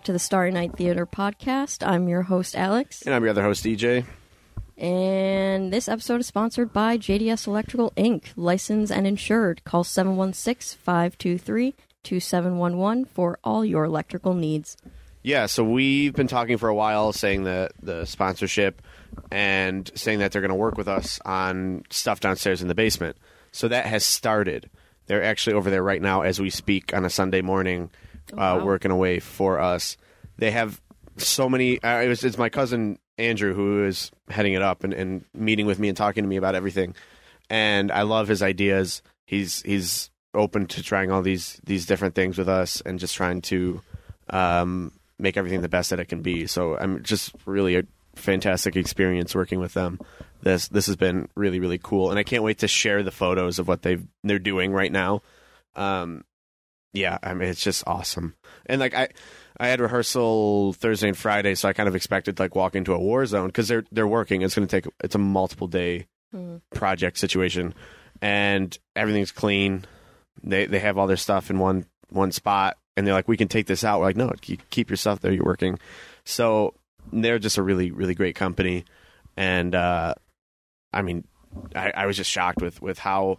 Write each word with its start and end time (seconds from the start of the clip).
Back 0.00 0.06
to 0.06 0.12
the 0.14 0.18
Starry 0.18 0.50
Night 0.50 0.74
Theater 0.78 1.04
podcast. 1.04 1.86
I'm 1.86 2.08
your 2.08 2.22
host, 2.22 2.56
Alex. 2.56 3.02
And 3.02 3.14
I'm 3.14 3.22
your 3.22 3.32
other 3.32 3.42
host, 3.42 3.62
DJ. 3.62 4.06
And 4.78 5.70
this 5.70 5.88
episode 5.88 6.20
is 6.20 6.26
sponsored 6.26 6.72
by 6.72 6.96
JDS 6.96 7.46
Electrical 7.46 7.90
Inc., 7.98 8.28
licensed 8.34 8.90
and 8.90 9.06
insured. 9.06 9.62
Call 9.64 9.84
716 9.84 10.78
523 10.82 11.74
2711 12.02 13.04
for 13.04 13.38
all 13.44 13.62
your 13.62 13.84
electrical 13.84 14.32
needs. 14.32 14.78
Yeah, 15.22 15.44
so 15.44 15.62
we've 15.62 16.14
been 16.14 16.28
talking 16.28 16.56
for 16.56 16.70
a 16.70 16.74
while, 16.74 17.12
saying 17.12 17.44
that 17.44 17.72
the 17.82 18.06
sponsorship 18.06 18.80
and 19.30 19.90
saying 19.94 20.20
that 20.20 20.32
they're 20.32 20.40
going 20.40 20.48
to 20.48 20.54
work 20.54 20.78
with 20.78 20.88
us 20.88 21.20
on 21.26 21.84
stuff 21.90 22.20
downstairs 22.20 22.62
in 22.62 22.68
the 22.68 22.74
basement. 22.74 23.18
So 23.52 23.68
that 23.68 23.84
has 23.84 24.06
started. 24.06 24.70
They're 25.08 25.22
actually 25.22 25.56
over 25.56 25.68
there 25.68 25.82
right 25.82 26.00
now 26.00 26.22
as 26.22 26.40
we 26.40 26.48
speak 26.48 26.94
on 26.94 27.04
a 27.04 27.10
Sunday 27.10 27.42
morning, 27.42 27.90
uh, 28.32 28.36
wow. 28.36 28.64
working 28.64 28.90
away 28.90 29.20
for 29.20 29.60
us. 29.60 29.96
They 30.38 30.50
have 30.50 30.80
so 31.16 31.48
many. 31.48 31.82
Uh, 31.82 32.00
it 32.00 32.08
was 32.08 32.24
it's 32.24 32.38
my 32.38 32.48
cousin 32.48 32.98
Andrew 33.18 33.54
who 33.54 33.84
is 33.84 34.10
heading 34.28 34.54
it 34.54 34.62
up 34.62 34.84
and, 34.84 34.92
and 34.94 35.24
meeting 35.34 35.66
with 35.66 35.78
me 35.78 35.88
and 35.88 35.96
talking 35.96 36.24
to 36.24 36.28
me 36.28 36.36
about 36.36 36.54
everything. 36.54 36.94
And 37.48 37.90
I 37.92 38.02
love 38.02 38.28
his 38.28 38.42
ideas. 38.42 39.02
He's 39.26 39.62
he's 39.62 40.10
open 40.34 40.66
to 40.66 40.82
trying 40.82 41.10
all 41.10 41.22
these 41.22 41.60
these 41.64 41.86
different 41.86 42.14
things 42.14 42.38
with 42.38 42.48
us 42.48 42.80
and 42.80 42.98
just 42.98 43.14
trying 43.14 43.42
to 43.42 43.80
um, 44.30 44.92
make 45.18 45.36
everything 45.36 45.60
the 45.60 45.68
best 45.68 45.90
that 45.90 46.00
it 46.00 46.06
can 46.06 46.22
be. 46.22 46.46
So 46.46 46.76
I'm 46.76 47.02
just 47.02 47.32
really 47.46 47.76
a 47.76 47.84
fantastic 48.14 48.76
experience 48.76 49.34
working 49.34 49.60
with 49.60 49.74
them. 49.74 50.00
This 50.42 50.68
this 50.68 50.86
has 50.86 50.96
been 50.96 51.28
really 51.34 51.60
really 51.60 51.78
cool, 51.78 52.10
and 52.10 52.18
I 52.18 52.22
can't 52.22 52.42
wait 52.42 52.58
to 52.58 52.68
share 52.68 53.02
the 53.02 53.10
photos 53.10 53.58
of 53.58 53.68
what 53.68 53.82
they've 53.82 54.04
they're 54.24 54.38
doing 54.38 54.72
right 54.72 54.90
now. 54.90 55.22
Um, 55.76 56.24
yeah, 56.92 57.18
I 57.22 57.34
mean 57.34 57.48
it's 57.48 57.62
just 57.62 57.84
awesome. 57.86 58.34
And 58.66 58.80
like 58.80 58.94
I 58.94 59.08
I 59.58 59.68
had 59.68 59.80
rehearsal 59.80 60.72
Thursday 60.72 61.08
and 61.08 61.16
Friday, 61.16 61.54
so 61.54 61.68
I 61.68 61.72
kind 61.72 61.88
of 61.88 61.94
expected 61.94 62.38
like 62.38 62.54
walk 62.54 62.74
into 62.74 62.94
a 62.94 62.98
war 62.98 63.26
zone 63.26 63.48
because 63.48 63.68
they're 63.68 63.84
they're 63.92 64.08
working. 64.08 64.42
It's 64.42 64.54
going 64.54 64.66
to 64.66 64.80
take 64.80 64.92
it's 65.04 65.14
a 65.14 65.18
multiple 65.18 65.66
day 65.68 66.06
project 66.74 67.18
situation, 67.18 67.74
and 68.22 68.76
everything's 68.96 69.32
clean. 69.32 69.84
They 70.42 70.66
they 70.66 70.78
have 70.78 70.98
all 70.98 71.06
their 71.06 71.16
stuff 71.16 71.50
in 71.50 71.58
one 71.58 71.86
one 72.08 72.32
spot, 72.32 72.78
and 72.96 73.06
they're 73.06 73.14
like, 73.14 73.28
we 73.28 73.36
can 73.36 73.48
take 73.48 73.66
this 73.66 73.84
out. 73.84 74.00
We're 74.00 74.06
like, 74.06 74.16
no, 74.16 74.32
keep, 74.40 74.68
keep 74.70 74.90
your 74.90 74.96
stuff 74.96 75.20
there. 75.20 75.32
You're 75.32 75.44
working. 75.44 75.78
So 76.24 76.74
they're 77.12 77.38
just 77.38 77.58
a 77.58 77.62
really 77.62 77.90
really 77.90 78.14
great 78.14 78.34
company, 78.36 78.84
and 79.36 79.74
uh, 79.74 80.14
I 80.92 81.02
mean, 81.02 81.24
I, 81.74 81.92
I 81.94 82.06
was 82.06 82.16
just 82.16 82.30
shocked 82.30 82.62
with 82.62 82.80
with 82.80 82.98
how 82.98 83.38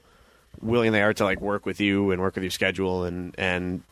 willing 0.59 0.91
they 0.91 1.01
are 1.01 1.13
to 1.13 1.23
like 1.23 1.41
work 1.41 1.66
with 1.66 1.79
you 1.79 2.12
and 2.12 2.22
work 2.22 2.35
with 2.35 2.44
your 2.44 2.51
schedule 2.51 3.03
and 3.03 3.35
and 3.38 3.84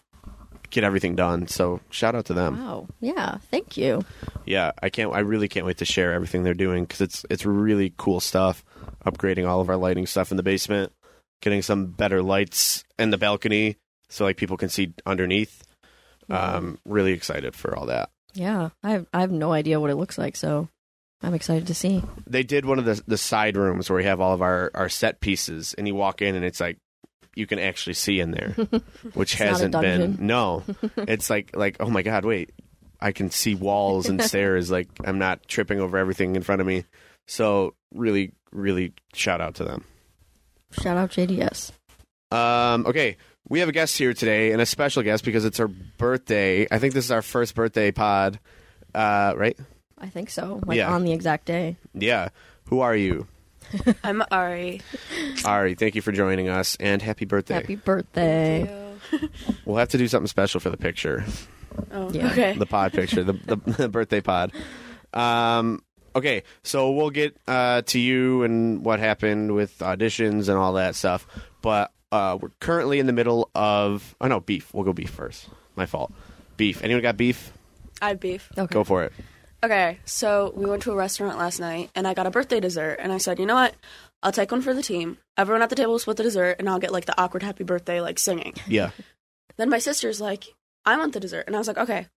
get 0.69 0.83
everything 0.83 1.15
done. 1.15 1.47
So 1.47 1.79
shout 1.89 2.15
out 2.15 2.25
to 2.25 2.33
them. 2.33 2.59
Wow. 2.59 2.87
Yeah. 2.99 3.37
Thank 3.49 3.77
you. 3.77 4.03
Yeah, 4.45 4.71
I 4.81 4.89
can't. 4.89 5.13
I 5.13 5.19
really 5.19 5.47
can't 5.47 5.65
wait 5.65 5.77
to 5.77 5.85
share 5.85 6.13
everything 6.13 6.43
they're 6.43 6.53
doing 6.53 6.83
because 6.83 7.01
it's 7.01 7.25
it's 7.29 7.45
really 7.45 7.93
cool 7.97 8.19
stuff. 8.19 8.63
Upgrading 9.05 9.47
all 9.47 9.61
of 9.61 9.69
our 9.69 9.77
lighting 9.77 10.05
stuff 10.05 10.31
in 10.31 10.37
the 10.37 10.43
basement, 10.43 10.91
getting 11.41 11.61
some 11.61 11.87
better 11.87 12.21
lights 12.21 12.83
in 12.97 13.09
the 13.11 13.17
balcony 13.17 13.77
so 14.09 14.25
like 14.25 14.37
people 14.37 14.57
can 14.57 14.69
see 14.69 14.93
underneath. 15.05 15.63
Um, 16.29 16.77
really 16.85 17.13
excited 17.13 17.55
for 17.55 17.75
all 17.75 17.87
that. 17.87 18.09
Yeah. 18.33 18.69
I 18.83 18.91
have, 18.91 19.07
I 19.13 19.21
have 19.21 19.31
no 19.31 19.51
idea 19.51 19.79
what 19.79 19.89
it 19.89 19.95
looks 19.95 20.17
like, 20.17 20.35
so 20.35 20.67
I'm 21.21 21.33
excited 21.33 21.67
to 21.67 21.73
see. 21.73 22.01
They 22.27 22.43
did 22.43 22.65
one 22.65 22.79
of 22.79 22.85
the 22.85 23.01
the 23.07 23.17
side 23.17 23.57
rooms 23.57 23.89
where 23.89 23.97
we 23.97 24.05
have 24.05 24.21
all 24.21 24.33
of 24.33 24.41
our 24.41 24.71
our 24.73 24.89
set 24.89 25.19
pieces, 25.19 25.73
and 25.73 25.87
you 25.87 25.95
walk 25.95 26.21
in 26.21 26.35
and 26.35 26.45
it's 26.45 26.59
like 26.59 26.77
you 27.35 27.45
can 27.45 27.59
actually 27.59 27.93
see 27.93 28.19
in 28.19 28.31
there, 28.31 28.49
which 29.13 29.33
It's 29.33 29.39
not 29.39 29.45
a 29.45 29.49
hasn't 29.49 29.73
been. 29.73 30.17
No, 30.19 30.63
it's 30.97 31.29
like 31.29 31.55
like 31.55 31.77
oh 31.79 31.89
my 31.89 32.01
god, 32.03 32.25
wait, 32.25 32.51
I 33.01 33.11
can 33.11 33.31
see 33.31 33.55
walls 33.55 34.07
and 34.07 34.23
stairs. 34.31 34.71
Like 34.71 34.87
I'm 35.03 35.19
not 35.19 35.47
tripping 35.47 35.79
over 35.79 35.97
everything 35.97 36.35
in 36.35 36.41
front 36.41 36.61
of 36.61 36.67
me. 36.67 36.85
So 37.27 37.75
really, 37.93 38.33
really 38.51 38.93
shout 39.13 39.41
out 39.41 39.55
to 39.55 39.63
them. 39.63 39.83
Shout 40.71 40.97
out 40.97 41.11
JDS. 41.11 41.71
Um, 42.31 42.85
okay, 42.85 43.17
we 43.47 43.59
have 43.59 43.69
a 43.69 43.73
guest 43.73 43.97
here 43.97 44.13
today, 44.13 44.51
and 44.51 44.61
a 44.61 44.65
special 44.65 45.03
guest 45.03 45.25
because 45.25 45.45
it's 45.45 45.57
her 45.57 45.67
birthday. 45.67 46.67
I 46.71 46.79
think 46.79 46.93
this 46.93 47.05
is 47.05 47.11
our 47.11 47.23
first 47.23 47.55
birthday 47.55 47.91
pod, 47.91 48.39
uh, 48.93 49.33
right? 49.35 49.57
I 50.01 50.07
think 50.07 50.29
so. 50.29 50.61
Like 50.65 50.77
Yeah. 50.77 50.93
on 50.93 51.03
the 51.03 51.11
exact 51.11 51.45
day. 51.45 51.75
Yeah. 51.93 52.29
Who 52.69 52.79
are 52.81 52.95
you? 52.95 53.27
I'm 54.03 54.23
Ari. 54.31 54.81
Ari, 55.45 55.75
thank 55.75 55.95
you 55.95 56.01
for 56.01 56.11
joining 56.11 56.47
us, 56.49 56.77
and 56.79 57.01
happy 57.01 57.25
birthday. 57.25 57.55
Happy 57.55 57.75
birthday. 57.75 58.75
We'll 59.65 59.77
have 59.77 59.89
to 59.89 59.97
do 59.97 60.07
something 60.07 60.27
special 60.27 60.59
for 60.59 60.69
the 60.69 60.77
picture, 60.77 61.23
Oh, 61.91 62.11
Yeah. 62.11 62.27
okay. 62.31 62.53
the 62.53 62.65
pod 62.65 62.93
picture, 62.93 63.23
the, 63.23 63.33
the, 63.33 63.55
the 63.77 63.89
birthday 63.89 64.21
pod. 64.21 64.51
Um, 65.13 65.81
okay, 66.15 66.43
so 66.63 66.91
we'll 66.91 67.09
get 67.09 67.35
uh, 67.47 67.81
to 67.83 67.99
you 67.99 68.43
and 68.43 68.83
what 68.85 68.99
happened 68.99 69.53
with 69.55 69.77
auditions 69.79 70.47
and 70.49 70.57
all 70.57 70.73
that 70.73 70.95
stuff. 70.95 71.25
But 71.61 71.91
uh, 72.11 72.37
we're 72.41 72.51
currently 72.59 72.99
in 72.99 73.05
the 73.07 73.13
middle 73.13 73.49
of. 73.55 74.15
Oh 74.21 74.27
no, 74.27 74.39
beef. 74.41 74.73
We'll 74.73 74.83
go 74.85 74.93
beef 74.93 75.09
first. 75.09 75.47
My 75.75 75.85
fault. 75.85 76.11
Beef. 76.57 76.83
Anyone 76.83 77.01
got 77.03 77.17
beef? 77.17 77.51
I 78.01 78.09
have 78.09 78.19
beef. 78.19 78.49
Okay. 78.57 78.73
Go 78.73 78.83
for 78.83 79.03
it. 79.03 79.13
Okay, 79.61 79.99
so 80.05 80.53
we 80.55 80.65
went 80.65 80.83
to 80.83 80.91
a 80.91 80.95
restaurant 80.95 81.37
last 81.37 81.59
night 81.59 81.89
and 81.93 82.07
I 82.07 82.13
got 82.13 82.27
a 82.27 82.31
birthday 82.31 82.61
dessert 82.61 82.97
and 83.01 83.11
I 83.11 83.17
said, 83.17 83.39
you 83.39 83.45
know 83.45 83.55
what? 83.55 83.75
I'll 84.23 84.31
take 84.31 84.51
one 84.51 84.61
for 84.61 84.73
the 84.73 84.81
team. 84.81 85.17
Everyone 85.37 85.61
at 85.61 85.69
the 85.69 85.75
table 85.75 85.93
will 85.93 85.99
split 85.99 86.17
the 86.17 86.23
dessert 86.23 86.57
and 86.59 86.69
I'll 86.69 86.79
get 86.79 86.93
like 86.93 87.05
the 87.05 87.19
awkward 87.19 87.43
happy 87.43 87.65
birthday 87.65 87.99
like 87.99 88.19
singing. 88.19 88.53
Yeah. 88.67 88.91
Then 89.57 89.69
my 89.69 89.79
sister's 89.79 90.21
like, 90.21 90.45
I 90.85 90.97
want 90.97 91.13
the 91.13 91.19
dessert. 91.19 91.43
And 91.45 91.55
I 91.55 91.59
was 91.59 91.67
like, 91.67 91.77
okay, 91.77 92.07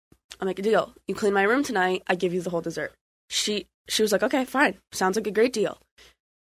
I'll 0.40 0.46
make 0.46 0.60
a 0.60 0.62
deal. 0.62 0.92
You 1.08 1.16
clean 1.16 1.32
my 1.32 1.42
room 1.42 1.64
tonight, 1.64 2.04
I 2.06 2.14
give 2.14 2.32
you 2.32 2.42
the 2.42 2.50
whole 2.50 2.60
dessert. 2.60 2.92
She 3.28 3.66
she 3.88 4.02
was 4.02 4.12
like, 4.12 4.22
okay, 4.22 4.44
fine. 4.44 4.76
Sounds 4.92 5.16
like 5.16 5.26
a 5.26 5.32
great 5.32 5.52
deal. 5.52 5.78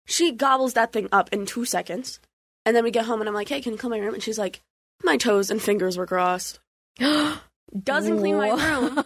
She 0.06 0.32
gobbles 0.32 0.72
that 0.74 0.92
thing 0.92 1.08
up 1.12 1.28
in 1.30 1.44
two 1.44 1.66
seconds. 1.66 2.20
And 2.64 2.74
then 2.74 2.84
we 2.84 2.90
get 2.90 3.04
home 3.04 3.20
and 3.20 3.28
I'm 3.28 3.34
like, 3.34 3.50
hey, 3.50 3.60
can 3.60 3.72
you 3.72 3.78
clean 3.78 3.90
my 3.90 3.98
room? 3.98 4.14
And 4.14 4.22
she's 4.22 4.38
like, 4.38 4.62
my 5.04 5.18
toes 5.18 5.50
and 5.50 5.60
fingers 5.60 5.98
were 5.98 6.06
crossed. 6.06 6.58
Doesn't 7.82 8.18
clean 8.18 8.36
my 8.36 8.50
room. 8.50 9.04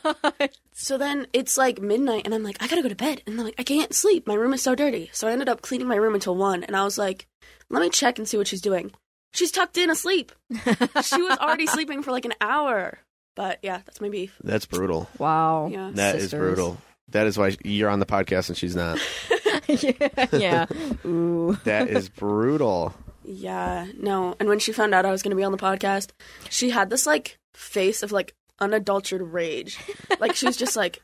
So 0.73 0.97
then 0.97 1.27
it's 1.33 1.57
like 1.57 1.81
midnight, 1.81 2.23
and 2.25 2.35
I'm 2.35 2.43
like, 2.43 2.63
I 2.63 2.67
gotta 2.67 2.83
go 2.83 2.89
to 2.89 2.95
bed. 2.95 3.23
And 3.27 3.39
I'm 3.39 3.45
like, 3.45 3.59
I 3.59 3.63
can't 3.63 3.95
sleep. 3.95 4.27
My 4.27 4.35
room 4.35 4.53
is 4.55 4.63
so 4.63 4.75
dirty. 4.75 5.11
So 5.13 5.29
I 5.29 5.33
ended 5.33 5.49
up 5.49 5.63
cleaning 5.63 5.89
my 5.89 5.97
room 5.97 6.15
until 6.15 6.37
one, 6.37 6.65
and 6.65 6.77
I 6.77 6.85
was 6.85 6.99
like, 6.99 7.27
let 7.69 7.81
me 7.81 7.91
check 7.91 8.19
and 8.19 8.29
see 8.29 8.37
what 8.37 8.47
she's 8.47 8.61
doing. 8.61 8.93
She's 9.33 9.53
tucked 9.53 9.79
in 9.79 9.91
asleep. 9.91 10.33
she 10.53 11.23
was 11.23 11.39
already 11.39 11.67
sleeping 11.69 12.03
for 12.03 12.11
like 12.11 12.25
an 12.25 12.35
hour. 12.41 12.99
But 13.37 13.61
yeah, 13.63 13.81
that's 13.85 14.01
my 14.01 14.09
beef. 14.09 14.37
That's 14.43 14.67
brutal. 14.67 15.09
Wow. 15.19 15.69
Yeah. 15.71 15.91
That 15.95 16.17
is 16.17 16.23
Sisters. 16.23 16.41
brutal. 16.41 16.79
That 17.09 17.27
is 17.27 17.39
why 17.39 17.57
you're 17.65 17.91
on 17.91 18.01
the 18.01 18.07
podcast 18.07 18.49
and 18.49 18.59
she's 18.59 18.75
not. 18.77 18.99
yeah. 19.69 20.27
yeah. 20.33 20.67
Ooh. 21.05 21.59
That 21.65 21.89
is 21.89 22.09
brutal. 22.09 22.95
Yeah, 23.25 23.87
no. 23.99 24.35
And 24.41 24.49
when 24.49 24.59
she 24.59 24.73
found 24.73 24.95
out 24.95 25.05
I 25.05 25.11
was 25.11 25.23
gonna 25.23 25.37
be 25.37 25.45
on 25.45 25.53
the 25.53 25.59
podcast, 25.59 26.11
she 26.49 26.71
had 26.71 26.91
this 26.91 27.07
like 27.07 27.39
face 27.55 28.03
of 28.03 28.13
like 28.13 28.35
unadulterated 28.61 29.29
rage. 29.29 29.79
Like 30.19 30.35
she 30.35 30.47
was 30.47 30.57
just 30.57 30.77
like, 30.77 31.03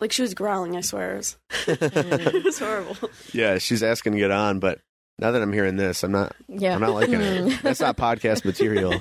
like 0.00 0.12
she 0.12 0.22
was 0.22 0.34
growling. 0.34 0.76
I 0.76 0.80
swear, 0.80 1.14
it 1.14 1.16
was, 1.18 1.38
mm. 1.50 2.34
it 2.34 2.44
was 2.44 2.58
horrible. 2.58 2.96
Yeah, 3.32 3.58
she's 3.58 3.82
asking 3.82 4.12
to 4.12 4.18
get 4.18 4.30
on, 4.30 4.58
but 4.58 4.80
now 5.18 5.30
that 5.30 5.40
I'm 5.40 5.52
hearing 5.52 5.76
this, 5.76 6.02
I'm 6.02 6.12
not. 6.12 6.36
Yeah. 6.48 6.74
I'm 6.74 6.80
not 6.80 6.92
liking 6.92 7.14
it. 7.20 7.44
Mm. 7.44 7.62
That's 7.62 7.80
not 7.80 7.96
podcast 7.96 8.44
material. 8.44 8.94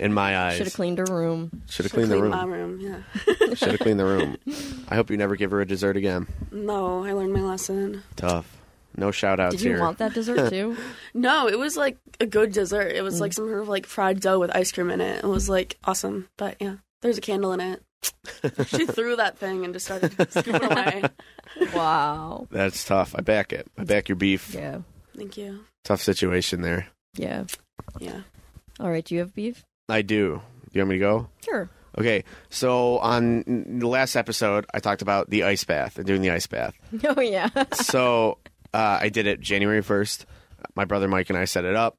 in 0.00 0.12
my 0.12 0.36
eyes, 0.36 0.56
Should 0.56 0.66
have 0.66 0.74
cleaned 0.74 0.98
her 0.98 1.04
room. 1.04 1.50
Should 1.68 1.84
have 1.84 1.92
Should've 1.92 1.92
cleaned 1.92 2.10
the 2.10 2.20
room. 2.20 2.30
my 2.32 2.44
room. 2.44 2.80
room. 2.80 3.04
Yeah. 3.26 3.54
Should 3.54 3.70
have 3.70 3.80
cleaned 3.80 4.00
the 4.00 4.04
room. 4.04 4.36
I 4.88 4.96
hope 4.96 5.10
you 5.10 5.16
never 5.16 5.36
give 5.36 5.52
her 5.52 5.60
a 5.60 5.66
dessert 5.66 5.96
again. 5.96 6.26
No, 6.50 7.04
I 7.04 7.12
learned 7.12 7.32
my 7.32 7.40
lesson. 7.40 8.02
Tough. 8.16 8.59
No 8.96 9.10
shout 9.10 9.40
outs 9.40 9.56
Did 9.56 9.64
you 9.64 9.70
here. 9.72 9.80
want 9.80 9.98
that 9.98 10.14
dessert 10.14 10.50
too? 10.50 10.76
No, 11.14 11.48
it 11.48 11.58
was 11.58 11.76
like 11.76 11.96
a 12.20 12.26
good 12.26 12.52
dessert. 12.52 12.92
It 12.92 13.02
was 13.02 13.16
Mm. 13.16 13.20
like 13.20 13.32
some 13.32 13.48
sort 13.48 13.62
of 13.62 13.68
like 13.68 13.86
fried 13.86 14.20
dough 14.20 14.38
with 14.38 14.54
ice 14.54 14.70
cream 14.72 14.90
in 14.90 15.00
it. 15.00 15.24
It 15.24 15.28
was 15.28 15.48
like 15.48 15.76
awesome. 15.84 16.28
But 16.36 16.56
yeah, 16.60 16.76
there's 17.02 17.18
a 17.18 17.20
candle 17.20 17.52
in 17.52 17.60
it. 17.60 17.82
she 18.68 18.86
threw 18.86 19.16
that 19.16 19.38
thing 19.38 19.64
and 19.64 19.74
just 19.74 19.86
started 19.86 20.12
scooping 20.32 20.64
away. 20.72 21.02
wow. 21.74 22.46
That's 22.50 22.84
tough. 22.84 23.14
I 23.16 23.20
back 23.22 23.52
it. 23.52 23.66
I 23.78 23.84
back 23.84 24.08
your 24.08 24.16
beef. 24.16 24.54
Yeah. 24.54 24.78
Thank 25.16 25.36
you. 25.36 25.60
Tough 25.84 26.02
situation 26.02 26.62
there. 26.62 26.88
Yeah. 27.16 27.44
Yeah. 27.98 28.20
All 28.78 28.90
right. 28.90 29.04
Do 29.04 29.14
you 29.14 29.20
have 29.20 29.34
beef? 29.34 29.64
I 29.88 30.02
do. 30.02 30.36
do. 30.36 30.42
You 30.72 30.80
want 30.82 30.90
me 30.90 30.94
to 30.96 31.00
go? 31.00 31.28
Sure. 31.44 31.68
Okay. 31.98 32.24
So 32.48 32.98
on 32.98 33.42
the 33.78 33.88
last 33.88 34.14
episode, 34.16 34.64
I 34.72 34.78
talked 34.78 35.02
about 35.02 35.28
the 35.28 35.42
ice 35.44 35.64
bath 35.64 35.96
and 35.98 36.06
doing 36.06 36.22
the 36.22 36.30
ice 36.30 36.46
bath. 36.46 36.74
Oh 37.04 37.20
yeah. 37.20 37.48
so 37.72 38.38
uh, 38.72 38.98
I 39.00 39.08
did 39.08 39.26
it 39.26 39.40
January 39.40 39.82
1st. 39.82 40.24
My 40.74 40.84
brother 40.84 41.08
Mike 41.08 41.30
and 41.30 41.38
I 41.38 41.44
set 41.44 41.64
it 41.64 41.74
up. 41.74 41.98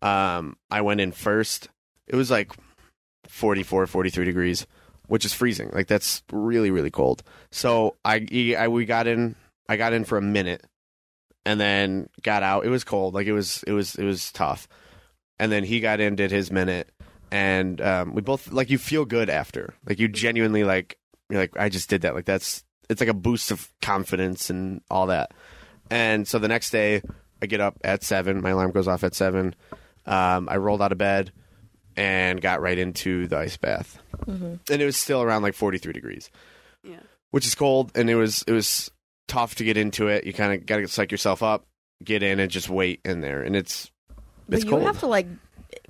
Um, 0.00 0.56
I 0.70 0.80
went 0.80 1.00
in 1.00 1.12
first. 1.12 1.68
It 2.06 2.16
was 2.16 2.30
like 2.30 2.52
44, 3.28 3.86
43 3.86 4.24
degrees, 4.24 4.66
which 5.06 5.24
is 5.24 5.32
freezing. 5.32 5.70
Like 5.72 5.86
that's 5.86 6.22
really, 6.32 6.70
really 6.70 6.90
cold. 6.90 7.22
So 7.50 7.96
I, 8.04 8.26
I 8.58 8.68
we 8.68 8.84
got 8.84 9.06
in. 9.06 9.36
I 9.68 9.76
got 9.76 9.92
in 9.92 10.04
for 10.04 10.18
a 10.18 10.22
minute, 10.22 10.66
and 11.46 11.60
then 11.60 12.08
got 12.22 12.42
out. 12.42 12.66
It 12.66 12.68
was 12.68 12.84
cold. 12.84 13.14
Like 13.14 13.26
it 13.26 13.32
was, 13.32 13.62
it 13.62 13.72
was, 13.72 13.94
it 13.94 14.04
was 14.04 14.32
tough. 14.32 14.68
And 15.38 15.50
then 15.50 15.64
he 15.64 15.80
got 15.80 16.00
in, 16.00 16.16
did 16.16 16.30
his 16.30 16.50
minute, 16.50 16.90
and 17.30 17.80
um, 17.80 18.14
we 18.14 18.20
both 18.20 18.52
like 18.52 18.70
you 18.70 18.78
feel 18.78 19.04
good 19.04 19.30
after. 19.30 19.74
Like 19.88 19.98
you 19.98 20.08
genuinely 20.08 20.64
like 20.64 20.98
you're 21.30 21.40
like 21.40 21.56
I 21.56 21.68
just 21.68 21.88
did 21.88 22.02
that. 22.02 22.14
Like 22.14 22.26
that's 22.26 22.64
it's 22.90 23.00
like 23.00 23.08
a 23.08 23.14
boost 23.14 23.50
of 23.50 23.72
confidence 23.80 24.50
and 24.50 24.82
all 24.90 25.06
that. 25.06 25.32
And 25.92 26.26
so 26.26 26.38
the 26.38 26.48
next 26.48 26.70
day, 26.70 27.02
I 27.42 27.46
get 27.46 27.60
up 27.60 27.76
at 27.84 28.02
seven. 28.02 28.40
My 28.40 28.50
alarm 28.50 28.70
goes 28.70 28.88
off 28.88 29.04
at 29.04 29.14
seven. 29.14 29.54
Um, 30.06 30.48
I 30.48 30.56
rolled 30.56 30.80
out 30.80 30.90
of 30.92 30.98
bed 30.98 31.32
and 31.96 32.40
got 32.40 32.62
right 32.62 32.78
into 32.78 33.26
the 33.28 33.36
ice 33.36 33.56
bath, 33.58 33.98
hmm 34.24 34.54
and 34.70 34.80
it 34.82 34.84
was 34.86 34.96
still 34.96 35.20
around 35.22 35.42
like 35.42 35.54
forty 35.54 35.76
three 35.78 35.92
degrees, 35.92 36.30
Yeah. 36.82 37.00
which 37.30 37.46
is 37.46 37.54
cold. 37.54 37.92
And 37.94 38.08
it 38.08 38.14
was 38.14 38.42
it 38.46 38.52
was 38.52 38.90
tough 39.28 39.56
to 39.56 39.64
get 39.64 39.76
into 39.76 40.08
it. 40.08 40.24
You 40.24 40.32
kind 40.32 40.54
of 40.54 40.64
got 40.66 40.76
to 40.78 40.88
psych 40.88 41.12
yourself 41.12 41.42
up, 41.42 41.66
get 42.02 42.22
in, 42.22 42.40
and 42.40 42.50
just 42.50 42.70
wait 42.70 43.00
in 43.04 43.20
there. 43.20 43.42
And 43.42 43.54
it's 43.54 43.90
But 44.48 44.56
it's 44.56 44.64
you 44.64 44.70
cold. 44.70 44.84
have 44.84 45.00
to 45.00 45.06
like 45.06 45.26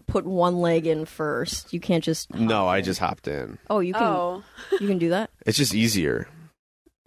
put 0.09 0.27
one 0.27 0.57
leg 0.57 0.87
in 0.89 1.05
first. 1.05 1.73
You 1.73 1.79
can't 1.81 2.03
just. 2.03 2.31
hop 2.33 2.41
no, 2.41 2.67
I 2.67 2.81
just 2.81 2.99
hopped 2.99 3.29
in. 3.29 3.59
Oh, 3.71 3.79
you 3.79 3.95
can. 3.95 4.03
Oh. 4.03 4.43
You 4.81 4.89
can 4.89 4.99
do 4.99 5.11
that. 5.11 5.31
It's 5.47 5.57
just 5.59 5.75
easier. 5.75 6.27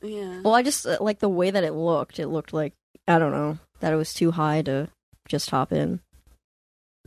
Yeah. 0.01 0.42
Well, 0.44 0.53
I 0.56 0.63
just 0.63 0.86
uh, 0.88 0.97
like 1.01 1.19
the 1.19 1.30
way 1.30 1.51
that 1.51 1.63
it 1.65 1.74
looked. 1.74 2.19
It 2.19 2.27
looked 2.27 2.53
like 2.53 2.74
I 3.07 3.19
don't 3.19 3.31
know 3.31 3.57
that 3.80 3.94
it 3.94 3.98
was 3.98 4.13
too 4.13 4.31
high 4.31 4.62
to 4.63 4.90
just 5.28 5.50
hop 5.50 5.72
in. 5.72 6.00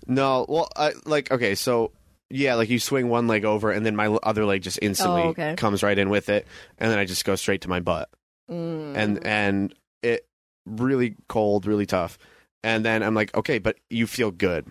No, 0.07 0.47
well, 0.49 0.69
I, 0.77 0.93
like 1.05 1.31
okay, 1.31 1.55
so 1.55 1.93
yeah, 2.31 2.55
like 2.55 2.69
you 2.69 2.79
swing 2.79 3.09
one 3.09 3.27
leg 3.27 3.45
over, 3.45 3.71
and 3.71 3.85
then 3.85 3.97
my 3.97 4.07
other 4.07 4.45
leg 4.45 4.63
just 4.63 4.79
instantly 4.81 5.23
Oh, 5.23 5.29
okay. 5.29 5.55
comes 5.57 5.83
right 5.83 5.99
in 5.99 6.09
with 6.11 6.29
it, 6.29 6.47
and 6.79 6.91
then 6.91 6.99
I 6.99 7.05
just 7.05 7.25
go 7.25 7.35
straight 7.37 7.63
to 7.63 7.69
my 7.69 7.81
butt, 7.81 8.09
Mm. 8.51 8.97
and 8.97 9.27
and 9.27 9.75
it 10.03 10.27
really 10.67 11.17
cold, 11.29 11.67
really 11.67 11.87
tough, 11.87 12.19
and 12.63 12.85
then 12.85 13.03
I'm 13.03 13.15
like, 13.15 13.35
okay, 13.37 13.59
but 13.59 13.77
you 13.91 14.07
feel 14.07 14.31
good, 14.31 14.67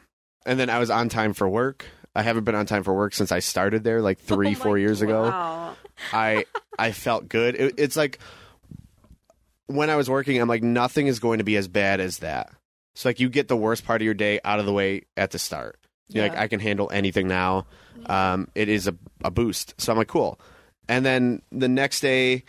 and 0.46 0.60
then 0.60 0.70
I 0.70 0.80
was 0.80 0.90
on 0.90 1.10
time 1.10 1.34
for 1.34 1.48
work. 1.48 1.86
I 2.16 2.24
haven't 2.24 2.46
been 2.46 2.56
on 2.56 2.66
time 2.66 2.84
for 2.84 2.94
work 2.96 3.14
since 3.14 3.32
I 3.32 3.40
started 3.40 3.84
there, 3.84 4.02
like 4.02 4.20
three, 4.22 4.52
Oh 4.52 4.56
four 4.56 4.78
years 4.78 5.02
ago. 5.02 5.74
I 6.14 6.46
I 6.80 6.92
felt 6.94 7.28
good. 7.28 7.56
It, 7.56 7.76
it's 7.78 7.98
like 7.98 8.20
when 9.68 9.90
I 9.90 9.96
was 9.96 10.10
working, 10.10 10.40
I'm 10.42 10.48
like 10.50 10.64
nothing 10.64 11.08
is 11.08 11.20
going 11.20 11.38
to 11.38 11.44
be 11.44 11.56
as 11.58 11.68
bad 11.68 12.00
as 12.00 12.20
that. 12.20 12.50
So 12.96 13.10
like 13.10 13.20
you 13.20 13.30
get 13.30 13.48
the 13.48 13.56
worst 13.58 13.86
part 13.86 14.02
of 14.02 14.06
your 14.06 14.14
day 14.16 14.40
out 14.44 14.60
of 14.60 14.66
the 14.66 14.74
way 14.74 15.04
at 15.16 15.32
the 15.32 15.40
start. 15.40 15.78
You're 16.10 16.28
like 16.28 16.38
I 16.38 16.48
can 16.48 16.60
handle 16.60 16.90
anything 16.92 17.28
now. 17.28 17.68
Um, 18.06 18.48
it 18.56 18.70
is 18.70 18.88
a 18.88 18.96
a 19.24 19.30
boost. 19.32 19.74
So 19.80 19.92
I'm 19.92 19.98
like 19.98 20.08
cool. 20.08 20.40
And 20.90 21.06
then 21.06 21.42
the 21.52 21.68
next 21.68 22.00
day, 22.00 22.44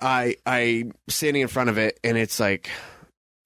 I 0.00 0.36
I 0.46 0.90
standing 1.08 1.42
in 1.42 1.48
front 1.48 1.70
of 1.70 1.78
it 1.78 2.00
and 2.02 2.16
it's 2.18 2.40
like 2.40 2.70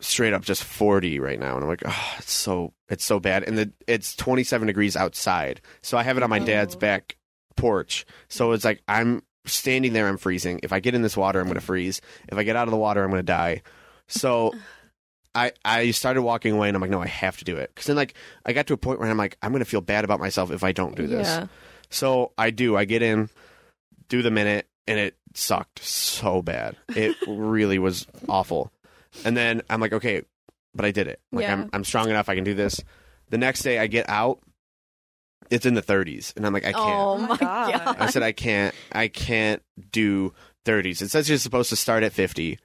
straight 0.01 0.33
up 0.33 0.43
just 0.43 0.63
40 0.63 1.21
right 1.21 1.41
now 1.41 1.55
and 1.55 1.65
I'm 1.65 1.69
like 1.69 1.83
oh 1.87 2.15
it's 2.19 2.33
so 2.33 2.73
it's 2.89 3.05
so 3.05 3.19
bad 3.19 3.45
and 3.45 3.57
the 3.57 3.73
it's 3.87 4.15
27 4.15 4.67
degrees 4.67 4.95
outside 4.95 5.61
so 5.83 5.97
I 5.97 6.03
have 6.03 6.17
it 6.19 6.23
on 6.23 6.29
my 6.31 6.39
dad's 6.39 6.75
Oh. 6.77 6.79
back 6.79 7.17
porch 7.57 8.05
so 8.29 8.53
it's 8.53 8.65
like 8.65 8.83
I'm 8.87 9.23
standing 9.47 9.93
there 9.93 10.09
I'm 10.09 10.17
freezing 10.19 10.61
if 10.63 10.73
I 10.73 10.81
get 10.81 10.95
in 10.95 11.03
this 11.03 11.17
water 11.17 11.41
I'm 11.41 11.47
going 11.47 11.55
to 11.59 11.65
freeze 11.65 12.01
if 12.29 12.37
I 12.39 12.43
get 12.43 12.57
out 12.57 12.67
of 12.69 12.73
the 12.73 12.77
water 12.79 13.03
I'm 13.03 13.11
going 13.11 13.21
to 13.21 13.27
die 13.27 13.63
so 14.09 14.53
I 15.35 15.53
I 15.65 15.91
started 15.91 16.23
walking 16.23 16.55
away 16.55 16.69
and 16.69 16.77
I'm 16.77 16.81
like 16.81 16.91
no 16.91 17.01
I 17.03 17.07
have 17.07 17.37
to 17.39 17.45
do 17.45 17.57
it 17.57 17.73
cuz 17.75 17.87
then 17.87 17.97
like 17.97 18.15
I 18.45 18.53
got 18.53 18.67
to 18.69 18.75
a 18.75 18.77
point 18.77 19.01
where 19.01 19.09
I'm 19.11 19.17
like 19.19 19.37
I'm 19.43 19.53
going 19.53 19.65
to 19.65 19.69
feel 19.71 19.81
bad 19.81 20.05
about 20.05 20.21
myself 20.21 20.51
if 20.51 20.65
I 20.65 20.73
don't 20.73 20.97
do 20.97 21.07
this 21.07 21.27
Yeah. 21.29 21.47
so 21.91 22.33
I 22.39 22.51
do. 22.51 22.77
I 22.77 22.85
get 22.85 23.03
in, 23.03 23.29
do 24.09 24.23
the 24.23 24.31
minute, 24.31 24.67
and 24.89 24.99
it 24.99 25.17
sucked 25.35 25.85
so 25.85 26.43
bad. 26.43 26.77
It 26.89 27.17
really 27.27 27.79
was 27.79 28.07
awful. 28.29 28.73
And 29.25 29.37
then 29.37 29.63
I'm 29.69 29.81
like, 29.81 29.93
okay, 29.93 30.23
but 30.75 30.85
I 30.85 30.91
did 30.91 31.07
it. 31.09 31.21
Like 31.33 31.43
Yeah. 31.43 31.53
I'm 31.53 31.71
I'm 31.73 31.85
strong 31.85 32.09
enough. 32.09 32.29
I 32.29 32.35
can 32.35 32.45
do 32.45 32.55
this. 32.55 32.81
The 33.31 33.39
next 33.39 33.63
day 33.63 33.79
I 33.79 33.87
get 33.89 34.09
out, 34.09 34.41
it's 35.51 35.67
in 35.67 35.75
the 35.75 35.83
30s, 35.83 36.35
and 36.37 36.47
I'm 36.47 36.53
like, 36.53 36.65
I 36.67 36.73
can't. 36.73 36.85
Oh 36.85 37.11
Oh 37.15 37.19
my 37.19 37.29
my 37.29 37.37
God. 37.37 37.73
god. 37.73 37.97
I 38.01 38.07
said 38.11 38.23
I 38.23 38.33
can't. 38.33 38.75
I 38.93 39.09
can't 39.09 39.63
do 39.93 40.33
30s. 40.65 41.03
It 41.03 41.11
says 41.11 41.29
you're 41.29 41.39
supposed 41.39 41.71
to 41.71 41.77
start 41.77 42.03
at 42.03 42.13
50 42.13 42.59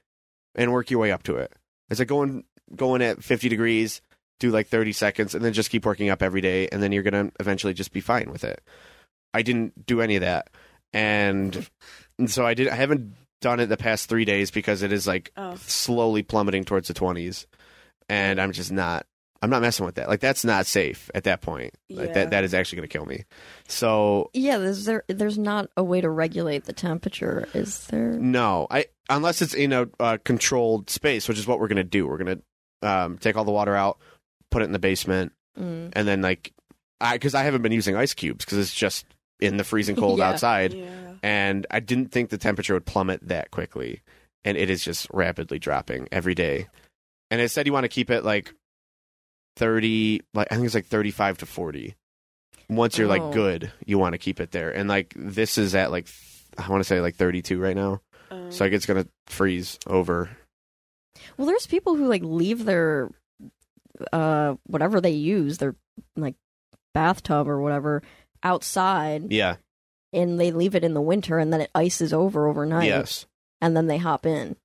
and 0.55 0.71
work 0.71 0.89
your 0.91 0.99
way 0.99 1.11
up 1.11 1.23
to 1.23 1.35
it. 1.37 1.51
It's 1.89 1.99
like 1.99 2.07
going 2.07 2.43
going 2.75 3.01
at 3.01 3.23
50 3.23 3.49
degrees, 3.49 4.01
do 4.39 4.49
like 4.49 4.67
30 4.67 4.91
seconds, 4.93 5.35
and 5.35 5.43
then 5.43 5.53
just 5.53 5.69
keep 5.69 5.85
working 5.85 6.09
up 6.09 6.21
every 6.23 6.41
day, 6.41 6.67
and 6.71 6.81
then 6.81 6.91
you're 6.91 7.03
gonna 7.03 7.31
eventually 7.39 7.73
just 7.73 7.91
be 7.91 8.01
fine 8.01 8.31
with 8.31 8.43
it. 8.43 8.61
I 9.33 9.41
didn't 9.43 9.85
do 9.85 10.01
any 10.01 10.15
of 10.15 10.21
that, 10.21 10.49
and, 10.93 11.69
and 12.17 12.29
so 12.29 12.45
I 12.45 12.53
did. 12.53 12.67
I 12.67 12.75
haven't 12.75 13.13
done 13.41 13.59
it 13.59 13.67
the 13.67 13.77
past 13.77 14.07
three 14.09 14.25
days 14.25 14.51
because 14.51 14.81
it 14.83 14.91
is 14.91 15.07
like 15.07 15.31
Oh. 15.37 15.55
slowly 15.55 16.21
plummeting 16.23 16.63
towards 16.65 16.87
the 16.87 16.93
20s, 16.93 17.45
and 18.09 18.39
I'm 18.41 18.51
just 18.51 18.71
not. 18.71 19.05
I'm 19.41 19.49
not 19.49 19.61
messing 19.61 19.85
with 19.85 19.95
that. 19.95 20.07
Like 20.07 20.19
that's 20.19 20.45
not 20.45 20.65
safe 20.67 21.09
at 21.15 21.23
that 21.23 21.41
point. 21.41 21.73
Like 21.89 22.09
Yeah. 22.09 22.13
that 22.13 22.29
that 22.31 22.43
is 22.43 22.53
actually 22.53 22.77
going 22.77 22.89
to 22.89 22.97
kill 22.97 23.05
me. 23.05 23.23
So 23.67 24.29
Yeah, 24.33 24.57
there's 24.57 24.85
there 24.85 25.03
there's 25.07 25.37
not 25.37 25.69
a 25.75 25.83
way 25.83 26.01
to 26.01 26.09
regulate 26.09 26.65
the 26.65 26.73
temperature, 26.73 27.47
is 27.53 27.87
there? 27.87 28.11
No, 28.11 28.67
I 28.69 28.85
unless 29.09 29.41
it's 29.41 29.53
in 29.53 29.73
a, 29.73 29.87
uh 29.99 30.17
controlled 30.23 30.89
space, 30.89 31.27
which 31.27 31.39
is 31.39 31.47
what 31.47 31.59
we're 31.59 31.67
gonna 31.67 31.83
do. 31.83 32.07
We're 32.07 32.17
gonna 32.17 32.39
um, 32.83 33.17
take 33.19 33.35
all 33.35 33.45
the 33.45 33.51
water 33.51 33.75
out, 33.75 33.99
put 34.49 34.61
it 34.61 34.65
in 34.65 34.71
the 34.71 34.79
basement, 34.79 35.33
Mm. 35.59 35.89
and 35.93 36.07
then 36.07 36.21
like, 36.21 36.53
I 37.01 37.13
because 37.15 37.35
I 37.35 37.43
haven't 37.43 37.61
been 37.61 37.71
using 37.73 37.95
ice 37.95 38.13
cubes 38.13 38.45
because 38.45 38.57
it's 38.57 38.73
just 38.73 39.05
in 39.39 39.57
the 39.57 39.63
freezing 39.63 39.95
cold 39.95 40.19
Yeah. 40.19 40.29
outside, 40.29 40.73
Yeah. 40.73 41.13
and 41.23 41.67
I 41.69 41.79
didn't 41.81 42.11
think 42.11 42.29
the 42.29 42.37
temperature 42.37 42.73
would 42.73 42.85
plummet 42.85 43.27
that 43.27 43.51
quickly, 43.51 44.01
and 44.45 44.57
it 44.57 44.69
is 44.69 44.83
just 44.83 45.07
rapidly 45.11 45.59
dropping 45.59 46.07
every 46.11 46.35
day. 46.35 46.67
And 47.29 47.41
it 47.41 47.49
said 47.49 47.65
you 47.67 47.73
want 47.73 47.83
to 47.83 47.89
keep 47.89 48.09
it 48.09 48.23
like 48.23 48.53
thirty, 49.55 50.21
like 50.33 50.47
I 50.51 50.55
think 50.55 50.65
it's 50.65 50.75
like 50.75 50.85
thirty-five 50.87 51.37
to 51.39 51.45
forty. 51.45 51.95
Once 52.69 52.97
you're 52.97 53.07
Oh. 53.07 53.09
like 53.09 53.33
good, 53.33 53.71
you 53.85 53.97
want 53.97 54.13
to 54.13 54.17
keep 54.17 54.39
it 54.39 54.51
there, 54.51 54.71
and 54.71 54.87
like 54.89 55.13
this 55.15 55.57
is 55.57 55.75
at 55.75 55.91
like 55.91 56.07
I 56.57 56.67
want 56.69 56.81
to 56.81 56.87
say 56.87 57.01
like 57.01 57.15
thirty-two 57.15 57.59
right 57.59 57.75
now. 57.75 58.01
Um, 58.29 58.51
So 58.51 58.63
like 58.65 58.73
it's 58.73 58.85
gonna 58.85 59.07
freeze 59.27 59.77
over. 59.87 60.29
Well, 61.37 61.47
there's 61.47 61.67
people 61.67 61.95
who 61.95 62.07
like 62.07 62.23
leave 62.23 62.65
their 62.65 63.09
uh 64.13 64.55
whatever 64.67 65.01
they 65.01 65.11
use, 65.11 65.57
their 65.57 65.75
like 66.15 66.35
bathtub 66.93 67.47
or 67.47 67.61
whatever 67.61 68.01
outside 68.43 69.31
Yeah. 69.31 69.57
and 70.13 70.39
they 70.39 70.51
leave 70.51 70.73
it 70.75 70.83
in 70.83 70.93
the 70.93 71.01
winter 71.01 71.37
and 71.37 71.53
then 71.53 71.61
it 71.61 71.69
ices 71.75 72.11
over 72.11 72.47
overnight 72.47 72.87
Yes. 72.87 73.27
and 73.61 73.75
then 73.77 73.87
they 73.87 73.97
hop 73.97 74.25
in. 74.25 74.55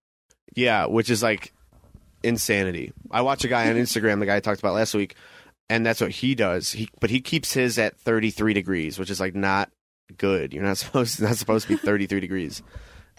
Yeah, 0.55 0.87
which 0.87 1.11
is 1.11 1.23
like 1.23 1.53
insanity. 2.27 2.93
I 3.11 3.23
watch 3.23 3.45
a 3.45 3.49
guy 3.49 3.69
on 3.71 3.77
Instagram, 3.77 4.21
the 4.21 4.27
guy 4.27 4.37
I 4.37 4.41
talked 4.41 4.61
about 4.61 4.75
last 4.75 4.95
week, 4.95 5.15
and 5.71 5.85
that's 5.87 6.01
what 6.01 6.11
he 6.11 6.35
does. 6.35 6.73
He 6.73 6.89
but 7.01 7.11
he 7.11 7.21
keeps 7.21 7.53
his 7.53 7.79
at 7.79 7.97
33 7.99 8.53
degrees, 8.55 8.99
which 8.99 9.11
is 9.11 9.21
like 9.21 9.35
not 9.35 9.71
good. 10.17 10.53
You're 10.53 10.63
not 10.65 10.77
supposed 10.79 11.21
not 11.21 11.37
supposed 11.37 11.67
to 11.69 11.75
be 11.75 11.79
33 11.79 12.21
degrees. 12.21 12.63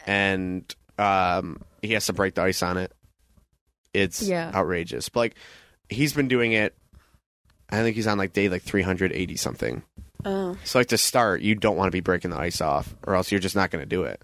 And 0.05 0.63
um 0.97 1.61
he 1.81 1.93
has 1.93 2.05
to 2.07 2.13
break 2.13 2.35
the 2.35 2.41
ice 2.43 2.61
on 2.63 2.77
it. 2.77 2.91
It's 3.93 4.21
Yeah. 4.21 4.51
outrageous. 4.53 5.09
But 5.09 5.19
like 5.19 5.35
he's 5.89 6.13
been 6.13 6.27
doing 6.27 6.51
it 6.53 6.75
I 7.69 7.81
think 7.81 7.95
he's 7.95 8.07
on 8.07 8.17
like 8.17 8.33
day 8.33 8.47
like 8.49 8.61
380 8.63 9.35
something. 9.35 9.83
Oh. 10.25 10.57
So 10.63 10.79
like 10.79 10.87
to 10.87 10.97
start, 10.97 11.41
you 11.41 11.53
don't 11.55 11.75
want 11.77 11.87
to 11.87 11.91
be 11.95 11.99
breaking 11.99 12.31
the 12.31 12.37
ice 12.37 12.61
off 12.61 12.95
or 13.05 13.15
else 13.15 13.31
you're 13.31 13.39
just 13.41 13.55
not 13.55 13.71
going 13.71 13.81
to 13.81 13.85
do 13.89 14.03
it. 14.03 14.21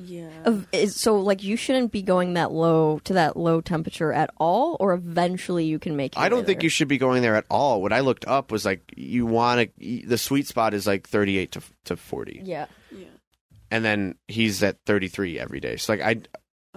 Yeah. 0.00 0.30
Of- 0.44 0.66
so 0.90 1.18
like 1.20 1.42
you 1.42 1.56
shouldn't 1.56 1.90
be 1.90 2.02
going 2.02 2.34
that 2.34 2.52
low 2.52 3.00
to 3.04 3.14
that 3.14 3.36
low 3.36 3.60
temperature 3.60 4.12
at 4.12 4.30
all, 4.38 4.76
or 4.78 4.92
eventually 4.94 5.64
you 5.64 5.78
can 5.78 5.96
make. 5.96 6.14
Your 6.14 6.24
I 6.24 6.28
don't 6.28 6.40
way 6.40 6.44
think 6.46 6.58
there? 6.60 6.64
you 6.66 6.70
should 6.70 6.88
be 6.88 6.98
going 6.98 7.22
there 7.22 7.34
at 7.34 7.46
all. 7.50 7.82
What 7.82 7.92
I 7.92 8.00
looked 8.00 8.26
up 8.26 8.52
was 8.52 8.64
like 8.64 8.80
you 8.96 9.26
want 9.26 9.70
to. 9.80 10.06
The 10.06 10.18
sweet 10.18 10.46
spot 10.46 10.72
is 10.74 10.86
like 10.86 11.08
38 11.08 11.52
to 11.52 11.62
to 11.86 11.96
40, 11.96 12.42
Yeah. 12.44 12.66
yeah. 12.92 13.06
and 13.70 13.84
then 13.84 14.14
he's 14.28 14.62
at 14.62 14.76
33 14.86 15.38
every 15.40 15.60
day. 15.60 15.76
So 15.76 15.92
like 15.94 16.00
I 16.02 16.16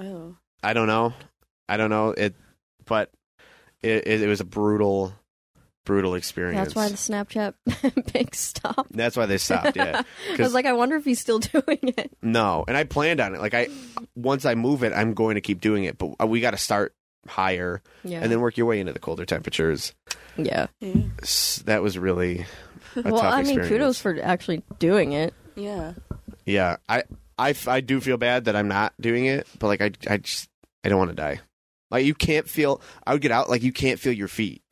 Oh. 0.01 0.35
I 0.63 0.73
don't 0.73 0.87
know, 0.87 1.13
I 1.69 1.77
don't 1.77 1.89
know 1.89 2.09
it, 2.17 2.33
but 2.85 3.11
it 3.83 4.07
it, 4.07 4.21
it 4.23 4.27
was 4.27 4.41
a 4.41 4.45
brutal, 4.45 5.13
brutal 5.85 6.15
experience. 6.15 6.73
That's 6.73 6.75
why 6.75 6.89
the 6.89 6.95
Snapchat 6.95 7.53
pics 8.13 8.39
stopped. 8.39 8.91
That's 8.93 9.15
why 9.17 9.25
they 9.25 9.37
stopped. 9.37 9.75
Yeah, 9.75 10.01
I 10.33 10.41
was 10.41 10.53
like, 10.53 10.65
I 10.65 10.73
wonder 10.73 10.95
if 10.95 11.05
he's 11.05 11.19
still 11.19 11.39
doing 11.39 11.79
it. 11.81 12.11
no, 12.21 12.63
and 12.67 12.75
I 12.77 12.83
planned 12.83 13.19
on 13.19 13.35
it. 13.35 13.41
Like 13.41 13.53
I, 13.53 13.67
once 14.15 14.45
I 14.45 14.55
move 14.55 14.83
it, 14.83 14.93
I'm 14.93 15.13
going 15.13 15.35
to 15.35 15.41
keep 15.41 15.61
doing 15.61 15.83
it. 15.85 15.97
But 15.97 16.15
uh, 16.21 16.27
we 16.27 16.39
got 16.41 16.51
to 16.51 16.57
start 16.57 16.93
higher 17.27 17.81
Yeah. 18.03 18.21
and 18.21 18.31
then 18.31 18.39
work 18.41 18.57
your 18.57 18.65
way 18.67 18.79
into 18.79 18.93
the 18.93 18.99
colder 18.99 19.25
temperatures. 19.25 19.93
yeah. 20.37 20.67
Yeah. 20.79 20.93
S- 21.21 21.61
That 21.65 21.81
was 21.83 21.97
really 21.97 22.45
a 22.95 23.01
Well, 23.03 23.17
tough 23.21 23.33
I 23.33 23.37
mean, 23.43 23.59
experience. 23.59 23.69
kudos 23.69 23.99
for 24.01 24.19
actually 24.21 24.63
doing 24.79 25.13
it. 25.13 25.33
Yeah. 25.55 25.93
Yeah, 26.45 26.77
I, 26.89 27.03
I, 27.37 27.53
I 27.67 27.81
do 27.81 28.01
feel 28.01 28.17
bad 28.17 28.45
that 28.45 28.55
I'm 28.55 28.67
not 28.67 28.93
doing 28.99 29.25
it, 29.25 29.45
but 29.59 29.67
like 29.67 29.81
I, 29.81 29.91
I 30.09 30.17
just 30.17 30.49
I 30.83 30.89
don't 30.89 30.97
want 30.97 31.11
to 31.11 31.15
die. 31.15 31.39
Like 31.91 32.05
you 32.05 32.15
can't 32.15 32.49
feel. 32.49 32.81
I 33.05 33.13
would 33.13 33.21
get 33.21 33.31
out. 33.31 33.49
Like 33.49 33.61
you 33.63 33.71
can't 33.73 33.99
feel 33.99 34.13
your 34.13 34.27
feet. 34.27 34.63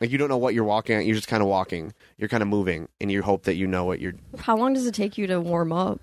Like 0.00 0.10
you 0.10 0.18
don't 0.18 0.28
know 0.28 0.38
what 0.38 0.54
you're 0.54 0.64
walking 0.64 0.96
at. 0.96 1.04
You're 1.04 1.14
just 1.16 1.28
kind 1.28 1.42
of 1.42 1.48
walking. 1.48 1.92
You're 2.16 2.28
kind 2.28 2.42
of 2.42 2.48
moving, 2.48 2.88
and 3.00 3.12
you 3.12 3.22
hope 3.22 3.44
that 3.44 3.54
you 3.56 3.66
know 3.66 3.84
what 3.84 4.00
you're. 4.00 4.14
How 4.38 4.56
long 4.56 4.72
does 4.72 4.86
it 4.86 4.94
take 4.94 5.18
you 5.18 5.26
to 5.26 5.40
warm 5.40 5.72
up? 5.72 6.00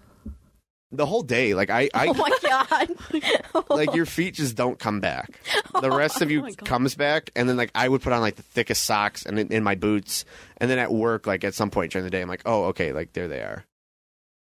The 0.91 1.05
whole 1.05 1.23
day, 1.23 1.53
like 1.53 1.69
I, 1.69 1.89
I 1.93 2.07
oh 2.09 2.13
my 2.13 2.31
god! 2.41 3.65
like 3.69 3.93
your 3.95 4.05
feet 4.05 4.35
just 4.35 4.55
don't 4.55 4.79
come 4.79 4.99
back. 5.01 5.39
The 5.81 5.89
rest 5.95 6.21
of 6.21 6.29
oh 6.29 6.31
you 6.31 6.45
Oh 6.45 6.51
comes 6.63 6.95
back, 6.95 7.31
and 7.35 7.49
then 7.49 7.57
like 7.57 7.71
I 7.75 7.89
would 7.89 8.01
put 8.01 8.13
on 8.13 8.21
like 8.21 8.35
the 8.35 8.43
thickest 8.43 8.83
socks 8.83 9.25
and 9.25 9.37
in, 9.39 9.47
in 9.51 9.63
my 9.63 9.75
boots, 9.75 10.23
and 10.57 10.69
then 10.69 10.79
at 10.79 10.91
work, 10.93 11.25
like 11.27 11.43
at 11.43 11.55
some 11.55 11.71
point 11.71 11.91
during 11.91 12.05
the 12.05 12.11
day, 12.11 12.21
I'm 12.21 12.29
like, 12.29 12.43
oh 12.45 12.65
okay, 12.65 12.93
like 12.93 13.13
there 13.13 13.27
they 13.27 13.41
are. 13.41 13.65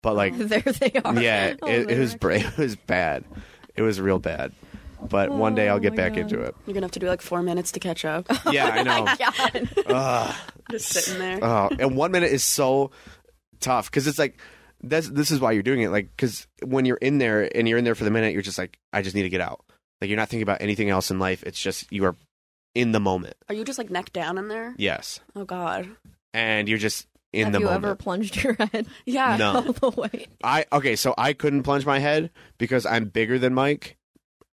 But 0.01 0.15
like 0.15 0.37
there 0.37 0.61
they 0.61 0.91
are. 1.03 1.19
yeah, 1.19 1.55
Oh, 1.61 1.67
it, 1.67 1.91
it 1.91 1.99
was 1.99 2.15
bra- 2.15 2.35
it 2.35 2.57
was 2.57 2.75
bad. 2.75 3.25
It 3.75 3.81
was 3.81 3.99
real 3.99 4.19
bad. 4.19 4.53
But 5.07 5.31
one 5.31 5.55
day 5.55 5.69
Oh 5.69 5.73
I'll 5.73 5.79
get 5.79 5.93
oh 5.93 5.95
back 5.95 6.13
God. 6.13 6.19
into 6.21 6.41
it. 6.41 6.55
You're 6.65 6.73
gonna 6.73 6.85
have 6.85 6.91
to 6.91 6.99
do 6.99 7.07
like 7.07 7.21
four 7.21 7.41
minutes 7.41 7.71
to 7.73 7.79
catch 7.79 8.05
up. 8.05 8.27
Yeah, 8.51 8.65
I 8.67 8.83
know. 8.83 9.05
God. 9.85 9.85
Ugh. 9.87 10.35
Just 10.71 10.87
sitting 10.89 11.19
there. 11.19 11.39
Oh, 11.41 11.69
and 11.79 11.95
one 11.95 12.11
minute 12.11 12.31
is 12.31 12.43
so 12.43 12.91
tough 13.59 13.89
because 13.89 14.07
it's 14.07 14.19
like 14.19 14.39
that's 14.83 15.09
this 15.09 15.31
is 15.31 15.39
why 15.39 15.51
you're 15.53 15.63
doing 15.63 15.81
it. 15.81 15.89
Like 15.89 16.09
because 16.15 16.47
when 16.63 16.85
you're 16.85 16.97
in 16.97 17.17
there 17.17 17.49
and 17.55 17.67
you're 17.67 17.77
in 17.77 17.85
there 17.85 17.95
for 17.95 18.03
the 18.03 18.11
minute, 18.11 18.33
you're 18.33 18.41
just 18.41 18.57
like, 18.57 18.77
I 18.93 19.01
just 19.01 19.15
need 19.15 19.23
to 19.23 19.29
get 19.29 19.41
out. 19.41 19.63
Like 20.01 20.09
you're 20.09 20.17
not 20.17 20.29
thinking 20.29 20.43
about 20.43 20.61
anything 20.61 20.89
else 20.89 21.11
in 21.11 21.19
life. 21.19 21.43
It's 21.43 21.59
just 21.61 21.91
you 21.91 22.05
are 22.05 22.15
in 22.75 22.91
the 22.91 22.99
moment. 22.99 23.35
Are 23.49 23.55
you 23.55 23.63
just 23.65 23.77
like 23.79 23.89
neck 23.89 24.13
down 24.13 24.37
in 24.37 24.47
there? 24.47 24.75
Yes, 24.77 25.19
Oh 25.35 25.43
God. 25.45 25.89
and 26.33 26.67
you're 26.69 26.77
just 26.77 27.07
in 27.33 27.45
Have 27.45 27.53
the 27.53 27.59
you 27.59 27.65
moment. 27.65 27.83
ever 27.85 27.95
plunged 27.95 28.41
your 28.43 28.53
head 28.53 28.87
Yeah. 29.05 29.37
No. 29.37 29.53
all 29.83 29.91
the 29.91 30.01
way? 30.01 30.27
I 30.43 30.65
okay, 30.71 30.95
so 30.95 31.13
I 31.17 31.33
couldn't 31.33 31.63
plunge 31.63 31.85
my 31.85 31.99
head 31.99 32.29
because 32.57 32.85
I'm 32.85 33.05
bigger 33.05 33.37
than 33.39 33.53
Mike, 33.53 33.97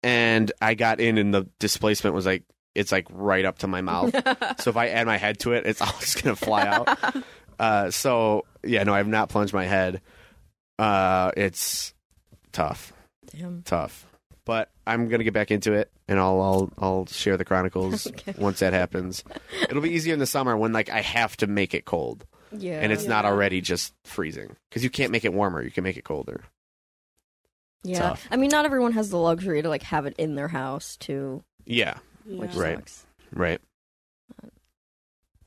and 0.03 0.51
I 0.61 0.73
got 0.75 0.99
in, 0.99 1.17
and 1.17 1.33
the 1.33 1.47
displacement 1.59 2.15
was 2.15 2.25
like 2.25 2.43
it's 2.75 2.91
like 2.91 3.07
right 3.11 3.45
up 3.45 3.59
to 3.59 3.67
my 3.67 3.81
mouth. 3.81 4.11
so 4.59 4.69
if 4.71 4.77
I 4.77 4.89
add 4.89 5.05
my 5.07 5.17
head 5.17 5.39
to 5.39 5.53
it, 5.53 5.65
it's 5.65 5.81
all 5.81 5.95
just 5.99 6.21
gonna 6.23 6.35
fly 6.35 6.67
out. 6.67 7.23
Uh, 7.59 7.91
so 7.91 8.45
yeah, 8.65 8.83
no, 8.83 8.95
I've 8.95 9.07
not 9.07 9.29
plunged 9.29 9.53
my 9.53 9.65
head. 9.65 10.01
Uh, 10.79 11.31
it's 11.37 11.93
tough, 12.51 12.91
Damn. 13.31 13.61
tough, 13.61 14.07
but 14.43 14.71
I'm 14.87 15.07
gonna 15.07 15.23
get 15.23 15.33
back 15.35 15.51
into 15.51 15.73
it, 15.73 15.91
and 16.07 16.19
I'll 16.19 16.41
I'll 16.41 16.71
I'll 16.79 17.05
share 17.05 17.37
the 17.37 17.45
chronicles 17.45 18.07
Okay. 18.07 18.33
once 18.39 18.59
that 18.59 18.73
happens. 18.73 19.23
It'll 19.69 19.83
be 19.83 19.91
easier 19.91 20.13
in 20.13 20.19
the 20.19 20.25
summer 20.25 20.57
when 20.57 20.73
like 20.73 20.89
I 20.89 21.01
have 21.01 21.37
to 21.37 21.47
make 21.47 21.75
it 21.75 21.85
cold, 21.85 22.25
Yeah. 22.51 22.79
and 22.81 22.91
it's 22.91 23.05
not 23.05 23.23
already 23.23 23.61
just 23.61 23.93
freezing 24.03 24.55
because 24.69 24.83
you 24.83 24.89
can't 24.89 25.11
make 25.11 25.23
it 25.23 25.31
warmer. 25.33 25.61
You 25.61 25.71
can 25.71 25.83
make 25.83 25.95
it 25.95 26.03
colder. 26.03 26.43
Yeah. 27.83 27.99
tough. 27.99 28.27
I 28.31 28.37
mean, 28.37 28.49
not 28.49 28.65
everyone 28.65 28.93
has 28.93 29.09
the 29.09 29.17
luxury 29.17 29.61
to 29.61 29.69
like 29.69 29.83
have 29.83 30.05
it 30.05 30.15
in 30.17 30.35
their 30.35 30.47
house 30.47 30.95
too, 30.97 31.43
Yeah, 31.65 31.97
Yeah. 32.25 32.39
which 32.39 32.53
Right. 32.55 32.77
sucks. 32.77 33.05
right. 33.31 33.61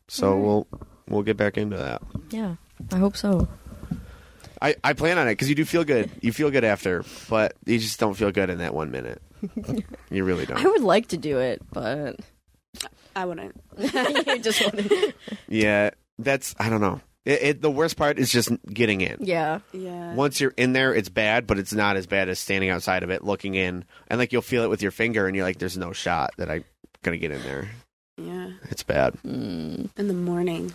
So 0.09 0.29
Alright. 0.29 0.45
we'll 0.45 0.67
we'll 1.09 1.23
get 1.23 1.37
back 1.37 1.59
into 1.59 1.77
that. 1.77 2.03
Yeah, 2.31 2.57
I 2.93 2.97
hope 2.99 3.17
so. 3.17 3.49
I, 4.63 4.75
I 4.83 4.93
plan 4.95 5.19
on 5.19 5.29
it 5.29 5.33
because 5.33 5.49
you 5.49 5.55
do 5.55 5.65
feel 5.67 5.85
good. 5.85 6.11
You 6.23 6.33
feel 6.33 6.51
good 6.51 6.65
after, 6.65 7.05
but 7.29 7.55
you 7.67 7.79
just 7.79 8.01
don't 8.01 8.15
feel 8.15 8.31
good 8.33 8.49
in 8.49 8.59
that 8.59 8.75
one 8.75 8.91
minute. 8.91 9.21
You 10.11 10.25
really 10.25 10.47
don't. 10.47 10.65
I 10.65 10.67
would 10.69 10.83
like 10.83 11.09
to 11.09 11.17
do 11.19 11.39
it, 11.41 11.61
but 11.73 12.17
I 13.15 13.25
wouldn't. 13.27 13.61
you 13.79 14.39
just 14.39 14.65
wouldn't. 14.65 15.15
Yeah, 15.49 15.91
that's 16.19 16.55
I 16.59 16.71
don't 16.71 16.81
know. 16.81 17.01
It, 17.25 17.43
it, 17.43 17.61
the 17.63 17.71
worst 17.71 17.97
part 17.97 18.19
is 18.21 18.31
just 18.31 18.51
getting 18.73 19.01
in. 19.01 19.17
Yeah. 19.21 19.59
Yeah. 19.73 19.86
Once 20.17 20.41
you're 20.41 20.55
in 20.57 20.73
there, 20.73 20.95
it's 20.95 21.09
bad, 21.09 21.47
but 21.47 21.59
it's 21.59 21.73
not 21.73 21.97
as 21.97 22.07
bad 22.07 22.29
as 22.29 22.39
standing 22.39 22.71
outside 22.71 23.03
of 23.03 23.11
it, 23.11 23.23
looking 23.25 23.55
in, 23.55 23.85
and 24.09 24.19
like 24.19 24.33
you'll 24.33 24.43
feel 24.43 24.63
it 24.65 24.71
with 24.71 24.83
your 24.83 24.91
finger, 24.91 25.27
and 25.27 25.37
you're 25.37 25.45
like, 25.45 25.59
"There's 25.59 25.77
no 25.79 25.93
shot 25.93 26.31
that 26.39 26.51
I'm 26.51 26.65
gonna 27.03 27.19
get 27.19 27.31
in 27.31 27.43
there." 27.43 27.69
Yeah. 28.19 28.51
It's 28.71 28.83
bad. 28.83 29.15
Mm. 29.27 29.91
In 29.97 30.09
the 30.09 30.15
morning. 30.15 30.75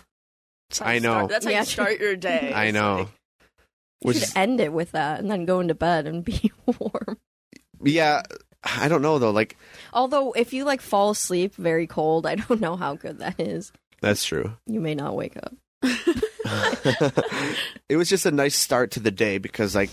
That's 0.70 0.78
how 0.78 0.86
I 0.86 0.94
you 0.94 1.00
know. 1.00 1.12
Start, 1.14 1.28
that's 1.30 1.44
how 1.44 1.50
Yeah. 1.50 1.58
you 1.60 1.64
start 1.66 2.00
your 2.00 2.16
day. 2.16 2.52
I 2.54 2.70
know. 2.70 2.96
like- 2.96 3.08
You 4.04 4.12
should 4.14 4.22
is, 4.22 4.36
end 4.36 4.60
it 4.60 4.72
with 4.72 4.92
that 4.92 5.20
and 5.20 5.30
then 5.30 5.44
go 5.44 5.60
into 5.60 5.74
bed 5.74 6.06
and 6.06 6.24
be 6.24 6.52
warm. 6.66 7.18
yeah, 7.82 8.22
I 8.62 8.86
don't 8.88 9.02
know 9.02 9.18
though. 9.18 9.30
Like 9.32 9.56
Although, 9.92 10.32
if 10.32 10.52
you 10.52 10.64
like 10.64 10.80
fall 10.80 11.10
asleep 11.10 11.54
very 11.56 11.86
cold, 11.88 12.26
I 12.26 12.36
don't 12.36 12.60
know 12.60 12.76
how 12.76 12.94
good 12.94 13.18
that 13.18 13.40
is. 13.40 13.72
that's 14.00 14.24
true. 14.24 14.52
You 14.66 14.80
may 14.80 14.94
not 14.94 15.16
wake 15.16 15.36
up. 15.36 15.52
it 17.88 17.96
was 17.96 18.08
just 18.08 18.26
a 18.26 18.30
nice 18.30 18.56
start 18.56 18.92
to 18.92 19.00
the 19.00 19.10
day 19.10 19.38
because 19.38 19.74
like 19.74 19.90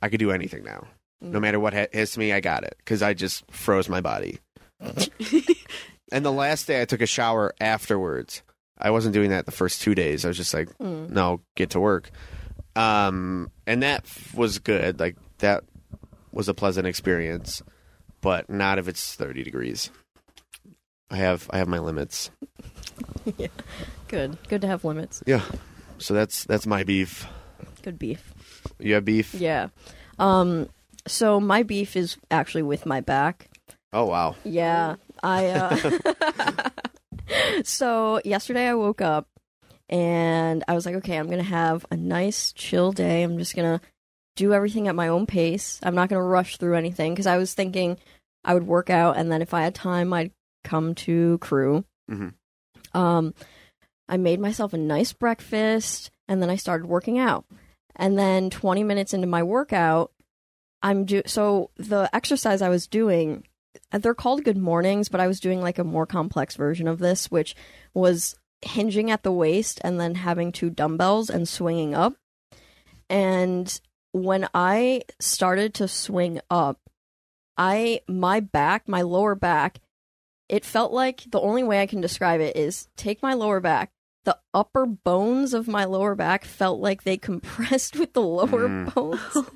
I 0.00 0.08
could 0.08 0.18
do 0.20 0.30
anything 0.30 0.64
now. 0.64 0.86
No 1.20 1.38
matter 1.38 1.60
what 1.60 1.72
hit- 1.72 1.94
hits 1.94 2.16
me, 2.18 2.32
I 2.32 2.40
got 2.40 2.64
it 2.64 2.74
because 2.78 3.00
I 3.02 3.14
just 3.14 3.48
froze 3.50 3.88
my 3.88 4.00
body. 4.00 4.38
and 4.80 6.24
the 6.24 6.32
last 6.32 6.66
day, 6.66 6.82
I 6.82 6.84
took 6.84 7.00
a 7.00 7.06
shower 7.06 7.54
afterwards. 7.60 8.42
I 8.76 8.90
wasn't 8.90 9.14
doing 9.14 9.30
that 9.30 9.46
the 9.46 9.52
first 9.52 9.80
two 9.82 9.94
days. 9.94 10.24
I 10.24 10.28
was 10.28 10.36
just 10.36 10.52
like, 10.52 10.68
Mm. 10.78 11.10
no, 11.10 11.40
get 11.54 11.70
to 11.70 11.80
work. 11.80 12.10
Um, 12.74 13.50
and 13.66 13.82
that 13.84 14.00
f- 14.04 14.34
was 14.34 14.58
good. 14.58 14.98
Like 14.98 15.16
that 15.38 15.62
was 16.32 16.48
a 16.48 16.54
pleasant 16.54 16.86
experience, 16.88 17.62
but 18.20 18.50
not 18.50 18.78
if 18.80 18.88
it's 18.88 19.14
thirty 19.14 19.44
degrees. 19.44 19.90
I 21.10 21.16
have 21.16 21.48
I 21.50 21.58
have 21.58 21.68
my 21.68 21.78
limits. 21.78 22.30
yeah. 23.36 23.48
Good. 24.08 24.36
Good 24.48 24.62
to 24.62 24.66
have 24.66 24.84
limits. 24.84 25.22
Yeah. 25.26 25.42
So 26.02 26.14
that's 26.14 26.44
that's 26.44 26.66
my 26.66 26.84
beef. 26.84 27.26
Good 27.82 27.98
beef. 27.98 28.32
You 28.78 28.94
have 28.94 29.04
beef? 29.04 29.34
Yeah. 29.34 29.68
Um. 30.18 30.68
So 31.06 31.40
my 31.40 31.62
beef 31.62 31.96
is 31.96 32.16
actually 32.30 32.62
with 32.62 32.86
my 32.86 33.00
back. 33.00 33.48
Oh 33.92 34.06
wow. 34.06 34.36
Yeah. 34.44 34.96
I. 35.22 35.46
Uh... 35.46 36.70
so 37.64 38.20
yesterday 38.24 38.68
I 38.68 38.74
woke 38.74 39.00
up 39.00 39.28
and 39.88 40.64
I 40.68 40.74
was 40.74 40.86
like, 40.86 40.96
okay, 40.96 41.16
I'm 41.16 41.28
gonna 41.28 41.42
have 41.42 41.86
a 41.90 41.96
nice 41.96 42.52
chill 42.52 42.92
day. 42.92 43.22
I'm 43.22 43.38
just 43.38 43.54
gonna 43.54 43.80
do 44.36 44.52
everything 44.52 44.88
at 44.88 44.94
my 44.94 45.08
own 45.08 45.26
pace. 45.26 45.78
I'm 45.82 45.94
not 45.94 46.08
gonna 46.08 46.22
rush 46.22 46.56
through 46.56 46.76
anything 46.76 47.12
because 47.12 47.26
I 47.26 47.36
was 47.36 47.54
thinking 47.54 47.98
I 48.44 48.54
would 48.54 48.66
work 48.66 48.90
out 48.90 49.16
and 49.16 49.30
then 49.30 49.42
if 49.42 49.54
I 49.54 49.62
had 49.62 49.74
time, 49.74 50.12
I'd 50.12 50.32
come 50.64 50.94
to 50.94 51.38
crew. 51.38 51.84
Mhm. 52.10 52.34
Um, 52.94 53.34
I 54.08 54.16
made 54.16 54.40
myself 54.40 54.72
a 54.72 54.78
nice 54.78 55.12
breakfast 55.12 56.10
and 56.28 56.42
then 56.42 56.50
I 56.50 56.56
started 56.56 56.86
working 56.86 57.18
out. 57.18 57.44
And 57.96 58.18
then 58.18 58.50
20 58.50 58.82
minutes 58.84 59.14
into 59.14 59.26
my 59.26 59.42
workout, 59.42 60.12
I'm 60.82 61.04
do 61.04 61.22
so 61.26 61.70
the 61.76 62.10
exercise 62.12 62.62
I 62.62 62.68
was 62.68 62.86
doing 62.86 63.44
uh, 63.92 63.98
they're 63.98 64.14
called 64.14 64.44
good 64.44 64.56
mornings, 64.56 65.08
but 65.08 65.20
I 65.20 65.26
was 65.26 65.40
doing 65.40 65.60
like 65.60 65.78
a 65.78 65.84
more 65.84 66.06
complex 66.06 66.56
version 66.56 66.88
of 66.88 66.98
this, 66.98 67.30
which 67.30 67.54
was 67.94 68.36
hinging 68.62 69.10
at 69.10 69.22
the 69.22 69.32
waist 69.32 69.80
and 69.82 70.00
then 70.00 70.14
having 70.14 70.52
two 70.52 70.70
dumbbells 70.70 71.30
and 71.30 71.48
swinging 71.48 71.94
up. 71.94 72.14
And 73.08 73.80
when 74.12 74.48
I 74.54 75.02
started 75.20 75.74
to 75.74 75.88
swing 75.88 76.40
up, 76.50 76.78
I 77.56 78.00
my 78.08 78.40
back, 78.40 78.88
my 78.88 79.02
lower 79.02 79.34
back, 79.34 79.80
it 80.48 80.64
felt 80.64 80.92
like 80.92 81.22
the 81.30 81.40
only 81.40 81.62
way 81.62 81.80
I 81.80 81.86
can 81.86 82.00
describe 82.00 82.40
it 82.40 82.56
is 82.56 82.88
take 82.96 83.22
my 83.22 83.34
lower 83.34 83.60
back. 83.60 83.90
The 84.24 84.38
upper 84.54 84.86
bones 84.86 85.52
of 85.54 85.66
my 85.68 85.84
lower 85.84 86.14
back 86.14 86.44
felt 86.44 86.80
like 86.80 87.02
they 87.02 87.16
compressed 87.30 87.96
with 87.98 88.12
the 88.12 88.22
lower 88.22 88.68
Mm. 88.68 88.94
bones. 88.94 89.46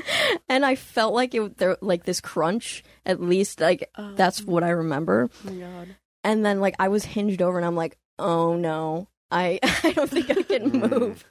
and 0.48 0.64
I 0.64 0.74
felt 0.76 1.14
like 1.14 1.34
it 1.34 1.58
there 1.58 1.76
like 1.80 2.04
this 2.04 2.20
crunch 2.20 2.82
at 3.04 3.20
least 3.20 3.60
like 3.60 3.90
Oh, 3.96 4.14
that's 4.14 4.42
what 4.42 4.62
I 4.64 4.70
remember. 4.70 5.28
Oh 5.46 5.50
my 5.52 5.60
god. 5.60 5.96
And 6.24 6.44
then 6.44 6.60
like 6.60 6.74
I 6.78 6.88
was 6.88 7.04
hinged 7.04 7.42
over 7.42 7.56
and 7.58 7.66
I'm 7.66 7.76
like, 7.76 7.96
"Oh 8.18 8.56
no. 8.56 9.08
I 9.30 9.58
I 9.84 9.92
don't 9.92 10.10
think 10.10 10.30
I 10.30 10.42
can 10.42 10.70
Mm. 10.70 10.90
move." 10.90 11.24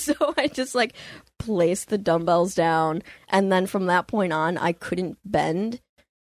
so 0.00 0.14
I 0.36 0.46
just 0.48 0.74
like 0.74 0.94
placed 1.38 1.88
the 1.88 1.98
dumbbells 1.98 2.54
down, 2.54 3.02
and 3.28 3.50
then 3.52 3.66
from 3.66 3.86
that 3.86 4.08
point 4.08 4.32
on, 4.32 4.58
I 4.58 4.72
couldn't 4.72 5.18
bend. 5.24 5.80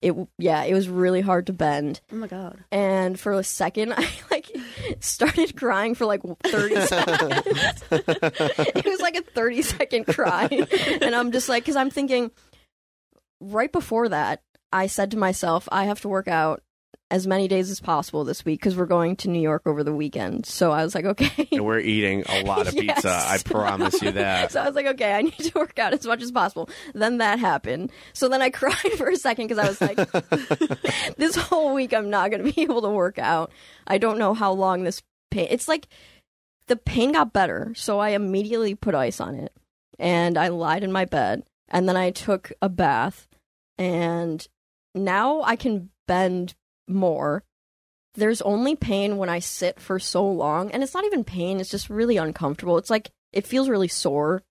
It 0.04 0.14
yeah, 0.38 0.64
it 0.64 0.74
was 0.74 0.90
really 0.90 1.22
hard 1.22 1.48
to 1.48 1.54
bend. 1.54 2.02
Oh 2.12 2.18
my 2.18 2.28
god. 2.28 2.60
And 2.72 3.18
for 3.18 3.32
a 3.32 3.44
second, 3.44 3.94
I 3.98 4.08
like 4.30 4.52
started 5.00 5.56
crying 5.56 5.96
for 5.96 6.06
like 6.06 6.22
30 6.46 6.76
seconds. 6.88 7.84
it 7.92 8.86
was 8.86 9.00
like 9.00 9.16
a 9.16 9.22
30 9.22 9.62
second 9.62 10.06
cry. 10.08 10.50
And 11.02 11.16
I'm 11.16 11.32
just 11.32 11.48
like, 11.48 11.64
because 11.64 11.78
I'm 11.78 11.90
thinking, 11.90 12.32
right 13.40 13.72
before 13.72 14.10
that, 14.10 14.42
I 14.74 14.88
said 14.88 15.12
to 15.12 15.18
myself, 15.18 15.70
I 15.72 15.86
have 15.86 16.02
to 16.02 16.10
work 16.10 16.28
out 16.28 16.64
as 17.12 17.28
many 17.28 17.48
days 17.48 17.70
as 17.70 17.80
possible 17.80 18.24
this 18.24 18.44
week 18.44 18.60
because 18.60 18.76
we're 18.76 18.88
going 18.88 19.16
to 19.16 19.30
New 19.30 19.40
York 19.42 19.62
over 19.68 19.84
the 19.84 19.94
weekend. 19.94 20.46
So 20.48 20.72
I 20.72 20.84
was 20.84 20.96
like, 20.96 21.06
okay. 21.06 21.48
And 21.52 21.64
we're 21.64 21.80
eating 21.80 22.24
a 22.28 22.44
lot 22.44 22.68
of 22.68 22.74
Yes. 22.74 22.96
pizza. 22.96 23.12
I 23.12 23.38
promise 23.46 24.02
you 24.02 24.12
that. 24.14 24.52
So 24.52 24.62
I 24.62 24.66
was 24.66 24.74
like, 24.76 24.88
okay, 24.88 25.14
I 25.14 25.22
need 25.22 25.38
to 25.38 25.52
work 25.56 25.78
out 25.78 25.94
as 25.94 26.06
much 26.08 26.24
as 26.24 26.32
possible. 26.32 26.70
Then 26.96 27.18
that 27.20 27.38
happened. 27.40 27.92
So 28.14 28.30
then 28.30 28.42
I 28.42 28.50
cried 28.50 28.94
for 28.98 29.10
a 29.10 29.16
second 29.16 29.48
because 29.48 29.60
I 29.64 29.68
was 29.68 29.80
like, 29.82 31.16
this 31.18 31.36
whole 31.36 31.74
week 31.76 31.94
I'm 31.94 32.10
not 32.10 32.32
going 32.32 32.44
to 32.44 32.52
be 32.52 32.62
able 32.64 32.82
to 32.82 32.90
work 32.90 33.20
out. 33.20 33.52
I 33.86 34.00
don't 34.00 34.18
know 34.18 34.34
how 34.34 34.52
long 34.54 34.84
this 34.84 35.04
pain. 35.30 35.48
It's 35.52 35.68
like 35.68 35.88
the 36.68 36.76
pain 36.78 37.12
got 37.12 37.32
better. 37.34 37.74
So 37.76 38.00
I 38.00 38.10
immediately 38.10 38.74
put 38.74 38.96
ice 38.96 39.20
on 39.20 39.36
it 39.36 39.54
and 40.00 40.36
I 40.38 40.48
lied 40.48 40.84
in 40.84 40.92
my 40.92 41.06
bed 41.06 41.44
and 41.70 41.88
then 41.88 41.98
I 41.98 42.10
took 42.10 42.52
a 42.62 42.70
bath 42.70 43.28
and 43.78 44.48
now 44.96 45.42
I 45.44 45.56
can 45.56 45.90
bend 46.08 46.56
more. 46.88 47.44
There's 48.16 48.42
only 48.44 48.76
pain 48.76 49.18
when 49.18 49.30
I 49.30 49.40
sit 49.40 49.80
for 49.80 49.98
so 50.00 50.26
long 50.28 50.72
and 50.72 50.84
it's 50.84 50.94
not 50.94 51.06
even 51.06 51.24
pain, 51.24 51.60
it's 51.60 51.70
just 51.72 51.90
really 51.90 52.18
uncomfortable. 52.18 52.78
It's 52.78 52.90
like 52.90 53.10
it 53.32 53.48
feels 53.48 53.70
really 53.70 53.88
sore 53.88 54.44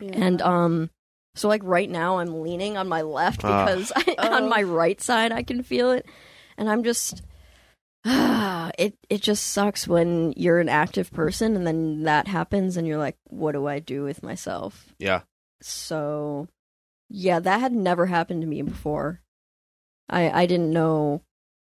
Yeah. 0.00 0.12
and 0.14 0.40
um 0.42 0.90
so 1.36 1.48
like 1.48 1.62
right 1.64 1.90
now 1.90 2.18
I'm 2.18 2.40
leaning 2.42 2.76
on 2.76 2.88
my 2.88 3.02
left 3.02 3.44
Ah. 3.44 3.64
because 3.66 3.92
I, 3.96 4.14
on 4.18 4.44
Oh. 4.44 4.48
my 4.48 4.62
right 4.62 5.00
side 5.00 5.32
I 5.32 5.42
can 5.42 5.62
feel 5.62 5.90
it 5.90 6.06
and 6.56 6.70
I'm 6.70 6.82
just 6.84 7.22
ah 8.06 8.70
it 8.78 8.96
it 9.10 9.20
just 9.20 9.46
sucks 9.48 9.86
when 9.86 10.32
you're 10.36 10.58
an 10.60 10.68
active 10.70 11.12
person 11.12 11.56
and 11.56 11.66
then 11.66 12.04
that 12.04 12.28
happens 12.28 12.76
and 12.78 12.86
you're 12.86 12.98
like 12.98 13.16
what 13.28 13.52
do 13.52 13.66
I 13.66 13.78
do 13.80 14.02
with 14.04 14.22
myself 14.22 14.86
Yeah. 14.98 15.20
so 15.60 16.48
yeah 17.10 17.38
that 17.40 17.60
had 17.60 17.72
never 17.72 18.06
happened 18.06 18.40
to 18.40 18.46
me 18.48 18.62
before 18.62 19.20
I 20.08 20.42
I 20.42 20.46
didn't 20.46 20.72
know 20.72 21.22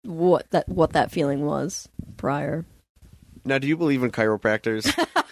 what 0.02 0.50
that 0.50 0.68
what 0.68 0.92
that 0.92 1.11
feeling 1.11 1.45
was 1.45 1.88
prior 2.16 2.64
Now, 3.45 3.59
do 3.59 3.66
you 3.66 3.76
believe 3.76 4.02
in 4.02 4.11
chiropractors? 4.11 4.92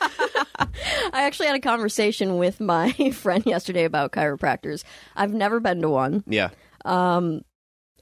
I 1.12 1.24
actually 1.24 1.46
had 1.46 1.56
a 1.56 1.60
conversation 1.60 2.38
with 2.38 2.60
my 2.60 2.92
friend 3.12 3.44
yesterday 3.46 3.84
about 3.84 4.12
chiropractors. 4.12 4.84
I've 5.16 5.32
never 5.32 5.60
been 5.60 5.80
to 5.82 5.88
one. 5.88 6.24
yeah. 6.26 6.50
Um, 6.84 7.42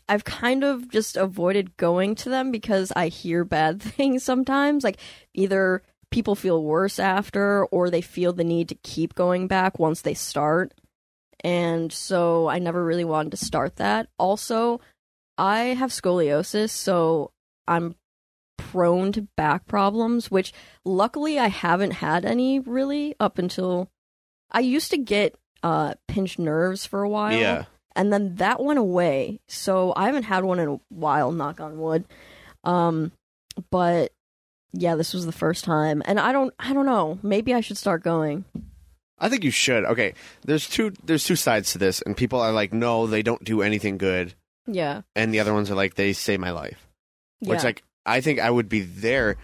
I've 0.08 0.24
kind 0.24 0.64
of 0.64 0.90
just 0.90 1.16
avoided 1.16 1.76
going 1.76 2.16
to 2.16 2.28
them 2.28 2.50
because 2.50 2.92
I 2.96 3.08
hear 3.08 3.44
bad 3.44 3.80
things 3.80 4.22
sometimes. 4.24 4.84
Like 4.84 4.98
either 5.34 5.82
people 6.10 6.34
feel 6.34 6.62
worse 6.62 6.98
after 6.98 7.64
or 7.66 7.88
they 7.88 8.00
feel 8.00 8.32
the 8.32 8.44
need 8.44 8.68
to 8.68 8.74
keep 8.74 9.14
going 9.14 9.46
back 9.46 9.78
once 9.78 10.02
they 10.02 10.14
start. 10.14 10.74
And 11.44 11.92
so 11.92 12.48
I 12.48 12.58
never 12.58 12.84
really 12.84 13.04
wanted 13.04 13.30
to 13.30 13.36
start 13.44 13.76
that. 13.76 14.08
Also, 14.18 14.80
I 15.36 15.74
have 15.74 15.90
scoliosis, 15.90 16.70
so 16.70 17.32
I'm 17.66 17.96
prone 18.58 19.12
to 19.12 19.22
back 19.36 19.66
problems, 19.66 20.30
which 20.30 20.52
luckily 20.84 21.38
I 21.38 21.48
haven't 21.48 21.92
had 21.92 22.24
any 22.24 22.60
really 22.60 23.14
up 23.18 23.38
until 23.38 23.88
I 24.50 24.60
used 24.60 24.90
to 24.92 24.98
get 24.98 25.34
uh 25.62 25.94
pinched 26.08 26.38
nerves 26.38 26.84
for 26.86 27.02
a 27.02 27.08
while 27.08 27.38
Yeah. 27.38 27.64
and 27.94 28.12
then 28.12 28.36
that 28.36 28.62
went 28.62 28.78
away. 28.78 29.40
So 29.48 29.92
I 29.96 30.06
haven't 30.06 30.24
had 30.24 30.44
one 30.44 30.58
in 30.58 30.68
a 30.68 30.80
while, 30.88 31.32
knock 31.32 31.60
on 31.60 31.78
wood. 31.78 32.04
Um, 32.64 33.12
but 33.70 34.12
yeah, 34.72 34.94
this 34.94 35.12
was 35.12 35.26
the 35.26 35.32
first 35.32 35.64
time, 35.64 36.02
and 36.06 36.18
I 36.18 36.32
don't, 36.32 36.54
I 36.58 36.72
don't 36.72 36.86
know. 36.86 37.18
Maybe 37.22 37.52
I 37.52 37.60
should 37.60 37.76
start 37.76 38.02
going. 38.02 38.44
I 39.22 39.28
think 39.30 39.44
you 39.44 39.50
should. 39.50 39.84
Okay. 39.84 40.14
There's 40.44 40.68
two 40.68 40.92
there's 41.04 41.24
two 41.24 41.36
sides 41.36 41.72
to 41.72 41.78
this 41.78 42.02
and 42.02 42.16
people 42.16 42.40
are 42.40 42.52
like, 42.52 42.72
"No, 42.74 43.06
they 43.06 43.22
don't 43.22 43.42
do 43.44 43.62
anything 43.62 43.96
good." 43.96 44.34
Yeah, 44.66 45.02
And 45.16 45.32
the 45.32 45.40
other 45.40 45.54
ones 45.54 45.70
are 45.70 45.74
like, 45.74 45.94
"They 45.94 46.12
save 46.12 46.40
my 46.40 46.50
life." 46.50 46.86
yeah, 47.40 47.50
Which 47.50 47.64
like 47.64 47.82
I 48.04 48.20
think 48.20 48.38
I 48.40 48.50
would 48.50 48.68
be 48.68 48.80
there 48.80 49.36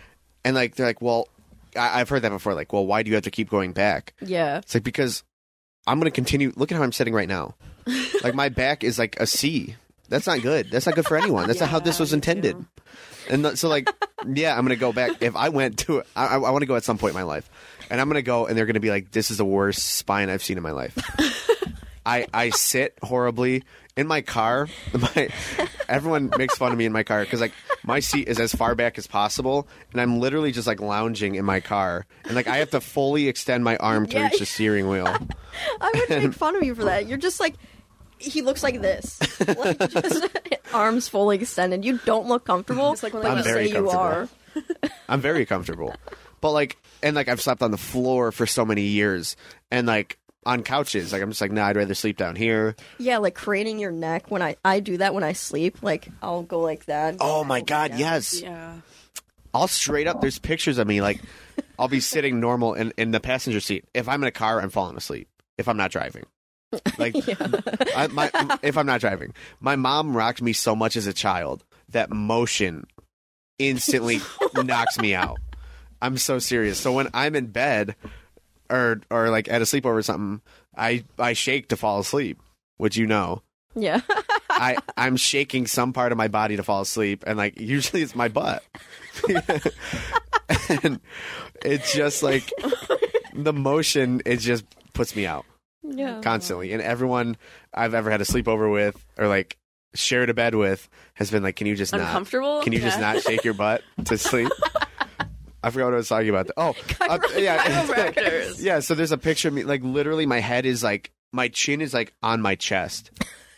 and 0.44 0.54
like 0.54 0.74
they're 0.74 0.86
like, 0.86 1.00
"Well, 1.00 1.28
I- 1.76 2.00
I've 2.00 2.08
heard 2.08 2.22
that 2.22 2.30
before. 2.30 2.54
Like, 2.54 2.72
well, 2.72 2.84
why 2.86 3.02
do 3.02 3.08
you 3.08 3.14
have 3.14 3.24
to 3.24 3.30
keep 3.30 3.48
going 3.50 3.72
back? 3.72 4.14
yeah, 4.20 4.58
It's 4.58 4.74
like 4.74 4.82
because 4.84 5.22
I'm 5.86 5.98
going 5.98 6.10
to 6.10 6.14
continue. 6.14 6.52
Look 6.56 6.70
at 6.72 6.76
how 6.76 6.82
I'm 6.84 6.92
sitting 6.92 7.14
right 7.14 7.28
now. 7.28 7.54
like 8.22 8.34
my 8.34 8.48
back 8.48 8.84
is 8.84 8.98
like 8.98 9.18
a 9.20 9.26
C. 9.26 9.74
That's 10.08 10.26
not 10.26 10.40
good. 10.42 10.70
That's 10.70 10.86
not 10.86 10.94
good 10.94 11.06
for 11.06 11.16
anyone. 11.16 11.46
That's 11.46 11.60
not 11.60 11.68
how 11.68 11.78
this 11.80 11.98
Yeah, 11.98 12.02
was 12.02 12.12
me 12.12 12.16
intended. 12.16 12.56
too. 12.56 12.66
And 13.30 13.44
th- 13.44 13.56
so, 13.56 13.68
like, 13.68 13.88
yeah, 14.26 14.56
I'm 14.56 14.64
gonna 14.64 14.76
go 14.76 14.92
back. 14.92 15.20
If 15.20 15.36
I 15.36 15.48
went 15.50 15.78
to, 15.80 16.02
I, 16.16 16.26
I, 16.26 16.34
I 16.36 16.50
want 16.50 16.62
to 16.62 16.66
go 16.66 16.76
at 16.76 16.84
some 16.84 16.96
point 16.98 17.10
in 17.10 17.14
my 17.16 17.24
life, 17.24 17.48
and 17.90 18.00
I'm 18.00 18.08
gonna 18.08 18.22
go, 18.22 18.46
and 18.46 18.56
they're 18.56 18.66
gonna 18.66 18.80
be 18.80 18.90
like, 18.90 19.10
"This 19.12 19.30
is 19.30 19.38
the 19.38 19.44
worst 19.44 19.82
spine 19.96 20.30
I've 20.30 20.42
seen 20.42 20.56
in 20.56 20.62
my 20.62 20.72
life." 20.72 20.96
I 22.06 22.26
I 22.32 22.50
sit 22.50 22.96
horribly 23.02 23.64
in 23.96 24.06
my 24.06 24.22
car. 24.22 24.68
My 24.94 25.28
everyone 25.88 26.30
makes 26.38 26.56
fun 26.56 26.72
of 26.72 26.78
me 26.78 26.84
in 26.86 26.92
my 26.92 27.02
car 27.02 27.22
because 27.24 27.40
like 27.40 27.52
my 27.82 28.00
seat 28.00 28.28
is 28.28 28.38
as 28.40 28.54
far 28.54 28.74
back 28.74 28.96
as 28.98 29.06
possible, 29.06 29.68
and 29.92 30.00
I'm 30.00 30.18
literally 30.20 30.52
just 30.52 30.66
like 30.66 30.80
lounging 30.80 31.34
in 31.34 31.44
my 31.44 31.60
car, 31.60 32.06
and 32.24 32.34
like 32.34 32.46
I 32.46 32.58
have 32.58 32.70
to 32.70 32.80
fully 32.80 33.28
extend 33.28 33.62
my 33.64 33.76
arm 33.76 34.06
to 34.06 34.16
Yeah. 34.16 34.24
reach 34.24 34.38
the 34.38 34.46
steering 34.46 34.88
wheel. 34.88 35.06
I 35.80 35.92
would 36.08 36.22
make 36.22 36.32
fun 36.34 36.56
of 36.56 36.62
you 36.62 36.74
for 36.74 36.84
that. 36.84 37.06
You're 37.08 37.18
just 37.18 37.40
like 37.40 37.54
he 38.18 38.40
looks 38.42 38.62
like 38.62 38.80
this, 38.80 39.18
like 39.46 39.78
just 39.90 40.26
arms 40.72 41.08
fully 41.08 41.36
extended. 41.36 41.84
You 41.84 41.98
don't 42.06 42.26
look 42.26 42.44
comfortable. 42.46 42.92
It's 42.92 43.02
like 43.02 43.12
when 43.12 43.22
but 43.24 43.32
I'm 43.32 43.38
you 43.38 43.44
very 43.44 43.68
say 43.68 43.74
you 43.74 43.90
are. 43.90 44.28
comfortable. 44.54 44.88
I'm 45.08 45.20
very 45.20 45.44
comfortable. 45.46 45.94
But 46.40 46.52
like 46.52 46.76
and 47.02 47.16
like 47.16 47.28
I've 47.28 47.40
slept 47.40 47.62
on 47.62 47.70
the 47.70 47.78
floor 47.78 48.32
for 48.32 48.46
so 48.46 48.64
many 48.64 48.82
years 48.82 49.36
and 49.70 49.86
like 49.86 50.18
on 50.46 50.62
couches. 50.62 51.12
Like 51.12 51.22
I'm 51.22 51.30
just 51.30 51.40
like, 51.40 51.52
nah, 51.52 51.66
I'd 51.66 51.76
rather 51.76 51.94
sleep 51.94 52.16
down 52.16 52.36
here. 52.36 52.76
Yeah, 52.98 53.18
like 53.18 53.34
craning 53.34 53.78
your 53.78 53.90
neck 53.90 54.30
when 54.30 54.42
I 54.42 54.56
I 54.64 54.80
do 54.80 54.96
that 54.98 55.14
when 55.14 55.24
I 55.24 55.32
sleep. 55.32 55.82
Like 55.82 56.08
I'll 56.22 56.42
go 56.42 56.60
like 56.60 56.86
that. 56.86 57.16
Oh 57.20 57.44
my 57.44 57.60
god, 57.60 57.94
yes. 57.96 58.40
Yeah. 58.40 58.74
I'll 59.54 59.68
straight 59.68 60.06
up 60.06 60.20
there's 60.20 60.38
pictures 60.38 60.78
of 60.78 60.86
me 60.86 61.00
like 61.00 61.20
I'll 61.78 61.88
be 61.88 62.00
sitting 62.00 62.40
normal 62.40 62.74
in, 62.74 62.92
in 62.96 63.10
the 63.10 63.20
passenger 63.20 63.60
seat. 63.60 63.84
If 63.94 64.08
I'm 64.08 64.22
in 64.22 64.28
a 64.28 64.32
car, 64.32 64.60
I'm 64.60 64.70
falling 64.70 64.96
asleep. 64.96 65.28
If 65.56 65.68
I'm 65.68 65.76
not 65.76 65.90
driving. 65.90 66.24
Like 66.98 67.14
I, 67.96 68.08
my, 68.08 68.30
if 68.62 68.76
I'm 68.76 68.86
not 68.86 69.00
driving. 69.00 69.34
My 69.60 69.76
mom 69.76 70.16
rocked 70.16 70.42
me 70.42 70.52
so 70.52 70.76
much 70.76 70.96
as 70.96 71.06
a 71.06 71.12
child 71.12 71.64
that 71.90 72.10
motion 72.10 72.86
instantly 73.58 74.20
knocks 74.54 74.98
me 74.98 75.14
out. 75.14 75.38
I'm 76.00 76.16
so 76.16 76.38
serious. 76.38 76.78
So 76.78 76.92
when 76.92 77.08
I'm 77.14 77.34
in 77.34 77.46
bed 77.46 77.96
or 78.70 79.00
or 79.10 79.30
like 79.30 79.48
at 79.48 79.62
a 79.62 79.64
sleepover 79.64 79.96
or 79.96 80.02
something, 80.02 80.40
I 80.76 81.04
I 81.18 81.32
shake 81.32 81.68
to 81.68 81.76
fall 81.76 82.00
asleep, 82.00 82.40
which 82.76 82.96
you 82.96 83.06
know. 83.06 83.42
Yeah. 83.74 84.00
I 84.50 84.78
I'm 84.96 85.16
shaking 85.16 85.66
some 85.66 85.92
part 85.92 86.12
of 86.12 86.18
my 86.18 86.28
body 86.28 86.56
to 86.56 86.62
fall 86.62 86.80
asleep, 86.80 87.24
and 87.26 87.36
like 87.36 87.60
usually 87.60 88.02
it's 88.02 88.14
my 88.14 88.28
butt, 88.28 88.64
and 90.82 91.00
it's 91.64 91.92
just 91.92 92.22
like 92.22 92.50
the 93.34 93.52
motion. 93.52 94.22
It 94.24 94.38
just 94.38 94.64
puts 94.94 95.14
me 95.14 95.26
out 95.26 95.44
yeah. 95.82 96.20
constantly, 96.22 96.72
and 96.72 96.82
everyone 96.82 97.36
I've 97.72 97.94
ever 97.94 98.10
had 98.10 98.20
a 98.20 98.24
sleepover 98.24 98.72
with 98.72 99.04
or 99.16 99.28
like 99.28 99.58
shared 99.94 100.30
a 100.30 100.34
bed 100.34 100.54
with 100.54 100.88
has 101.14 101.30
been 101.30 101.42
like, 101.42 101.56
"Can 101.56 101.66
you 101.66 101.76
just 101.76 101.92
not? 101.92 102.00
Uncomfortable? 102.00 102.62
Can 102.62 102.72
you 102.72 102.80
just 102.80 103.00
not 103.00 103.22
shake 103.22 103.44
your 103.44 103.54
butt 103.54 103.82
to 104.06 104.18
sleep?" 104.18 104.50
I 105.68 105.70
forgot 105.70 105.84
what 105.86 105.94
I 105.94 105.96
was 105.98 106.08
talking 106.08 106.30
about. 106.30 106.50
Oh, 106.56 106.74
uh, 107.00 107.18
yeah, 107.36 108.50
yeah. 108.58 108.80
So 108.80 108.94
there's 108.94 109.12
a 109.12 109.18
picture 109.18 109.48
of 109.48 109.54
me, 109.54 109.64
like 109.64 109.82
literally, 109.82 110.24
my 110.24 110.40
head 110.40 110.64
is 110.64 110.82
like 110.82 111.12
my 111.30 111.48
chin 111.48 111.82
is 111.82 111.92
like 111.92 112.14
on 112.22 112.40
my 112.40 112.54
chest, 112.54 113.10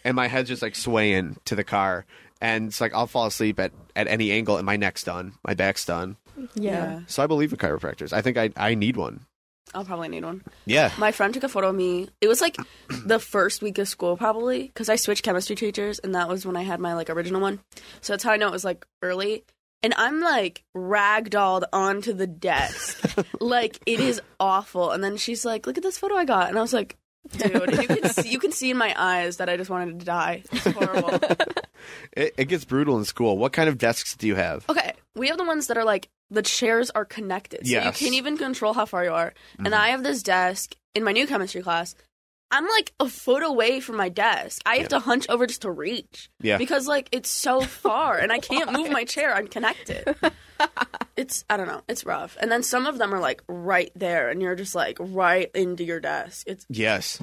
and 0.05 0.17
my 0.17 0.27
head's 0.27 0.49
just 0.49 0.61
like 0.61 0.75
swaying 0.75 1.37
to 1.45 1.55
the 1.55 1.63
car, 1.63 2.07
and 2.41 2.67
it's 2.69 2.81
like 2.81 2.93
I'll 2.95 3.07
fall 3.07 3.27
asleep 3.27 3.61
at 3.61 3.71
at 3.95 4.09
any 4.09 4.33
angle, 4.33 4.57
and 4.57 4.67
my 4.67 4.77
neck's 4.77 5.05
done, 5.05 5.35
my 5.47 5.55
back's 5.55 5.85
done. 5.85 6.17
yeah. 6.55 7.03
So 7.07 7.23
I 7.23 7.29
believe 7.29 7.53
in 7.53 7.59
chiropractors. 7.59 8.13
I 8.13 8.23
think 8.23 8.37
I 8.37 8.51
I 8.57 8.75
need 8.75 8.97
one. 8.97 9.27
I'll 9.73 9.85
probably 9.85 10.09
need 10.09 10.25
one. 10.25 10.43
Yeah. 10.67 10.91
My 10.99 11.13
friend 11.13 11.33
took 11.33 11.45
a 11.45 11.49
photo 11.49 11.69
of 11.69 11.77
me. 11.77 12.09
It 12.21 12.27
was 12.27 12.41
like 12.41 12.57
the 12.89 13.21
first 13.21 13.63
week 13.63 13.79
of 13.79 13.87
school, 13.87 14.17
probably, 14.17 14.65
because 14.65 14.89
I 14.89 14.97
switched 14.97 15.23
chemistry 15.23 15.55
teachers, 15.55 16.01
and 16.01 16.15
that 16.17 16.29
was 16.29 16.45
when 16.45 16.57
I 16.57 16.63
had 16.63 16.81
my 16.81 16.95
like 16.95 17.09
original 17.09 17.41
one. 17.41 17.61
So 18.01 18.13
that's 18.13 18.25
how 18.25 18.33
I 18.33 18.37
know 18.37 18.49
it 18.49 18.53
was 18.53 18.65
like 18.65 18.85
early. 19.01 19.45
And 19.83 19.95
I'm 19.97 20.21
like 20.21 20.63
ragdolled 20.77 21.65
onto 21.73 22.13
the 22.13 22.27
desk, 22.27 23.03
like 23.41 23.79
it 23.87 23.99
is 24.01 24.21
awful. 24.39 24.91
And 24.91 25.03
then 25.03 25.17
she's 25.17 25.45
like, 25.45 25.67
"Look 25.67 25.77
at 25.79 25.83
this 25.83 25.99
photo 25.99 26.17
I 26.17 26.25
got," 26.27 26.49
and 26.51 26.59
I 26.59 26.61
was 26.61 26.73
like, 26.75 26.97
"Dude, 27.37 27.53
you 27.81 27.87
can 27.89 28.09
see, 28.11 28.29
you 28.29 28.39
can 28.39 28.53
see 28.53 28.71
in 28.71 28.77
my 28.77 28.95
eyes 28.97 29.39
that 29.39 29.49
I 29.49 29.57
just 29.57 29.71
wanted 29.71 29.99
to 30.01 30.05
die. 30.05 30.43
It's 30.53 30.65
horrible." 30.73 31.19
It, 32.13 32.35
it 32.37 32.45
gets 32.49 32.67
brutal 32.67 32.99
in 32.99 33.07
school. 33.07 33.39
What 33.39 33.55
kind 33.55 33.69
of 33.71 33.79
desks 33.79 34.15
do 34.15 34.27
you 34.27 34.35
have? 34.35 34.69
Okay, 34.69 34.93
we 35.15 35.29
have 35.29 35.39
the 35.39 35.45
ones 35.45 35.69
that 35.69 35.79
are 35.79 35.85
like 35.85 36.11
the 36.29 36.43
chairs 36.43 36.91
are 36.91 37.07
connected, 37.07 37.67
so 37.67 37.73
Yes. 37.73 37.87
you 38.01 38.07
can't 38.07 38.17
even 38.17 38.37
control 38.37 38.75
how 38.75 38.85
far 38.85 39.03
you 39.05 39.13
are. 39.13 39.33
And 39.59 39.69
Mhm. 39.69 39.79
I 39.79 39.89
have 39.89 40.03
this 40.03 40.23
desk 40.23 40.75
in 40.95 41.05
my 41.05 41.13
new 41.13 41.27
chemistry 41.27 41.63
class. 41.63 41.95
I'm 42.51 42.67
like 42.67 42.93
a 43.01 43.09
foot 43.09 43.43
away 43.43 43.81
from 43.81 43.97
my 43.97 44.09
desk. 44.09 44.63
I 44.67 44.77
have 44.77 44.89
to 44.89 44.99
hunch 44.99 45.27
over 45.29 45.47
just 45.47 45.63
to 45.63 45.71
reach 45.71 46.29
Yeah. 46.41 46.59
because 46.59 46.87
like 46.89 47.09
it's 47.13 47.31
so 47.31 47.61
far, 47.85 48.19
and 48.19 48.33
I 48.33 48.39
can't 48.39 48.73
move 48.73 48.91
my 48.91 49.05
chair. 49.05 49.35
I'm 49.35 49.47
connected. 49.49 50.17
it's 51.17 51.45
I 51.49 51.57
don't 51.57 51.69
know. 51.69 51.83
It's 51.89 52.05
rough. 52.05 52.37
And 52.41 52.51
then 52.51 52.63
some 52.63 52.87
of 52.87 52.99
them 52.99 53.15
are 53.15 53.21
like 53.21 53.43
right 53.49 53.91
there, 53.95 54.29
and 54.31 54.43
you're 54.43 54.57
just 54.57 54.75
like 54.75 54.97
right 55.01 55.51
into 55.55 55.85
your 55.85 56.01
desk. 56.01 56.45
It's 56.47 56.67
Yes. 56.69 57.21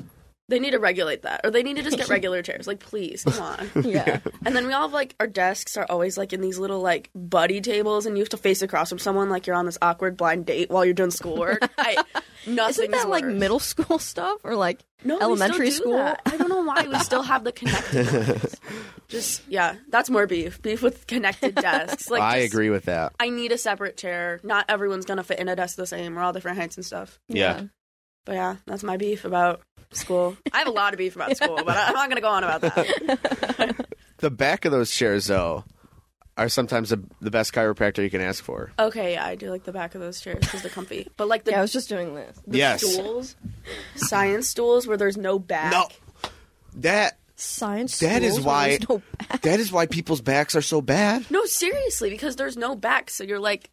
They 0.49 0.59
need 0.59 0.71
to 0.71 0.79
regulate 0.79 1.23
that, 1.23 1.41
or 1.43 1.51
they 1.51 1.61
need 1.63 1.75
to 1.75 1.83
just 1.83 1.97
get 1.97 2.07
regular 2.09 2.41
chairs. 2.41 2.67
Like, 2.67 2.79
please, 2.79 3.23
come 3.23 3.41
on. 3.41 3.69
Yeah. 3.83 4.19
And 4.45 4.55
then 4.55 4.67
we 4.67 4.73
all 4.73 4.83
have 4.83 4.93
like 4.93 5.15
our 5.19 5.27
desks 5.27 5.75
are 5.77 5.85
always 5.89 6.17
like 6.17 6.31
in 6.33 6.41
these 6.41 6.57
little 6.57 6.81
like 6.81 7.09
buddy 7.15 7.61
tables, 7.61 8.05
and 8.05 8.17
you 8.17 8.21
have 8.23 8.29
to 8.29 8.37
face 8.37 8.61
across 8.61 8.89
from 8.89 8.99
someone 8.99 9.29
like 9.29 9.47
you're 9.47 9.55
on 9.55 9.65
this 9.65 9.77
awkward 9.81 10.15
blind 10.17 10.45
date 10.45 10.69
while 10.69 10.85
you're 10.85 10.93
doing 10.93 11.11
schoolwork. 11.11 11.59
I 11.77 12.03
nothing. 12.45 12.85
Isn't 12.85 12.91
that 12.91 13.09
like 13.09 13.25
middle 13.25 13.59
school 13.59 13.99
stuff 13.99 14.39
or 14.43 14.55
like 14.55 14.83
no, 15.03 15.19
elementary 15.19 15.71
school? 15.71 15.97
that. 15.97 16.21
I 16.25 16.37
don't 16.37 16.49
know 16.49 16.61
why 16.63 16.87
we 16.87 16.97
still 16.99 17.23
have 17.23 17.43
the 17.43 17.51
connected 17.51 18.11
ones. 18.11 18.55
Just 19.07 19.41
yeah, 19.47 19.75
that's 19.89 20.09
more 20.09 20.27
beef. 20.27 20.61
Beef 20.61 20.81
with 20.81 21.07
connected 21.07 21.55
desks. 21.55 22.09
Like 22.09 22.21
I 22.21 22.41
just- 22.41 22.53
agree 22.53 22.69
with 22.69 22.85
that. 22.85 23.13
I 23.19 23.29
need 23.29 23.51
a 23.51 23.57
separate 23.57 23.97
chair. 23.97 24.39
Not 24.43 24.65
everyone's 24.69 25.05
gonna 25.05 25.23
fit 25.23 25.39
in 25.39 25.47
a 25.49 25.55
desk 25.55 25.75
the 25.77 25.87
same. 25.87 26.15
We're 26.15 26.21
all 26.21 26.33
different 26.33 26.57
heights 26.57 26.77
and 26.77 26.85
stuff. 26.85 27.19
Yeah. 27.27 27.63
But 28.25 28.35
yeah, 28.35 28.55
that's 28.65 28.83
my 28.83 28.97
beef 28.97 29.23
about 29.23 29.61
school. 29.91 30.35
I 30.53 30.59
have 30.59 30.67
a 30.67 30.71
lot 30.71 30.93
of 30.93 30.97
beef 30.97 31.15
about 31.15 31.35
school, 31.37 31.55
but 31.65 31.75
I'm 31.77 31.93
not 31.93 32.09
gonna 32.09 32.21
go 32.21 32.29
on 32.29 32.43
about 32.43 32.61
that. 32.61 33.85
The 34.19 34.31
back 34.31 34.65
of 34.65 34.71
those 34.71 34.89
chairs, 34.89 35.27
though, 35.27 35.63
are 36.37 36.49
sometimes 36.49 36.89
the, 36.89 37.03
the 37.21 37.29
best 37.29 37.53
chiropractor 37.53 38.01
you 38.01 38.09
can 38.09 38.19
ask 38.21 38.43
for. 38.43 38.71
Okay, 38.79 39.13
yeah, 39.13 39.23
I 39.25 39.35
do 39.35 39.51
like 39.51 39.63
the 39.63 39.71
back 39.71 39.93
of 39.93 40.01
those 40.01 40.19
chairs 40.19 40.39
because 40.39 40.63
they're 40.63 40.71
comfy. 40.71 41.07
But 41.17 41.27
like 41.27 41.43
the, 41.43 41.51
Yeah, 41.51 41.59
I 41.59 41.61
was 41.61 41.71
just 41.71 41.87
doing 41.87 42.15
this. 42.15 42.35
the 42.47 42.57
Yes. 42.57 42.81
stools, 42.81 43.35
science 43.95 44.49
stools 44.49 44.87
where 44.87 44.97
there's 44.97 45.17
no 45.17 45.37
back. 45.37 45.71
No. 45.71 45.87
That 46.77 47.17
Science. 47.35 47.99
That 47.99 48.23
is 48.23 48.33
schools 48.33 48.45
where 48.47 48.53
why- 48.55 48.67
there's 48.69 48.89
no 48.89 49.01
back. 49.29 49.41
that 49.43 49.59
is 49.59 49.71
why 49.71 49.85
people's 49.85 50.21
backs 50.21 50.55
are 50.55 50.63
so 50.63 50.81
bad. 50.81 51.29
No, 51.29 51.45
seriously, 51.45 52.09
because 52.09 52.35
there's 52.37 52.57
no 52.57 52.75
back, 52.75 53.11
so 53.11 53.23
you're 53.23 53.37
like 53.39 53.69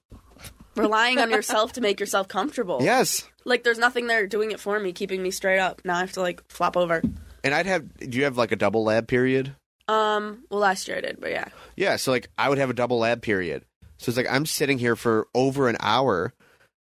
relying 0.76 1.18
on 1.18 1.30
yourself 1.30 1.72
to 1.74 1.80
make 1.80 2.00
yourself 2.00 2.28
comfortable. 2.28 2.78
Yes. 2.82 3.28
Like 3.44 3.64
there's 3.64 3.78
nothing 3.78 4.06
there 4.06 4.26
doing 4.26 4.50
it 4.50 4.60
for 4.60 4.78
me, 4.80 4.92
keeping 4.92 5.22
me 5.22 5.30
straight 5.30 5.58
up. 5.58 5.82
Now 5.84 5.96
I 5.96 6.00
have 6.00 6.12
to 6.12 6.20
like 6.20 6.42
flop 6.48 6.76
over. 6.76 7.02
And 7.42 7.54
I'd 7.54 7.66
have. 7.66 7.98
Do 7.98 8.16
you 8.16 8.24
have 8.24 8.38
like 8.38 8.52
a 8.52 8.56
double 8.56 8.84
lab 8.84 9.06
period? 9.06 9.54
Um, 9.87 10.44
well, 10.50 10.60
last 10.60 10.88
year 10.88 10.96
I 10.96 11.00
did, 11.02 11.20
but 11.20 11.30
yeah. 11.30 11.48
Yeah. 11.76 11.96
So 11.96 12.10
like 12.10 12.28
I 12.38 12.48
would 12.48 12.58
have 12.58 12.70
a 12.70 12.74
double 12.74 12.98
lab 12.98 13.22
period. 13.22 13.64
So 13.98 14.10
it's 14.10 14.16
like 14.16 14.30
I'm 14.30 14.46
sitting 14.46 14.78
here 14.78 14.96
for 14.96 15.28
over 15.34 15.68
an 15.68 15.76
hour. 15.80 16.32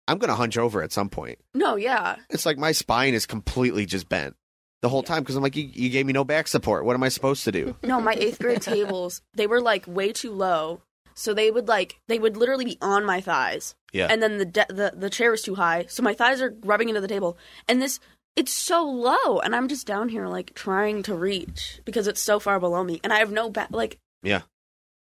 I'm 0.06 0.18
gonna 0.18 0.34
hunch 0.34 0.58
over 0.58 0.82
at 0.82 0.92
some 0.92 1.08
point. 1.08 1.38
No, 1.54 1.76
yeah. 1.76 2.16
It's 2.30 2.46
like 2.46 2.58
my 2.58 2.72
spine 2.72 3.14
is 3.14 3.26
completely 3.26 3.86
just 3.86 4.08
bent 4.08 4.36
the 4.84 4.90
whole 4.90 5.02
time 5.02 5.22
because 5.22 5.34
I'm 5.34 5.42
like, 5.42 5.56
you, 5.56 5.68
you 5.72 5.88
gave 5.88 6.04
me 6.04 6.12
no 6.12 6.24
back 6.24 6.46
support. 6.46 6.84
What 6.84 6.94
am 6.94 7.02
I 7.02 7.08
supposed 7.08 7.44
to 7.44 7.52
do? 7.52 7.74
No, 7.82 8.02
my 8.02 8.12
eighth 8.12 8.38
grade 8.38 8.60
tables, 8.60 9.22
they 9.32 9.46
were 9.46 9.62
like 9.62 9.86
way 9.86 10.12
too 10.12 10.32
low. 10.32 10.82
So 11.14 11.32
they 11.32 11.50
would 11.50 11.68
like 11.68 12.00
they 12.08 12.18
would 12.18 12.36
literally 12.36 12.64
be 12.64 12.78
on 12.80 13.04
my 13.04 13.20
thighs. 13.20 13.74
Yeah. 13.92 14.08
And 14.10 14.22
then 14.22 14.38
the 14.38 14.44
de- 14.44 14.66
the 14.68 14.92
the 14.94 15.10
chair 15.10 15.30
was 15.30 15.42
too 15.42 15.54
high, 15.54 15.86
so 15.88 16.02
my 16.02 16.14
thighs 16.14 16.42
are 16.42 16.54
rubbing 16.64 16.88
into 16.88 17.00
the 17.00 17.08
table. 17.08 17.38
And 17.68 17.80
this 17.80 18.00
it's 18.36 18.52
so 18.52 18.84
low 18.84 19.38
and 19.38 19.54
I'm 19.54 19.68
just 19.68 19.86
down 19.86 20.08
here 20.08 20.26
like 20.26 20.54
trying 20.54 21.04
to 21.04 21.14
reach 21.14 21.80
because 21.84 22.08
it's 22.08 22.20
so 22.20 22.40
far 22.40 22.58
below 22.58 22.82
me 22.82 23.00
and 23.04 23.12
I 23.12 23.18
have 23.18 23.30
no 23.30 23.48
back 23.48 23.68
like 23.70 23.98
yeah. 24.22 24.42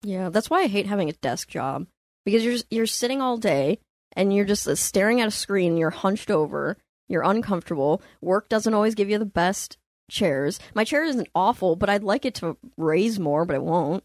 Yeah, 0.03 0.31
that's 0.31 0.51
why 0.51 0.63
I 0.63 0.67
hate 0.67 0.87
having 0.87 1.09
a 1.09 1.15
desk 1.15 1.49
job 1.49 1.87
because 2.25 2.45
you're 2.45 2.59
you're 2.71 2.87
sitting 2.87 3.21
all 3.21 3.37
day 3.37 3.79
and 4.15 4.35
you're 4.35 4.45
just 4.45 4.67
uh, 4.67 4.75
staring 4.75 5.21
at 5.21 5.29
a 5.29 5.33
screen. 5.33 5.77
You're 5.77 5.91
hunched 5.91 6.31
over. 6.31 6.77
You're 7.09 7.23
uncomfortable. 7.23 8.03
Work 8.21 8.49
doesn't 8.49 8.75
always 8.75 8.95
give 8.95 9.11
you 9.11 9.19
the 9.19 9.25
best 9.25 9.77
chairs. 10.11 10.59
My 10.75 10.85
chair 10.85 11.05
isn't 11.05 11.29
awful, 11.35 11.77
but 11.77 11.89
I'd 11.91 12.03
like 12.03 12.25
it 12.25 12.35
to 12.37 12.57
raise 12.77 13.19
more, 13.19 13.45
but 13.45 13.57
it 13.57 13.63
won't. 13.63 14.05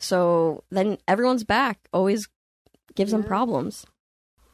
So 0.00 0.64
then 0.70 0.98
everyone's 1.06 1.44
back 1.44 1.78
always 1.92 2.28
gives 2.94 3.12
them 3.12 3.22
problems. 3.22 3.86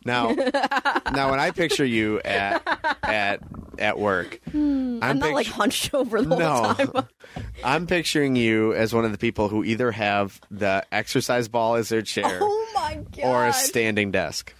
Now, 0.04 0.28
now 1.12 1.30
when 1.30 1.40
I 1.40 1.50
picture 1.50 1.84
you 1.84 2.20
at 2.20 2.62
at 3.02 3.40
at 3.78 3.98
work, 3.98 4.40
Hmm, 4.50 4.98
I'm, 5.02 5.10
I'm 5.10 5.18
not 5.18 5.32
like 5.32 5.46
pict- 5.46 5.56
hunched 5.56 5.94
over 5.94 6.22
the 6.22 6.36
whole 6.36 6.74
time. 6.74 7.08
I'm 7.64 7.86
picturing 7.86 8.36
you 8.36 8.72
as 8.74 8.94
one 8.94 9.04
of 9.04 9.12
the 9.12 9.18
people 9.18 9.48
who 9.48 9.64
either 9.64 9.90
have 9.90 10.40
the 10.50 10.84
exercise 10.92 11.48
ball 11.48 11.74
as 11.74 11.88
their 11.88 12.02
chair 12.02 12.38
oh 12.42 12.70
my 12.74 13.00
god! 13.16 13.24
or 13.24 13.46
a 13.46 13.52
standing 13.52 14.10
desk. 14.12 14.54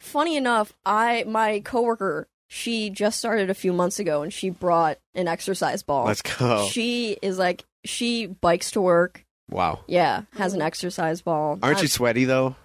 funny 0.00 0.36
enough, 0.36 0.74
I 0.84 1.24
my 1.26 1.60
coworker, 1.60 2.28
she 2.48 2.90
just 2.90 3.18
started 3.18 3.48
a 3.50 3.54
few 3.54 3.72
months 3.72 3.98
ago 3.98 4.22
and 4.22 4.32
she 4.32 4.50
brought 4.50 4.98
an 5.14 5.26
exercise 5.28 5.82
ball. 5.82 6.04
Let's 6.04 6.22
go. 6.22 6.66
She 6.68 7.16
is 7.22 7.38
like 7.38 7.64
she 7.84 8.26
bikes 8.26 8.72
to 8.72 8.80
work. 8.80 9.23
Wow. 9.50 9.80
Yeah, 9.86 10.22
has 10.34 10.54
an 10.54 10.62
exercise 10.62 11.20
ball. 11.22 11.58
Aren't 11.62 11.82
you 11.82 11.88
sweaty 11.88 12.24
though? 12.24 12.56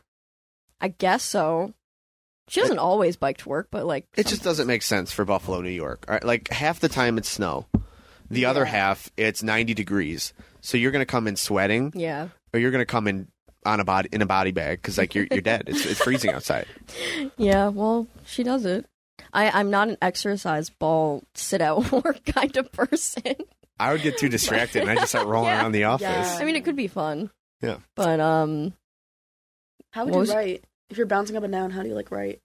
I 0.82 0.90
guess 0.90 1.24
so. 1.24 1.74
She 2.48 2.62
doesn't 2.62 2.80
always 2.80 3.16
bike 3.16 3.38
to 3.40 3.50
work, 3.50 3.68
but 3.70 3.86
like 3.86 4.08
It 4.16 4.26
just 4.28 4.44
doesn't 4.44 4.66
make 4.68 4.82
sense 4.82 5.12
for 5.12 5.24
Buffalo, 5.26 5.62
New 5.62 5.70
York. 5.70 6.06
All 6.08 6.14
right, 6.16 6.24
like 6.24 6.50
half 6.50 6.80
the 6.80 6.90
time 6.90 7.18
it's 7.18 7.30
snow. 7.30 7.68
The 8.32 8.46
other 8.46 8.62
Yeah. 8.62 8.72
half 8.72 9.10
it's 9.18 9.44
90 9.44 9.74
degrees. 9.74 10.34
So 10.62 10.78
you're 10.78 10.92
going 10.92 11.02
to 11.02 11.06
come 11.12 11.28
in 11.28 11.36
sweating 11.36 11.92
yeah. 11.96 12.30
or 12.54 12.60
you're 12.60 12.72
going 12.72 12.82
to 12.82 12.86
come 12.86 13.08
in 13.08 13.28
on 13.66 13.80
a 13.80 13.84
body 13.84 14.08
in 14.12 14.22
a 14.22 14.26
body 14.26 14.52
bag 14.52 14.82
cuz 14.82 14.98
like 14.98 15.14
you're 15.16 15.28
you're 15.30 15.42
dead. 15.42 15.64
It's 15.68 15.86
it's 15.86 16.00
freezing 16.02 16.32
outside. 16.32 16.66
Yeah, 17.38 17.68
well, 17.68 18.08
she 18.26 18.44
does 18.44 18.66
it. 18.66 18.86
I, 19.34 19.50
I'm 19.52 19.70
not 19.70 19.90
an 19.90 19.98
exercise 20.02 20.70
ball 20.70 21.24
sit 21.36 21.60
at 21.62 21.92
work 21.92 22.24
kind 22.26 22.56
of 22.58 22.72
person. 22.72 23.36
I 23.80 23.92
would 23.92 24.02
get 24.02 24.18
too 24.18 24.30
distracted 24.38 24.82
and 24.82 24.92
I 24.92 24.96
just 24.96 25.10
start 25.10 25.28
rolling 25.28 25.50
Yeah. 25.50 25.62
around 25.62 25.72
the 25.72 25.86
office. 25.86 26.04
Yeah. 26.08 26.38
I 26.40 26.44
mean, 26.46 26.56
it 26.56 26.66
could 26.66 26.76
be 26.76 26.88
fun. 26.88 27.32
Yeah. 27.62 27.78
But 27.96 28.20
um, 28.20 28.74
how 29.92 30.06
would 30.06 30.28
you 30.28 30.34
write? 30.34 30.64
If 30.90 30.98
you're 30.98 31.06
bouncing 31.08 31.38
up 31.38 31.44
and 31.44 31.52
down, 31.52 31.72
how 31.72 31.84
do 31.84 31.90
you 31.90 31.96
like 31.96 32.12
write? 32.12 32.42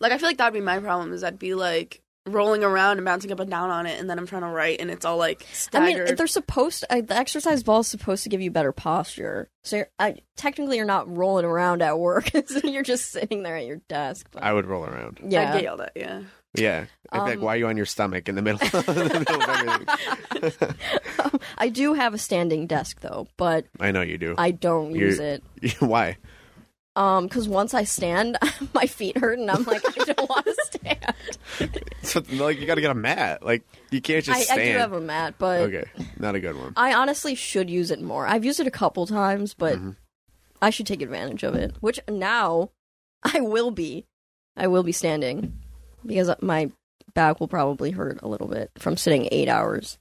Like 0.00 0.12
I 0.12 0.18
feel 0.18 0.28
like 0.28 0.38
that'd 0.38 0.54
be 0.54 0.60
my 0.60 0.78
problem 0.78 1.12
is 1.12 1.24
I'd 1.24 1.38
be 1.38 1.54
like 1.54 2.02
rolling 2.26 2.64
around 2.64 2.98
and 2.98 3.04
bouncing 3.04 3.30
up 3.32 3.38
and 3.40 3.48
down 3.50 3.70
on 3.70 3.86
it 3.86 4.00
and 4.00 4.10
then 4.10 4.18
I'm 4.18 4.26
trying 4.26 4.42
to 4.42 4.48
write 4.48 4.80
and 4.80 4.90
it's 4.90 5.04
all 5.04 5.16
like 5.16 5.46
I 5.72 5.80
mean, 5.80 6.16
they're 6.16 6.26
supposed. 6.26 6.84
To, 6.90 7.02
the 7.02 7.16
exercise 7.16 7.62
ball 7.62 7.80
is 7.80 7.86
supposed 7.88 8.24
to 8.24 8.28
give 8.28 8.40
you 8.40 8.50
better 8.50 8.72
posture. 8.72 9.48
So 9.64 9.76
you're, 9.76 9.88
I, 9.98 10.16
technically, 10.36 10.76
you're 10.76 10.86
not 10.86 11.14
rolling 11.16 11.44
around 11.44 11.82
at 11.82 11.98
work. 11.98 12.30
so 12.46 12.66
you're 12.68 12.82
just 12.82 13.10
sitting 13.10 13.42
there 13.42 13.56
at 13.56 13.66
your 13.66 13.80
desk. 13.88 14.28
But, 14.32 14.42
I 14.42 14.52
would 14.52 14.66
roll 14.66 14.84
around. 14.84 15.20
Yeah, 15.22 15.40
I'd 15.40 15.44
yeah. 15.44 15.52
get 15.52 15.62
yelled 15.62 15.80
at, 15.80 15.92
yeah. 15.96 16.22
Yeah. 16.62 16.86
I'd 17.12 17.18
be 17.20 17.24
like, 17.30 17.36
Um, 17.38 17.42
why 17.44 17.54
are 17.54 17.56
you 17.58 17.66
on 17.68 17.76
your 17.76 17.86
stomach 17.86 18.28
in 18.28 18.34
the 18.34 18.42
middle, 18.42 18.60
in 18.66 18.68
the 18.84 19.18
middle 19.20 19.42
of 19.42 20.50
everything? 20.50 21.40
I 21.58 21.68
do 21.68 21.94
have 21.94 22.14
a 22.14 22.18
standing 22.18 22.66
desk 22.66 23.00
though, 23.00 23.28
but 23.36 23.66
I 23.80 23.92
know 23.92 24.02
you 24.02 24.18
do. 24.18 24.34
I 24.36 24.50
don't 24.50 24.92
You're- 24.94 25.06
use 25.06 25.18
it. 25.20 25.42
why? 25.80 26.16
Um, 26.96 27.26
because 27.26 27.46
once 27.46 27.74
I 27.74 27.84
stand, 27.84 28.38
my 28.74 28.86
feet 28.86 29.18
hurt, 29.18 29.38
and 29.38 29.50
I'm 29.50 29.64
like, 29.64 29.82
I 29.86 30.04
don't 30.14 30.28
want 30.30 30.46
to 30.46 30.56
stand. 30.64 31.14
So, 32.02 32.22
like 32.32 32.58
you 32.58 32.66
got 32.66 32.76
to 32.76 32.80
get 32.80 32.90
a 32.90 32.94
mat. 32.94 33.42
Like 33.44 33.62
you 33.90 34.00
can't 34.00 34.24
just 34.24 34.38
I, 34.38 34.42
stand. 34.44 34.60
I 34.62 34.72
do 34.72 34.78
have 34.78 34.92
a 34.92 35.00
mat, 35.00 35.34
but 35.38 35.60
okay, 35.60 35.84
not 36.18 36.34
a 36.34 36.40
good 36.40 36.56
one. 36.56 36.72
I 36.74 36.94
honestly 36.94 37.34
should 37.34 37.68
use 37.68 37.90
it 37.90 38.00
more. 38.00 38.26
I've 38.26 38.46
used 38.46 38.60
it 38.60 38.66
a 38.66 38.70
couple 38.70 39.06
times, 39.06 39.52
but 39.52 39.76
Mhm. 39.78 39.96
I 40.62 40.70
should 40.70 40.86
take 40.86 41.02
advantage 41.02 41.42
of 41.42 41.54
it. 41.54 41.74
Which 41.80 42.00
now 42.08 42.70
I 43.22 43.40
will 43.42 43.70
be. 43.70 44.06
I 44.56 44.66
will 44.68 44.82
be 44.82 44.92
standing 44.92 45.52
because 46.06 46.30
my 46.40 46.70
back 47.14 47.40
will 47.40 47.48
probably 47.48 47.90
hurt 47.90 48.20
a 48.22 48.28
little 48.28 48.48
bit 48.48 48.70
from 48.78 48.96
sitting 48.96 49.28
eight 49.32 49.48
hours. 49.48 49.98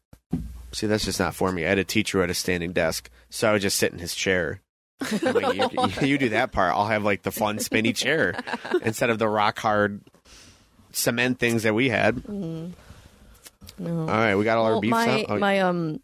See, 0.71 0.87
that's 0.87 1.05
just 1.05 1.19
not 1.19 1.35
for 1.35 1.51
me. 1.51 1.65
I 1.65 1.69
had 1.69 1.79
a 1.79 1.83
teacher 1.83 2.17
who 2.17 2.21
had 2.21 2.29
a 2.29 2.33
standing 2.33 2.73
desk, 2.73 3.09
so 3.29 3.49
I 3.49 3.53
would 3.53 3.61
just 3.61 3.77
sit 3.77 3.93
in 3.93 3.99
his 3.99 4.13
chair. 4.13 4.61
Like, 5.21 5.55
you, 5.55 6.07
you 6.07 6.17
do 6.17 6.29
that 6.29 6.51
part. 6.51 6.73
I'll 6.73 6.87
have 6.87 7.03
like 7.03 7.23
the 7.23 7.31
fun 7.31 7.59
spinny 7.59 7.93
chair 7.93 8.35
instead 8.81 9.09
of 9.09 9.19
the 9.19 9.27
rock 9.27 9.59
hard 9.59 10.01
cement 10.91 11.39
things 11.39 11.63
that 11.63 11.73
we 11.73 11.89
had. 11.89 12.15
Mm. 12.15 12.71
No. 13.77 13.99
All 14.01 14.05
right, 14.07 14.35
we 14.35 14.43
got 14.43 14.57
all 14.57 14.65
our 14.65 14.81
beefs 14.81 14.91
my 14.91 15.21
out. 15.21 15.25
Oh, 15.29 15.37
my 15.37 15.59
um 15.61 16.01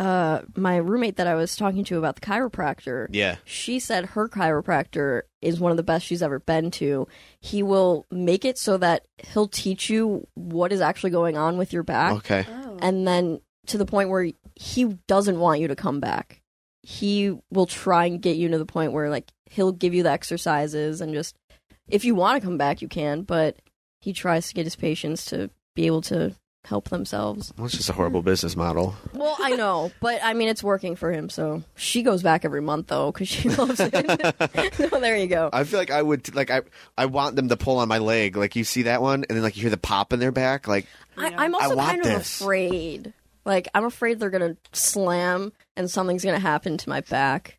uh 0.00 0.40
my 0.56 0.76
roommate 0.76 1.16
that 1.16 1.26
I 1.26 1.34
was 1.34 1.54
talking 1.54 1.84
to 1.84 1.98
about 1.98 2.14
the 2.14 2.22
chiropractor. 2.22 3.06
yeah, 3.10 3.36
She 3.44 3.78
said 3.78 4.06
her 4.06 4.28
chiropractor 4.28 5.22
is 5.42 5.60
one 5.60 5.70
of 5.70 5.76
the 5.76 5.82
best 5.82 6.06
she's 6.06 6.22
ever 6.22 6.38
been 6.38 6.70
to. 6.72 7.06
He 7.38 7.62
will 7.62 8.06
make 8.10 8.46
it 8.46 8.56
so 8.56 8.78
that 8.78 9.06
he'll 9.18 9.46
teach 9.46 9.90
you 9.90 10.26
what 10.34 10.72
is 10.72 10.80
actually 10.80 11.10
going 11.10 11.36
on 11.36 11.58
with 11.58 11.72
your 11.72 11.82
back 11.82 12.12
okay. 12.14 12.46
Oh. 12.48 12.78
and 12.80 13.06
then 13.06 13.42
to 13.66 13.76
the 13.76 13.84
point 13.84 14.08
where 14.08 14.30
he 14.54 14.84
doesn't 15.06 15.38
want 15.38 15.60
you 15.60 15.68
to 15.68 15.76
come 15.76 16.00
back. 16.00 16.40
He 16.82 17.38
will 17.50 17.66
try 17.66 18.06
and 18.06 18.22
get 18.22 18.36
you 18.36 18.48
to 18.48 18.58
the 18.58 18.64
point 18.64 18.92
where 18.92 19.10
like 19.10 19.30
he'll 19.50 19.72
give 19.72 19.92
you 19.92 20.02
the 20.02 20.10
exercises 20.10 21.02
and 21.02 21.12
just 21.12 21.36
if 21.88 22.06
you 22.06 22.14
want 22.14 22.40
to 22.40 22.46
come 22.46 22.56
back 22.56 22.80
you 22.80 22.88
can, 22.88 23.20
but 23.22 23.60
he 24.00 24.14
tries 24.14 24.48
to 24.48 24.54
get 24.54 24.64
his 24.64 24.76
patients 24.76 25.26
to 25.26 25.50
be 25.76 25.86
able 25.86 26.00
to 26.02 26.34
help 26.64 26.88
themselves. 26.88 27.52
Well, 27.56 27.66
it's 27.66 27.76
just 27.76 27.88
a 27.88 27.92
horrible 27.92 28.22
business 28.22 28.56
model. 28.56 28.94
Well, 29.14 29.36
I 29.40 29.56
know, 29.56 29.90
but 30.00 30.20
I 30.22 30.34
mean, 30.34 30.48
it's 30.48 30.62
working 30.62 30.96
for 30.96 31.10
him. 31.12 31.28
So 31.30 31.62
she 31.76 32.02
goes 32.02 32.22
back 32.22 32.44
every 32.44 32.60
month 32.60 32.88
though 32.88 33.12
because 33.12 33.28
she 33.28 33.48
loves 33.56 33.80
it. 33.80 34.74
so 34.74 35.00
there 35.00 35.16
you 35.16 35.26
go. 35.26 35.50
I 35.52 35.64
feel 35.64 35.78
like 35.78 35.90
I 35.90 36.02
would 36.02 36.34
like 36.34 36.50
I 36.50 36.62
I 36.96 37.06
want 37.06 37.36
them 37.36 37.48
to 37.48 37.56
pull 37.56 37.78
on 37.78 37.88
my 37.88 37.98
leg. 37.98 38.36
Like 38.36 38.56
you 38.56 38.64
see 38.64 38.82
that 38.82 39.02
one, 39.02 39.24
and 39.28 39.36
then 39.36 39.42
like 39.42 39.56
you 39.56 39.62
hear 39.62 39.70
the 39.70 39.76
pop 39.76 40.12
in 40.12 40.20
their 40.20 40.32
back. 40.32 40.68
Like 40.68 40.86
I, 41.16 41.34
I'm 41.36 41.54
also 41.54 41.76
want 41.76 41.88
kind 41.88 42.00
of 42.00 42.06
this. 42.06 42.40
afraid. 42.40 43.12
Like 43.44 43.68
I'm 43.74 43.84
afraid 43.84 44.20
they're 44.20 44.30
gonna 44.30 44.56
slam 44.72 45.52
and 45.76 45.90
something's 45.90 46.24
gonna 46.24 46.38
happen 46.38 46.76
to 46.78 46.88
my 46.88 47.00
back. 47.02 47.58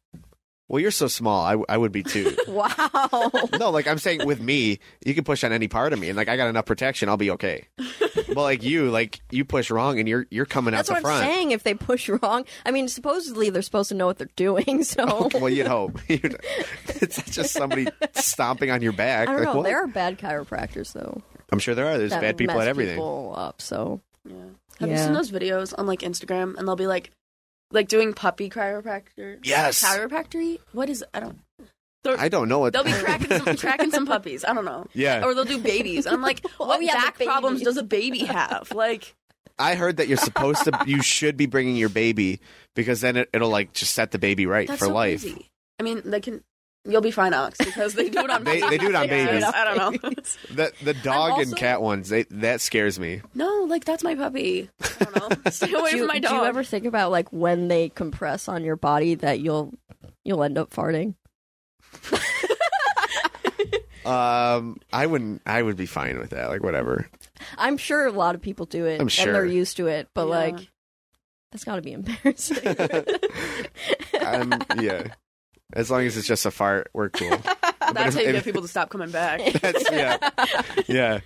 Well, 0.72 0.80
you're 0.80 0.90
so 0.92 1.08
small. 1.08 1.44
I 1.46 1.58
I 1.74 1.78
would 1.78 1.92
be 1.92 2.02
too. 2.04 2.36
Wow. 2.48 3.32
no, 3.60 3.70
like 3.72 3.88
I'm 3.88 3.98
saying 3.98 4.26
with 4.26 4.42
me, 4.42 4.80
you 5.06 5.14
can 5.14 5.24
push 5.24 5.44
on 5.44 5.52
any 5.52 5.68
part 5.68 5.94
of 5.94 6.00
me, 6.00 6.10
and 6.10 6.18
like 6.18 6.28
I 6.30 6.38
got 6.38 6.48
enough 6.48 6.66
protection, 6.66 7.08
I'll 7.10 7.18
be 7.18 7.32
okay. 7.32 7.68
but 7.78 8.36
like 8.38 8.64
you, 8.64 8.90
like 8.92 9.22
you 9.32 9.46
push 9.46 9.70
wrong, 9.72 10.00
and 10.00 10.08
you're 10.08 10.28
you're 10.32 10.46
coming 10.46 10.74
That's 10.74 10.90
out 10.90 10.96
what 10.96 11.04
the 11.04 11.10
I'm 11.10 11.20
front. 11.22 11.34
saying. 11.36 11.52
If 11.52 11.64
they 11.64 11.74
push 11.74 12.10
wrong, 12.10 12.46
I 12.66 12.72
mean, 12.72 12.88
supposedly 12.88 13.50
they're 13.50 13.62
supposed 13.62 13.90
to 13.90 13.96
know 13.96 14.06
what 14.06 14.18
they're 14.18 14.30
doing. 14.36 14.84
So 14.92 15.30
well, 15.36 15.50
you'd 15.50 15.68
hope. 15.68 16.00
You'd- 16.10 16.36
it's 16.88 17.22
just 17.32 17.54
somebody 17.54 17.88
stomping 18.14 18.72
on 18.72 18.82
your 18.82 18.92
back. 18.94 19.28
I 19.30 19.32
don't 19.34 19.44
like, 19.44 19.54
know. 19.54 19.58
what? 19.60 19.64
There 19.66 19.84
are 19.84 19.88
bad 19.88 20.18
chiropractors 20.20 20.94
though. 20.94 21.22
I'm 21.52 21.60
sure 21.60 21.76
there 21.76 21.88
are. 21.88 21.98
There's 21.98 22.12
that 22.12 22.22
bad 22.22 22.38
people 22.38 22.56
mess 22.56 22.64
at 22.64 22.68
everything. 22.70 22.96
People 22.96 23.34
up. 23.38 23.62
So 23.62 24.02
Yeah. 24.26 24.36
Have 24.80 24.90
you 24.90 24.96
Yeah. 24.96 25.06
seen 25.06 25.14
those 25.14 25.32
videos 25.32 25.74
on 25.78 25.86
like 25.88 26.00
Instagram 26.00 26.58
and 26.58 26.68
they'll 26.68 26.76
be 26.76 26.88
like 26.88 27.12
like 27.72 27.88
doing 27.88 28.14
puppy 28.14 28.50
chiropractor? 28.50 29.40
Yes. 29.44 29.84
Chiropractor? 29.84 30.60
What 30.74 30.90
is 30.90 31.04
I 31.14 31.20
don't 31.20 31.40
I 32.06 32.30
don't 32.30 32.50
know 32.50 32.60
what 32.60 32.74
They'll 32.74 32.84
be 32.84 32.92
cracking 32.94 33.38
some 33.40 33.56
tracking 33.56 33.92
some 33.92 34.06
puppies. 34.06 34.44
I 34.44 34.54
don't 34.54 34.66
know. 34.66 34.88
Yeah. 34.94 35.24
Or 35.24 35.36
they'll 35.36 35.46
do 35.46 35.60
babies. 35.60 36.06
And 36.06 36.16
I'm 36.16 36.22
like, 36.22 36.44
Oh, 36.60 36.68
what 36.68 36.82
yeah, 36.84 36.94
back 36.94 37.20
problems 37.20 37.62
does 37.62 37.78
a 37.78 37.84
baby 37.84 38.20
have? 38.20 38.72
Like 38.72 39.16
I 39.60 39.76
heard 39.76 39.98
that 39.98 40.08
you're 40.08 40.18
supposed 40.18 40.64
to. 40.64 40.84
You 40.88 41.04
should 41.04 41.38
be 41.38 41.46
bringing 41.46 41.76
your 41.76 41.90
baby 41.90 42.40
because 42.76 43.02
then 43.02 43.18
it, 43.18 43.30
it'll 43.34 43.50
like 43.50 43.74
just 43.74 43.94
set 43.94 44.12
the 44.12 44.18
baby 44.20 44.46
right 44.48 44.68
that's 44.68 44.80
for 44.80 44.86
so 44.86 44.94
life. 44.94 45.24
easy. 45.24 45.50
I 45.80 45.84
mean, 45.84 46.02
they 46.06 46.20
can 46.20 46.44
you'll 46.86 47.02
be 47.02 47.12
fine, 47.12 47.34
Alex, 47.34 47.58
because 47.58 47.94
they 47.94 48.10
do 48.10 48.20
it 48.20 48.30
on 48.30 48.44
They- 48.44 48.60
babies. 48.62 48.70
they 48.70 48.78
do 48.78 48.90
it 48.90 48.96
on 48.96 49.04
Yeah, 49.08 49.26
babies. 49.26 49.44
I 49.44 49.64
don't 49.76 50.04
know. 50.04 50.12
The 50.56 50.74
the 50.84 50.94
dog 50.96 51.32
and 51.40 51.48
also- 51.48 51.56
cat 51.56 51.82
ones, 51.82 52.10
they 52.10 52.24
that 52.32 52.62
scares 52.62 53.00
me. 53.00 53.22
No, 53.34 53.66
like 53.70 53.86
that's 53.86 54.04
my 54.04 54.16
puppy. 54.16 54.70
I 55.00 55.04
don't 55.06 55.16
know. 55.16 55.30
Stay 55.52 55.74
away 55.74 55.92
do, 55.92 55.98
from 56.00 56.08
my 56.08 56.20
dog. 56.20 56.32
do 56.32 56.38
you 56.38 56.44
ever 56.46 56.64
think 56.64 56.86
about 56.86 57.12
like 57.12 57.32
when 57.32 57.68
they 57.68 57.90
compress 57.90 58.48
on 58.48 58.64
your 58.64 58.76
body 58.76 59.16
that 59.16 59.40
you'll 59.40 59.74
you'll 60.26 60.44
end 60.44 60.58
up 60.58 60.72
farting? 60.72 61.16
Um, 64.04 64.78
I 64.92 65.06
wouldn't. 65.06 65.44
I 65.46 65.62
would 65.62 65.78
be 65.78 65.86
fine 65.86 66.18
with 66.18 66.32
that. 66.32 66.50
Like 66.50 66.64
whatever. 66.64 67.08
I'm 67.58 67.78
sure 67.78 68.08
a 68.08 68.12
lot 68.12 68.34
of 68.34 68.42
people 68.42 68.66
do 68.66 68.86
it 68.88 68.96
I'm 68.96 69.02
and 69.02 69.12
sure. 69.12 69.32
they're 69.32 69.46
used 69.46 69.78
to 69.78 69.88
it, 69.88 70.08
but 70.16 70.24
Yeah. 70.24 70.30
like 70.36 70.70
that's 71.52 71.64
got 71.64 71.76
to 71.76 71.82
be 71.84 71.92
embarrassing. 71.94 72.58
Um, 74.26 74.54
yeah. 74.80 75.14
As 75.74 75.90
long 75.92 76.06
as 76.06 76.18
it's 76.18 76.28
just 76.28 76.46
a 76.46 76.52
fart, 76.52 76.90
we're 76.94 77.10
cool. 77.10 77.30
That's 77.94 78.16
how 78.16 78.22
you 78.22 78.28
if- 78.30 78.36
get 78.36 78.44
people 78.44 78.62
to 78.62 78.68
stop 78.68 78.90
coming 78.90 79.12
back. 79.12 79.42
That's 79.62 79.90
yeah, 79.92 80.18
yeah. 80.88 81.20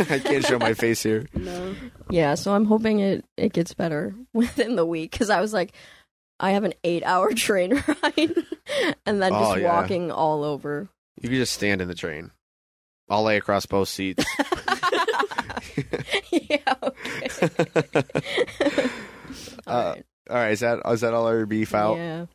I 0.00 0.18
can't 0.18 0.44
show 0.44 0.58
my 0.58 0.74
face 0.74 1.02
here. 1.02 1.26
No. 1.34 1.74
yeah, 2.10 2.34
so 2.34 2.54
I'm 2.54 2.64
hoping 2.66 3.00
it 3.00 3.24
it 3.36 3.52
gets 3.52 3.74
better 3.74 4.14
within 4.32 4.76
the 4.76 4.84
week 4.86 5.10
because 5.12 5.30
I 5.30 5.40
was 5.40 5.52
like, 5.52 5.72
I 6.38 6.50
have 6.52 6.64
an 6.64 6.74
eight 6.84 7.02
hour 7.04 7.32
train 7.32 7.74
ride 7.74 8.34
and 9.06 9.22
then 9.22 9.32
Oh, 9.32 9.40
just 9.54 9.60
yeah. 9.62 9.72
walking 9.80 10.10
all 10.12 10.44
over. 10.44 10.88
You 11.20 11.28
can 11.28 11.38
just 11.38 11.54
stand 11.54 11.80
in 11.80 11.88
the 11.88 11.94
train. 11.94 12.30
I'll 13.08 13.22
lay 13.22 13.36
across 13.36 13.66
both 13.66 13.88
seats. 13.88 14.24
yeah. 16.30 16.74
Okay. 16.82 17.28
Uh, 19.66 19.70
All 19.72 19.84
right. 19.92 20.04
All 20.28 20.36
right, 20.36 20.50
is 20.52 20.60
that 20.60 20.80
is 20.86 21.00
that 21.02 21.14
all 21.14 21.26
our 21.26 21.46
beef 21.46 21.72
out? 21.74 21.96
Yeah. 21.96 22.26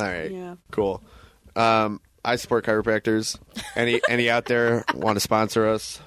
All 0.00 0.06
right, 0.06 0.30
Yeah. 0.30 0.54
cool. 0.70 1.02
Um, 1.56 2.00
I 2.24 2.36
support 2.36 2.64
chiropractors. 2.64 3.38
Any 3.76 4.00
any 4.08 4.30
out 4.30 4.44
there 4.46 4.84
want 4.94 5.16
to 5.16 5.20
sponsor 5.20 5.66
us? 5.68 6.00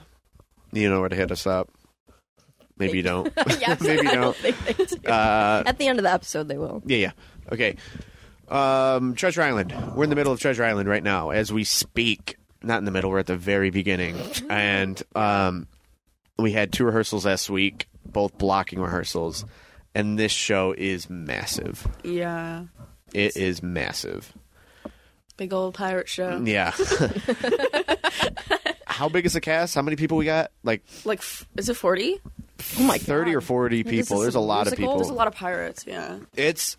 You 0.72 0.90
know 0.90 1.00
where 1.02 1.10
to 1.10 1.16
hit 1.16 1.32
us 1.32 1.46
up. 1.48 1.70
Maybe 2.78 2.98
you 2.98 3.04
don't. 3.04 3.32
yeah, 3.60 3.76
Maybe 3.82 4.04
you 4.04 4.10
I 4.10 4.14
don't. 4.16 4.22
don't 4.22 4.36
think 4.38 4.66
they 4.66 4.74
do. 4.86 5.08
Uh, 5.10 5.64
At 5.66 5.78
the 5.78 5.88
end 5.88 6.00
of 6.00 6.04
the 6.04 6.12
episode, 6.12 6.48
they 6.48 6.58
will. 6.58 6.82
Yeah, 6.86 6.98
yeah. 6.98 7.12
Okay. 7.52 7.76
Um, 8.48 9.16
Treasure 9.16 9.42
Island. 9.42 9.74
We're 9.96 10.04
in 10.06 10.10
the 10.10 10.16
middle 10.16 10.34
of 10.34 10.40
Treasure 10.40 10.64
Island 10.64 10.90
right 10.90 11.04
now 11.04 11.30
as 11.30 11.52
we 11.54 11.64
speak. 11.64 12.38
Not 12.64 12.78
in 12.80 12.86
the 12.86 12.92
middle. 12.92 13.10
We're 13.10 13.20
at 13.20 13.28
the 13.28 13.38
very 13.38 13.70
beginning, 13.72 14.16
and 14.50 15.02
um, 15.16 15.68
we 16.38 16.52
had 16.52 16.72
two 16.72 16.86
rehearsals 16.86 17.26
last 17.26 17.50
week, 17.50 17.88
both 18.06 18.38
blocking 18.38 18.80
rehearsals, 18.80 19.46
and 19.96 20.20
this 20.20 20.32
show 20.32 20.74
is 20.78 21.10
massive. 21.10 21.88
Yeah. 22.04 22.66
It 23.14 23.38
is 23.38 23.64
massive. 23.64 24.34
Big 25.38 25.54
old 25.54 25.74
pirate 25.74 26.10
show. 26.10 26.42
Yeah. 26.44 26.72
How 28.86 29.10
big 29.10 29.26
is 29.26 29.34
the 29.34 29.42
cast? 29.42 29.74
How 29.76 29.82
many 29.82 29.96
people 29.96 30.18
we 30.18 30.26
got? 30.26 30.52
Like 30.64 30.84
Like, 31.06 31.20
f- 31.20 31.48
is 31.58 31.70
it 31.70 31.76
40? 31.76 32.20
Oh 32.80 32.84
my 32.84 32.98
thirty 33.00 33.32
God. 33.32 33.38
or 33.38 33.42
forty 33.42 33.84
people. 33.84 34.20
There's 34.20 34.36
a 34.36 34.40
lot 34.40 34.68
of 34.68 34.76
people. 34.76 34.98
There's 34.98 35.10
a 35.10 35.14
lot 35.14 35.28
of 35.28 35.34
pirates, 35.34 35.86
yeah. 35.88 36.20
It's. 36.36 36.78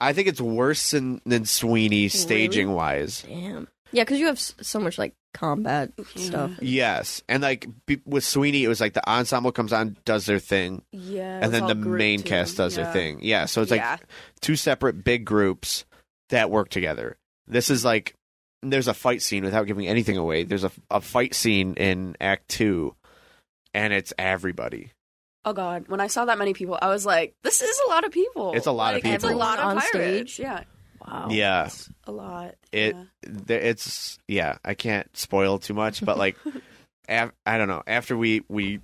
I 0.00 0.12
think 0.12 0.28
it's 0.28 0.40
worse 0.40 0.92
than 0.92 1.20
than 1.26 1.44
Sweeney 1.44 2.08
staging 2.08 2.72
wise. 2.72 3.22
Damn. 3.22 3.66
Yeah, 3.90 4.04
because 4.04 4.20
you 4.20 4.26
have 4.26 4.36
s- 4.36 4.54
so 4.60 4.78
much 4.78 4.98
like 4.98 5.14
combat 5.32 5.94
mm-hmm. 5.96 6.18
stuff. 6.18 6.50
Yes, 6.60 7.22
and 7.28 7.42
like 7.42 7.66
be, 7.86 8.00
with 8.04 8.24
Sweeney, 8.24 8.64
it 8.64 8.68
was 8.68 8.80
like 8.80 8.92
the 8.94 9.08
ensemble 9.08 9.52
comes 9.52 9.72
on, 9.72 9.96
does 10.04 10.26
their 10.26 10.38
thing, 10.38 10.82
Yeah. 10.92 11.40
and 11.42 11.52
then 11.52 11.66
the 11.66 11.74
main 11.74 12.20
too. 12.20 12.28
cast 12.28 12.56
does 12.56 12.76
Yeah. 12.76 12.84
their 12.84 12.92
thing. 12.92 13.18
Yeah, 13.22 13.46
so 13.46 13.62
it's 13.62 13.70
Yeah. 13.72 13.92
like 13.92 14.00
two 14.40 14.56
separate 14.56 15.04
big 15.04 15.24
groups 15.24 15.84
that 16.30 16.50
work 16.50 16.68
together. 16.68 17.16
This 17.46 17.70
is 17.70 17.84
like 17.84 18.14
there's 18.62 18.88
a 18.88 18.94
fight 18.94 19.22
scene 19.22 19.42
without 19.44 19.66
giving 19.66 19.88
anything 19.88 20.16
away. 20.16 20.44
There's 20.44 20.64
a, 20.64 20.70
a 20.90 21.00
fight 21.00 21.34
scene 21.34 21.74
in 21.74 22.16
Act 22.20 22.48
Two, 22.48 22.94
and 23.74 23.92
it's 23.92 24.12
everybody. 24.18 24.92
Oh 25.44 25.52
god, 25.52 25.88
when 25.88 26.00
I 26.00 26.06
saw 26.06 26.24
that 26.26 26.38
many 26.38 26.54
people, 26.54 26.78
I 26.80 26.86
was 26.88 27.04
like, 27.04 27.34
"This 27.42 27.60
is 27.62 27.76
a 27.86 27.90
lot 27.90 28.04
of 28.04 28.12
people." 28.12 28.52
It's 28.54 28.66
a 28.66 28.72
lot 28.72 28.94
of 28.94 29.02
people. 29.02 29.14
It's 29.16 29.24
a 29.24 29.28
people. 29.28 29.40
lot 29.40 29.58
of 29.58 29.64
On 29.64 29.76
pirates. 29.80 29.88
stage? 30.34 30.38
Yeah, 30.38 30.62
Wow. 31.06 31.28
Yeah, 31.30 31.66
it's 31.66 31.90
a 32.04 32.12
lot. 32.12 32.54
it 32.72 32.94
yeah. 33.24 33.56
it's 33.56 34.18
yeah. 34.28 34.58
I 34.64 34.74
can't 34.74 35.14
spoil 35.16 35.58
too 35.58 35.74
much, 35.74 36.04
but 36.04 36.18
like, 36.18 36.36
af, 37.08 37.32
I 37.46 37.58
don't 37.58 37.68
know. 37.68 37.82
After 37.86 38.16
we 38.16 38.42
we 38.48 38.80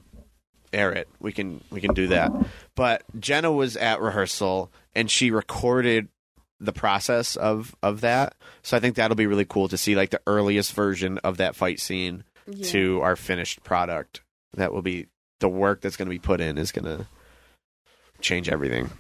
air 0.72 0.92
it, 0.92 1.08
we 1.20 1.32
can 1.32 1.62
we 1.70 1.80
can 1.80 1.94
do 1.94 2.08
that. 2.08 2.32
But 2.74 3.02
Jenna 3.18 3.52
was 3.52 3.76
at 3.76 4.00
rehearsal 4.00 4.70
and 4.94 5.10
she 5.10 5.30
recorded 5.30 6.08
the 6.60 6.72
process 6.72 7.36
of 7.36 7.74
of 7.82 8.00
that. 8.00 8.34
So 8.62 8.76
I 8.76 8.80
think 8.80 8.96
that'll 8.96 9.14
be 9.16 9.26
really 9.26 9.44
cool 9.44 9.68
to 9.68 9.78
see 9.78 9.94
like 9.94 10.10
the 10.10 10.20
earliest 10.26 10.72
version 10.72 11.18
of 11.18 11.36
that 11.38 11.54
fight 11.56 11.78
scene 11.80 12.24
Yeah. 12.48 12.66
to 12.70 13.00
our 13.02 13.14
finished 13.16 13.62
product. 13.62 14.22
That 14.54 14.72
will 14.72 14.82
be 14.82 15.06
the 15.40 15.48
work 15.48 15.80
that's 15.82 15.96
going 15.96 16.06
to 16.06 16.10
be 16.10 16.18
put 16.18 16.40
in 16.40 16.58
is 16.58 16.72
going 16.72 16.84
to 16.86 17.06
change 18.20 18.48
everything. 18.48 18.90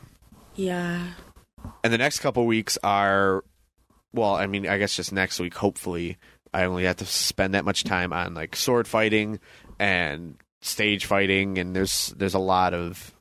Yeah. 0.54 1.08
And 1.84 1.92
the 1.92 1.98
next 1.98 2.20
couple 2.20 2.46
weeks 2.46 2.78
are, 2.82 3.44
well, 4.12 4.34
I 4.34 4.46
mean, 4.46 4.66
I 4.66 4.78
guess 4.78 4.94
just 4.96 5.12
next 5.12 5.38
week. 5.40 5.54
Hopefully, 5.54 6.18
I 6.52 6.64
only 6.64 6.84
have 6.84 6.96
to 6.96 7.06
spend 7.06 7.54
that 7.54 7.64
much 7.64 7.84
time 7.84 8.12
on 8.12 8.34
like 8.34 8.56
sword 8.56 8.88
fighting 8.88 9.40
and 9.78 10.36
stage 10.60 11.06
fighting, 11.06 11.58
and 11.58 11.74
there's 11.74 12.08
there's 12.16 12.34
a 12.34 12.38
lot 12.38 12.74
of 12.74 13.14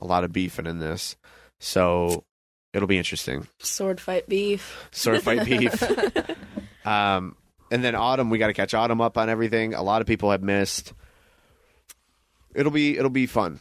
a 0.00 0.06
lot 0.06 0.24
of 0.24 0.32
beefing 0.32 0.66
in 0.66 0.78
this, 0.78 1.16
so 1.60 2.24
it'll 2.72 2.88
be 2.88 2.98
interesting. 2.98 3.46
Sword 3.60 4.00
fight 4.00 4.28
beef. 4.28 4.88
Sword 4.90 5.22
fight 5.22 5.44
beef. 5.46 5.82
Um, 6.84 7.36
and 7.70 7.82
then 7.82 7.94
autumn, 7.94 8.28
we 8.28 8.38
got 8.38 8.48
to 8.48 8.52
catch 8.52 8.74
autumn 8.74 9.00
up 9.00 9.16
on 9.16 9.28
everything. 9.28 9.74
A 9.74 9.82
lot 9.82 10.00
of 10.00 10.06
people 10.06 10.30
have 10.30 10.42
missed. 10.42 10.92
It'll 12.54 12.72
be 12.72 12.98
it'll 12.98 13.10
be 13.10 13.26
fun. 13.26 13.60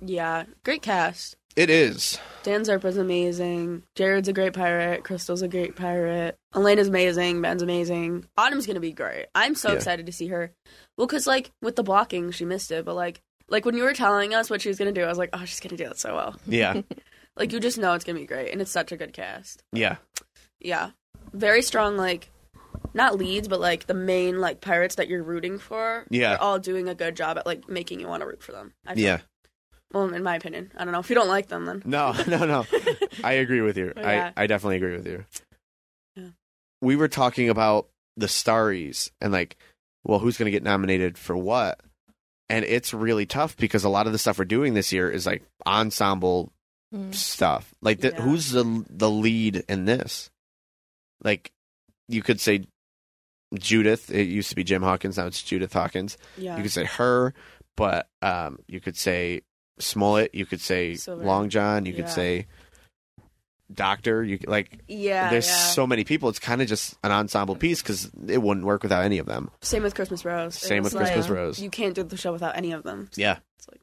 Yeah, 0.00 0.44
great 0.64 0.82
cast. 0.82 1.36
It 1.58 1.70
is. 1.70 2.18
Dan 2.44 2.62
Zerpa's 2.62 2.96
amazing. 2.96 3.82
Jared's 3.96 4.28
a 4.28 4.32
great 4.32 4.52
pirate. 4.52 5.02
Crystal's 5.02 5.42
a 5.42 5.48
great 5.48 5.74
pirate. 5.74 6.38
Elena's 6.54 6.86
amazing. 6.86 7.42
Ben's 7.42 7.62
amazing. 7.62 8.26
Autumn's 8.36 8.64
gonna 8.64 8.78
be 8.78 8.92
great. 8.92 9.26
I'm 9.34 9.56
so 9.56 9.70
Yeah. 9.70 9.74
excited 9.74 10.06
to 10.06 10.12
see 10.12 10.28
her. 10.28 10.52
Well, 10.96 11.08
cause 11.08 11.26
like 11.26 11.50
with 11.60 11.74
the 11.74 11.82
blocking, 11.82 12.30
she 12.30 12.44
missed 12.44 12.70
it, 12.70 12.84
but 12.84 12.94
like 12.94 13.20
like 13.48 13.64
when 13.64 13.76
you 13.76 13.82
were 13.82 13.92
telling 13.92 14.34
us 14.34 14.50
what 14.50 14.62
she 14.62 14.68
was 14.68 14.78
gonna 14.78 14.92
do, 14.92 15.02
I 15.02 15.08
was 15.08 15.18
like, 15.18 15.30
oh, 15.32 15.44
she's 15.46 15.58
gonna 15.58 15.76
do 15.76 15.86
it 15.90 15.98
so 15.98 16.14
well. 16.14 16.36
Yeah. 16.46 16.82
Like 17.36 17.52
you 17.52 17.60
just 17.60 17.78
know 17.78 17.94
it's 17.94 18.04
gonna 18.04 18.18
be 18.18 18.26
great, 18.26 18.50
and 18.50 18.60
it's 18.60 18.70
such 18.72 18.90
a 18.90 18.96
good 18.96 19.12
cast. 19.12 19.62
yeah. 19.72 19.96
Yeah, 20.58 20.90
very 21.32 21.62
strong. 21.62 21.96
Like 21.96 22.30
not 22.94 23.16
leads, 23.16 23.46
but 23.46 23.60
like 23.60 23.86
the 23.86 23.94
main 23.94 24.40
like 24.40 24.60
pirates 24.60 24.96
that 24.96 25.06
you're 25.08 25.22
rooting 25.22 25.58
for. 25.60 26.04
Yeah. 26.10 26.34
are 26.34 26.38
all 26.38 26.58
doing 26.58 26.88
a 26.88 26.96
good 26.96 27.14
job 27.14 27.38
at 27.38 27.46
like 27.46 27.68
making 27.68 28.00
you 28.00 28.08
want 28.08 28.22
to 28.22 28.26
root 28.26 28.42
for 28.42 28.50
them. 28.50 28.74
I 28.86 28.94
feel. 28.96 29.04
Yeah. 29.04 29.18
Well, 29.92 30.12
in 30.12 30.22
my 30.22 30.36
opinion, 30.36 30.70
I 30.76 30.84
don't 30.84 30.92
know 30.92 30.98
if 31.00 31.08
you 31.08 31.14
don't 31.14 31.28
like 31.28 31.48
them, 31.48 31.64
then 31.64 31.82
No, 31.84 32.12
no, 32.26 32.44
no. 32.44 32.66
I 33.24 33.34
agree 33.34 33.60
with 33.62 33.76
you. 33.78 33.92
Yeah. 33.96 34.32
I, 34.36 34.44
I 34.44 34.46
definitely 34.46 34.76
agree 34.76 34.96
with 34.96 35.06
you. 35.06 35.24
Yeah. 36.16 36.28
We 36.82 36.96
were 36.96 37.08
talking 37.08 37.48
about 37.48 37.88
the 38.16 38.26
Starries 38.26 39.10
and 39.20 39.32
like, 39.32 39.56
well, 40.04 40.18
who's 40.18 40.36
going 40.36 40.46
to 40.46 40.50
get 40.52 40.62
nominated 40.62 41.16
for 41.18 41.36
what? 41.36 41.80
and 42.50 42.64
it's 42.64 42.94
really 42.94 43.26
tough 43.26 43.58
because 43.58 43.84
a 43.84 43.90
lot 43.90 44.06
of 44.06 44.12
the 44.12 44.18
stuff 44.18 44.38
we're 44.38 44.44
doing 44.46 44.72
this 44.72 44.90
year 44.90 45.10
is 45.10 45.26
like 45.26 45.42
ensemble 45.66 46.50
Mm. 46.94 47.14
stuff. 47.14 47.74
Like, 47.82 48.00
the, 48.00 48.08
Yeah. 48.12 48.22
who's 48.22 48.50
the 48.52 48.82
the 48.88 49.10
lead 49.10 49.56
in 49.68 49.84
this? 49.84 50.30
Like, 51.22 51.52
you 52.08 52.22
could 52.22 52.40
say 52.40 52.64
Judith. 53.54 54.10
It 54.10 54.28
used 54.28 54.48
to 54.48 54.56
be 54.56 54.64
Jim 54.64 54.82
Hawkins. 54.82 55.18
Now 55.18 55.26
it's 55.26 55.42
Judith 55.42 55.74
Hawkins. 55.74 56.16
Yeah. 56.38 56.56
You 56.56 56.62
could 56.62 56.72
say 56.72 56.84
her, 56.84 57.34
but 57.76 58.08
um, 58.22 58.60
you 58.66 58.80
could 58.80 58.96
say 58.96 59.42
Smollett. 59.80 60.34
You 60.34 60.46
could 60.46 60.60
say 60.60 60.94
Silver. 60.94 61.24
Long 61.24 61.48
John. 61.48 61.86
You 61.86 61.92
Yeah. 61.92 62.00
could 62.02 62.10
say 62.10 62.46
Doctor. 63.72 64.24
You 64.24 64.38
could- 64.38 64.48
like. 64.48 64.78
yeah. 64.88 65.30
There's 65.30 65.46
yeah. 65.46 65.54
so 65.54 65.86
many 65.86 66.04
people. 66.04 66.28
It's 66.30 66.38
kind 66.38 66.62
of 66.62 66.68
just 66.68 66.96
an 67.04 67.12
ensemble 67.12 67.54
piece 67.56 67.82
because 67.82 68.10
it 68.26 68.38
wouldn't 68.42 68.64
work 68.66 68.82
without 68.82 69.04
any 69.04 69.18
of 69.18 69.26
them. 69.26 69.50
Same 69.60 69.82
with 69.82 69.94
Christmas 69.94 70.24
Rose. 70.24 70.54
Same 70.54 70.84
It's 70.84 70.94
with 70.94 71.02
Christmas 71.02 71.28
like, 71.28 71.36
Rose. 71.36 71.58
You 71.60 71.68
can't 71.70 71.94
do 71.94 72.02
the 72.02 72.16
show 72.16 72.32
without 72.32 72.56
any 72.56 72.72
of 72.72 72.82
them. 72.82 73.10
Yeah. 73.14 73.38
It's 73.58 73.68
like, 73.68 73.80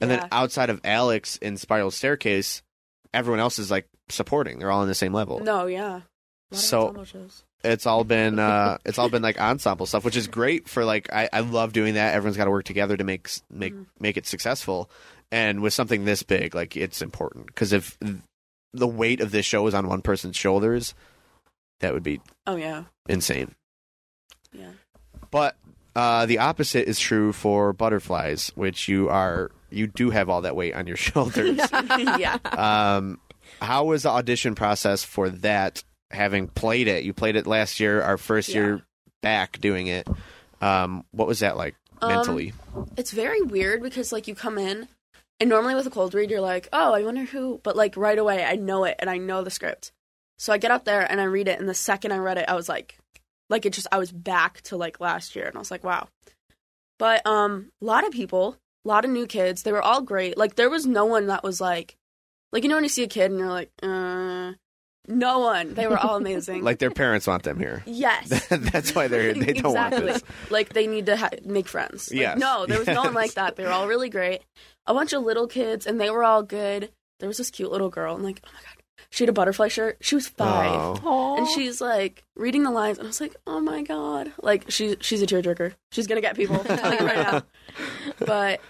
And 0.00 0.10
yeah. 0.10 0.18
then 0.20 0.28
outside 0.30 0.70
of 0.70 0.80
Alex 0.84 1.36
in 1.38 1.56
Spiral 1.56 1.90
Staircase, 1.90 2.62
everyone 3.12 3.40
else 3.40 3.58
is 3.58 3.70
like 3.70 3.88
supporting. 4.08 4.58
They're 4.60 4.70
all 4.70 4.82
on 4.82 4.88
the 4.88 4.94
same 4.94 5.12
level. 5.12 5.40
no, 5.40 5.66
yeah. 5.66 5.80
A 5.88 5.90
lot 5.90 6.02
of 6.52 6.58
So- 6.58 6.80
ensemble 6.88 7.04
shows. 7.04 7.44
It's 7.64 7.86
all 7.86 8.02
been 8.04 8.38
uh 8.38 8.78
it's 8.84 8.98
all 8.98 9.08
been 9.08 9.22
like 9.22 9.40
ensemble 9.40 9.86
stuff, 9.86 10.04
which 10.04 10.16
is 10.16 10.26
great 10.26 10.68
for 10.68 10.84
like 10.84 11.12
I, 11.12 11.28
I 11.32 11.40
love 11.40 11.72
doing 11.72 11.94
that. 11.94 12.14
Everyone's 12.14 12.36
got 12.36 12.46
to 12.46 12.50
work 12.50 12.64
together 12.64 12.96
to 12.96 13.04
make 13.04 13.28
make 13.50 13.74
Mhm. 13.74 13.86
make 14.00 14.16
it 14.16 14.26
successful. 14.26 14.90
And 15.30 15.62
with 15.62 15.72
something 15.72 16.04
this 16.04 16.22
big, 16.22 16.54
like 16.54 16.76
it's 16.76 17.00
important 17.02 17.46
because 17.46 17.72
if 17.72 17.96
the 18.74 18.86
weight 18.88 19.20
of 19.20 19.30
this 19.30 19.46
show 19.46 19.66
is 19.66 19.74
on 19.74 19.86
one 19.86 20.02
person's 20.02 20.36
shoulders, 20.36 20.94
that 21.80 21.92
would 21.94 22.02
be 22.02 22.20
Oh 22.46 22.56
yeah, 22.56 22.84
insane. 23.08 23.54
yeah. 24.52 24.72
But 25.30 25.56
uh, 25.94 26.26
the 26.26 26.38
opposite 26.38 26.88
is 26.88 26.98
true 26.98 27.32
for 27.32 27.72
butterflies, 27.72 28.50
which 28.54 28.88
you 28.88 29.08
are 29.08 29.50
you 29.70 29.86
do 29.86 30.10
have 30.10 30.28
all 30.28 30.42
that 30.42 30.56
weight 30.56 30.74
on 30.74 30.86
your 30.86 30.96
shoulders. 31.06 31.58
yeah. 32.18 32.38
um, 32.44 33.20
how 33.60 33.84
was 33.84 34.02
the 34.02 34.10
audition 34.10 34.54
process 34.54 35.04
for 35.04 35.28
that? 35.30 35.84
Having 36.12 36.48
played 36.48 36.88
it, 36.88 37.04
you 37.04 37.12
played 37.12 37.36
it 37.36 37.46
last 37.46 37.80
year, 37.80 38.02
our 38.02 38.18
first 38.18 38.48
Yeah. 38.48 38.56
year 38.60 38.82
back 39.22 39.60
doing 39.60 39.86
it. 39.86 40.06
Um, 40.60 41.04
what 41.10 41.26
was 41.28 41.40
that 41.40 41.56
like 41.56 41.74
Um, 42.00 42.08
mentally? 42.08 42.52
It's 42.96 43.10
very 43.12 43.40
weird 43.42 43.82
because 43.82 44.12
like 44.12 44.28
you 44.28 44.34
come 44.34 44.58
in 44.58 44.88
and 45.40 45.48
normally 45.48 45.74
with 45.74 45.86
a 45.86 45.90
cold 45.90 46.14
read 46.14 46.30
you're 46.30 46.40
like, 46.40 46.68
"Oh, 46.72 46.92
I 46.92 47.02
wonder 47.02 47.24
who," 47.24 47.60
but 47.62 47.76
like 47.76 47.96
right 47.96 48.18
away 48.18 48.44
I 48.44 48.56
know 48.56 48.84
it 48.84 48.96
and 48.98 49.08
I 49.08 49.18
know 49.18 49.42
the 49.42 49.50
script. 49.50 49.92
So 50.38 50.52
I 50.52 50.58
get 50.58 50.70
up 50.70 50.84
there 50.84 51.00
and 51.10 51.20
I 51.20 51.24
read 51.24 51.48
it 51.48 51.58
and 51.60 51.68
the 51.68 51.74
second 51.74 52.12
I 52.12 52.18
read 52.18 52.38
it 52.38 52.48
I 52.48 52.54
was 52.54 52.68
like 52.68 52.98
like 53.48 53.64
it 53.66 53.72
just 53.72 53.86
I 53.92 53.98
was 53.98 54.10
back 54.12 54.60
to 54.62 54.76
like 54.76 55.00
last 55.00 55.34
year 55.36 55.46
and 55.46 55.56
I 55.56 55.58
was 55.58 55.70
like, 55.70 55.84
"Wow." 55.84 56.08
But 56.98 57.26
um 57.26 57.70
a 57.80 57.84
lot 57.84 58.06
of 58.06 58.12
people, 58.12 58.56
a 58.84 58.88
lot 58.88 59.04
of 59.04 59.10
new 59.10 59.26
kids, 59.26 59.62
they 59.62 59.72
were 59.72 59.82
all 59.82 60.02
great. 60.02 60.36
Like 60.36 60.56
there 60.56 60.70
was 60.70 60.86
no 60.86 61.04
one 61.04 61.26
that 61.28 61.42
was 61.44 61.60
like 61.60 61.96
like 62.52 62.62
you 62.62 62.68
know 62.68 62.76
when 62.76 62.84
you 62.84 62.90
see 62.90 63.04
a 63.04 63.08
kid 63.08 63.30
and 63.30 63.38
you're 63.40 63.48
like, 63.48 63.70
"Uh, 63.82 64.52
no 65.08 65.40
one. 65.40 65.74
They 65.74 65.86
were 65.86 65.98
all 65.98 66.16
amazing. 66.16 66.62
like 66.64 66.78
their 66.78 66.90
parents 66.90 67.26
want 67.26 67.42
them 67.42 67.58
here. 67.58 67.82
yes. 67.86 68.46
That's 68.50 68.94
why 68.94 69.08
they're 69.08 69.34
they 69.34 69.52
don't 69.54 69.66
exactly. 69.72 70.04
want 70.04 70.12
this. 70.14 70.22
Like 70.50 70.72
they 70.72 70.86
need 70.86 71.06
to 71.06 71.16
ha- 71.16 71.30
make 71.44 71.68
friends. 71.68 72.10
Like, 72.10 72.20
Yes. 72.20 72.38
No, 72.38 72.66
there 72.66 72.78
was 72.78 72.86
no 72.88 73.02
one 73.02 73.14
like 73.14 73.34
that. 73.34 73.56
They 73.56 73.64
were 73.64 73.70
all 73.70 73.88
really 73.88 74.08
great. 74.08 74.42
A 74.86 74.94
bunch 74.94 75.12
of 75.12 75.22
little 75.22 75.46
kids, 75.46 75.86
and 75.86 76.00
they 76.00 76.10
were 76.10 76.24
all 76.24 76.42
good. 76.42 76.90
There 77.20 77.28
was 77.28 77.38
this 77.38 77.50
cute 77.50 77.70
little 77.70 77.88
girl, 77.90 78.14
and 78.16 78.24
like, 78.24 78.40
oh 78.44 78.50
my 78.52 78.60
god, 78.60 78.82
she 79.10 79.22
had 79.22 79.28
a 79.28 79.32
butterfly 79.32 79.68
shirt. 79.68 79.98
She 80.00 80.14
was 80.16 80.26
five, 80.26 81.00
Aw. 81.04 81.36
and 81.36 81.46
she's 81.48 81.80
like 81.80 82.24
reading 82.34 82.64
the 82.64 82.70
lines, 82.72 82.98
and 82.98 83.06
I 83.06 83.08
was 83.08 83.20
like, 83.20 83.36
oh 83.46 83.60
my 83.60 83.82
god, 83.82 84.32
like 84.42 84.70
she's 84.70 84.96
she's 85.00 85.22
a 85.22 85.26
tearjerker. 85.26 85.74
She's 85.92 86.06
gonna 86.08 86.20
get 86.20 86.34
people. 86.36 86.56
You 86.68 86.74
right 86.76 87.16
now. 87.16 87.42
But 88.18 88.60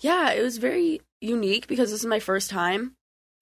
yeah, 0.00 0.32
it 0.32 0.42
was 0.42 0.56
very 0.58 1.00
unique 1.20 1.66
because 1.66 1.90
this 1.90 2.00
is 2.00 2.06
my 2.06 2.20
first 2.20 2.48
time 2.50 2.92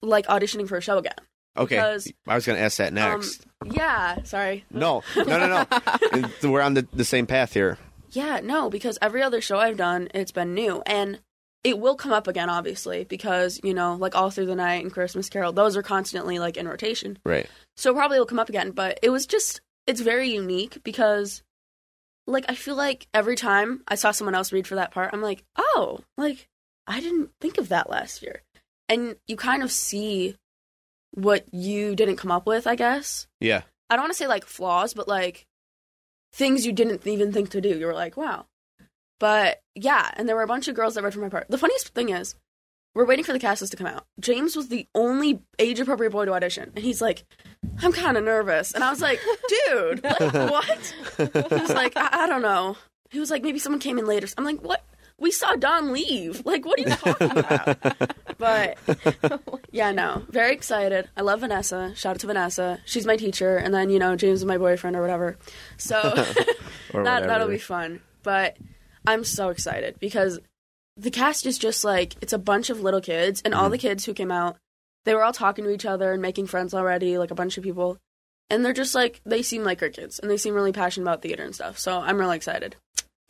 like 0.01 0.27
auditioning 0.27 0.67
for 0.67 0.77
a 0.77 0.81
show 0.81 0.97
again. 0.97 1.13
Okay, 1.57 1.75
because, 1.75 2.11
I 2.27 2.35
was 2.35 2.45
going 2.45 2.57
to 2.57 2.63
ask 2.63 2.77
that 2.77 2.93
next. 2.93 3.45
Um, 3.61 3.71
yeah, 3.71 4.23
sorry. 4.23 4.65
no, 4.71 5.03
no, 5.15 5.23
no, 5.23 5.65
no. 5.71 6.29
We're 6.51 6.61
on 6.61 6.75
the, 6.75 6.87
the 6.93 7.05
same 7.05 7.25
path 7.25 7.53
here. 7.53 7.77
Yeah, 8.11 8.39
no, 8.43 8.69
because 8.69 8.97
every 9.01 9.21
other 9.21 9.41
show 9.41 9.57
I've 9.57 9.77
done, 9.77 10.09
it's 10.13 10.31
been 10.31 10.53
new. 10.53 10.81
And 10.85 11.19
it 11.63 11.79
will 11.79 11.95
come 11.95 12.13
up 12.13 12.27
again, 12.27 12.49
obviously, 12.49 13.03
because, 13.03 13.59
you 13.63 13.73
know, 13.73 13.95
like 13.95 14.15
All 14.15 14.29
Through 14.29 14.45
the 14.45 14.55
Night 14.55 14.83
and 14.83 14.93
Christmas 14.93 15.29
Carol, 15.29 15.51
those 15.51 15.75
are 15.75 15.83
constantly 15.83 16.39
like 16.39 16.57
in 16.57 16.67
rotation. 16.67 17.19
Right. 17.25 17.47
So 17.75 17.93
probably 17.93 18.19
will 18.19 18.25
come 18.25 18.39
up 18.39 18.49
again. 18.49 18.71
But 18.71 18.99
it 19.01 19.09
was 19.09 19.25
just, 19.25 19.61
it's 19.85 20.01
very 20.01 20.29
unique 20.29 20.83
because, 20.83 21.43
like, 22.25 22.45
I 22.47 22.55
feel 22.55 22.75
like 22.75 23.07
every 23.13 23.35
time 23.35 23.83
I 23.87 23.95
saw 23.95 24.11
someone 24.11 24.35
else 24.35 24.53
read 24.53 24.67
for 24.67 24.75
that 24.75 24.91
part, 24.91 25.09
I'm 25.13 25.21
like, 25.21 25.43
oh, 25.57 25.99
like, 26.17 26.47
I 26.85 27.01
didn't 27.01 27.31
think 27.41 27.57
of 27.57 27.69
that 27.69 27.89
last 27.89 28.21
year. 28.21 28.43
And 28.87 29.17
you 29.27 29.35
kind 29.35 29.63
of 29.63 29.71
see 29.71 30.35
what 31.17 31.45
you 31.51 31.95
didn't 31.95 32.17
come 32.17 32.31
up 32.31 32.45
with, 32.45 32.67
I 32.67 32.75
guess. 32.75 33.27
Yeah. 33.39 33.63
I 33.89 33.95
don't 33.95 34.03
want 34.03 34.13
to 34.13 34.17
say 34.17 34.27
like 34.27 34.45
flaws, 34.45 34.93
but 34.93 35.07
like 35.07 35.47
things 36.31 36.65
you 36.65 36.71
didn't 36.71 37.05
even 37.07 37.33
think 37.33 37.49
to 37.49 37.61
do. 37.61 37.69
You 37.69 37.87
were 37.87 37.93
like, 37.93 38.15
wow. 38.15 38.45
But 39.19 39.63
yeah, 39.73 40.11
and 40.13 40.29
there 40.29 40.35
were 40.35 40.43
a 40.43 40.47
bunch 40.47 40.67
of 40.67 40.75
girls 40.75 40.93
that 40.93 41.03
read 41.03 41.15
for 41.15 41.19
my 41.19 41.29
part. 41.29 41.47
The 41.49 41.57
funniest 41.57 41.89
thing 41.95 42.09
is, 42.09 42.35
we're 42.93 43.05
waiting 43.05 43.25
for 43.25 43.33
the 43.33 43.39
cast 43.39 43.61
list 43.61 43.71
to 43.71 43.77
come 43.77 43.87
out. 43.87 44.05
James 44.19 44.55
was 44.55 44.67
the 44.67 44.87
only 44.93 45.41
age 45.57 45.79
appropriate 45.79 46.11
boy 46.11 46.25
to 46.25 46.33
audition, 46.33 46.71
and 46.75 46.85
he's 46.85 47.01
like, 47.01 47.25
I'm 47.81 47.93
kind 47.93 48.15
of 48.15 48.23
nervous. 48.23 48.73
And 48.73 48.83
I 48.83 48.91
was 48.91 49.01
like, 49.01 49.19
dude, 49.67 50.03
like, 50.03 50.19
what? 50.19 50.95
He 51.17 51.55
was 51.55 51.69
like, 51.71 51.97
I-, 51.97 52.09
I 52.11 52.27
don't 52.27 52.41
know. 52.43 52.77
He 53.09 53.19
was 53.19 53.31
like, 53.31 53.41
maybe 53.41 53.57
someone 53.57 53.79
came 53.79 53.97
in 53.97 54.05
later. 54.05 54.27
I'm 54.37 54.45
like, 54.45 54.61
what? 54.61 54.83
We 55.19 55.31
saw 55.31 55.55
Don 55.55 55.91
leave. 55.93 56.45
Like, 56.45 56.65
what 56.65 56.79
are 56.79 56.83
you 56.83 56.95
talking 56.95 57.31
about? 57.31 58.15
but 58.37 58.77
yeah, 59.71 59.91
no, 59.91 60.23
very 60.29 60.53
excited. 60.53 61.09
I 61.17 61.21
love 61.21 61.39
Vanessa. 61.39 61.91
Shout 61.95 62.11
out 62.15 62.19
to 62.19 62.27
Vanessa. 62.27 62.79
She's 62.85 63.05
my 63.07 63.17
teacher, 63.17 63.57
and 63.57 63.73
then 63.73 63.89
you 63.89 63.97
know 63.99 64.15
James 64.15 64.39
is 64.39 64.45
my 64.45 64.57
boyfriend 64.57 64.95
or 64.95 65.01
whatever. 65.01 65.37
So 65.77 65.97
Or 66.05 66.13
that 66.13 67.21
whatever. 67.21 67.27
that'll 67.27 67.47
be 67.47 67.57
fun. 67.57 68.01
But 68.23 68.57
I'm 69.07 69.23
so 69.23 69.49
excited 69.49 69.99
because 69.99 70.39
the 70.95 71.11
cast 71.11 71.45
is 71.45 71.57
just 71.57 71.83
like 71.83 72.15
it's 72.21 72.33
a 72.33 72.37
bunch 72.39 72.69
of 72.69 72.81
little 72.81 73.01
kids, 73.01 73.41
and 73.43 73.53
Mm-hmm. 73.53 73.63
all 73.63 73.69
the 73.69 73.77
kids 73.77 74.05
who 74.05 74.13
came 74.13 74.31
out, 74.31 74.57
they 75.05 75.15
were 75.15 75.23
all 75.23 75.33
talking 75.33 75.63
to 75.65 75.71
each 75.71 75.85
other 75.85 76.11
and 76.13 76.21
making 76.21 76.45
friends 76.47 76.73
already, 76.75 77.17
like 77.17 77.31
a 77.31 77.35
bunch 77.35 77.57
of 77.57 77.63
people. 77.63 77.97
And 78.49 78.63
they're 78.63 78.71
just 78.73 78.93
like 78.95 79.19
they 79.25 79.41
seem 79.41 79.63
like 79.63 79.81
our 79.81 79.89
kids, 79.89 80.19
and 80.19 80.29
they 80.29 80.37
seem 80.37 80.53
really 80.53 80.71
passionate 80.71 81.05
about 81.05 81.21
theater 81.23 81.43
and 81.43 81.55
stuff. 81.55 81.79
So 81.79 81.99
I'm 81.99 82.17
really 82.19 82.35
excited. 82.37 82.75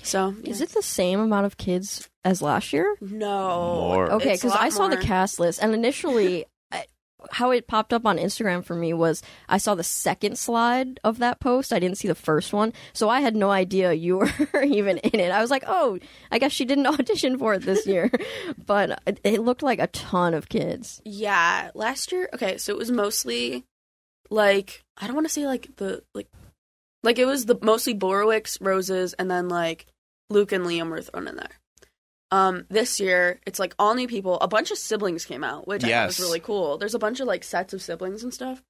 So 0.04 0.36
Is 0.44 0.62
it 0.62 0.70
the 0.70 0.82
same 0.82 1.20
amount 1.20 1.46
of 1.46 1.58
kids 1.58 2.10
as 2.24 2.42
last 2.42 2.72
year? 2.74 2.96
no 3.02 3.76
More. 3.90 4.12
Okay, 4.14 4.34
because 4.34 4.54
I 4.54 4.70
saw 4.70 4.88
the 4.88 4.98
cast 4.98 5.40
list, 5.40 5.62
and 5.62 5.74
initially, 5.74 6.46
I, 6.72 6.86
how 7.32 7.52
it 7.52 7.68
popped 7.68 7.94
up 7.94 8.06
on 8.06 8.18
Instagram 8.18 8.64
for 8.64 8.76
me 8.76 8.94
was 8.94 9.24
I 9.50 9.58
saw 9.58 9.76
the 9.76 9.84
second 9.84 10.38
slide 10.38 11.00
of 11.04 11.18
that 11.20 11.40
post. 11.40 11.74
I 11.74 11.80
didn't 11.80 11.98
see 11.98 12.08
the 12.08 12.16
first 12.16 12.54
one, 12.54 12.74
so 12.94 13.10
I 13.10 13.22
had 13.22 13.36
no 13.36 13.50
idea 13.50 13.92
you 13.94 14.18
were 14.54 14.64
even 14.64 14.98
in 15.00 15.20
it. 15.20 15.32
I 15.32 15.42
was 15.42 15.50
like, 15.52 15.64
oh, 15.68 16.00
I 16.32 16.40
guess 16.40 16.52
she 16.52 16.66
didn't 16.66 16.88
audition 17.00 17.38
for 17.38 17.56
it 17.56 17.64
this 17.64 17.88
year, 17.88 18.12
but 18.66 19.02
it, 19.08 19.20
it 19.24 19.42
looked 19.42 19.64
like 19.64 19.80
a 19.80 19.88
ton 19.88 20.34
of 20.34 20.48
kids. 20.48 21.02
Yeah, 21.06 21.72
last 21.74 22.12
year. 22.12 22.30
Okay, 22.34 22.58
so 22.58 22.72
it 22.72 22.78
was 22.78 22.92
mostly 22.92 23.66
like 24.30 24.84
I 24.98 25.08
don't 25.08 25.16
want 25.16 25.28
to 25.28 25.34
say 25.34 25.46
like 25.46 25.76
the 25.78 26.04
like 26.14 26.28
like 27.04 27.20
it 27.20 27.26
was 27.26 27.46
the 27.46 27.58
mostly 27.62 27.94
Borowicks, 27.94 28.58
Roses, 28.62 29.14
and 29.14 29.30
then 29.30 29.50
like 29.50 29.88
Luke 30.30 30.52
and 30.52 30.66
Liam 30.66 30.90
were 30.90 31.02
thrown 31.02 31.28
in 31.28 31.36
there. 31.36 31.60
Um, 32.30 32.66
this 32.70 33.00
year 33.00 33.40
it's 33.46 33.60
like 33.60 33.74
all 33.80 33.96
new 33.96 34.08
people. 34.08 34.40
A 34.40 34.48
bunch 34.48 34.72
of 34.72 34.78
siblings 34.78 35.26
came 35.26 35.44
out, 35.44 35.68
which 35.68 35.84
I 35.84 35.90
thought 35.90 36.08
was 36.08 36.20
really 36.20 36.40
cool. 36.40 36.78
There's 36.78 36.96
a 36.96 37.00
bunch 37.00 37.20
of 37.20 37.28
like 37.28 37.44
sets 37.44 37.74
of 37.74 37.82
siblings 37.82 38.24
and 38.24 38.34
stuff. 38.34 38.62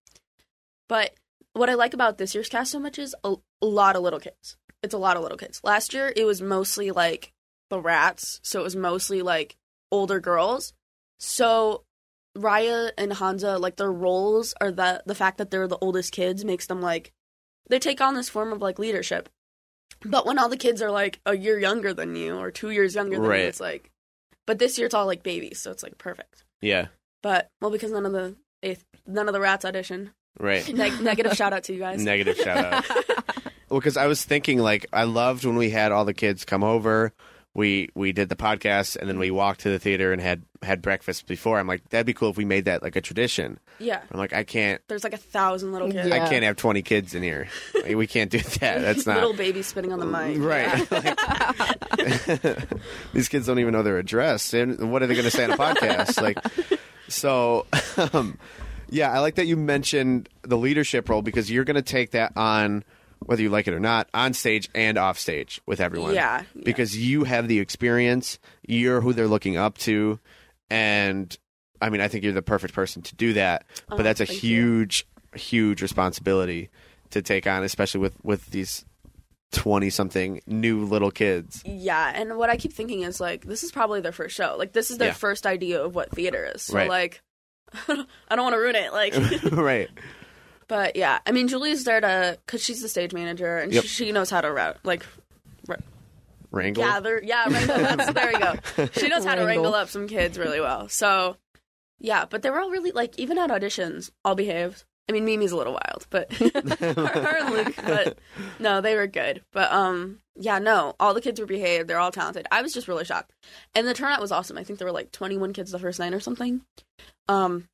But 0.87 1.13
what 1.53 1.69
I 1.69 1.73
like 1.73 1.93
about 1.93 2.17
this 2.17 2.35
year's 2.35 2.49
cast 2.49 2.71
so 2.71 2.79
much 2.79 2.99
is 2.99 3.15
a, 3.23 3.35
a 3.61 3.65
lot 3.65 3.95
of 3.95 4.03
little 4.03 4.19
kids. 4.19 4.57
It's 4.83 4.93
a 4.93 4.99
lot 4.99 5.17
of 5.17 5.23
little 5.23 5.37
kids. 5.37 5.59
Last 5.63 5.93
year 5.93 6.13
it 6.15 6.25
was 6.25 6.41
mostly 6.41 6.91
like 6.91 7.33
the 7.69 7.81
rats, 7.81 8.39
so 8.43 8.59
it 8.59 8.63
was 8.63 8.75
mostly 8.75 9.21
like 9.21 9.57
older 9.91 10.19
girls. 10.19 10.73
So 11.19 11.83
Raya 12.37 12.91
and 12.97 13.11
Honza, 13.11 13.59
like 13.59 13.77
their 13.77 13.91
roles 13.91 14.53
are 14.61 14.71
that 14.73 15.07
the 15.07 15.15
fact 15.15 15.39
that 15.39 15.49
they're 15.49 15.67
the 15.67 15.79
oldest 15.81 16.11
kids 16.11 16.45
makes 16.45 16.67
them 16.67 16.81
like 16.81 17.11
they 17.69 17.79
take 17.79 18.01
on 18.01 18.15
this 18.15 18.29
form 18.29 18.51
of 18.53 18.61
like 18.61 18.79
leadership. 18.79 19.29
But 20.05 20.25
when 20.25 20.37
all 20.37 20.49
the 20.49 20.57
kids 20.57 20.81
are 20.81 20.91
like 20.91 21.19
a 21.25 21.35
year 21.35 21.59
younger 21.59 21.93
than 21.93 22.15
you 22.15 22.37
or 22.37 22.51
two 22.51 22.69
years 22.69 22.95
younger 22.95 23.15
than 23.17 23.25
Right. 23.25 23.41
you, 23.41 23.47
it's 23.47 23.59
like. 23.59 23.89
But 24.45 24.59
this 24.59 24.77
year 24.77 24.85
it's 24.85 24.93
all 24.95 25.05
like 25.05 25.23
babies, 25.23 25.59
so 25.59 25.71
it's 25.71 25.83
like 25.83 25.97
perfect. 25.97 26.43
Yeah. 26.61 26.87
But 27.23 27.49
well, 27.61 27.71
because 27.71 27.91
none 27.91 28.05
of 28.05 28.11
the 28.13 28.35
eighth, 28.63 28.83
none 29.05 29.27
of 29.27 29.33
the 29.33 29.39
rats 29.41 29.65
audition. 29.65 30.11
Right. 30.39 30.67
Neg- 30.73 31.01
negative 31.01 31.33
shout 31.33 31.51
out 31.53 31.63
to 31.63 31.73
you 31.73 31.79
guys. 31.79 32.03
Negative 32.03 32.37
shout 32.37 32.57
out. 32.73 32.85
Well, 33.69 33.81
because 33.81 33.97
I 33.97 34.07
was 34.07 34.23
thinking, 34.23 34.59
like, 34.59 34.85
I 34.93 35.03
loved 35.03 35.43
when 35.43 35.57
we 35.57 35.69
had 35.69 35.91
all 35.91 36.05
the 36.05 36.13
kids 36.13 36.45
come 36.45 36.63
over. 36.63 37.11
We 37.57 37.89
we 37.95 38.11
did 38.11 38.29
the 38.29 38.35
podcast 38.35 38.95
and 38.97 39.09
then 39.09 39.17
we 39.17 39.31
walked 39.31 39.61
to 39.61 39.69
the 39.69 39.79
theater 39.79 40.13
and 40.13 40.21
had 40.21 40.43
had 40.61 40.79
breakfast 40.79 41.25
before. 41.25 41.57
I'm 41.57 41.65
like, 41.65 41.89
that'd 41.89 42.05
be 42.05 42.13
cool 42.13 42.29
if 42.29 42.37
we 42.37 42.45
made 42.45 42.65
that 42.65 42.83
like 42.83 42.95
a 42.95 43.01
tradition. 43.01 43.59
Yeah. 43.79 43.99
I'm 44.11 44.19
like, 44.19 44.31
I 44.31 44.43
can't. 44.43 44.79
There's 44.87 45.03
like 45.03 45.13
a 45.13 45.17
thousand 45.17 45.71
little 45.71 45.91
kids. 45.91 46.07
Yeah. 46.07 46.23
I 46.23 46.29
can't 46.29 46.43
have 46.43 46.55
20 46.55 46.83
kids 46.83 47.15
in 47.15 47.23
here. 47.23 47.47
Like, 47.73 47.95
we 47.95 48.05
can't 48.05 48.29
do 48.29 48.37
that. 48.39 48.81
That's 48.81 49.07
not 49.07 49.15
little 49.15 49.33
baby 49.33 49.63
spinning 49.63 49.91
on 49.91 49.99
the 49.99 50.05
mic. 50.05 50.37
right. 50.39 50.87
Like, 51.97 52.69
these 53.13 53.27
kids 53.27 53.47
don't 53.47 53.59
even 53.59 53.73
know 53.73 53.83
their 53.83 53.97
address. 53.97 54.53
And 54.53 54.91
what 54.91 55.01
are 55.01 55.07
they 55.07 55.15
going 55.15 55.25
to 55.25 55.31
say 55.31 55.43
on 55.43 55.51
a 55.51 55.57
podcast? 55.57 56.21
Like, 56.21 56.37
so, 57.07 57.65
um, 58.13 58.37
yeah, 58.89 59.11
I 59.11 59.19
like 59.19 59.35
that 59.35 59.47
you 59.47 59.57
mentioned 59.57 60.29
the 60.43 60.57
leadership 60.57 61.09
role 61.09 61.21
because 61.21 61.51
you're 61.51 61.63
going 61.63 61.75
to 61.75 61.81
take 61.81 62.11
that 62.11 62.33
on, 62.35 62.83
whether 63.25 63.41
you 63.41 63.49
like 63.49 63.67
it 63.67 63.73
or 63.73 63.79
not, 63.79 64.07
on 64.13 64.33
stage 64.33 64.69
and 64.75 64.97
off 64.97 65.17
stage 65.19 65.59
with 65.65 65.79
everyone. 65.81 66.13
Yeah, 66.13 66.43
yeah. 66.53 66.61
Because 66.63 66.97
you 66.97 67.23
have 67.25 67.47
the 67.47 67.59
experience, 67.59 68.39
you're 68.67 69.01
who 69.01 69.13
they're 69.13 69.27
looking 69.27 69.57
up 69.57 69.77
to, 69.79 70.19
and 70.69 71.35
I 71.81 71.89
mean, 71.89 72.01
I 72.01 72.07
think 72.07 72.23
you're 72.23 72.33
the 72.33 72.41
perfect 72.41 72.73
person 72.73 73.01
to 73.03 73.15
do 73.15 73.33
that. 73.33 73.65
But 73.89 73.99
Oh, 73.99 74.03
that's 74.03 74.19
a 74.21 74.25
thank 74.25 74.43
you. 74.43 74.49
huge, 74.63 75.07
huge 75.35 75.81
responsibility 75.81 76.69
to 77.11 77.21
take 77.21 77.47
on, 77.47 77.63
especially 77.63 78.01
with 78.01 78.15
with 78.23 78.47
these 78.51 78.83
twenty 79.51 79.89
something 79.89 80.41
new 80.45 80.83
little 80.85 81.11
kids. 81.11 81.61
Yeah, 81.65 82.11
and 82.13 82.37
what 82.37 82.49
I 82.49 82.57
keep 82.57 82.73
thinking 82.73 83.01
is 83.03 83.19
like 83.21 83.45
this 83.45 83.63
is 83.63 83.71
probably 83.71 84.01
their 84.01 84.11
first 84.11 84.35
show. 84.35 84.55
Like 84.57 84.73
this 84.73 84.91
is 84.91 84.97
their 84.97 85.09
Yeah. 85.09 85.13
first 85.13 85.45
idea 85.45 85.81
of 85.83 85.95
what 85.95 86.11
theater 86.11 86.49
is. 86.53 86.63
So 86.63 86.75
Right. 86.75 86.89
like 86.89 87.21
I 87.87 88.35
don't 88.35 88.43
want 88.43 88.53
to 88.53 88.59
ruin 88.59 88.75
it. 88.75 88.91
Like 88.93 89.13
right. 89.51 89.89
But 90.67 90.95
yeah, 90.95 91.19
I 91.25 91.31
mean 91.31 91.47
Julie's 91.47 91.83
there 91.83 92.01
to 92.01 92.37
cuz 92.47 92.63
she's 92.63 92.81
the 92.81 92.89
stage 92.89 93.13
manager 93.13 93.57
and 93.57 93.73
Yep. 93.73 93.83
she, 93.83 93.87
she 94.05 94.11
knows 94.11 94.29
how 94.29 94.41
to 94.41 94.51
route 94.51 94.77
like 94.83 95.03
Wrangle. 96.49 96.81
gather. 96.83 97.21
Yeah, 97.23 97.45
wrangle. 97.49 97.77
That's, 97.77 98.13
there 98.13 98.31
we 98.33 98.39
go. 98.39 98.87
She 98.93 99.09
knows 99.09 99.25
how 99.25 99.35
to 99.35 99.41
Wrangle. 99.43 99.63
wrangle 99.63 99.75
up 99.75 99.89
some 99.89 100.07
kids 100.07 100.39
really 100.39 100.61
well. 100.61 100.87
So 100.87 101.35
yeah, 101.99 102.25
but 102.25 102.41
they 102.41 102.49
were 102.49 102.59
all 102.59 102.69
really 102.69 102.91
like 102.91 103.17
even 103.19 103.37
at 103.37 103.49
auditions, 103.49 104.09
all 104.23 104.33
behaved. 104.35 104.83
I 105.09 105.13
mean, 105.13 105.25
Mimi's 105.25 105.51
a 105.51 105.57
little 105.57 105.73
wild, 105.73 106.05
but 106.09 106.31
her, 106.33 106.49
her 106.93 107.37
and 107.39 107.49
Luke, 107.53 107.75
but 107.77 108.17
no, 108.59 108.81
they 108.81 108.95
were 108.95 109.07
good. 109.07 109.41
But 109.53 109.71
um, 109.71 110.19
yeah, 110.35 110.59
no, 110.59 110.95
all 110.99 111.13
the 111.13 111.21
kids 111.21 111.39
were 111.39 111.45
behaved. 111.45 111.87
They're 111.89 111.99
all 111.99 112.11
talented. 112.11 112.45
I 112.51 112.61
was 112.61 112.73
just 112.73 112.87
really 112.87 113.05
shocked, 113.05 113.31
and 113.75 113.85
the 113.87 113.93
turnout 113.93 114.21
was 114.21 114.31
awesome. 114.31 114.57
I 114.57 114.63
think 114.63 114.79
there 114.79 114.87
were 114.87 114.91
like 114.93 115.11
21 115.11 115.53
kids 115.53 115.71
the 115.71 115.79
first 115.79 115.99
night 115.99 116.13
or 116.13 116.19
something. 116.19 116.61
Um, 117.29 117.67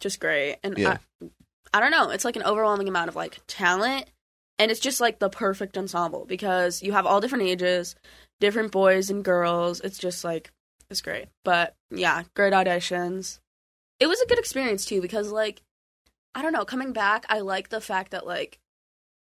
just 0.00 0.18
great, 0.20 0.58
and 0.64 0.76
Yeah. 0.78 0.98
I, 1.22 1.26
I 1.74 1.80
don't 1.80 1.90
know. 1.90 2.10
It's 2.10 2.24
like 2.24 2.36
an 2.36 2.44
overwhelming 2.44 2.88
amount 2.88 3.08
of 3.08 3.16
like 3.16 3.40
talent, 3.48 4.06
and 4.58 4.70
it's 4.70 4.80
just 4.80 5.00
like 5.00 5.18
the 5.18 5.28
perfect 5.28 5.76
ensemble 5.76 6.24
because 6.24 6.82
you 6.82 6.92
have 6.92 7.04
all 7.04 7.20
different 7.20 7.44
ages, 7.44 7.96
different 8.40 8.70
boys 8.72 9.10
and 9.10 9.24
girls. 9.24 9.80
It's 9.80 9.98
just 9.98 10.22
like 10.24 10.52
it's 10.88 11.00
great. 11.02 11.26
But 11.44 11.74
yeah, 11.90 12.22
great 12.36 12.52
auditions. 12.52 13.40
It 14.00 14.06
was 14.06 14.20
a 14.20 14.26
good 14.26 14.38
experience 14.38 14.84
too 14.84 15.02
because 15.02 15.30
like 15.32 15.60
I 16.34 16.42
don't 16.42 16.52
know, 16.52 16.64
coming 16.64 16.92
back, 16.92 17.26
I 17.28 17.40
like 17.40 17.68
the 17.70 17.80
fact 17.80 18.12
that 18.12 18.24
like 18.26 18.58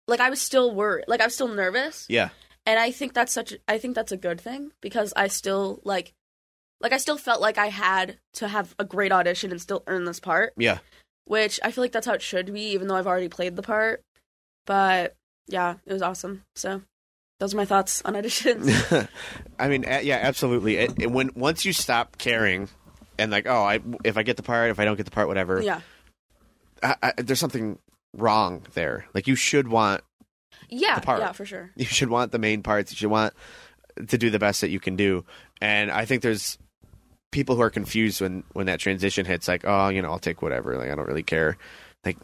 like 0.07 0.21
I 0.21 0.31
was 0.31 0.41
still 0.41 0.73
worried, 0.73 1.07
like 1.09 1.21
I 1.21 1.25
was 1.27 1.35
still 1.35 1.49
nervous, 1.49 2.07
Yeah. 2.09 2.29
and 2.65 2.79
I 2.79 2.93
think 2.93 3.13
that's 3.13 3.33
such 3.33 3.55
I 3.67 3.79
think 3.79 3.97
that's 3.97 4.13
a 4.13 4.17
good 4.17 4.41
thing 4.41 4.71
because 4.81 5.13
I 5.17 5.27
still 5.27 5.81
like 5.85 6.13
like 6.81 6.93
I 6.93 6.99
still 6.99 7.17
felt 7.19 7.41
like 7.41 7.59
I 7.59 7.69
had 7.69 8.19
to 8.35 8.47
have 8.47 8.75
a 8.79 8.85
great 8.85 9.11
audition 9.11 9.51
and 9.51 9.61
still 9.61 9.83
earn 9.89 10.05
this 10.05 10.21
part, 10.21 10.53
Yeah. 10.57 10.79
Which 11.27 11.61
I 11.63 11.71
feel 11.71 11.85
like 11.85 11.93
that's 11.93 12.07
how 12.07 12.15
it 12.15 12.23
should 12.23 12.53
be 12.53 12.71
even 12.73 12.89
though 12.89 12.97
I've 12.97 13.07
already 13.07 13.29
played 13.29 13.55
the 13.57 13.63
part. 13.63 14.03
But 14.67 15.15
yeah, 15.47 15.75
it 15.87 15.93
was 15.93 16.03
awesome. 16.03 16.43
So 16.57 16.83
those 17.39 17.53
are 17.55 17.57
my 17.59 17.65
thoughts 17.67 18.03
on 18.05 18.15
auditions. 18.15 19.09
I 19.59 19.69
mean, 19.69 19.83
yeah, 19.85 20.19
absolutely. 20.23 20.77
It, 20.77 20.93
it- 20.99 21.11
when 21.11 21.31
once 21.37 21.65
you 21.65 21.73
stop 21.73 22.17
caring, 22.19 22.69
and 23.19 23.31
like, 23.31 23.47
oh, 23.47 23.63
I 23.63 23.81
if 24.05 24.17
I 24.17 24.23
get 24.23 24.37
the 24.37 24.43
part, 24.43 24.71
if 24.71 24.79
I 24.81 24.85
don't 24.85 24.97
get 24.97 25.05
the 25.05 25.11
part, 25.13 25.29
whatever. 25.29 25.61
yeah. 25.63 25.81
I, 26.83 26.95
I, 27.03 27.13
there's 27.17 27.41
something 27.41 27.79
wrong 28.17 28.63
there. 28.75 29.07
Like 29.15 29.27
you 29.27 29.35
should 29.37 29.69
want 29.69 30.03
Yeah, 30.69 30.97
The 31.01 31.07
part. 31.07 31.21
yeah, 31.21 31.33
for 31.33 31.47
sure. 31.47 31.71
you 31.77 31.85
should 31.87 32.11
want 32.11 32.33
the 32.33 32.39
main 32.39 32.63
parts. 32.63 32.93
You 32.93 32.97
should 32.97 33.11
want 33.11 33.33
to 34.09 34.19
do 34.19 34.29
the 34.29 34.39
best 34.39 34.61
that 34.61 34.69
you 34.69 34.79
can 34.81 34.95
do. 34.97 35.25
And 35.63 35.91
I 35.91 36.05
think 36.05 36.21
there's 36.23 36.59
people 37.37 37.55
who 37.55 37.61
are 37.61 37.69
confused 37.71 38.23
when 38.23 38.43
when 38.55 38.65
that 38.65 38.81
transition 38.81 39.27
hits. 39.27 39.47
Like, 39.47 39.65
oh, 39.67 39.89
you 39.89 40.01
know, 40.01 40.11
I'll 40.11 40.19
take 40.19 40.41
whatever. 40.41 40.77
Like, 40.79 40.91
I 40.91 40.95
don't 40.95 41.07
really 41.07 41.23
care. 41.23 41.59
Like, 42.03 42.17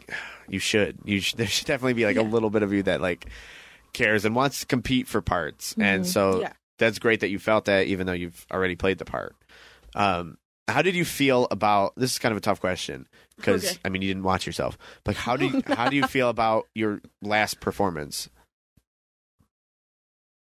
you 0.49 0.57
should. 0.57 0.97
You 1.05 1.19
should, 1.19 1.37
there 1.37 1.45
should 1.47 1.67
definitely 1.67 1.93
be 1.93 2.05
like 2.05 2.17
a 2.17 2.23
little 2.23 2.49
bit 2.49 2.63
of 2.63 2.73
you 2.73 2.81
that 2.83 2.99
like 2.99 3.27
cares 3.93 4.25
and 4.25 4.35
wants 4.35 4.61
to 4.61 4.65
compete 4.65 5.07
for 5.07 5.21
parts. 5.21 5.75
And 5.79 6.05
so 6.07 6.41
Yeah. 6.41 6.53
that's 6.79 6.97
great 6.97 7.19
that 7.19 7.29
you 7.29 7.37
felt 7.37 7.65
that, 7.65 7.85
even 7.85 8.07
though 8.07 8.13
you've 8.13 8.45
already 8.51 8.75
played 8.75 8.97
the 8.97 9.05
part. 9.05 9.35
Um, 9.93 10.39
how 10.67 10.81
did 10.81 10.95
you 10.95 11.05
feel 11.05 11.47
about 11.51 11.93
this? 11.95 12.13
Is 12.13 12.19
kind 12.19 12.31
of 12.31 12.37
a 12.37 12.41
tough 12.41 12.59
question 12.59 13.07
because 13.35 13.63
Okay. 13.65 13.77
I 13.85 13.89
mean 13.89 14.01
you 14.01 14.07
didn't 14.07 14.23
watch 14.23 14.47
yourself. 14.47 14.79
Like, 15.05 15.17
how 15.17 15.37
do 15.37 15.45
you, 15.45 15.61
how 15.67 15.89
do 15.89 15.95
you 15.95 16.07
feel 16.07 16.29
about 16.29 16.67
your 16.73 17.01
last 17.21 17.59
performance? 17.59 18.29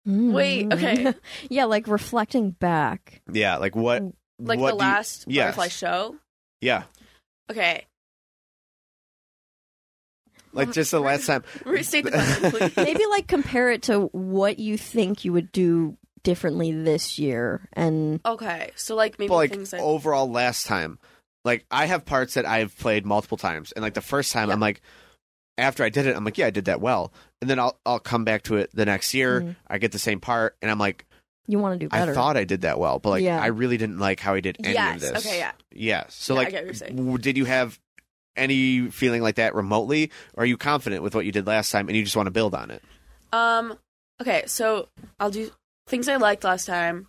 Wait, 0.06 0.68
Mm. 0.68 0.74
okay. 0.74 1.14
yeah, 1.50 1.66
like 1.66 1.88
reflecting 1.88 2.52
back. 2.52 3.22
Yeah, 3.32 3.58
like 3.58 3.76
what? 3.76 4.02
Like 4.40 4.60
what 4.60 4.72
the 4.72 4.78
do 4.78 4.86
you- 4.86 4.92
last 4.92 5.26
yes. 5.28 5.46
Butterfly 5.56 5.68
show. 5.68 6.16
Yeah, 6.62 6.84
Okay. 7.50 7.86
like 10.54 10.72
just 10.72 10.92
the 10.92 11.00
last 11.00 11.26
time. 11.28 11.44
Restate 11.66 12.06
the 12.06 12.12
question, 12.12 12.52
please. 12.52 12.76
Maybe 12.78 13.06
like 13.10 13.28
compare 13.28 13.72
it 13.72 13.84
to 13.84 14.06
what 14.12 14.60
you 14.60 14.78
think 14.78 15.24
you 15.26 15.34
would 15.34 15.52
do 15.52 15.98
differently 16.24 16.72
this 16.72 17.18
year 17.20 17.68
and 17.74 18.20
Okay, 18.26 18.72
so 18.76 18.96
like 18.96 19.18
maybe 19.20 19.30
But 19.30 19.36
like 19.36 19.52
things 19.52 19.72
that 19.72 19.80
overall, 19.80 20.30
last 20.30 20.66
time, 20.68 21.00
like 21.46 21.66
I 21.72 21.86
have 21.86 22.04
parts 22.06 22.34
that 22.34 22.46
I've 22.46 22.78
played 22.78 23.06
multiple 23.06 23.38
times, 23.38 23.72
and 23.72 23.84
like 23.84 23.94
the 23.94 24.02
first 24.02 24.34
time, 24.34 24.50
Yeah. 24.50 24.54
I'm 24.56 24.60
like, 24.60 24.82
after 25.58 25.84
I 25.84 25.90
did 25.90 26.06
it, 26.08 26.16
I'm 26.16 26.24
like, 26.26 26.38
yeah, 26.38 26.48
I 26.48 26.52
did 26.52 26.66
that 26.66 26.82
well, 26.82 27.14
and 27.42 27.50
then 27.50 27.60
I'll 27.60 27.80
I'll 27.86 28.00
come 28.00 28.26
back 28.26 28.44
to 28.44 28.58
it 28.58 28.70
the 28.74 28.86
next 28.86 29.14
year. 29.14 29.42
Mhm. 29.42 29.56
I 29.68 29.78
get 29.78 29.92
the 29.94 30.00
same 30.00 30.20
part, 30.20 30.58
and 30.62 30.70
I'm 30.70 30.80
like, 30.80 31.06
you 31.50 31.60
want 31.60 31.80
to 31.80 31.86
do 31.86 31.90
better. 31.90 32.12
I 32.12 32.16
thought 32.16 32.38
I 32.38 32.44
did 32.44 32.62
that 32.62 32.80
well, 32.80 33.00
but 33.00 33.10
like 33.10 33.24
Yeah. 33.24 33.42
I 33.42 33.48
really 33.48 33.78
didn't 33.78 34.00
like 34.00 34.20
how 34.20 34.36
I 34.36 34.40
did 34.40 34.58
any 34.64 34.74
Yes, 34.76 34.96
of 35.04 35.14
this. 35.16 35.26
okay, 35.26 35.40
yeah. 35.40 35.52
yeah. 35.74 36.04
So 36.10 36.34
Yeah, 36.36 36.40
I 36.40 36.44
like, 36.44 36.52
get 36.52 36.58
what 36.62 36.66
you're 36.66 36.74
saying. 36.76 37.18
did 37.18 37.38
you 37.38 37.46
have 37.46 37.80
any 38.36 38.90
feeling 38.92 39.22
like 39.22 39.36
that 39.36 39.56
remotely, 39.56 40.12
or 40.36 40.44
are 40.44 40.46
you 40.46 40.56
confident 40.58 41.04
with 41.04 41.16
what 41.16 41.26
you 41.26 41.32
did 41.32 41.46
last 41.48 41.72
time, 41.72 41.88
and 41.90 41.98
you 41.98 42.04
just 42.04 42.16
want 42.16 42.28
to 42.28 42.32
build 42.32 42.56
on 42.56 42.72
it? 42.72 42.84
Um. 43.34 43.78
Okay, 44.22 44.44
so 44.48 44.90
I'll 45.20 45.32
do 45.32 45.50
things 45.88 46.08
I 46.10 46.18
liked 46.18 46.44
last 46.44 46.66
time. 46.66 47.08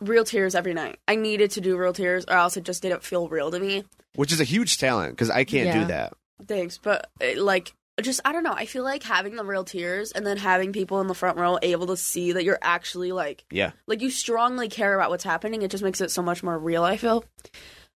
Real 0.00 0.24
tears 0.24 0.54
every 0.54 0.74
night. 0.74 0.98
I 1.08 1.16
needed 1.16 1.50
to 1.52 1.60
do 1.60 1.76
real 1.76 1.92
tears, 1.92 2.24
or 2.28 2.34
else 2.34 2.56
it 2.56 2.64
just 2.64 2.82
didn't 2.82 3.02
feel 3.02 3.28
real 3.28 3.50
to 3.50 3.58
me. 3.58 3.84
Which 4.14 4.32
is 4.32 4.40
a 4.40 4.44
huge 4.44 4.78
talent 4.78 5.12
because 5.12 5.30
I 5.30 5.44
can't 5.44 5.66
Yeah. 5.66 5.80
do 5.80 5.84
that. 5.86 6.12
Thanks, 6.46 6.78
but 6.78 7.10
it, 7.20 7.38
like, 7.38 7.72
just 8.02 8.20
I 8.24 8.32
don't 8.32 8.42
know. 8.44 8.52
I 8.52 8.66
feel 8.66 8.82
like 8.84 9.02
having 9.02 9.36
the 9.36 9.44
real 9.44 9.64
tears 9.64 10.12
and 10.12 10.26
then 10.26 10.36
having 10.36 10.72
people 10.72 11.00
in 11.00 11.06
the 11.06 11.14
front 11.14 11.38
row 11.38 11.58
able 11.62 11.86
to 11.88 11.96
see 11.96 12.32
that 12.32 12.44
you're 12.44 12.58
actually 12.62 13.12
like, 13.12 13.44
Yeah. 13.50 13.72
like 13.86 14.00
you 14.02 14.10
strongly 14.10 14.68
care 14.68 14.94
about 14.94 15.10
what's 15.10 15.24
happening. 15.24 15.62
It 15.62 15.70
just 15.70 15.82
makes 15.84 16.00
it 16.00 16.10
so 16.10 16.22
much 16.22 16.42
more 16.42 16.58
real. 16.58 16.84
I 16.84 16.96
feel. 16.96 17.24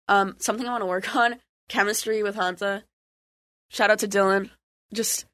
Um, 0.08 0.36
something 0.38 0.66
I 0.66 0.70
want 0.70 0.82
to 0.82 0.86
work 0.86 1.14
on: 1.16 1.36
chemistry 1.68 2.22
with 2.22 2.36
Honza. 2.36 2.82
Shout 3.70 3.90
out 3.90 4.00
to 4.00 4.08
Dylan. 4.08 4.50
Just, 4.92 5.24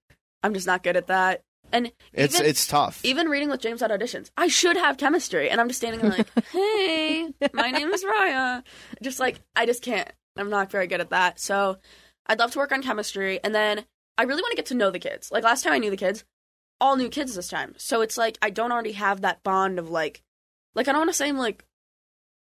I'm 0.42 0.52
just 0.52 0.66
not 0.66 0.82
good 0.82 0.96
at 0.96 1.06
that. 1.06 1.42
And 1.72 1.90
It's 2.12 2.34
even- 2.36 2.46
it's 2.46 2.66
tough. 2.66 3.00
even 3.04 3.28
reading 3.28 3.48
with 3.50 3.60
James 3.60 3.82
at 3.82 3.90
auditions, 3.90 4.30
I 4.36 4.46
should 4.48 4.76
have 4.76 4.98
chemistry, 4.98 5.50
and 5.50 5.60
I'm 5.60 5.68
just 5.68 5.80
standing 5.80 6.00
there 6.00 6.10
like, 6.18 6.44
"Hey, 6.52 7.32
my 7.52 7.70
name 7.70 7.88
is 7.90 8.04
Raya." 8.04 8.62
Just 9.02 9.18
like 9.18 9.40
I 9.56 9.66
just 9.66 9.82
can't. 9.82 10.08
I'm 10.36 10.50
not 10.50 10.70
very 10.70 10.86
good 10.86 11.00
at 11.00 11.10
that. 11.10 11.40
So 11.40 11.78
I'd 12.26 12.38
love 12.38 12.50
to 12.52 12.58
work 12.58 12.70
on 12.72 12.82
chemistry, 12.82 13.40
and 13.42 13.52
then 13.54 13.84
I 14.18 14.22
really 14.24 14.42
want 14.42 14.52
to 14.52 14.56
get 14.56 14.66
to 14.66 14.74
know 14.74 14.90
the 14.90 14.98
kids. 14.98 15.30
Like 15.30 15.44
last 15.44 15.62
time, 15.62 15.72
I 15.72 15.78
knew 15.78 15.90
the 15.90 15.96
kids, 15.96 16.24
all 16.80 16.96
new 16.96 17.08
kids 17.08 17.34
this 17.34 17.48
time. 17.48 17.74
So 17.78 18.00
it's 18.00 18.16
like 18.18 18.38
I 18.42 18.50
don't 18.50 18.72
already 18.72 18.92
have 18.92 19.20
that 19.22 19.42
bond 19.42 19.78
of 19.78 19.90
like, 19.90 20.22
like 20.74 20.88
I 20.88 20.92
don't 20.92 21.00
want 21.00 21.10
to 21.10 21.14
say 21.14 21.28
I'm 21.28 21.38
like 21.38 21.64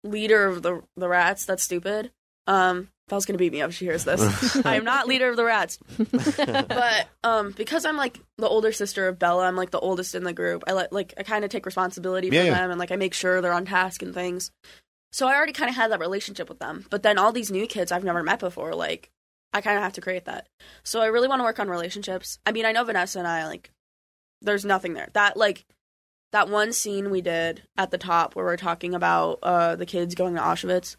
leader 0.04 0.46
of 0.46 0.62
the 0.62 0.82
the 0.96 1.08
rats. 1.08 1.44
That's 1.46 1.62
stupid. 1.62 2.10
Um, 2.46 2.88
Belle's 3.08 3.26
gonna 3.26 3.38
beat 3.38 3.52
me 3.52 3.60
up 3.62 3.70
if 3.70 3.76
she 3.76 3.84
hears 3.86 4.04
this. 4.04 4.56
I 4.66 4.76
am 4.76 4.84
not 4.84 5.06
leader 5.08 5.28
of 5.28 5.36
the 5.36 5.44
rats 5.44 5.78
but 6.12 7.08
um 7.24 7.52
because 7.56 7.84
i'm 7.86 7.96
like 7.96 8.18
the 8.36 8.48
older 8.48 8.70
sister 8.72 9.08
of 9.08 9.18
bella 9.18 9.46
i'm 9.46 9.56
like 9.56 9.70
the 9.70 9.78
oldest 9.78 10.14
in 10.14 10.24
the 10.24 10.32
group 10.32 10.62
i 10.66 10.72
let 10.72 10.92
like 10.92 11.14
i 11.16 11.22
kind 11.22 11.44
of 11.44 11.50
take 11.50 11.64
responsibility 11.66 12.28
for 12.28 12.34
Yeah, 12.34 12.44
yeah. 12.44 12.54
them 12.54 12.70
and 12.70 12.78
like 12.78 12.90
i 12.92 12.96
make 12.96 13.14
sure 13.14 13.40
they're 13.40 13.52
on 13.52 13.64
task 13.64 14.02
and 14.02 14.12
things 14.14 14.50
so 15.12 15.26
i 15.26 15.34
already 15.34 15.52
kind 15.52 15.70
of 15.70 15.76
had 15.76 15.90
that 15.90 16.00
relationship 16.00 16.48
with 16.48 16.58
them 16.58 16.84
but 16.90 17.02
then 17.02 17.18
all 17.18 17.32
these 17.32 17.50
new 17.50 17.66
kids 17.66 17.90
i've 17.92 18.04
never 18.04 18.22
met 18.22 18.40
before 18.40 18.74
like 18.74 19.10
i 19.52 19.60
kind 19.60 19.76
of 19.76 19.82
have 19.82 19.92
to 19.94 20.00
create 20.00 20.24
that 20.26 20.46
so 20.84 21.00
i 21.00 21.06
really 21.06 21.28
want 21.28 21.40
to 21.40 21.44
work 21.44 21.58
on 21.58 21.68
relationships 21.68 22.38
i 22.46 22.52
mean 22.52 22.66
i 22.66 22.72
know 22.72 22.84
vanessa 22.84 23.18
and 23.18 23.28
i 23.28 23.46
like 23.46 23.70
there's 24.42 24.64
nothing 24.64 24.94
there 24.94 25.08
that 25.14 25.36
like 25.36 25.64
that 26.32 26.48
one 26.48 26.72
scene 26.72 27.10
we 27.10 27.20
did 27.22 27.62
at 27.76 27.90
the 27.90 27.98
top 27.98 28.34
where 28.36 28.44
we're 28.44 28.56
talking 28.56 28.94
about 28.94 29.38
uh 29.42 29.74
the 29.76 29.86
kids 29.86 30.14
going 30.14 30.34
to 30.34 30.40
auschwitz 30.40 30.96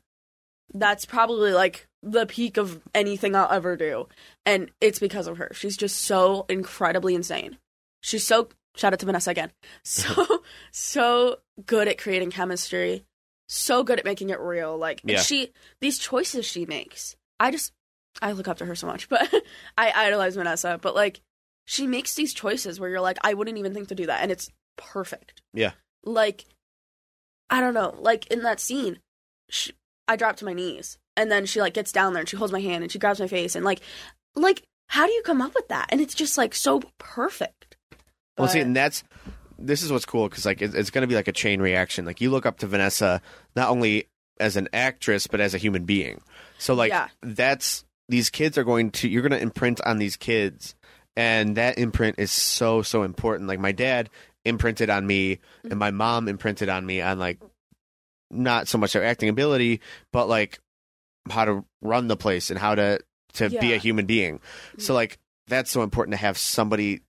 that's 0.74 1.06
probably 1.06 1.52
like 1.52 1.88
the 2.04 2.26
peak 2.28 2.58
of 2.58 2.80
anything 2.94 3.36
I'll 3.36 3.50
ever 3.52 3.76
do. 3.76 4.08
And 4.46 4.70
it's 4.80 5.00
because 5.00 5.26
of 5.26 5.38
her. 5.40 5.50
She's 5.54 5.76
just 5.76 5.98
so 5.98 6.46
incredibly 6.48 7.16
insane. 7.16 7.58
She's 8.02 8.24
so 8.26 8.50
shout 8.76 8.94
out 8.94 9.00
to 9.00 9.06
Vanessa 9.08 9.32
again. 9.32 9.52
So 9.84 10.44
so 10.72 11.38
good 11.66 11.88
at 11.88 11.98
creating 11.98 12.30
chemistry, 12.30 13.04
so 13.48 13.84
good 13.84 13.98
at 13.98 14.06
making 14.06 14.30
it 14.30 14.40
real. 14.40 14.78
Like 14.78 15.02
and 15.02 15.10
Yeah. 15.12 15.22
she 15.22 15.52
these 15.82 15.98
choices 15.98 16.46
she 16.46 16.68
makes. 16.68 17.16
I 17.40 17.50
just 17.50 17.74
I 18.22 18.32
look 18.34 18.48
up 18.48 18.58
to 18.58 18.66
her 18.66 18.76
so 18.76 18.88
much, 18.88 19.10
but 19.10 19.28
I 19.78 19.92
idolize 19.96 20.36
Vanessa. 20.36 20.80
But 20.82 20.96
like 20.96 21.22
she 21.66 21.86
makes 21.88 22.16
these 22.16 22.34
choices 22.34 22.80
where 22.80 22.90
you're 22.90 23.02
like, 23.02 23.18
I 23.22 23.34
wouldn't 23.34 23.58
even 23.58 23.74
think 23.74 23.88
to 23.90 23.96
do 23.96 24.06
that, 24.08 24.22
and 24.22 24.32
it's 24.32 24.50
perfect. 24.78 25.42
Yeah. 25.54 25.72
Like 26.04 26.46
I 27.50 27.62
don't 27.62 27.74
know, 27.74 27.96
like 28.00 28.28
in 28.28 28.44
that 28.44 28.60
scene, 28.60 29.00
she, 29.50 29.74
I 30.08 30.16
drop 30.16 30.36
to 30.38 30.46
my 30.46 30.54
knees, 30.54 30.98
and 31.18 31.32
then 31.32 31.46
she 31.46 31.62
like 31.62 31.74
gets 31.74 31.92
down 31.92 32.14
there 32.14 32.22
and 32.22 32.30
she 32.30 32.38
holds 32.38 32.54
my 32.54 32.62
hand 32.62 32.84
and 32.84 32.92
she 32.92 33.00
grabs 33.00 33.20
my 33.20 33.28
face 33.28 33.56
and 33.56 33.66
like, 33.66 33.82
like 34.36 34.64
how 34.88 35.06
do 35.06 35.12
you 35.14 35.22
come 35.24 35.42
up 35.42 35.54
with 35.54 35.68
that? 35.68 35.88
And 35.90 36.02
it's 36.02 36.16
just 36.16 36.38
like 36.38 36.56
so 36.56 36.82
perfect. 36.98 37.78
Well, 38.38 38.48
see, 38.48 38.60
and 38.62 38.76
that's 38.76 39.04
this 39.58 39.84
is 39.84 39.92
what's 39.92 40.06
cool 40.06 40.30
because 40.30 40.46
like 40.46 40.62
it, 40.62 40.74
it's 40.74 40.90
going 40.90 41.02
to 41.02 41.08
be 41.08 41.16
like 41.16 41.28
a 41.28 41.32
chain 41.34 41.62
reaction. 41.62 42.06
Like 42.06 42.22
you 42.22 42.32
look 42.32 42.46
up 42.46 42.60
to 42.60 42.68
Vanessa 42.68 43.22
not 43.56 43.70
only 43.70 44.08
as 44.40 44.56
an 44.56 44.70
actress 44.72 45.28
but 45.28 45.42
as 45.42 45.54
a 45.54 45.58
human 45.58 45.84
being. 45.84 46.22
So 46.58 46.74
like 46.74 46.90
Yeah. 46.92 47.10
that's 47.22 47.84
these 48.10 48.30
kids 48.30 48.58
are 48.58 48.64
going 48.66 48.92
to 48.92 49.08
you're 49.08 49.22
going 49.22 49.32
to 49.32 49.42
imprint 49.42 49.80
on 49.86 50.00
these 50.00 50.18
kids, 50.18 50.76
and 51.16 51.56
that 51.56 51.78
imprint 51.78 52.20
is 52.20 52.32
so 52.32 52.82
so 52.82 53.04
important. 53.04 53.48
Like 53.48 53.60
my 53.60 53.72
dad 53.72 54.10
imprinted 54.44 54.90
on 54.90 55.08
me, 55.08 55.40
and 55.64 55.80
my 55.80 55.92
mom 55.92 56.28
imprinted 56.28 56.68
on 56.68 56.86
me 56.86 57.02
on 57.02 57.20
like 57.20 57.40
not 58.32 58.68
so 58.68 58.78
much 58.78 58.94
their 58.94 59.06
acting 59.06 59.30
ability, 59.30 59.80
but 60.12 60.28
like 60.28 60.60
how 61.30 61.46
to 61.46 61.64
run 61.82 62.08
the 62.08 62.18
place 62.18 62.50
and 62.50 62.60
how 62.60 62.76
to 62.76 63.00
to 63.34 63.50
be 63.50 63.74
a 63.74 63.78
human 63.78 64.06
being. 64.06 64.42
So 64.80 64.94
like 64.94 65.20
that's 65.48 65.72
so 65.72 65.84
important 65.84 66.14
to 66.14 66.18
have 66.18 66.38
somebody 66.38 67.02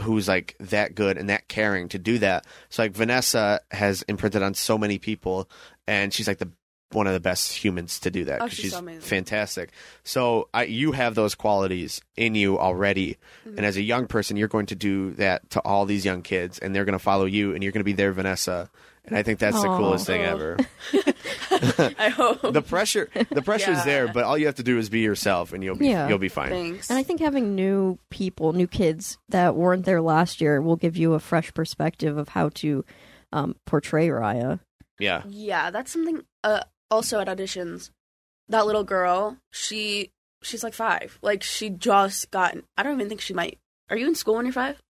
who's 0.00 0.28
like 0.28 0.54
that 0.60 0.94
good 0.94 1.18
and 1.18 1.28
that 1.28 1.48
caring 1.48 1.88
to 1.88 1.98
do 1.98 2.18
that. 2.18 2.46
So 2.68 2.82
like 2.82 2.92
Vanessa 2.92 3.60
has 3.72 4.02
imprinted 4.02 4.42
on 4.42 4.54
so 4.54 4.78
many 4.78 4.98
people, 4.98 5.48
and 5.86 6.12
she's 6.12 6.28
like 6.28 6.38
the 6.38 6.50
one 6.94 7.06
of 7.06 7.12
the 7.12 7.20
best 7.20 7.52
humans 7.52 7.98
to 8.00 8.10
do 8.10 8.24
that. 8.26 8.40
Oh, 8.40 8.44
'cause 8.44 8.52
she's 8.52 8.64
she's 8.64 8.72
so 8.72 8.82
fantastic. 9.00 9.70
So 10.04 10.48
I, 10.54 10.64
you 10.64 10.92
have 10.92 11.14
those 11.14 11.34
qualities 11.34 12.00
in 12.16 12.34
you 12.34 12.58
already, 12.58 13.16
Mm-hmm. 13.46 13.56
and 13.58 13.66
as 13.66 13.76
a 13.76 13.82
young 13.82 14.06
person, 14.06 14.36
you're 14.36 14.48
going 14.48 14.66
to 14.66 14.74
do 14.74 15.10
that 15.12 15.50
to 15.50 15.60
all 15.60 15.84
these 15.86 16.04
young 16.04 16.22
kids, 16.22 16.58
and 16.58 16.74
they're 16.74 16.84
going 16.86 16.94
to 16.98 16.98
follow 17.04 17.24
you, 17.26 17.52
and 17.54 17.62
you're 17.62 17.72
going 17.72 17.80
to 17.80 17.84
be 17.84 17.92
their 17.92 18.12
Vanessa. 18.12 18.70
And 19.06 19.14
I 19.18 19.22
think 19.22 19.38
that's 19.38 19.60
the 19.60 19.68
coolest 19.68 20.06
thing 20.06 20.22
Oh. 20.22 20.30
ever. 20.30 20.56
I 21.98 22.08
hope. 22.08 22.40
The 22.54 22.62
pressure, 22.62 23.08
the 23.30 23.42
pressure's 23.42 23.78
Yeah. 23.78 23.84
there, 23.84 24.08
but 24.08 24.24
all 24.24 24.38
you 24.38 24.46
have 24.46 24.54
to 24.56 24.62
do 24.62 24.78
is 24.78 24.88
be 24.88 25.00
yourself, 25.00 25.52
and 25.52 25.62
you'll 25.62 25.76
be 25.76 25.88
Yeah. 25.88 26.08
you'll 26.08 26.18
be 26.18 26.28
fine. 26.28 26.50
Thanks. 26.50 26.88
And 26.90 26.98
I 26.98 27.02
think 27.02 27.20
having 27.20 27.54
new 27.54 27.98
people, 28.10 28.52
new 28.54 28.66
kids 28.66 29.18
that 29.28 29.54
weren't 29.56 29.84
there 29.84 30.00
last 30.00 30.40
year 30.40 30.60
will 30.62 30.76
give 30.76 30.96
you 30.96 31.12
a 31.14 31.20
fresh 31.20 31.52
perspective 31.52 32.16
of 32.16 32.30
how 32.30 32.48
to 32.54 32.84
um, 33.32 33.56
portray 33.66 34.08
Raya. 34.08 34.60
Yeah, 34.98 35.22
yeah, 35.28 35.70
that's 35.70 35.92
something. 35.92 36.22
Uh, 36.44 36.60
also 36.90 37.20
at 37.20 37.28
auditions, 37.28 37.90
that 38.48 38.66
little 38.66 38.84
girl, 38.84 39.38
she 39.52 40.10
she's 40.42 40.62
like 40.64 40.74
five. 40.74 41.18
Like 41.22 41.42
she 41.42 41.70
just 41.70 42.30
got. 42.30 42.56
I 42.76 42.82
don't 42.82 42.94
even 42.94 43.08
think 43.08 43.20
she 43.20 43.34
might. 43.34 43.58
Are 43.90 43.96
you 43.96 44.06
in 44.06 44.14
school 44.14 44.36
when 44.36 44.46
you're 44.46 44.52
five? 44.52 44.80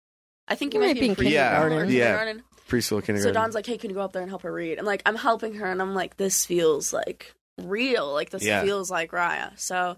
I 0.46 0.54
think 0.56 0.74
you, 0.74 0.80
You 0.80 0.86
might, 0.86 0.94
might 0.96 1.00
be 1.00 1.08
in 1.08 1.16
preschool 1.16 1.30
Yeah, 1.30 1.58
or 1.60 1.68
kindergarten. 1.68 1.92
yeah. 1.94 2.04
kindergarten. 2.04 2.42
So 2.82 3.00
kindergarten. 3.00 3.34
Don's 3.34 3.54
like, 3.54 3.66
"Hey, 3.66 3.78
can 3.78 3.90
you 3.90 3.94
go 3.96 4.02
up 4.02 4.12
there 4.12 4.22
and 4.22 4.30
help 4.30 4.42
her 4.42 4.52
read?" 4.52 4.78
And 4.78 4.86
like, 4.86 5.02
I'm 5.06 5.16
helping 5.16 5.54
her, 5.54 5.70
and 5.70 5.80
I'm 5.80 5.94
like, 5.94 6.16
"This 6.16 6.44
feels 6.46 6.92
like 6.92 7.34
real. 7.62 8.12
Like 8.12 8.30
this 8.30 8.42
Yeah. 8.44 8.62
feels 8.62 8.90
like 8.90 9.12
Raya." 9.12 9.58
So 9.58 9.96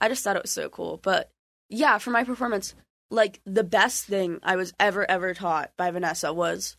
I 0.00 0.08
just 0.08 0.22
thought 0.22 0.36
it 0.36 0.42
was 0.42 0.50
so 0.52 0.68
cool. 0.68 0.98
But 1.02 1.30
yeah, 1.68 1.98
for 1.98 2.10
my 2.10 2.22
performance, 2.24 2.74
like 3.10 3.40
the 3.44 3.64
best 3.64 4.04
thing 4.04 4.38
I 4.42 4.56
was 4.56 4.72
ever 4.78 5.10
ever 5.10 5.34
taught 5.34 5.72
by 5.76 5.90
Vanessa 5.90 6.32
was 6.32 6.76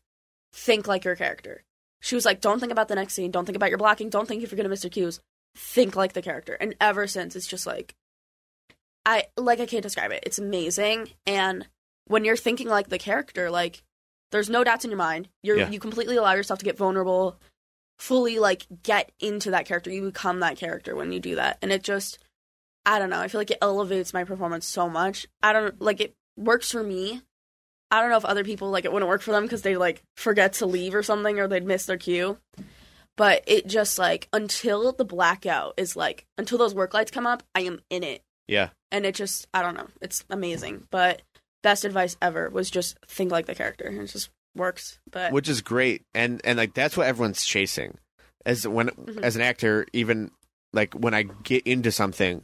think 0.53 0.88
like 0.88 1.03
your 1.03 1.16
character. 1.16 1.64
She 2.04 2.16
was 2.16 2.26
like, 2.26 2.41
"Don't 2.41 2.60
think 2.60 2.72
about 2.74 2.89
the 2.89 2.95
next 2.95 3.14
scene. 3.14 3.32
Don't 3.32 3.45
think 3.45 3.56
about 3.56 3.70
your 3.70 3.78
blocking. 3.78 4.10
Don't 4.10 4.28
think 4.28 4.43
if 4.43 4.51
you're 4.51 4.58
gonna 4.58 4.68
miss 4.68 4.84
your 4.84 4.91
cues. 4.91 5.22
Think 5.56 5.95
like 5.95 6.12
the 6.14 6.22
character." 6.22 6.54
And 6.54 6.76
ever 6.82 7.08
since, 7.08 7.34
it's 7.36 7.47
just 7.47 7.66
like, 7.66 7.95
I 9.06 9.26
like 9.38 9.60
I 9.60 9.66
can't 9.66 9.84
describe 9.84 10.12
it. 10.12 10.24
It's 10.26 10.38
amazing. 10.39 11.12
And 11.26 11.68
when 12.06 12.26
you're 12.26 12.36
thinking 12.38 12.68
like 12.68 12.89
the 12.89 12.97
character, 12.99 13.49
like 13.49 13.84
there's 14.32 14.49
no 14.49 14.64
doubts 14.64 14.84
in 14.84 14.91
your 14.91 14.97
mind. 14.97 15.30
You're 15.43 15.58
Yeah. 15.58 15.70
you 15.70 15.80
completely 15.80 16.18
allow 16.18 16.34
yourself 16.34 16.60
to 16.60 16.66
get 16.66 16.78
vulnerable, 16.78 17.39
fully 17.99 18.39
like 18.39 18.66
get 18.84 19.12
into 19.20 19.51
that 19.51 19.66
character. 19.66 19.89
You 19.91 20.04
become 20.06 20.39
that 20.41 20.58
character 20.58 20.95
when 20.95 21.12
you 21.12 21.20
do 21.20 21.36
that. 21.36 21.58
And 21.62 21.72
it 21.72 21.84
just 21.84 22.20
I 22.86 22.99
don't 22.99 23.10
know. 23.10 23.22
I 23.22 23.30
feel 23.30 23.39
like 23.39 23.51
it 23.51 23.60
elevates 23.62 24.14
my 24.14 24.26
performance 24.26 24.66
so 24.66 24.89
much. 24.89 25.26
I 25.41 25.54
don't 25.54 25.82
like 25.82 26.01
it 26.01 26.16
works 26.36 26.70
for 26.72 26.84
me. 26.84 27.22
I 27.94 28.02
don't 28.02 28.10
know 28.10 28.18
if 28.18 28.26
other 28.26 28.44
people 28.44 28.72
like 28.72 28.86
it 28.86 28.91
wouldn't 28.91 29.08
work 29.10 29.22
for 29.22 29.32
them 29.32 29.44
because 29.44 29.62
they 29.62 29.78
like 29.78 30.02
forget 30.18 30.54
to 30.54 30.66
leave 30.66 30.96
or 30.96 31.04
something 31.04 31.39
or 31.39 31.48
they'd 31.48 31.64
miss 31.66 31.86
their 31.86 31.98
cue. 31.98 32.38
But 33.16 33.44
it 33.46 33.68
just 33.68 34.00
like 34.00 34.28
until 34.34 34.91
the 34.91 35.06
blackout 35.06 35.76
is 35.78 35.96
like 35.96 36.26
until 36.38 36.58
those 36.58 36.74
work 36.74 36.94
lights 36.96 37.12
come 37.12 37.28
up, 37.28 37.44
I 37.54 37.62
am 37.62 37.80
in 37.89 38.04
it 38.04 38.22
yeah, 38.48 38.70
and 38.91 39.06
it 39.06 39.16
just 39.16 39.48
I 39.54 39.62
don't 39.62 39.76
know, 39.78 39.88
it's 40.02 40.26
amazing. 40.30 40.88
But 40.91 41.22
best 41.62 41.86
advice 41.86 42.18
ever 42.22 42.50
was 42.50 42.70
just 42.72 42.98
think 43.08 43.32
like 43.32 43.46
the 43.46 43.56
character. 43.56 43.88
It 43.88 44.08
just 44.08 44.30
works. 44.56 45.00
But 45.12 45.32
which 45.32 45.48
is 45.48 45.62
great 45.62 46.02
and 46.16 46.41
and 46.44 46.58
like 46.58 46.74
that's 46.74 46.98
what 46.98 47.08
everyone's 47.08 47.46
chasing 47.46 47.98
as 48.46 48.68
when 48.68 48.89
Mhm. 48.89 49.22
as 49.22 49.36
an 49.36 49.41
actor 49.44 49.86
even 49.94 50.32
like 50.74 50.94
when 50.96 51.14
i 51.14 51.24
get 51.44 51.66
into 51.68 51.91
something 51.91 52.44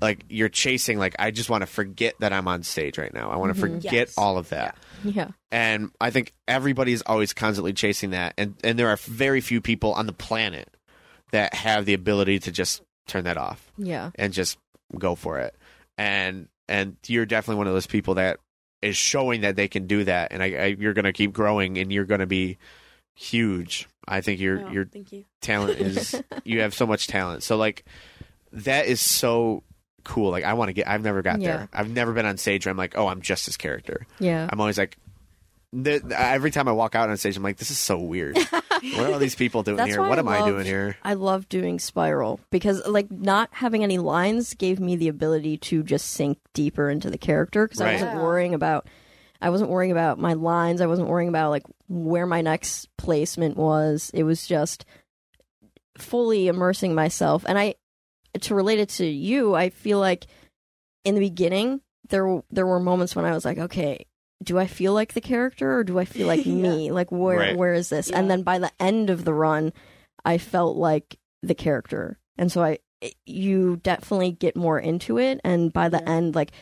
like 0.00 0.24
you're 0.28 0.48
chasing 0.48 0.98
like 0.98 1.14
i 1.18 1.30
just 1.30 1.48
want 1.50 1.62
to 1.62 1.66
forget 1.66 2.14
that 2.20 2.32
i'm 2.32 2.46
on 2.48 2.62
stage 2.62 2.98
right 2.98 3.14
now 3.14 3.30
i 3.30 3.36
want 3.36 3.54
to 3.54 3.58
Mhm. 3.58 3.60
forget 3.82 3.92
Yes. 3.92 4.14
all 4.18 4.38
of 4.38 4.48
that 4.50 4.76
Yeah. 5.04 5.28
and 5.50 5.90
i 6.00 6.10
think 6.10 6.32
everybody's 6.48 7.02
always 7.02 7.32
constantly 7.32 7.72
chasing 7.72 8.10
that 8.10 8.34
and 8.36 8.54
and 8.64 8.78
there 8.78 8.88
are 8.88 8.96
very 8.96 9.40
few 9.40 9.60
people 9.60 9.92
on 9.94 10.06
the 10.06 10.12
planet 10.12 10.68
that 11.32 11.54
have 11.54 11.84
the 11.86 11.94
ability 11.94 12.38
to 12.40 12.52
just 12.52 12.82
turn 13.06 13.24
that 13.24 13.36
off 13.36 13.70
Yeah. 13.78 14.10
and 14.16 14.32
just 14.32 14.58
go 14.98 15.14
for 15.14 15.38
it. 15.40 15.54
And 15.98 16.48
and 16.68 16.96
you're 17.06 17.26
definitely 17.26 17.58
one 17.58 17.66
of 17.68 17.72
those 17.74 17.86
people 17.86 18.14
that 18.14 18.38
is 18.82 18.96
showing 18.96 19.40
that 19.40 19.56
they 19.56 19.66
can 19.68 19.86
do 19.86 20.04
that, 20.04 20.32
and 20.32 20.42
I, 20.42 20.46
I 20.54 20.64
you're 20.78 20.92
going 20.92 21.04
to 21.04 21.12
keep 21.12 21.32
growing, 21.32 21.78
and 21.78 21.92
you're 21.92 22.04
going 22.04 22.20
to 22.20 22.26
be 22.26 22.58
huge. 23.14 23.88
I 24.06 24.20
think 24.20 24.40
your 24.40 24.66
Oh, 24.66 24.70
your 24.70 24.84
thank 24.86 25.12
you. 25.12 25.24
talent 25.40 25.80
is 25.80 26.20
you 26.44 26.60
have 26.60 26.74
so 26.74 26.86
much 26.86 27.06
talent. 27.06 27.42
So 27.42 27.56
like 27.56 27.84
that 28.52 28.86
is 28.86 29.00
so 29.00 29.62
cool. 30.06 30.30
Like 30.30 30.44
I 30.44 30.54
want 30.54 30.68
to 30.70 30.72
get. 30.72 30.88
I've 30.88 31.02
never 31.02 31.20
got 31.22 31.40
Yeah. 31.40 31.56
there. 31.56 31.68
I've 31.72 31.90
never 31.90 32.12
been 32.12 32.24
on 32.26 32.36
stage 32.38 32.64
where 32.64 32.70
I'm 32.70 32.76
like, 32.78 32.96
oh, 32.96 33.08
I'm 33.08 33.20
just 33.20 33.44
this 33.46 33.56
character. 33.56 34.06
Yeah. 34.18 34.48
I'm 34.50 34.60
always 34.60 34.78
like. 34.78 34.96
The, 35.72 36.00
every 36.16 36.52
time 36.52 36.68
I 36.68 36.72
walk 36.72 36.94
out 36.94 37.10
on 37.10 37.16
stage, 37.18 37.36
I'm 37.36 37.42
like, 37.42 37.58
"This 37.58 37.70
is 37.72 37.78
so 37.78 37.98
weird. 37.98 38.38
what 38.48 38.98
are 38.98 39.12
all 39.12 39.18
these 39.18 39.34
people 39.34 39.62
doing 39.62 39.76
That's 39.76 39.90
here? 39.90 40.00
What 40.00 40.16
I 40.16 40.20
am 40.20 40.28
I 40.28 40.46
doing 40.46 40.64
here?" 40.64 40.96
I 41.02 41.14
love 41.14 41.48
doing 41.50 41.78
Spiral 41.80 42.40
because, 42.50 42.86
like, 42.86 43.10
not 43.10 43.50
having 43.52 43.82
any 43.82 43.98
lines 43.98 44.54
gave 44.54 44.78
me 44.80 44.96
the 44.96 45.08
ability 45.08 45.58
to 45.58 45.82
just 45.82 46.06
sink 46.12 46.38
deeper 46.54 46.88
into 46.88 47.10
the 47.10 47.18
character 47.18 47.66
because 47.66 47.80
I 47.82 47.92
wasn't 47.94 48.12
Yeah. 48.14 48.22
worrying 48.22 48.54
about. 48.54 48.86
I 49.42 49.50
wasn't 49.50 49.68
worrying 49.68 49.92
about 49.92 50.18
my 50.18 50.32
lines. 50.32 50.80
I 50.80 50.86
wasn't 50.86 51.08
worrying 51.08 51.28
about 51.28 51.50
like 51.50 51.64
where 51.88 52.26
my 52.26 52.40
next 52.40 52.88
placement 52.96 53.56
was. 53.58 54.10
It 54.14 54.22
was 54.22 54.46
just 54.46 54.86
fully 55.98 56.46
immersing 56.48 56.94
myself. 56.94 57.44
And 57.46 57.58
I, 57.58 57.74
to 58.42 58.54
relate 58.54 58.78
it 58.78 58.88
to 58.90 59.06
you, 59.06 59.54
I 59.54 59.70
feel 59.70 59.98
like 59.98 60.26
in 61.04 61.14
the 61.14 61.20
beginning 61.20 61.80
there 62.08 62.42
there 62.50 62.66
were 62.66 62.80
moments 62.80 63.14
when 63.16 63.24
I 63.24 63.32
was 63.32 63.44
like, 63.44 63.58
okay, 63.58 64.06
do 64.42 64.58
I 64.58 64.66
feel 64.66 64.92
like 64.92 65.14
the 65.14 65.20
character 65.20 65.78
or 65.78 65.84
do 65.84 65.98
I 65.98 66.04
feel 66.04 66.26
like 66.26 66.46
me? 66.46 66.90
Like 66.92 67.10
where 67.10 67.38
Right. 67.38 67.56
where 67.56 67.74
is 67.74 67.88
this? 67.88 68.10
And 68.10 68.30
then 68.30 68.42
by 68.42 68.58
the 68.58 68.70
end 68.80 69.10
of 69.10 69.24
the 69.24 69.34
run, 69.34 69.72
I 70.24 70.38
felt 70.38 70.76
like 70.76 71.18
the 71.42 71.54
character. 71.54 72.18
And 72.38 72.50
so 72.52 72.62
I 72.62 72.78
you 73.26 73.76
definitely 73.76 74.32
get 74.32 74.56
more 74.56 74.78
into 74.80 75.18
it 75.18 75.40
and 75.44 75.72
by 75.72 75.88
the 75.88 75.98
Yeah. 76.04 76.12
end 76.12 76.34
like 76.34 76.52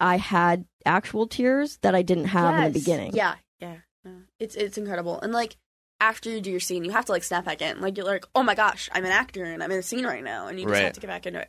I 0.00 0.16
had 0.18 0.66
actual 0.84 1.26
tears 1.26 1.78
that 1.82 1.94
I 1.94 2.02
didn't 2.02 2.26
have 2.26 2.56
in 2.58 2.64
the 2.64 2.70
beginning. 2.78 3.12
Yeah, 3.14 3.36
yeah, 3.60 3.76
yeah. 4.04 4.12
It's 4.38 4.54
it's 4.54 4.76
incredible. 4.78 5.20
And 5.20 5.32
like 5.32 5.56
after 6.00 6.30
you 6.30 6.40
do 6.40 6.50
your 6.50 6.60
scene, 6.60 6.84
you 6.84 6.90
have 6.92 7.06
to 7.06 7.12
like 7.12 7.24
snap 7.24 7.44
back 7.44 7.62
in. 7.62 7.80
Like 7.80 7.96
you're 7.96 8.06
like, 8.06 8.24
oh 8.34 8.42
my 8.42 8.54
gosh, 8.54 8.88
I'm 8.92 9.04
an 9.04 9.12
actor 9.12 9.44
and 9.44 9.62
I'm 9.62 9.70
in 9.72 9.78
a 9.78 9.82
scene 9.82 10.04
right 10.04 10.22
now, 10.24 10.46
and 10.48 10.58
you 10.60 10.66
just 10.66 10.72
Right. 10.74 10.84
have 10.84 10.92
to 10.94 11.00
get 11.00 11.06
back 11.08 11.26
into 11.26 11.40
it. 11.40 11.48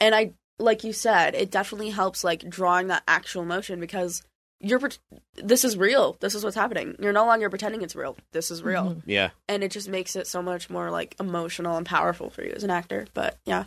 And 0.00 0.14
I, 0.14 0.32
like 0.58 0.84
you 0.84 0.92
said, 0.92 1.34
it 1.34 1.50
definitely 1.50 1.90
helps 1.90 2.22
like 2.24 2.48
drawing 2.48 2.88
that 2.88 3.02
actual 3.08 3.42
emotion 3.42 3.80
because 3.80 4.22
you're 4.62 4.78
pre- 4.78 4.90
this 5.36 5.64
is 5.64 5.76
real. 5.76 6.16
This 6.20 6.34
is 6.34 6.44
what's 6.44 6.54
happening. 6.56 6.94
You're 7.00 7.12
no 7.14 7.24
longer 7.26 7.48
pretending 7.50 7.80
it's 7.82 7.96
real. 7.96 8.16
This 8.32 8.50
is 8.50 8.62
real, 8.62 8.84
Mhm. 8.96 9.02
Yeah, 9.06 9.30
and 9.48 9.64
it 9.64 9.70
just 9.70 9.88
makes 9.88 10.16
it 10.16 10.26
so 10.26 10.42
much 10.42 10.68
more 10.70 10.90
like 10.90 11.16
emotional 11.18 11.76
and 11.78 11.86
powerful 11.86 12.28
for 12.30 12.44
you 12.44 12.52
as 12.52 12.62
an 12.62 12.70
actor. 12.70 13.06
But 13.14 13.38
yeah, 13.46 13.64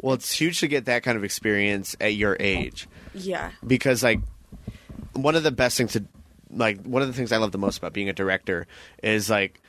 well, 0.00 0.14
it's 0.14 0.32
huge 0.32 0.60
to 0.60 0.66
get 0.68 0.86
that 0.86 1.02
kind 1.02 1.16
of 1.16 1.24
experience 1.24 1.94
at 2.00 2.14
your 2.14 2.36
age. 2.40 2.88
yeah, 3.14 3.50
because 3.66 4.02
like 4.02 4.20
one 5.12 5.34
of 5.36 5.42
the 5.42 5.50
best 5.52 5.76
things 5.76 5.92
to 5.92 6.04
like 6.52 6.82
one 6.84 7.02
of 7.02 7.08
the 7.08 7.14
things 7.14 7.32
I 7.32 7.38
love 7.38 7.52
the 7.52 7.58
most 7.58 7.78
about 7.78 7.92
being 7.92 8.08
a 8.08 8.12
director 8.12 8.66
is 9.02 9.28
like 9.30 9.60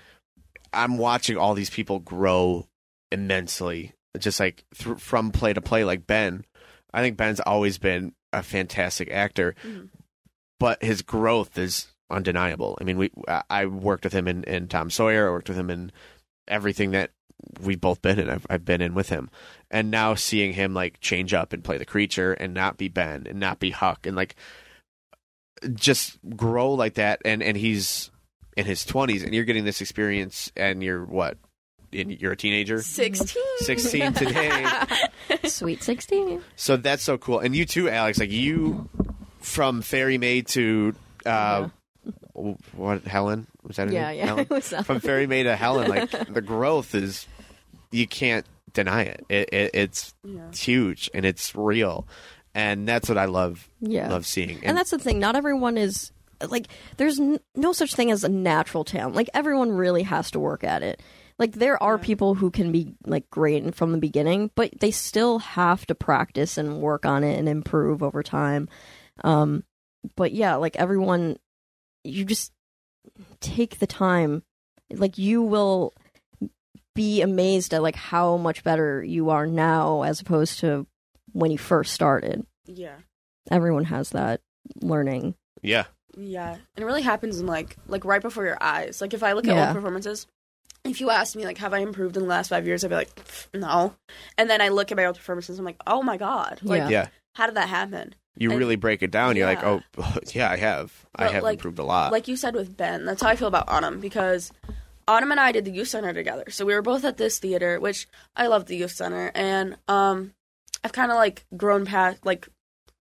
I'm 0.72 0.98
watching 0.98 1.38
all 1.38 1.54
these 1.54 1.70
people 1.70 2.00
grow 2.00 2.68
immensely 3.12 3.94
just 4.20 4.40
like 4.40 4.64
th- 4.78 4.98
from 4.98 5.32
play 5.32 5.54
to 5.54 5.62
play 5.62 5.84
like 5.84 6.06
Ben 6.08 6.44
I 6.94 7.02
think 7.02 7.18
Ben's 7.18 7.40
always 7.40 7.78
been 7.78 8.14
a 8.32 8.44
fantastic 8.44 9.10
actor 9.12 9.56
Mhm. 9.66 9.90
but 10.60 10.84
his 10.84 11.02
growth 11.02 11.58
is 11.58 11.88
undeniable. 12.10 12.78
I 12.80 12.84
mean, 12.84 12.98
we 12.98 13.12
I- 13.28 13.44
I 13.50 13.66
worked 13.66 14.04
with 14.04 14.14
him 14.14 14.28
in, 14.28 14.44
in 14.44 14.68
Tom 14.68 14.90
Sawyer. 14.92 15.28
I 15.28 15.32
worked 15.32 15.50
with 15.50 15.58
him 15.58 15.70
in 15.72 15.92
everything 16.48 16.92
that 16.92 17.12
we've 17.60 17.82
both 17.82 18.02
been 18.02 18.20
in. 18.20 18.30
I've, 18.30 18.46
I've 18.50 18.66
been 18.66 18.82
in 18.82 18.94
with 18.94 19.10
him, 19.10 19.30
and 19.72 19.90
now 19.90 20.14
seeing 20.16 20.54
him 20.54 20.74
like 20.74 21.00
change 21.00 21.34
up 21.34 21.54
and 21.54 21.64
play 21.64 21.78
the 21.78 21.86
creature 21.86 22.34
and 22.34 22.54
not 22.54 22.78
be 22.78 22.88
Ben 22.88 23.26
and 23.28 23.40
not 23.40 23.60
be 23.60 23.72
Huck 23.72 24.06
and 24.06 24.16
like 24.16 24.36
just 25.74 26.18
grow 26.36 26.74
like 26.74 26.96
that. 26.96 27.22
And 27.26 27.42
and 27.44 27.56
he's 27.58 28.12
in 28.58 28.66
his 28.66 28.86
twenties, 28.86 29.24
and 29.24 29.34
you're 29.34 29.46
getting 29.46 29.66
this 29.66 29.82
experience, 29.82 30.52
and 30.56 30.84
you're 30.84 31.04
what? 31.06 31.38
In, 31.92 32.10
you're 32.10 32.32
a 32.32 32.36
teenager, 32.36 32.82
16. 32.82 33.40
16 33.60 34.14
today. 34.14 34.66
Sweet 35.44 35.84
16. 35.84 36.42
So 36.56 36.76
that's 36.76 37.04
so 37.04 37.20
cool. 37.20 37.38
And 37.38 37.56
you 37.56 37.66
too, 37.66 37.88
Alex. 37.88 38.18
Like 38.20 38.32
you, 38.32 38.90
from 39.42 39.84
Fairy 39.84 40.18
Maid 40.18 40.48
to 40.48 40.96
uh, 41.24 41.68
what? 42.34 43.04
Helen 43.04 43.46
was 43.62 43.76
that? 43.76 43.90
Her 43.90 43.94
Yeah, 43.94 44.08
name? 44.10 44.18
yeah. 44.18 44.26
Helen? 44.50 44.84
From 44.84 45.00
Fairy 45.02 45.28
Maid 45.28 45.44
to 45.44 45.56
Helen, 45.56 45.88
like 45.90 46.10
the 46.10 46.42
growth 46.42 46.96
is 46.96 47.28
you 47.92 48.08
can't 48.08 48.46
deny 48.74 49.04
it. 49.04 49.24
it, 49.30 49.54
it 49.54 49.72
it's 49.76 50.14
Yeah. 50.24 50.52
huge 50.52 51.12
and 51.14 51.26
it's 51.26 51.56
real, 51.56 52.08
and 52.54 52.88
that's 52.88 53.10
what 53.10 53.18
I 53.18 53.26
love. 53.26 53.70
Yeah. 53.80 54.10
love 54.10 54.26
seeing. 54.26 54.60
And 54.64 54.78
that's 54.78 54.92
the 54.92 55.00
thing. 55.00 55.20
Not 55.20 55.36
everyone 55.36 55.78
is 55.78 56.12
like. 56.48 56.68
There's 56.98 57.20
n- 57.20 57.40
no 57.56 57.74
such 57.74 57.96
thing 57.96 58.12
as 58.12 58.24
a 58.24 58.30
natural 58.30 58.84
talent. 58.84 59.16
Like 59.16 59.30
everyone 59.34 59.72
really 59.72 60.04
has 60.04 60.32
to 60.32 60.40
work 60.40 60.64
at 60.64 60.84
it. 60.84 61.02
Like 61.40 61.54
there 61.54 61.82
are 61.82 61.98
people 61.98 62.36
who 62.36 62.52
can 62.52 62.72
be 62.72 62.96
like 63.06 63.30
great 63.30 63.74
from 63.76 63.92
the 63.92 63.98
beginning, 63.98 64.52
but 64.56 64.72
they 64.80 64.92
still 64.92 65.40
have 65.40 65.86
to 65.88 65.96
practice 65.96 66.58
and 66.58 66.80
work 66.80 67.06
on 67.06 67.24
it 67.24 67.40
and 67.40 67.50
improve 67.50 68.04
over 68.04 68.22
time. 68.22 68.70
Um, 69.24 69.64
but 70.16 70.32
yeah, 70.32 70.56
like 70.56 70.76
everyone, 70.76 71.38
you 72.04 72.24
just 72.26 72.52
take 73.40 73.80
the 73.80 73.88
time. 73.88 74.44
Like 74.92 75.18
you 75.18 75.42
will 75.42 75.94
be 76.94 77.22
amazed 77.22 77.74
at 77.74 77.82
like 77.82 77.96
how 77.96 78.38
much 78.38 78.64
better 78.64 79.04
you 79.04 79.32
are 79.32 79.48
now 79.48 80.04
as 80.04 80.22
opposed 80.22 80.60
to 80.60 80.86
when 81.34 81.52
you 81.52 81.58
first 81.58 81.94
started 81.94 82.46
Yeah. 82.66 82.96
everyone 83.52 83.86
has 83.86 84.12
that 84.12 84.42
learning. 84.82 85.36
yeah, 85.62 85.86
Yeah, 86.16 86.52
and 86.54 86.62
it 86.84 86.86
really 86.86 87.02
happens 87.02 87.40
in 87.40 87.46
like 87.48 87.76
like 87.88 88.06
right 88.06 88.22
before 88.22 88.46
your 88.46 88.58
eyes. 88.62 89.02
Like 89.02 89.14
if 89.14 89.24
I 89.24 89.34
look 89.34 89.48
at 89.48 89.56
Yeah. 89.56 89.68
old 89.68 89.76
performances, 89.76 90.28
if 90.84 91.00
you 91.02 91.10
ask 91.10 91.36
me 91.36 91.46
like 91.46 91.58
have 91.58 91.74
I 91.74 91.80
improved 91.80 92.16
in 92.18 92.24
the 92.24 92.30
last 92.30 92.50
five 92.50 92.66
years, 92.68 92.84
I'd 92.84 92.90
be 92.90 92.96
like 92.96 93.10
no. 93.54 93.96
And 94.38 94.50
then 94.50 94.62
I 94.62 94.70
look 94.70 94.92
at 94.92 94.98
my 94.98 95.06
old 95.06 95.16
performances, 95.18 95.58
I'm 95.60 95.66
like 95.66 95.82
oh 95.88 96.02
my 96.04 96.18
god, 96.18 96.60
like 96.64 96.82
Yeah. 96.82 96.90
yeah. 96.90 97.08
how 97.36 97.46
did 97.48 97.56
that 97.56 97.70
happen? 97.70 98.16
You 98.38 98.50
And- 98.52 98.60
really 98.60 98.76
break 98.78 99.04
it 99.04 99.12
down. 99.12 99.36
You're 99.36 99.46
like, 99.46 99.64
oh, 99.64 99.82
yeah, 100.34 100.50
I 100.50 100.58
have. 100.58 101.06
I 101.16 101.28
have 101.28 101.44
like- 101.44 101.60
improved 101.60 101.78
a 101.80 101.84
lot. 101.84 102.12
Like 102.12 102.28
you 102.28 102.36
said 102.36 102.56
with 102.56 102.76
Ben, 102.76 103.06
that's 103.06 103.22
how 103.22 103.30
I 103.30 103.36
feel 103.36 103.48
about 103.48 103.66
Autumn 103.70 104.00
because 104.00 104.52
Autumn 105.08 105.32
and 105.32 105.40
I 105.40 105.52
did 105.52 105.66
the 105.66 105.72
youth 105.72 105.90
center 105.90 106.14
together. 106.14 106.46
So 106.50 106.66
we 106.66 106.74
were 106.74 106.82
both 106.82 107.04
at 107.06 107.18
this 107.18 107.38
theater, 107.38 107.80
which 107.80 108.08
I 108.36 108.48
love 108.48 108.66
the 108.66 108.76
youth 108.78 108.92
center, 108.92 109.32
and 109.36 109.78
um, 109.88 110.34
I've 110.84 110.94
kind 110.94 111.12
of 111.12 111.18
like 111.18 111.46
grown 111.56 111.86
past 111.86 112.26
like. 112.26 112.48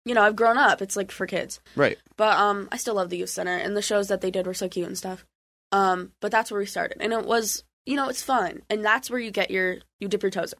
You 0.04 0.14
know, 0.16 0.22
I've 0.22 0.34
grown 0.34 0.58
up. 0.58 0.82
It's 0.82 0.96
like 0.96 1.12
for 1.12 1.28
kids. 1.28 1.60
right. 1.76 1.96
But 2.16 2.36
um, 2.36 2.68
I 2.72 2.76
still 2.76 2.96
love 2.96 3.08
the 3.08 3.18
youth 3.18 3.30
center, 3.30 3.56
and 3.56 3.76
the 3.76 3.80
shows 3.82 4.08
that 4.08 4.20
they 4.20 4.32
did 4.32 4.48
were 4.48 4.54
so 4.54 4.68
cute 4.68 4.88
and 4.88 4.98
stuff. 4.98 5.24
Um, 5.70 6.10
but 6.20 6.32
that's 6.32 6.50
where 6.50 6.58
we 6.58 6.66
started, 6.66 6.98
and 7.00 7.12
it 7.12 7.24
was, 7.24 7.62
you 7.86 7.94
know, 7.94 8.08
it's 8.08 8.20
fun, 8.20 8.62
and 8.68 8.84
that's 8.84 9.10
where 9.10 9.20
you 9.20 9.30
get 9.30 9.52
your, 9.52 9.76
you 10.00 10.08
dip 10.08 10.22
your 10.22 10.30
toes 10.30 10.52
in, 10.52 10.58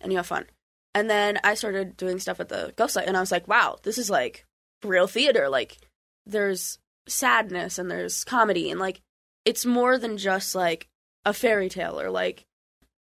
and 0.00 0.12
you 0.12 0.18
have 0.18 0.26
fun. 0.28 0.46
And 0.94 1.10
then 1.10 1.38
I 1.42 1.54
started 1.54 1.96
doing 1.96 2.20
stuff 2.20 2.38
at 2.38 2.48
the 2.48 2.72
Ghost 2.76 2.94
Light, 2.94 3.08
and 3.08 3.16
I 3.16 3.20
was 3.20 3.32
like, 3.32 3.48
wow, 3.48 3.76
this 3.82 3.98
is 3.98 4.08
like 4.08 4.46
real 4.84 5.08
theater. 5.08 5.48
Like, 5.48 5.78
there's 6.24 6.78
sadness 7.08 7.78
and 7.78 7.90
there's 7.90 8.22
comedy, 8.22 8.70
and 8.70 8.78
like, 8.78 9.00
it's 9.44 9.66
more 9.66 9.98
than 9.98 10.16
just 10.16 10.54
like 10.54 10.86
a 11.24 11.34
fairy 11.34 11.68
tale 11.68 12.00
or 12.00 12.08
like, 12.08 12.44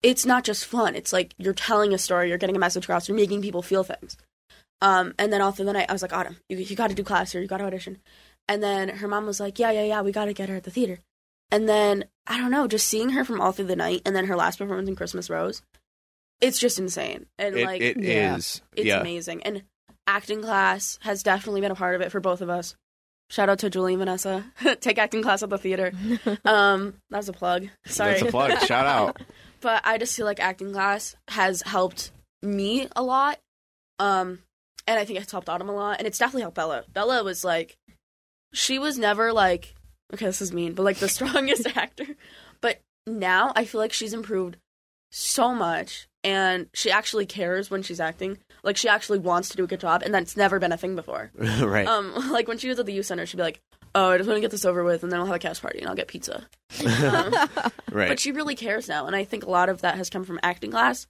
it's 0.02 0.26
not 0.26 0.44
just 0.44 0.64
fun. 0.66 0.94
It's 0.94 1.12
like 1.12 1.34
you're 1.38 1.54
telling 1.54 1.92
a 1.94 1.98
story, 1.98 2.28
you're 2.28 2.38
getting 2.38 2.56
a 2.56 2.60
message 2.60 2.84
across, 2.84 3.08
you're 3.08 3.16
making 3.16 3.42
people 3.42 3.62
feel 3.62 3.82
things. 3.84 4.16
Um, 4.82 5.14
and 5.18 5.32
then 5.32 5.40
all 5.40 5.52
through 5.52 5.64
the 5.64 5.72
night, 5.72 5.86
I 5.88 5.92
was 5.92 6.02
like, 6.02 6.12
Autumn, 6.12 6.36
you, 6.48 6.58
you 6.58 6.76
got 6.76 6.88
to 6.88 6.94
do 6.94 7.02
class 7.02 7.32
here, 7.32 7.40
you 7.40 7.48
got 7.48 7.58
to 7.58 7.64
audition. 7.64 7.98
And 8.48 8.62
then 8.62 8.88
her 8.88 9.08
mom 9.08 9.26
was 9.26 9.40
like, 9.40 9.58
Yeah, 9.58 9.70
yeah, 9.70 9.84
yeah, 9.84 10.02
we 10.02 10.12
got 10.12 10.26
to 10.26 10.32
get 10.32 10.48
her 10.48 10.56
at 10.56 10.64
the 10.64 10.70
theater. 10.70 10.98
And 11.50 11.68
then 11.68 12.04
I 12.26 12.38
don't 12.38 12.50
know, 12.50 12.66
just 12.66 12.86
seeing 12.86 13.10
her 13.10 13.24
from 13.24 13.40
all 13.40 13.52
through 13.52 13.66
the 13.66 13.76
night, 13.76 14.02
and 14.04 14.14
then 14.14 14.26
her 14.26 14.36
last 14.36 14.58
performance 14.58 14.88
in 14.88 14.96
Christmas 14.96 15.30
Rose, 15.30 15.62
it's 16.40 16.58
just 16.58 16.78
insane. 16.78 17.26
And 17.38 17.56
It, 17.56 17.64
like, 17.64 17.80
it 17.80 17.96
yeah. 18.02 18.36
is. 18.36 18.60
it's 18.74 18.86
yeah. 18.86 19.00
amazing. 19.00 19.42
And 19.44 19.62
acting 20.06 20.42
class 20.42 20.98
has 21.02 21.22
definitely 21.22 21.60
been 21.60 21.70
a 21.70 21.76
part 21.76 21.94
of 21.94 22.00
it 22.00 22.10
for 22.12 22.20
both 22.20 22.40
of 22.40 22.50
us. 22.50 22.74
Shout 23.30 23.48
out 23.48 23.58
to 23.60 23.70
Julie 23.70 23.94
and 23.94 24.00
Vanessa. 24.00 24.44
Take 24.80 24.98
acting 24.98 25.22
class 25.22 25.42
at 25.42 25.50
the 25.50 25.58
theater. 25.58 25.92
Um, 26.44 26.94
that 27.10 27.16
was 27.18 27.28
a 27.28 27.32
plug. 27.32 27.68
Sorry. 27.86 28.12
That's 28.12 28.22
a 28.22 28.26
plug. 28.26 28.58
Shout 28.60 28.86
out. 28.86 29.20
but 29.60 29.82
I 29.84 29.98
just 29.98 30.16
feel 30.16 30.26
like 30.26 30.40
acting 30.40 30.72
class 30.72 31.16
has 31.28 31.62
helped 31.62 32.10
me 32.42 32.88
a 32.94 33.02
lot. 33.02 33.38
Um, 33.98 34.40
and 34.86 34.98
I 34.98 35.04
think 35.04 35.18
it's 35.18 35.32
helped 35.32 35.48
Autumn 35.48 35.68
a 35.68 35.74
lot, 35.74 35.98
and 35.98 36.06
it's 36.06 36.18
definitely 36.18 36.42
helped 36.42 36.56
Bella. 36.56 36.84
Bella 36.92 37.24
was 37.24 37.44
like, 37.44 37.76
she 38.52 38.78
was 38.78 38.98
never 38.98 39.32
like, 39.32 39.74
okay, 40.14 40.26
this 40.26 40.40
is 40.40 40.52
mean, 40.52 40.74
but 40.74 40.84
like 40.84 40.98
the 40.98 41.08
strongest 41.08 41.66
actor. 41.76 42.06
But 42.60 42.80
now 43.06 43.52
I 43.56 43.64
feel 43.64 43.80
like 43.80 43.92
she's 43.92 44.14
improved 44.14 44.56
so 45.10 45.54
much, 45.54 46.08
and 46.22 46.68
she 46.74 46.90
actually 46.90 47.26
cares 47.26 47.70
when 47.70 47.82
she's 47.82 48.00
acting. 48.00 48.38
Like 48.62 48.76
she 48.76 48.88
actually 48.88 49.18
wants 49.18 49.48
to 49.50 49.56
do 49.56 49.64
a 49.64 49.68
good 49.68 49.80
job, 49.80 50.02
and 50.02 50.14
that's 50.14 50.36
never 50.36 50.58
been 50.58 50.72
a 50.72 50.76
thing 50.76 50.96
before. 50.96 51.30
right. 51.36 51.86
Um, 51.86 52.30
like 52.30 52.48
when 52.48 52.58
she 52.58 52.68
was 52.68 52.78
at 52.78 52.86
the 52.86 52.92
youth 52.92 53.06
center, 53.06 53.26
she'd 53.26 53.36
be 53.36 53.42
like, 53.42 53.60
"Oh, 53.96 54.10
I 54.10 54.16
just 54.18 54.28
want 54.28 54.36
to 54.36 54.40
get 54.42 54.52
this 54.52 54.64
over 54.64 54.84
with, 54.84 55.02
and 55.02 55.10
then 55.10 55.18
we'll 55.18 55.26
have 55.26 55.34
a 55.36 55.40
cast 55.40 55.60
party, 55.62 55.80
and 55.80 55.88
I'll 55.88 55.96
get 55.96 56.06
pizza." 56.08 56.46
Um, 56.86 57.32
right. 57.90 58.08
but 58.08 58.20
she 58.20 58.30
really 58.32 58.54
cares 58.54 58.88
now, 58.88 59.06
and 59.06 59.16
I 59.16 59.24
think 59.24 59.44
a 59.44 59.50
lot 59.50 59.68
of 59.68 59.80
that 59.80 59.96
has 59.96 60.10
come 60.10 60.24
from 60.24 60.38
acting 60.42 60.70
class, 60.70 61.06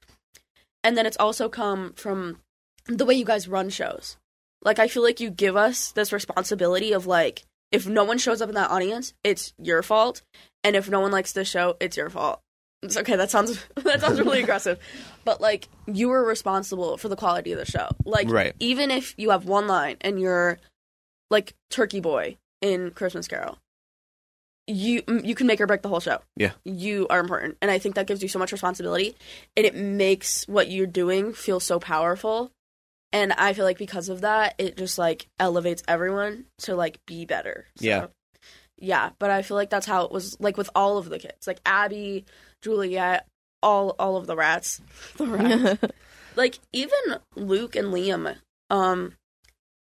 and 0.85 0.97
then 0.97 1.05
it's 1.07 1.17
also 1.19 1.49
come 1.49 1.93
from 1.95 2.39
the 2.87 3.05
way 3.05 3.15
you 3.15 3.25
guys 3.25 3.49
run 3.49 3.69
shows. 3.69 4.17
Like 4.63 4.79
I 4.79 4.89
feel 4.89 5.03
like 5.03 5.21
you 5.21 5.29
give 5.31 5.57
us 5.57 5.93
this 5.93 6.13
responsibility 6.13 6.93
of 6.93 7.07
like, 7.07 7.43
if 7.73 7.87
no 7.87 8.05
one 8.05 8.19
shows 8.19 8.41
up 8.41 8.49
in 8.49 8.55
that 8.55 8.71
audience, 8.71 9.13
it's 9.25 9.53
your 9.61 9.83
fault, 9.83 10.23
and 10.65 10.77
if 10.77 10.89
no 10.89 11.01
one 11.01 11.11
likes 11.13 11.33
the 11.33 11.45
show, 11.45 11.77
it's 11.81 11.97
your 11.97 12.11
fault. 12.11 12.41
It's 12.83 12.97
okay. 12.97 13.17
That 13.17 13.31
sounds 13.31 13.65
that 13.77 14.01
sounds 14.01 14.21
really 14.21 14.41
aggressive, 14.45 14.79
but 15.25 15.41
like 15.41 15.69
you 15.87 16.11
are 16.13 16.25
responsible 16.25 16.97
for 16.99 17.09
the 17.09 17.17
quality 17.17 17.53
of 17.53 17.59
the 17.59 17.65
show. 17.65 17.89
Like 18.05 18.29
Right. 18.31 18.55
even 18.61 18.91
if 18.91 19.15
you 19.17 19.31
have 19.31 19.47
one 19.47 19.67
line 19.67 19.97
and 20.03 20.21
you're 20.21 20.59
like 21.31 21.55
Turkey 21.71 22.01
Boy 22.01 22.37
in 22.63 22.91
Christmas 22.93 23.29
Carol, 23.29 23.59
you 24.67 25.03
you 25.23 25.35
can 25.35 25.47
make 25.47 25.61
or 25.61 25.67
break 25.67 25.83
the 25.83 25.89
whole 25.89 26.01
show. 26.01 26.19
Yeah. 26.37 26.53
you 26.65 27.07
are 27.09 27.21
important, 27.21 27.57
and 27.63 27.71
I 27.71 27.79
think 27.79 27.95
that 27.95 28.07
gives 28.07 28.23
you 28.23 28.29
so 28.29 28.39
much 28.39 28.53
responsibility, 28.53 29.15
and 29.57 29.65
it 29.65 29.75
makes 29.77 30.47
what 30.49 30.69
you're 30.71 30.87
doing 30.87 31.33
feel 31.33 31.61
so 31.61 31.79
powerful. 31.79 32.51
And 33.13 33.33
I 33.35 33.53
feel 33.53 33.65
like 33.65 33.79
because 33.79 34.09
of 34.09 34.23
that, 34.23 34.57
it 34.59 34.77
just 34.77 34.99
like 34.99 35.29
elevates 35.39 35.83
everyone 35.87 36.47
to 36.59 36.75
like 36.75 36.99
be 37.07 37.25
better. 37.25 37.67
So, 37.77 37.85
Yeah. 37.87 38.07
yeah. 38.77 39.11
But 39.21 39.31
I 39.31 39.43
feel 39.43 39.57
like 39.57 39.71
that's 39.71 39.87
how 39.87 40.05
it 40.05 40.11
was 40.11 40.37
like 40.41 40.57
with 40.57 40.69
all 40.75 40.99
of 40.99 41.09
the 41.09 41.19
kids, 41.21 41.47
like 41.47 41.61
Abby, 41.65 42.25
Juliet, 42.63 43.27
all 43.63 43.95
all 44.01 44.17
of 44.17 44.27
the 44.27 44.37
rats, 44.37 44.81
the 45.17 45.27
rats 45.27 45.81
like 46.37 46.59
even 46.73 46.99
Luke 47.37 47.77
and 47.77 47.89
Liam, 47.95 48.37
um, 48.69 49.15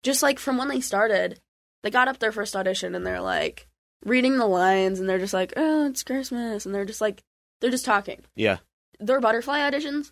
just 0.03 0.21
like 0.21 0.37
from 0.37 0.57
when 0.57 0.67
they 0.67 0.81
started, 0.81 1.39
they 1.83 1.89
got 1.91 2.07
up 2.07 2.19
their 2.19 2.31
first 2.31 2.55
audition 2.55 2.95
and 2.95 3.05
they're 3.05 3.21
like 3.21 3.67
reading 4.05 4.37
the 4.37 4.45
lines 4.47 4.99
and 4.99 5.07
they're 5.07 5.19
just 5.19 5.33
like, 5.33 5.53
oh, 5.57 5.85
it's 5.87 6.03
Christmas, 6.03 6.65
and 6.65 6.73
they're 6.73 6.85
just 6.85 7.01
like, 7.01 7.21
they're 7.61 7.71
just 7.71 7.85
talking. 7.85 8.21
yeah. 8.35 8.57
Their 8.99 9.19
butterfly 9.19 9.59
auditions, 9.59 10.11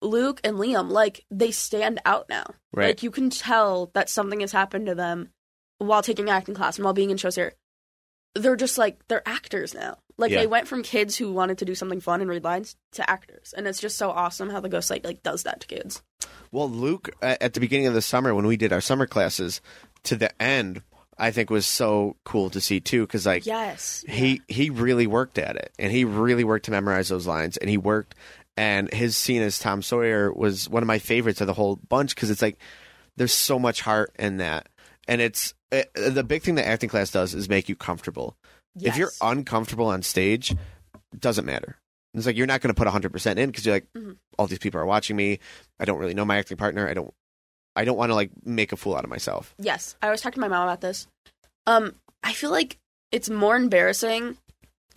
Luke 0.00 0.40
and 0.44 0.56
Liam, 0.56 0.88
like 0.90 1.24
they 1.30 1.50
stand 1.50 2.00
out 2.06 2.26
now. 2.28 2.44
Right. 2.72 2.88
Like 2.88 3.02
you 3.02 3.10
can 3.10 3.28
tell 3.30 3.90
that 3.94 4.08
something 4.08 4.40
has 4.40 4.52
happened 4.52 4.86
to 4.86 4.94
them 4.94 5.30
while 5.78 6.02
taking 6.02 6.30
acting 6.30 6.54
class 6.54 6.76
and 6.78 6.84
while 6.84 6.94
being 6.94 7.10
in 7.10 7.16
shows 7.16 7.34
here. 7.34 7.54
They're 8.34 8.56
just 8.56 8.78
like 8.78 9.06
they're 9.08 9.26
actors 9.26 9.74
now. 9.74 9.98
Like 10.16 10.30
Yeah. 10.30 10.40
they 10.40 10.46
went 10.46 10.68
from 10.68 10.82
kids 10.82 11.16
who 11.16 11.32
wanted 11.32 11.58
to 11.58 11.64
do 11.64 11.74
something 11.74 12.00
fun 12.00 12.20
and 12.20 12.30
read 12.30 12.44
lines 12.44 12.76
to 12.92 13.08
actors, 13.08 13.52
and 13.56 13.66
it's 13.66 13.80
just 13.80 13.98
so 13.98 14.10
awesome 14.10 14.48
how 14.50 14.60
the 14.60 14.68
Ghost 14.68 14.90
Light 14.90 15.04
like 15.04 15.22
does 15.22 15.42
that 15.42 15.60
to 15.60 15.66
kids. 15.66 16.02
Well, 16.50 16.70
Luke, 16.70 17.10
at 17.20 17.52
the 17.54 17.60
beginning 17.60 17.88
of 17.88 17.94
the 17.94 18.02
summer 18.02 18.34
when 18.34 18.46
we 18.46 18.56
did 18.56 18.72
our 18.72 18.80
summer 18.80 19.06
classes, 19.06 19.60
to 20.04 20.16
the 20.16 20.30
end, 20.40 20.82
I 21.18 21.30
think 21.30 21.50
was 21.50 21.66
so 21.66 22.16
cool 22.24 22.50
to 22.50 22.60
see 22.60 22.80
too, 22.80 23.06
because 23.06 23.26
like 23.26 23.46
Yes, 23.46 24.04
he 24.08 24.42
he 24.48 24.70
really 24.70 25.06
worked 25.06 25.38
at 25.38 25.56
it, 25.56 25.72
and 25.78 25.92
he 25.92 26.04
really 26.04 26.44
worked 26.44 26.64
to 26.66 26.70
memorize 26.70 27.08
those 27.08 27.26
lines, 27.26 27.56
and 27.56 27.68
he 27.70 27.78
worked. 27.78 28.14
And 28.56 28.92
his 28.92 29.16
scene 29.16 29.42
as 29.42 29.58
Tom 29.58 29.82
Sawyer 29.82 30.32
was 30.32 30.68
one 30.68 30.82
of 30.82 30.86
my 30.86 30.98
favorites 31.00 31.40
of 31.40 31.48
the 31.48 31.54
whole 31.54 31.76
bunch 31.88 32.14
because 32.14 32.30
it's 32.30 32.42
like 32.42 32.58
there's 33.16 33.32
so 33.32 33.58
much 33.58 33.80
heart 33.80 34.12
in 34.18 34.36
that, 34.38 34.68
and 35.08 35.20
it's 35.20 35.54
it, 35.72 35.90
the 35.94 36.22
big 36.22 36.42
thing 36.42 36.54
that 36.56 36.66
acting 36.66 36.88
class 36.88 37.10
does 37.10 37.34
is 37.34 37.48
make 37.48 37.68
you 37.68 37.74
comfortable. 37.74 38.36
If 38.80 38.96
you're 38.96 39.10
uncomfortable 39.20 39.86
on 39.86 40.02
stage, 40.02 40.50
it 40.52 41.20
doesn't 41.20 41.44
matter. 41.44 41.76
It's 42.12 42.26
like 42.26 42.36
you're 42.36 42.46
not 42.46 42.60
going 42.60 42.72
to 42.72 42.78
put 42.80 42.86
100% 42.88 43.36
in 43.38 43.50
because 43.50 43.66
you're 43.66 43.74
like, 43.74 43.86
Mhm. 43.96 44.16
all 44.38 44.46
these 44.46 44.58
people 44.60 44.80
are 44.80 44.86
watching 44.86 45.16
me. 45.16 45.40
I 45.80 45.84
don't 45.84 45.98
really 45.98 46.14
know 46.14 46.24
my 46.24 46.38
acting 46.38 46.56
partner. 46.56 46.88
I 46.88 46.94
don't, 46.94 47.12
I 47.76 47.84
don't 47.84 47.96
want 47.96 48.10
to 48.10 48.14
like 48.14 48.30
make 48.44 48.72
a 48.72 48.76
fool 48.76 48.94
out 48.96 49.04
of 49.04 49.10
myself. 49.10 49.54
Yes, 49.58 49.96
I 50.02 50.10
was 50.10 50.20
talking 50.20 50.34
to 50.36 50.40
my 50.40 50.48
mom 50.48 50.68
about 50.68 50.80
this. 50.80 51.06
Um, 51.66 51.94
I 52.22 52.32
feel 52.32 52.50
like 52.50 52.78
it's 53.12 53.28
more 53.30 53.56
embarrassing 53.56 54.36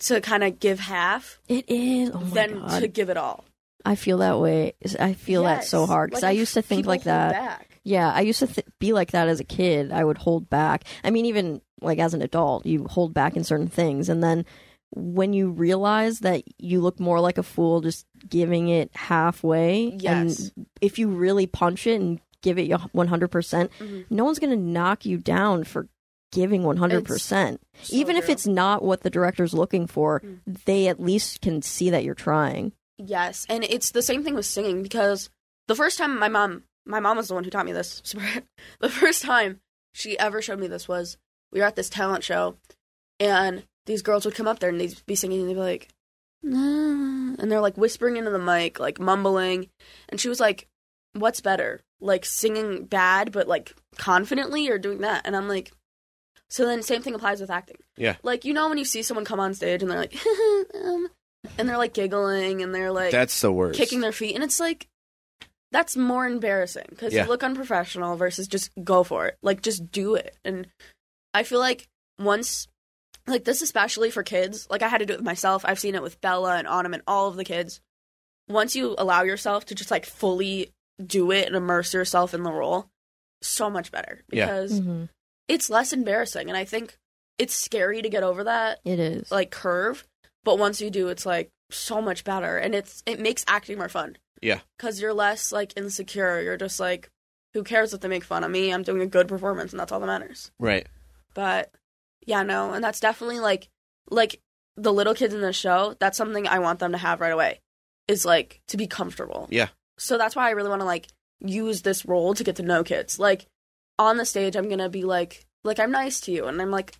to 0.00 0.20
kind 0.20 0.44
of 0.44 0.60
give 0.60 0.78
half 0.80 1.40
It 1.48 1.64
is. 1.68 2.10
Oh 2.14 2.18
than 2.18 2.60
god. 2.60 2.80
to 2.80 2.88
give 2.88 3.10
it 3.10 3.16
all. 3.16 3.44
I 3.84 3.94
feel 3.94 4.18
that 4.18 4.38
way. 4.38 4.74
I 5.00 5.14
feel 5.14 5.44
that 5.44 5.64
so 5.64 5.86
hard 5.86 6.10
because 6.10 6.22
Like, 6.22 6.30
I 6.30 6.32
used 6.32 6.54
to 6.54 6.62
think 6.62 6.86
like 6.86 7.04
that. 7.04 7.32
back. 7.32 7.80
Yeah, 7.84 8.12
I 8.12 8.20
used 8.20 8.40
to 8.40 8.46
th- 8.46 8.66
be 8.80 8.92
like 8.92 9.12
that 9.12 9.28
as 9.28 9.40
a 9.40 9.44
kid. 9.44 9.92
I 9.92 10.04
would 10.04 10.18
hold 10.18 10.50
back. 10.50 10.84
I 11.02 11.10
mean, 11.10 11.26
even 11.26 11.62
like 11.80 11.98
as 11.98 12.12
an 12.12 12.20
adult, 12.22 12.66
you 12.66 12.84
hold 12.84 13.14
back 13.14 13.36
in 13.36 13.44
certain 13.44 13.68
things, 13.68 14.08
and 14.08 14.22
then 14.22 14.44
when 14.90 15.32
you 15.32 15.50
realize 15.50 16.20
that 16.20 16.42
you 16.58 16.80
look 16.80 16.98
more 17.00 17.20
like 17.20 17.38
a 17.38 17.42
fool 17.42 17.80
just 17.80 18.04
giving 18.28 18.68
it 18.68 18.90
halfway, 18.94 19.96
Yes. 19.98 20.50
and 20.56 20.66
if 20.80 20.98
you 20.98 21.08
really 21.08 21.46
punch 21.46 21.86
it 21.86 22.00
and 22.00 22.20
give 22.42 22.58
it 22.58 22.66
your 22.66 22.78
hundred 22.78 23.28
percent, 23.28 23.70
Mhm. 23.80 24.06
no 24.10 24.24
one's 24.24 24.38
gonna 24.38 24.56
knock 24.56 25.04
you 25.04 25.18
down 25.18 25.64
for 25.64 25.88
giving 26.32 26.62
one 26.62 26.76
hundred 26.76 27.04
percent. 27.04 27.60
So 27.82 27.96
Even 27.96 28.16
if 28.16 28.28
it's 28.28 28.46
not 28.46 28.82
what 28.82 29.00
the 29.02 29.10
director's 29.10 29.54
looking 29.54 29.86
for, 29.86 30.20
Mm. 30.20 30.64
they 30.64 30.88
at 30.88 31.00
least 31.00 31.40
can 31.40 31.62
see 31.62 31.90
that 31.90 32.04
you're 32.04 32.14
trying. 32.14 32.72
Yes, 32.98 33.46
and 33.48 33.64
it's 33.64 33.90
the 33.92 34.02
same 34.02 34.22
thing 34.24 34.34
with 34.34 34.44
singing 34.46 34.82
because 34.82 35.30
the 35.68 35.74
first 35.74 35.98
time 35.98 36.18
my 36.18 36.28
mom, 36.28 36.64
my 36.84 37.00
mom 37.00 37.16
was 37.16 37.28
the 37.28 37.34
one 37.34 37.44
who 37.44 37.50
taught 37.50 37.66
me 37.66 37.72
this. 37.72 38.02
the 38.80 38.88
first 38.88 39.22
time 39.22 39.60
she 39.94 40.18
ever 40.18 40.42
showed 40.42 40.58
me 40.60 40.66
this 40.66 40.86
was 40.88 41.16
we 41.52 41.60
were 41.60 41.66
at 41.66 41.76
this 41.76 41.88
talent 41.88 42.24
show, 42.24 42.56
and 43.20 43.64
these 43.86 44.02
girls 44.02 44.24
would 44.26 44.34
come 44.34 44.46
up 44.48 44.58
there 44.58 44.68
and 44.70 44.80
they'd 44.80 45.00
be 45.06 45.14
singing 45.14 45.40
and 45.40 45.48
they'd 45.48 45.54
be 45.54 45.60
like, 45.60 45.88
"Nah," 46.42 47.34
and 47.38 47.50
they're 47.50 47.60
like 47.60 47.76
whispering 47.78 48.16
into 48.16 48.30
the 48.30 48.38
mic, 48.38 48.78
like 48.78 49.00
mumbling, 49.00 49.68
and 50.08 50.20
she 50.20 50.28
was 50.28 50.40
like, 50.40 50.66
"What's 51.14 51.40
better, 51.40 51.80
like 52.00 52.24
singing 52.24 52.84
bad 52.84 53.32
but 53.32 53.48
like 53.48 53.74
confidently, 53.96 54.68
or 54.68 54.78
doing 54.78 54.98
that?" 55.02 55.22
And 55.26 55.36
I'm 55.36 55.48
like. 55.48 55.72
So 56.50 56.64
then, 56.64 56.82
same 56.82 57.02
thing 57.02 57.14
applies 57.14 57.42
with 57.42 57.50
acting. 57.50 57.76
Yeah. 57.98 58.16
Like 58.22 58.46
you 58.46 58.54
know 58.54 58.70
when 58.70 58.78
you 58.78 58.86
see 58.86 59.02
someone 59.02 59.26
come 59.26 59.38
on 59.38 59.52
stage 59.52 59.82
and 59.82 59.90
they're 59.90 59.98
like, 59.98 60.16
um, 60.82 61.08
and 61.58 61.68
they're 61.68 61.76
like 61.76 61.92
giggling 61.92 62.62
and 62.62 62.74
they're 62.74 62.90
like 62.90 63.10
That's 63.12 63.38
the 63.42 63.52
worst. 63.52 63.78
kicking 63.78 64.00
their 64.00 64.12
feet 64.12 64.34
and 64.34 64.42
it's 64.42 64.58
like 64.58 64.88
that's 65.72 65.94
more 65.94 66.26
embarrassing 66.26 66.86
because 66.88 67.12
Yeah. 67.12 67.24
you 67.24 67.28
look 67.28 67.42
unprofessional 67.42 68.16
versus 68.16 68.48
just 68.48 68.70
go 68.82 69.02
for 69.04 69.26
it 69.26 69.36
like 69.42 69.60
just 69.60 69.92
do 69.92 70.14
it 70.14 70.38
and 70.42 70.66
i 71.34 71.42
feel 71.42 71.58
like 71.58 71.86
once 72.18 72.66
like 73.26 73.44
this 73.44 73.60
especially 73.60 74.10
for 74.10 74.22
kids 74.22 74.66
like 74.70 74.80
i 74.82 74.88
had 74.88 74.98
to 74.98 75.06
do 75.06 75.12
it 75.12 75.18
with 75.18 75.26
myself 75.26 75.64
i've 75.66 75.78
seen 75.78 75.94
it 75.94 76.02
with 76.02 76.18
bella 76.22 76.56
and 76.56 76.66
autumn 76.66 76.94
and 76.94 77.02
all 77.06 77.28
of 77.28 77.36
the 77.36 77.44
kids 77.44 77.80
once 78.48 78.74
you 78.74 78.94
allow 78.96 79.22
yourself 79.22 79.66
to 79.66 79.74
just 79.74 79.90
like 79.90 80.06
fully 80.06 80.72
do 81.04 81.30
it 81.30 81.46
and 81.46 81.56
immerse 81.56 81.94
yourself 81.94 82.34
in 82.34 82.42
the 82.42 82.52
role 82.52 82.88
so 83.42 83.70
much 83.70 83.90
better 83.92 84.20
Yeah. 84.30 84.46
because 84.46 84.78
hmm 84.78 85.04
it's 85.48 85.70
less 85.70 85.94
embarrassing 85.94 86.48
and 86.48 86.56
i 86.58 86.64
think 86.66 86.98
it's 87.38 87.54
scary 87.54 88.02
to 88.02 88.08
get 88.10 88.22
over 88.22 88.44
that 88.44 88.80
It 88.84 88.98
is. 88.98 89.30
like 89.30 89.50
curve 89.50 90.06
but 90.44 90.58
once 90.58 90.80
you 90.80 90.90
do 90.90 91.08
it's 91.08 91.24
like 91.24 91.50
so 91.70 92.02
much 92.02 92.24
better 92.24 92.58
and 92.58 92.74
it's 92.74 93.02
it 93.06 93.18
makes 93.20 93.44
acting 93.48 93.78
more 93.78 93.88
fun 93.88 94.18
Yeah. 94.42 94.60
because 94.76 95.00
you're 95.00 95.14
less 95.14 95.52
like 95.52 95.72
insecure 95.76 96.40
you're 96.42 96.56
just 96.58 96.78
like 96.80 97.08
who 97.54 97.62
cares 97.64 97.94
if 97.94 98.00
they 98.00 98.08
make 98.08 98.24
fun 98.24 98.44
of 98.44 98.50
me 98.50 98.72
i'm 98.74 98.82
doing 98.82 99.00
a 99.00 99.06
good 99.06 99.26
performance 99.28 99.72
and 99.72 99.80
that's 99.80 99.90
all 99.92 100.00
that 100.00 100.06
matters 100.06 100.50
right. 100.58 100.86
but 101.34 101.70
yeah 102.26 102.42
no 102.42 102.72
and 102.72 102.82
that's 102.84 103.00
definitely 103.00 103.40
like 103.40 103.68
like 104.10 104.40
the 104.76 104.92
little 104.92 105.14
kids 105.14 105.32
in 105.34 105.40
the 105.40 105.52
show 105.52 105.94
that's 105.98 106.18
something 106.18 106.46
i 106.48 106.58
want 106.58 106.78
them 106.78 106.92
to 106.92 106.98
have 106.98 107.20
right 107.20 107.32
away 107.32 107.60
is 108.06 108.24
like 108.24 108.60
to 108.68 108.76
be 108.76 108.86
comfortable 108.86 109.46
Yeah. 109.50 109.68
So 109.98 110.16
that's 110.16 110.34
why 110.36 110.46
i 110.48 110.50
really 110.52 110.68
want 110.70 110.80
to 110.80 110.86
like 110.86 111.08
use 111.40 111.82
this 111.82 112.04
role 112.06 112.34
to 112.34 112.44
get 112.44 112.56
to 112.56 112.62
know 112.62 112.82
kids 112.82 113.18
like 113.18 113.46
on 113.98 114.16
the 114.16 114.24
stage 114.24 114.56
i'm 114.56 114.68
gonna 114.68 114.88
be 114.88 115.02
like 115.04 115.44
like 115.64 115.78
i'm 115.78 115.90
nice 115.90 116.20
to 116.20 116.32
you 116.32 116.46
and 116.46 116.60
i'm 116.62 116.70
like 116.70 116.94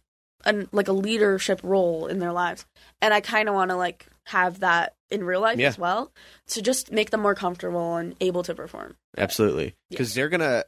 an 0.45 0.69
like 0.73 0.89
a 0.89 0.93
leadership 0.93 1.61
role 1.65 2.07
in 2.07 2.19
their 2.21 2.33
lives 2.33 2.65
and 3.03 3.13
i 3.15 3.21
kind 3.21 3.49
of 3.49 3.55
want 3.55 3.71
to 3.71 3.77
like 3.77 4.07
have 4.27 4.61
that 4.61 4.93
in 5.11 5.25
real 5.25 5.41
life 5.41 5.59
Yeah. 5.59 5.69
as 5.69 5.79
well 5.79 6.13
to 6.49 6.61
just 6.63 6.93
make 6.93 7.11
them 7.11 7.21
more 7.23 7.35
comfortable 7.35 7.97
and 7.97 8.15
able 8.21 8.43
to 8.45 8.55
perform 8.55 8.95
Absolutely. 9.17 9.75
Because 9.91 10.15
they're 10.15 10.29
gonna 10.29 10.65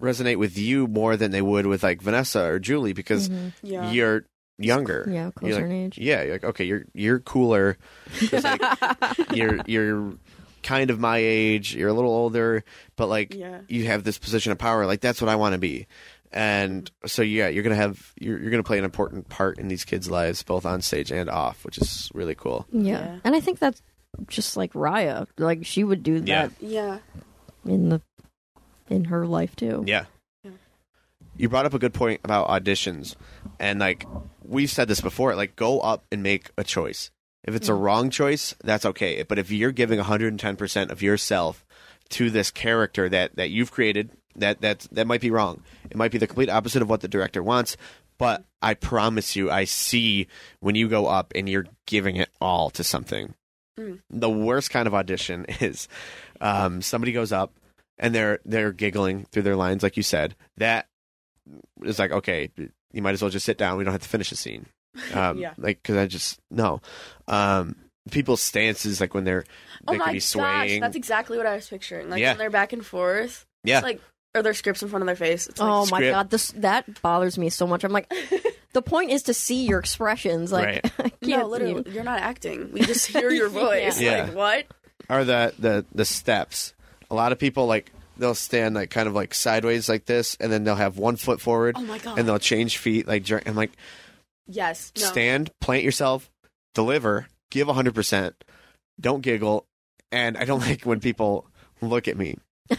resonate 0.00 0.36
with 0.36 0.56
you 0.56 0.86
more 0.86 1.16
than 1.16 1.30
they 1.32 1.42
would 1.42 1.66
with 1.66 1.82
like 1.82 2.00
Vanessa 2.02 2.44
or 2.44 2.58
Julie 2.58 2.92
because 2.92 3.28
Mhm. 3.28 3.52
yeah 3.62 3.90
you're 3.90 4.24
younger. 4.58 5.06
yeah, 5.10 5.30
closer 5.34 5.56
like, 5.56 5.64
in 5.64 5.72
age. 5.72 5.98
Yeah, 5.98 6.22
you're 6.22 6.32
like 6.34 6.44
okay, 6.44 6.64
you're 6.64 6.84
you're 6.94 7.18
cooler. 7.20 7.78
'Cause, 8.28 8.44
like, 8.44 8.60
you're 9.34 9.58
you're 9.66 10.12
kind 10.62 10.90
of 10.90 10.98
my 11.00 11.18
age. 11.18 11.74
You're 11.74 11.88
a 11.88 11.92
little 11.94 12.10
older, 12.12 12.64
but 12.96 13.08
like 13.08 13.34
yeah 13.34 13.60
you 13.68 13.86
have 13.86 14.04
this 14.04 14.18
position 14.18 14.52
of 14.52 14.58
power. 14.58 14.86
Like 14.86 15.00
that's 15.00 15.20
what 15.20 15.28
I 15.28 15.36
want 15.36 15.52
to 15.54 15.58
be. 15.58 15.86
And 16.32 16.88
so 17.06 17.22
yeah, 17.22 17.48
you're 17.48 17.62
gonna 17.64 17.74
have 17.76 18.12
you're 18.20 18.38
you're 18.40 18.50
gonna 18.50 18.62
play 18.62 18.78
an 18.78 18.84
important 18.84 19.28
part 19.28 19.58
in 19.58 19.68
these 19.68 19.84
kids' 19.84 20.10
lives, 20.10 20.42
both 20.42 20.64
on 20.64 20.80
stage 20.82 21.10
and 21.10 21.28
off, 21.28 21.64
which 21.64 21.78
is 21.78 22.10
really 22.14 22.34
cool. 22.34 22.66
Yeah. 22.72 23.00
Yeah. 23.00 23.18
And 23.24 23.34
I 23.34 23.40
think 23.40 23.58
that's 23.58 23.82
just 24.28 24.56
like 24.56 24.72
Raya. 24.74 25.26
Like 25.38 25.66
she 25.66 25.82
would 25.82 26.02
do 26.02 26.20
that 26.20 26.52
Yeah. 26.60 26.98
yeah 27.64 27.72
in 27.72 27.88
the 27.88 28.00
in 28.88 29.04
her 29.06 29.26
life 29.26 29.56
too. 29.56 29.82
Yeah. 29.86 30.04
Yeah. 30.44 30.52
You 31.36 31.48
brought 31.48 31.66
up 31.66 31.74
a 31.74 31.78
good 31.80 31.94
point 31.94 32.20
about 32.22 32.48
auditions, 32.48 33.16
and 33.58 33.80
like 33.80 34.04
we've 34.44 34.70
said 34.70 34.86
this 34.88 35.00
before, 35.00 35.34
like 35.34 35.56
go 35.56 35.80
up 35.80 36.04
and 36.12 36.22
make 36.22 36.50
a 36.56 36.62
choice. 36.64 37.10
If 37.44 37.54
it's 37.54 37.68
a 37.68 37.74
wrong 37.74 38.10
choice, 38.10 38.54
that's 38.62 38.84
okay. 38.84 39.22
But 39.22 39.38
if 39.38 39.50
you're 39.50 39.72
giving 39.72 39.98
110% 39.98 40.90
of 40.90 41.02
yourself 41.02 41.64
to 42.10 42.30
this 42.30 42.50
character 42.50 43.08
that 43.08 43.36
that 43.36 43.50
you've 43.50 43.72
created, 43.72 44.10
that 44.36 44.60
that 44.60 44.86
that 44.92 45.06
might 45.06 45.20
be 45.20 45.30
wrong. 45.30 45.62
It 45.90 45.96
might 45.96 46.12
be 46.12 46.18
the 46.18 46.26
complete 46.26 46.50
opposite 46.50 46.82
of 46.82 46.90
what 46.90 47.00
the 47.00 47.08
director 47.08 47.42
wants. 47.42 47.76
But 48.18 48.44
I 48.60 48.74
promise 48.74 49.34
you, 49.34 49.50
I 49.50 49.64
see 49.64 50.26
when 50.60 50.74
you 50.74 50.88
go 50.88 51.06
up 51.06 51.32
and 51.34 51.48
you're 51.48 51.66
giving 51.86 52.16
it 52.16 52.28
all 52.38 52.68
to 52.70 52.84
something. 52.84 53.34
Mm. 53.78 54.00
The 54.10 54.28
worst 54.28 54.70
kind 54.70 54.86
of 54.86 54.94
audition 54.94 55.46
is 55.60 55.88
um, 56.40 56.82
somebody 56.82 57.12
goes 57.12 57.32
up 57.32 57.54
and 57.98 58.14
they're 58.14 58.40
they're 58.44 58.72
giggling 58.72 59.26
through 59.32 59.42
their 59.42 59.56
lines, 59.56 59.82
like 59.82 59.96
you 59.96 60.02
said. 60.02 60.36
That 60.58 60.88
is 61.82 61.98
like 61.98 62.10
okay, 62.10 62.50
you 62.92 63.02
might 63.02 63.12
as 63.12 63.22
well 63.22 63.30
just 63.30 63.46
sit 63.46 63.56
down. 63.56 63.78
We 63.78 63.84
don't 63.84 63.94
have 63.94 64.02
to 64.02 64.08
finish 64.08 64.30
the 64.30 64.36
scene. 64.36 64.66
Um, 65.14 65.38
Yeah. 65.38 65.54
like 65.58 65.82
because 65.82 65.96
I 65.96 66.06
just 66.06 66.38
no. 66.50 66.80
Um, 67.28 67.76
people's 68.10 68.40
stances, 68.40 69.00
like 69.00 69.14
when 69.14 69.24
they're 69.24 69.44
oh 69.86 69.92
my 69.94 69.98
could 70.06 70.12
be 70.14 70.20
gosh 70.20 70.80
that's 70.80 70.96
exactly 70.96 71.36
what 71.38 71.46
i 71.46 71.54
was 71.54 71.68
picturing 71.68 72.10
like 72.10 72.20
Yeah. 72.20 72.30
when 72.32 72.38
they're 72.38 72.50
back 72.50 72.72
and 72.72 72.84
forth 72.84 73.46
yeah, 73.64 73.78
it's 73.78 73.84
like 73.84 74.00
or 74.34 74.42
their 74.42 74.52
scripts 74.54 74.82
in 74.82 74.88
front 74.88 75.02
of 75.02 75.06
their 75.06 75.16
face 75.16 75.46
it's 75.46 75.60
like 75.60 75.68
Oh 75.68 75.80
my 75.90 75.98
Script. 75.98 76.12
god, 76.12 76.30
this 76.30 76.50
that 76.52 77.02
bothers 77.02 77.36
me 77.38 77.50
so 77.50 77.66
much. 77.66 77.82
I'm 77.84 77.92
like, 77.92 78.12
the 78.72 78.82
point 78.82 79.10
is 79.10 79.24
to 79.24 79.34
see 79.34 79.66
your 79.66 79.78
expressions. 79.78 80.50
Like, 80.52 80.66
Right. 80.66 80.92
I 80.98 81.08
can't 81.24 81.42
no 81.42 81.46
literally 81.48 81.82
you. 81.86 81.92
you're 81.92 82.04
not 82.04 82.20
acting 82.20 82.72
we 82.72 82.80
just 82.80 83.06
hear 83.06 83.30
your 83.30 83.48
voice 83.64 84.00
Yeah. 84.00 84.24
like 84.24 84.34
what 84.34 84.66
Are 85.08 85.24
the 85.24 85.52
the 85.58 85.84
the 85.94 86.04
steps. 86.04 86.74
A 87.10 87.14
lot 87.14 87.32
of 87.32 87.38
people 87.38 87.66
like 87.66 87.92
they'll 88.18 88.34
stand 88.34 88.74
like 88.74 88.90
kind 88.90 89.08
of 89.08 89.14
like 89.14 89.34
sideways 89.34 89.88
like 89.88 90.04
this, 90.06 90.36
and 90.40 90.50
then 90.52 90.64
they'll 90.64 90.74
have 90.76 90.96
one 90.98 91.16
foot 91.16 91.40
forward, 91.40 91.74
oh 91.78 91.82
my 91.82 91.98
god 91.98 92.18
and 92.18 92.26
they'll 92.28 92.38
change 92.38 92.78
feet. 92.78 93.06
Like 93.08 93.24
dur- 93.24 93.42
I'm 93.46 93.56
like 93.56 93.72
yes 94.50 94.92
no. 94.98 95.06
stand, 95.06 95.50
plant 95.60 95.84
yourself, 95.84 96.30
deliver, 96.74 97.28
give 97.50 97.68
hundred 97.68 97.94
percent, 97.94 98.34
don't 99.00 99.20
giggle, 99.22 99.66
and 100.12 100.36
I 100.36 100.44
don't 100.44 100.60
like 100.66 100.82
when 100.82 101.00
people 101.00 101.46
look 101.80 102.08
at 102.08 102.16
me. 102.16 102.36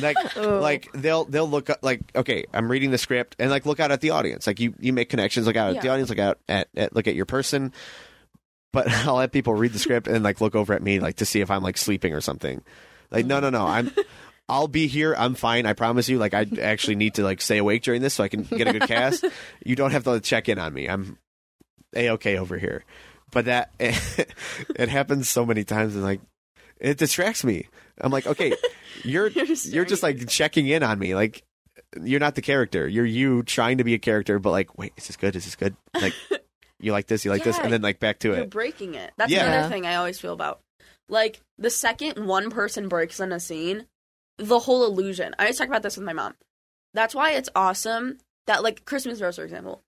like 0.00 0.16
Oh. 0.36 0.58
like 0.58 0.90
they'll 0.92 1.24
they'll 1.24 1.48
look 1.48 1.70
up 1.70 1.78
like 1.80 2.00
okay 2.14 2.44
i'm 2.52 2.70
reading 2.70 2.90
the 2.90 2.98
script 2.98 3.36
and 3.38 3.50
like 3.50 3.64
look 3.64 3.80
out 3.80 3.90
at 3.90 4.02
the 4.02 4.10
audience 4.10 4.46
like 4.46 4.60
you 4.60 4.74
you 4.78 4.92
make 4.92 5.08
connections 5.08 5.46
look 5.46 5.56
out 5.56 5.74
at 5.74 5.80
the 5.82 5.88
audience 5.88 6.10
look 6.10 6.18
out 6.18 6.38
at, 6.46 6.68
at 6.76 6.94
look 6.94 7.06
at 7.08 7.14
your 7.14 7.24
person 7.24 7.72
but 8.74 8.86
i'll 9.06 9.14
let 9.14 9.32
people 9.32 9.54
read 9.54 9.72
the 9.72 9.78
script 9.78 10.08
and 10.08 10.22
like 10.22 10.42
look 10.42 10.54
over 10.54 10.74
at 10.74 10.82
me 10.82 11.00
like 11.00 11.16
to 11.16 11.24
see 11.24 11.40
if 11.40 11.50
i'm 11.50 11.62
like 11.62 11.78
sleeping 11.78 12.12
or 12.12 12.20
something 12.20 12.62
like 13.10 13.24
no 13.24 13.40
no 13.40 13.48
no 13.48 13.66
i'm 13.66 13.90
i'll 14.52 14.68
be 14.68 14.86
here. 14.86 15.14
I'm 15.16 15.34
fine. 15.34 15.66
I 15.66 15.72
promise 15.72 16.08
you. 16.08 16.18
Like 16.18 16.34
i 16.34 16.46
actually 16.60 16.96
need 16.96 17.14
to 17.14 17.22
like 17.24 17.40
stay 17.40 17.58
awake 17.58 17.82
during 17.82 18.02
this 18.02 18.14
so 18.14 18.22
i 18.24 18.28
can 18.28 18.42
get 18.42 18.68
a 18.68 18.72
good 18.72 18.82
cast. 18.88 19.24
You 19.64 19.76
don't 19.76 19.92
have 19.92 20.04
to 20.04 20.20
check 20.20 20.48
in 20.48 20.58
on 20.58 20.72
me. 20.74 20.88
I'm 20.88 21.18
a-okay 21.94 22.36
over 22.38 22.58
here. 22.58 22.84
But 23.30 23.46
that 23.46 23.70
it 23.80 24.88
happens 24.88 25.28
so 25.28 25.46
many 25.46 25.64
times 25.64 25.94
and 25.94 26.04
like 26.04 26.20
it 26.80 26.98
distracts 26.98 27.44
me. 27.44 27.68
I'm 28.00 28.12
like 28.12 28.26
okay 28.26 28.54
you're 29.04 29.28
You're 29.28 29.46
just 29.46 29.66
you're 29.66 29.84
just 29.84 30.02
like 30.02 30.28
checking 30.28 30.66
in 30.68 30.82
on 30.82 30.98
me. 30.98 31.14
Like 31.14 31.42
you're 32.02 32.20
not 32.20 32.34
the 32.34 32.42
character. 32.42 32.86
You're 32.88 33.06
you 33.06 33.42
trying 33.42 33.78
to 33.78 33.84
be 33.84 33.94
a 33.94 33.98
character 33.98 34.38
but 34.38 34.50
like 34.50 34.76
wait 34.78 34.92
is 34.96 35.06
this 35.06 35.16
good? 35.16 35.34
Is 35.36 35.44
this 35.44 35.56
good? 35.56 35.74
Like 35.94 36.14
you 36.78 36.92
like 36.92 37.06
this 37.06 37.24
you 37.24 37.30
like 37.30 37.44
this 37.44 37.58
and 37.58 37.72
then 37.72 37.80
like 37.82 38.00
back 38.00 38.18
to 38.20 38.28
you're 38.28 38.38
it. 38.38 38.50
breaking 38.50 38.94
it. 38.94 39.12
That's 39.16 39.30
Yeah. 39.30 39.44
Yeah. 39.46 39.52
another 39.52 39.68
thing 39.74 39.86
i 39.86 39.94
always 39.96 40.18
feel 40.20 40.32
about. 40.34 40.60
Like 41.08 41.40
the 41.58 41.70
second 41.70 42.26
one 42.26 42.50
person 42.50 42.88
breaks 42.88 43.20
in 43.20 43.32
a 43.32 43.40
scene 43.40 43.86
the 44.48 44.58
whole 44.60 44.84
illusion 44.84 45.34
i 45.38 45.44
always 45.44 45.56
talk 45.58 45.68
about 45.68 45.82
this 45.82 45.96
with 45.96 46.04
my 46.06 46.12
mom 46.12 46.34
that's 46.94 47.14
why 47.14 47.32
it's 47.32 47.48
awesome 47.54 48.18
that 48.46 48.62
like 48.62 48.84
christmas 48.84 49.20
rose 49.20 49.36
for 49.36 49.44
example 49.44 49.82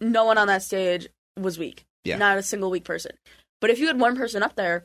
no 0.00 0.24
one 0.24 0.38
on 0.38 0.46
that 0.48 0.62
stage 0.62 1.08
was 1.38 1.58
weak 1.58 1.84
Yeah. 2.04 2.16
not 2.16 2.38
a 2.38 2.42
single 2.42 2.70
weak 2.70 2.84
person 2.84 3.12
but 3.60 3.70
if 3.70 3.78
you 3.78 3.86
had 3.86 4.00
one 4.00 4.16
person 4.16 4.42
up 4.42 4.56
there 4.56 4.84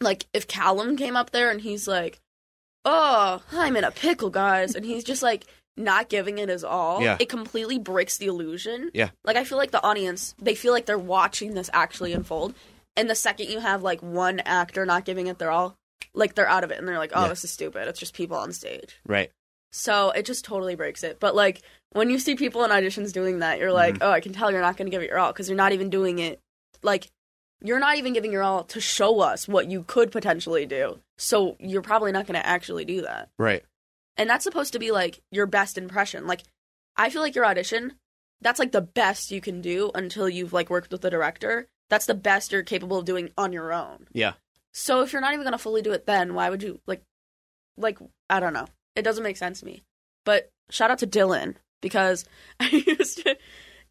like 0.00 0.26
if 0.32 0.46
callum 0.46 0.96
came 0.96 1.16
up 1.16 1.30
there 1.30 1.50
and 1.50 1.60
he's 1.60 1.86
like 1.88 2.20
oh 2.84 3.42
i'm 3.52 3.76
in 3.76 3.84
a 3.84 3.90
pickle 3.90 4.30
guys 4.30 4.74
and 4.74 4.84
he's 4.84 5.04
just 5.04 5.22
like 5.22 5.44
not 5.76 6.08
giving 6.08 6.38
it 6.38 6.48
his 6.48 6.62
all, 6.62 7.02
Yeah. 7.02 7.16
it 7.18 7.28
completely 7.28 7.80
breaks 7.80 8.16
the 8.16 8.26
illusion. 8.26 8.92
Yeah. 8.94 9.10
Like 9.24 9.34
I 9.34 9.42
feel 9.42 9.58
like 9.58 9.72
the 9.72 9.82
audience, 9.82 10.32
they 10.40 10.54
feel 10.54 10.72
like 10.72 10.86
they're 10.86 10.96
watching 10.96 11.54
this 11.54 11.68
actually 11.72 12.12
unfold. 12.12 12.54
And 12.96 13.10
the 13.10 13.16
second 13.16 13.48
you 13.48 13.58
have 13.58 13.82
like 13.82 14.00
one 14.00 14.38
actor 14.38 14.86
not 14.86 15.04
giving 15.04 15.26
it 15.26 15.38
their 15.40 15.50
all, 15.50 15.74
like 16.14 16.34
they're 16.34 16.48
out 16.48 16.64
of 16.64 16.70
it 16.70 16.78
and 16.78 16.86
they're 16.88 16.98
like, 16.98 17.12
"Oh, 17.14 17.22
Yeah. 17.22 17.28
this 17.28 17.44
is 17.44 17.50
stupid. 17.50 17.88
It's 17.88 17.98
just 18.00 18.14
people 18.14 18.36
on 18.36 18.52
stage." 18.52 18.96
Right. 19.06 19.30
So 19.72 20.10
it 20.10 20.24
just 20.24 20.44
totally 20.44 20.76
breaks 20.76 21.02
it. 21.02 21.18
But 21.20 21.34
like 21.34 21.62
when 21.90 22.10
you 22.10 22.18
see 22.18 22.34
people 22.36 22.64
in 22.64 22.70
auditions 22.70 23.12
doing 23.12 23.40
that, 23.40 23.58
you're 23.58 23.72
like, 23.72 23.94
Mm-hmm. 23.94 24.02
"Oh, 24.04 24.10
I 24.10 24.20
can 24.20 24.32
tell 24.32 24.50
you're 24.50 24.60
not 24.60 24.76
going 24.76 24.86
to 24.86 24.90
give 24.90 25.02
it 25.02 25.08
your 25.10 25.18
all 25.18 25.32
because 25.32 25.48
you're 25.48 25.56
not 25.56 25.72
even 25.72 25.90
doing 25.90 26.18
it 26.18 26.40
like 26.82 27.08
you're 27.60 27.78
not 27.78 27.96
even 27.96 28.12
giving 28.12 28.30
your 28.32 28.42
all 28.42 28.64
to 28.64 28.80
show 28.80 29.20
us 29.20 29.48
what 29.48 29.70
you 29.70 29.84
could 29.84 30.12
potentially 30.12 30.66
do. 30.66 30.98
So 31.16 31.56
you're 31.58 31.80
probably 31.82 32.12
not 32.12 32.26
going 32.26 32.38
to 32.40 32.46
actually 32.46 32.84
do 32.84 33.02
that." 33.02 33.28
Right. 33.38 33.64
and 34.16 34.28
that's 34.30 34.44
supposed 34.44 34.72
to 34.74 34.78
be 34.78 34.90
like 34.92 35.20
your 35.32 35.46
best 35.46 35.76
impression 35.76 36.24
like 36.28 36.42
i 36.96 37.10
feel 37.10 37.20
like 37.20 37.34
your 37.34 37.44
audition 37.46 37.94
that's 38.40 38.60
like 38.60 38.70
the 38.70 38.80
best 38.80 39.32
you 39.32 39.40
can 39.40 39.60
do 39.60 39.90
until 39.94 40.28
you've 40.28 40.52
like 40.52 40.70
worked 40.70 40.92
with 40.92 41.00
the 41.00 41.10
director 41.10 41.66
that's 41.90 42.06
the 42.06 42.14
best 42.14 42.52
you're 42.52 42.62
capable 42.62 42.98
of 42.98 43.04
doing 43.04 43.30
on 43.36 43.52
your 43.52 43.72
own 43.72 44.06
Yeah. 44.12 44.34
So 44.74 45.00
if 45.02 45.12
you're 45.12 45.22
not 45.22 45.32
even 45.32 45.44
going 45.44 45.52
to 45.52 45.58
fully 45.58 45.80
do 45.82 45.92
it 45.92 46.04
then 46.06 46.34
why 46.34 46.50
would 46.50 46.62
you 46.62 46.80
like 46.86 47.02
like 47.76 47.98
i 48.28 48.40
don't 48.40 48.52
know. 48.52 48.66
It 48.96 49.02
doesn't 49.02 49.24
make 49.24 49.36
sense 49.36 49.60
to 49.60 49.66
me. 49.66 49.82
But 50.24 50.50
shout 50.70 50.90
out 50.90 50.98
to 50.98 51.06
dylan 51.06 51.56
because 51.82 52.24
i 52.60 52.68
used 52.86 53.24
to 53.24 53.36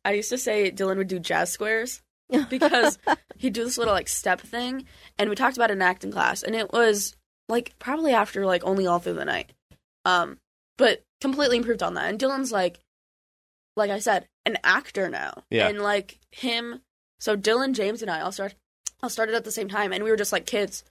i 0.05 0.13
used 0.13 0.29
to 0.29 0.37
say 0.37 0.71
dylan 0.71 0.97
would 0.97 1.07
do 1.07 1.19
jazz 1.19 1.51
squares 1.51 2.01
because 2.49 2.97
he'd 3.37 3.53
do 3.53 3.63
this 3.63 3.77
little 3.77 3.93
like 3.93 4.07
step 4.07 4.41
thing 4.41 4.85
and 5.19 5.29
we 5.29 5.35
talked 5.35 5.57
about 5.57 5.69
it 5.69 5.73
in 5.73 5.81
acting 5.81 6.11
class 6.11 6.41
and 6.41 6.55
it 6.55 6.71
was 6.73 7.15
like 7.49 7.73
probably 7.77 8.13
after 8.13 8.45
like 8.45 8.63
only 8.63 8.87
all 8.87 8.99
through 8.99 9.13
the 9.13 9.25
night. 9.25 9.53
Um 10.05 10.39
but 10.77 11.03
completely 11.21 11.57
improved 11.57 11.83
on 11.83 11.93
that. 11.93 12.09
And 12.09 12.19
dylan's 12.19 12.51
like 12.51 12.79
like 13.75 13.91
i 13.91 13.99
said 13.99 14.27
an 14.45 14.57
actor 14.63 15.09
now. 15.09 15.43
Yeah. 15.49 15.67
and 15.67 15.81
like 15.81 16.19
him 16.31 16.81
so 17.19 17.37
dylan 17.37 17.73
james 17.73 18.01
and 18.01 18.09
i 18.09 18.21
all 18.21 18.31
started 18.31 18.57
all 19.03 19.09
started 19.09 19.35
at 19.35 19.43
the 19.43 19.51
same 19.51 19.67
time 19.67 19.91
and 19.91 20.03
we 20.03 20.09
were 20.09 20.15
just 20.17 20.31
like 20.31 20.45
kids 20.45 20.83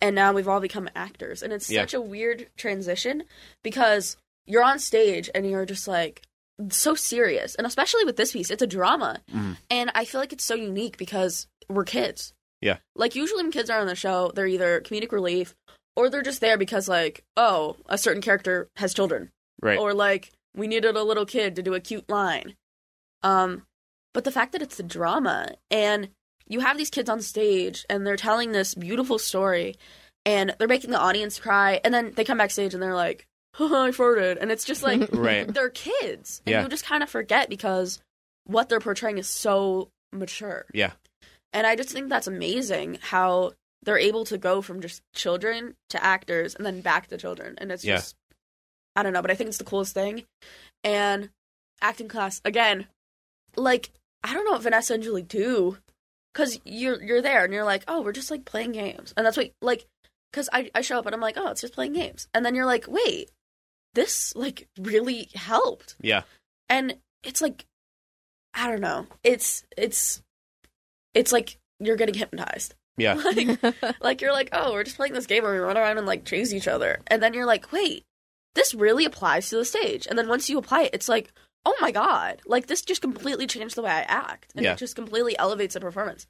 and 0.00 0.14
now 0.16 0.32
we've 0.32 0.48
all 0.48 0.60
become 0.60 0.88
actors 0.96 1.42
and 1.42 1.52
it's 1.52 1.70
Yeah. 1.70 1.82
such 1.82 1.94
a 1.94 2.00
weird 2.00 2.48
transition 2.56 3.22
because 3.62 4.16
you're 4.46 4.64
on 4.64 4.78
stage 4.80 5.30
and 5.34 5.48
you're 5.48 5.64
just 5.66 5.86
like 5.86 6.22
so 6.70 6.94
serious 6.94 7.54
and 7.54 7.66
especially 7.66 8.04
with 8.04 8.16
this 8.16 8.32
piece 8.32 8.50
it's 8.50 8.62
a 8.62 8.66
drama 8.66 9.20
Mhm. 9.32 9.56
and 9.70 9.90
i 9.94 10.04
feel 10.04 10.20
like 10.20 10.32
it's 10.32 10.44
so 10.44 10.54
unique 10.54 10.98
because 10.98 11.46
we're 11.68 11.84
kids 11.84 12.34
Yeah. 12.60 12.78
like 12.96 13.14
usually 13.14 13.42
when 13.44 13.52
kids 13.52 13.70
are 13.70 13.80
on 13.80 13.86
the 13.86 13.94
show 13.94 14.32
they're 14.34 14.46
either 14.48 14.80
comedic 14.80 15.12
relief 15.12 15.54
or 15.96 16.10
they're 16.10 16.22
just 16.22 16.40
there 16.40 16.58
because 16.58 16.88
like 16.88 17.22
oh 17.36 17.76
a 17.86 17.96
certain 17.96 18.20
character 18.20 18.68
has 18.76 18.92
children 18.92 19.30
Right. 19.62 19.78
or 19.78 19.94
like 19.94 20.32
we 20.56 20.66
needed 20.66 20.96
a 20.96 21.04
little 21.04 21.24
kid 21.26 21.54
to 21.56 21.62
do 21.62 21.74
a 21.74 21.80
cute 21.80 22.08
line 22.10 22.56
um 23.22 23.64
but 24.12 24.24
the 24.24 24.32
fact 24.32 24.52
that 24.52 24.62
it's 24.62 24.80
a 24.80 24.82
drama 24.82 25.54
and 25.70 26.08
you 26.50 26.60
have 26.60 26.76
these 26.76 26.90
kids 26.90 27.08
on 27.08 27.22
stage 27.22 27.86
and 27.88 28.06
they're 28.06 28.16
telling 28.16 28.52
this 28.52 28.74
beautiful 28.74 29.18
story 29.18 29.76
and 30.26 30.54
they're 30.58 30.68
making 30.68 30.90
the 30.90 30.98
audience 30.98 31.38
cry 31.38 31.80
and 31.84 31.94
then 31.94 32.12
they 32.16 32.24
come 32.24 32.36
backstage 32.38 32.74
and 32.74 32.82
they're 32.82 32.94
like 32.94 33.26
Haha, 33.54 33.84
i 33.84 33.90
farted 33.90 34.36
and 34.40 34.50
it's 34.52 34.64
just 34.64 34.82
like 34.82 35.08
Right. 35.12 35.46
they're 35.52 35.70
kids 35.70 36.42
and 36.44 36.52
Yeah. 36.52 36.62
you 36.62 36.68
just 36.68 36.84
kind 36.84 37.02
of 37.02 37.08
forget 37.08 37.48
because 37.48 38.00
what 38.44 38.68
they're 38.68 38.80
portraying 38.80 39.16
is 39.18 39.28
so 39.28 39.88
mature 40.12 40.66
Yeah. 40.74 40.92
and 41.54 41.66
i 41.66 41.74
just 41.76 41.90
think 41.90 42.08
that's 42.10 42.26
amazing 42.26 42.98
how 43.00 43.52
they're 43.82 43.96
able 43.98 44.24
to 44.26 44.36
go 44.36 44.60
from 44.60 44.82
just 44.82 45.00
children 45.14 45.74
to 45.88 46.04
actors 46.04 46.54
and 46.54 46.66
then 46.66 46.80
back 46.82 47.06
to 47.06 47.16
children 47.16 47.54
and 47.58 47.72
it's 47.72 47.84
Yeah. 47.84 47.96
just 47.96 48.14
i 48.96 49.02
don't 49.02 49.12
know 49.14 49.22
but 49.22 49.30
i 49.30 49.34
think 49.34 49.48
it's 49.48 49.58
the 49.58 49.64
coolest 49.64 49.94
thing 49.94 50.24
and 50.84 51.30
acting 51.80 52.08
class 52.08 52.40
again 52.44 52.86
like 53.56 53.90
i 54.24 54.34
don't 54.34 54.44
know 54.44 54.52
what 54.52 54.62
vanessa 54.62 54.94
and 54.94 55.02
julie 55.02 55.22
do 55.22 55.78
because 56.32 56.58
you're 56.64 57.02
you're 57.02 57.22
there 57.22 57.44
and 57.44 57.52
you're 57.52 57.64
like 57.64 57.84
oh 57.88 58.02
we're 58.02 58.12
just 58.12 58.30
like 58.30 58.44
playing 58.44 58.72
games. 58.72 59.12
And 59.16 59.26
that's 59.26 59.36
what 59.36 59.50
like 59.60 59.86
because 60.30 60.48
I, 60.52 60.70
I 60.74 60.80
show 60.80 60.98
up 60.98 61.06
and 61.06 61.14
i'm 61.14 61.20
like 61.20 61.36
oh 61.36 61.48
it's 61.50 61.60
just 61.60 61.74
playing 61.74 61.94
games. 61.94 62.28
And 62.34 62.44
then 62.44 62.54
you're 62.54 62.66
like 62.66 62.86
wait 62.88 63.30
this 63.94 64.34
like 64.36 64.68
really 64.78 65.28
helped. 65.34 65.96
Yeah. 66.00 66.22
and 66.68 66.96
it's 67.22 67.40
like 67.40 67.66
i 68.54 68.68
don't 68.68 68.80
know. 68.80 69.06
It's 69.22 69.64
it's 69.76 70.22
it's 71.14 71.32
like 71.32 71.58
you're 71.78 71.96
getting 71.96 72.14
hypnotized. 72.14 72.74
Yeah. 72.96 73.14
like, 73.24 73.74
like 74.00 74.20
you're 74.20 74.32
like 74.32 74.50
oh 74.52 74.72
we're 74.72 74.84
just 74.84 74.96
playing 74.96 75.14
this 75.14 75.26
game 75.26 75.42
where 75.42 75.52
we 75.52 75.58
run 75.58 75.76
around 75.76 75.98
and 75.98 76.06
like 76.06 76.24
chase 76.24 76.52
each 76.52 76.68
other. 76.68 77.00
And 77.06 77.22
then 77.22 77.34
you're 77.34 77.46
like 77.46 77.72
wait 77.72 78.04
this 78.54 78.74
really 78.74 79.04
applies 79.04 79.48
to 79.50 79.56
the 79.56 79.64
stage. 79.64 80.06
And 80.08 80.18
then 80.18 80.28
once 80.28 80.50
you 80.50 80.58
apply 80.58 80.82
it 80.82 80.94
it's 80.94 81.08
like 81.08 81.32
oh 81.66 81.76
my 81.80 81.90
god 81.90 82.40
like 82.46 82.66
this 82.66 82.82
just 82.82 83.02
completely 83.02 83.46
changed 83.46 83.76
the 83.76 83.82
way 83.82 83.90
i 83.90 84.00
act 84.02 84.52
and 84.56 84.64
Yeah. 84.64 84.72
it 84.72 84.78
just 84.78 84.94
completely 84.96 85.38
elevates 85.38 85.74
the 85.74 85.80
performance 85.80 86.26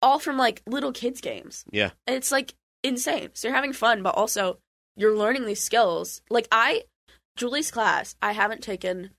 all 0.00 0.18
from 0.18 0.36
like 0.36 0.62
little 0.66 0.92
kids 0.92 1.20
games 1.20 1.64
Yeah. 1.72 1.90
and 2.06 2.16
it's 2.16 2.30
like 2.30 2.54
insane 2.84 3.30
so 3.34 3.48
you're 3.48 3.54
having 3.56 3.72
fun 3.72 4.02
but 4.02 4.14
also 4.14 4.58
you're 4.96 5.16
learning 5.16 5.46
these 5.46 5.60
skills 5.62 6.22
like 6.30 6.46
i 6.52 6.84
julie's 7.36 7.70
class 7.72 8.14
i 8.22 8.32
haven't 8.32 8.62
taken 8.62 9.10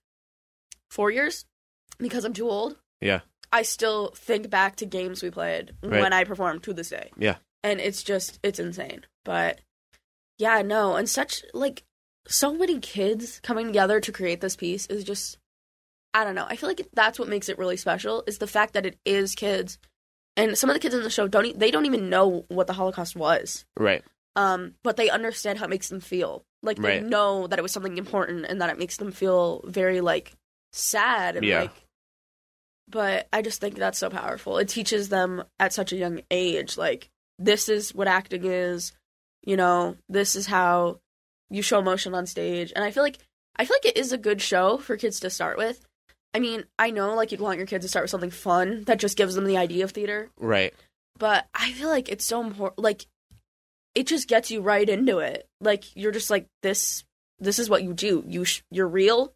four 0.90 1.12
years 1.12 1.46
because 1.98 2.24
i'm 2.26 2.34
too 2.34 2.50
old 2.50 2.78
Yeah. 3.02 3.22
i 3.52 3.62
still 3.64 4.14
think 4.16 4.50
back 4.50 4.78
to 4.78 4.86
games 4.86 5.22
we 5.22 5.30
played 5.30 5.74
Right. 5.84 6.02
when 6.02 6.14
i 6.14 6.24
performed 6.24 6.64
to 6.64 6.74
this 6.74 6.90
day 6.90 7.12
Yeah. 7.18 7.36
and 7.64 7.80
it's 7.82 8.02
just 8.04 8.40
it's 8.44 8.60
insane 8.60 9.06
but 9.26 9.60
yeah 10.38 10.62
no 10.62 10.96
and 10.96 11.10
such 11.10 11.44
like 11.54 11.84
so 12.28 12.54
many 12.54 12.80
kids 12.80 13.40
coming 13.42 13.68
together 13.68 14.00
to 14.00 14.12
create 14.12 14.40
this 14.40 14.56
piece 14.56 14.86
is 14.86 15.04
just 15.04 15.38
i 16.14 16.24
don't 16.24 16.36
know 16.36 16.46
i 16.50 16.56
feel 16.56 16.70
like 16.70 16.88
that's 16.94 17.20
what 17.20 17.28
makes 17.28 17.50
it 17.50 17.58
really 17.58 17.78
special 17.78 18.24
is 18.28 18.38
the 18.40 18.48
fact 18.48 18.74
that 18.74 18.86
it 18.86 18.98
is 19.06 19.36
kids 19.36 19.78
and 20.38 20.58
some 20.58 20.70
of 20.70 20.74
the 20.74 20.80
kids 20.80 20.96
in 20.96 21.04
the 21.04 21.10
show 21.10 21.28
don't 21.28 21.46
e- 21.46 21.54
they 21.56 21.72
don't 21.72 21.86
even 21.86 22.10
know 22.10 22.46
what 22.50 22.68
the 22.68 22.74
holocaust 22.74 23.16
was 23.16 23.66
Right. 23.78 24.04
um 24.36 24.74
but 24.84 24.98
they 24.98 25.10
understand 25.10 25.60
how 25.60 25.66
it 25.66 25.70
makes 25.70 25.90
them 25.90 26.00
feel 26.00 26.44
like 26.64 26.78
they 26.78 27.00
Right. 27.00 27.04
know 27.06 27.48
that 27.48 27.60
it 27.60 27.62
was 27.62 27.72
something 27.72 27.98
important 27.98 28.46
and 28.46 28.62
that 28.62 28.70
it 28.70 28.80
makes 28.80 28.98
them 28.98 29.12
feel 29.12 29.62
very 29.66 30.02
like 30.02 30.34
sad 30.72 31.36
and 31.36 31.46
Yeah. 31.46 31.62
like 31.62 31.72
but 32.88 33.28
i 33.32 33.42
just 33.42 33.62
think 33.62 33.76
that's 33.76 34.00
so 34.00 34.10
powerful 34.10 34.58
it 34.58 34.70
teaches 34.70 35.10
them 35.10 35.44
at 35.60 35.74
such 35.74 35.92
a 35.94 35.98
young 35.98 36.22
age 36.32 36.78
like 36.78 37.10
this 37.38 37.70
is 37.70 37.94
what 37.94 38.08
acting 38.08 38.44
is 38.46 38.92
you 39.44 39.56
know 39.56 39.96
this 40.10 40.36
is 40.36 40.48
how 40.48 41.00
you 41.50 41.62
show 41.62 41.80
emotion 41.80 42.14
on 42.14 42.26
stage 42.26 42.74
and 42.76 42.84
i 42.84 42.92
feel 42.92 43.04
like 43.04 43.20
i 43.56 43.66
feel 43.66 43.76
like 43.76 43.86
it 43.94 43.98
is 43.98 44.12
a 44.12 44.18
good 44.18 44.42
show 44.42 44.78
for 44.78 44.98
kids 44.98 45.20
to 45.20 45.30
start 45.30 45.58
with 45.58 45.86
i 46.34 46.40
mean 46.40 46.64
i 46.78 46.92
know 46.92 47.14
like 47.16 47.32
you'd 47.32 47.42
want 47.42 47.58
your 47.58 47.68
kids 47.68 47.84
to 47.86 47.90
start 47.90 48.04
with 48.04 48.12
something 48.12 48.30
fun 48.32 48.84
that 48.86 49.00
just 49.00 49.18
gives 49.18 49.36
them 49.36 49.46
the 49.46 49.58
idea 49.58 49.84
of 49.84 49.92
theater 49.92 50.30
Right. 50.38 50.74
but 51.18 51.48
I 51.54 51.72
feel 51.74 51.90
like 51.90 52.10
it's 52.10 52.26
so 52.26 52.42
important. 52.42 52.80
Like, 52.80 53.06
it 53.96 54.08
just 54.08 54.28
gets 54.30 54.50
you 54.52 54.62
right 54.62 54.88
into 54.88 55.20
it. 55.20 55.48
Like, 55.60 55.84
you're 55.96 56.12
just 56.14 56.30
like 56.30 56.48
this. 56.62 57.04
This 57.40 57.60
is 57.60 57.70
what 57.70 57.84
you 57.84 57.94
do. 57.94 58.24
You 58.28 58.46
sh- 58.46 58.62
you're 58.72 58.88
real. 58.88 59.34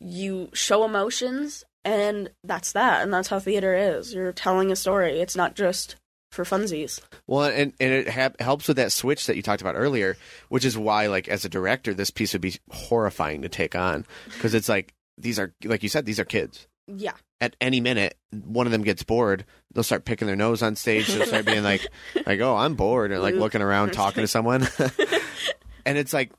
You 0.00 0.50
show 0.52 0.84
emotions, 0.84 1.64
and 1.84 2.30
that's 2.42 2.72
that. 2.72 3.02
And 3.02 3.12
that's 3.14 3.28
how 3.28 3.38
theater 3.38 3.74
is. 3.74 4.12
You're 4.12 4.32
telling 4.32 4.70
a 4.72 4.76
story. 4.76 5.20
It's 5.20 5.36
not 5.36 5.54
just 5.54 5.96
for 6.32 6.44
funsies. 6.44 7.00
Well, 7.26 7.44
and 7.44 7.72
and 7.80 7.92
it 7.92 8.08
ha- 8.10 8.32
helps 8.40 8.66
with 8.68 8.76
that 8.76 8.92
switch 8.92 9.26
that 9.26 9.36
you 9.36 9.42
talked 9.42 9.62
about 9.62 9.76
earlier, 9.76 10.16
which 10.48 10.64
is 10.64 10.76
why, 10.76 11.06
like, 11.06 11.28
as 11.28 11.44
a 11.44 11.48
director, 11.48 11.94
this 11.94 12.10
piece 12.10 12.32
would 12.34 12.42
be 12.42 12.56
horrifying 12.70 13.42
to 13.42 13.48
take 13.48 13.74
on 13.76 14.04
because 14.34 14.52
it's 14.54 14.68
like 14.68 14.92
these 15.18 15.38
are, 15.38 15.52
like 15.64 15.82
you 15.82 15.88
said, 15.88 16.06
these 16.06 16.20
are 16.20 16.24
kids. 16.24 16.66
Yeah. 16.86 17.12
At 17.40 17.56
any 17.60 17.80
minute, 17.80 18.16
one 18.44 18.66
of 18.66 18.72
them 18.72 18.82
gets 18.82 19.02
bored. 19.02 19.44
They'll 19.72 19.82
start 19.84 20.04
picking 20.04 20.26
their 20.26 20.36
nose 20.36 20.62
on 20.62 20.76
stage. 20.76 21.06
They'll 21.08 21.26
start 21.26 21.46
being 21.46 21.62
like, 21.62 21.86
like, 22.26 22.40
oh, 22.40 22.56
I'm 22.56 22.74
bored, 22.74 23.12
and 23.12 23.22
like 23.22 23.34
looking 23.34 23.62
around, 23.62 23.92
talking 23.92 24.22
to 24.22 24.28
someone. 24.28 24.66
and 25.86 25.98
it's 25.98 26.12
like, 26.12 26.32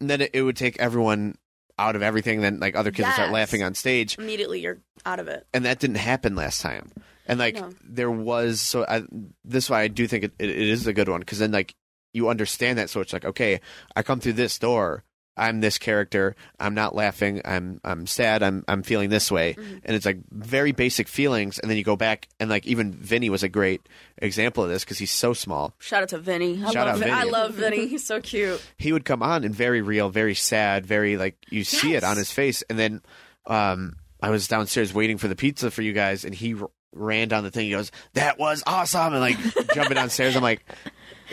and 0.00 0.10
then 0.10 0.20
it, 0.22 0.30
it 0.34 0.42
would 0.42 0.56
take 0.56 0.78
everyone 0.78 1.36
out 1.78 1.96
of 1.96 2.02
everything. 2.02 2.40
Then 2.40 2.60
like 2.60 2.76
other 2.76 2.90
kids 2.90 3.06
would 3.08 3.14
start 3.14 3.32
laughing 3.32 3.62
on 3.62 3.74
stage, 3.74 4.18
Immediately, 4.18 4.60
you're 4.60 4.78
out 5.06 5.18
of 5.20 5.28
it. 5.28 5.46
and 5.52 5.64
that 5.64 5.78
didn't 5.80 5.96
happen 5.96 6.34
last 6.34 6.60
time. 6.60 6.90
And 7.26 7.38
like 7.38 7.54
No. 7.56 7.70
there 7.82 8.10
was 8.10 8.60
so 8.60 8.84
I, 8.86 9.02
this 9.44 9.64
is 9.64 9.70
why 9.70 9.80
I 9.82 9.88
do 9.88 10.06
think 10.06 10.24
it, 10.24 10.32
it, 10.38 10.50
it 10.50 10.68
is 10.68 10.86
a 10.86 10.92
good 10.92 11.08
one 11.08 11.20
because 11.20 11.38
then 11.38 11.52
like 11.52 11.74
you 12.12 12.28
understand 12.28 12.78
that 12.78 12.90
so 12.90 13.00
it's 13.00 13.12
like 13.14 13.24
okay 13.24 13.60
I 13.96 14.02
come 14.02 14.20
through 14.20 14.34
this 14.34 14.58
door 14.58 15.04
I'm 15.36 15.60
this 15.60 15.78
character 15.78 16.36
I'm 16.60 16.74
not 16.74 16.94
laughing 16.94 17.40
I'm 17.44 17.80
I'm 17.82 18.06
sad 18.06 18.42
I'm 18.42 18.64
I'm 18.68 18.82
feeling 18.82 19.10
this 19.10 19.30
way 19.32 19.54
Mhm. 19.54 19.80
and 19.84 19.96
it's 19.96 20.06
like 20.06 20.18
very 20.30 20.70
basic 20.72 21.08
feelings 21.08 21.58
and 21.58 21.68
then 21.70 21.76
you 21.76 21.82
go 21.84 21.96
back 21.96 22.28
and 22.38 22.48
like 22.48 22.66
even 22.66 22.92
Vinny 22.92 23.30
was 23.30 23.42
a 23.42 23.48
great 23.48 23.88
example 24.18 24.62
of 24.62 24.70
this 24.70 24.84
because 24.84 24.98
he's 24.98 25.10
so 25.10 25.32
small 25.32 25.74
Shout 25.80 26.02
out 26.02 26.08
to 26.10 26.18
Vinny. 26.18 26.62
I 26.64 26.70
Shout 26.70 26.86
love 26.86 26.88
out 26.88 26.98
Vin- 26.98 27.10
I 27.14 27.22
love 27.24 27.54
Vinny. 27.54 27.86
He's 27.94 28.06
so 28.06 28.20
cute. 28.20 28.62
he 28.78 28.92
would 28.92 29.04
come 29.04 29.22
on 29.22 29.42
and 29.44 29.54
very 29.54 29.82
real, 29.82 30.08
very 30.08 30.34
sad, 30.34 30.86
very 30.86 31.16
like 31.16 31.36
you 31.50 31.64
see 31.64 31.94
it 31.94 32.04
on 32.04 32.16
his 32.16 32.30
face. 32.30 32.62
And 32.70 32.78
then 32.78 33.02
um, 33.46 33.96
I 34.22 34.30
was 34.30 34.46
downstairs 34.48 34.94
waiting 34.94 35.18
for 35.18 35.28
the 35.28 35.36
pizza 35.36 35.70
for 35.70 35.82
you 35.82 35.92
guys, 35.92 36.24
and 36.24 36.34
he 36.34 36.54
r- 36.54 36.70
ran 36.92 37.28
down 37.28 37.44
the 37.44 37.50
thing. 37.50 37.66
He 37.66 37.72
goes, 37.72 37.90
"That 38.14 38.38
was 38.38 38.62
awesome!" 38.66 39.12
and 39.12 39.20
like 39.20 39.36
jumping 39.74 39.96
downstairs. 39.96 40.34
I'm 40.36 40.42
like, 40.42 40.64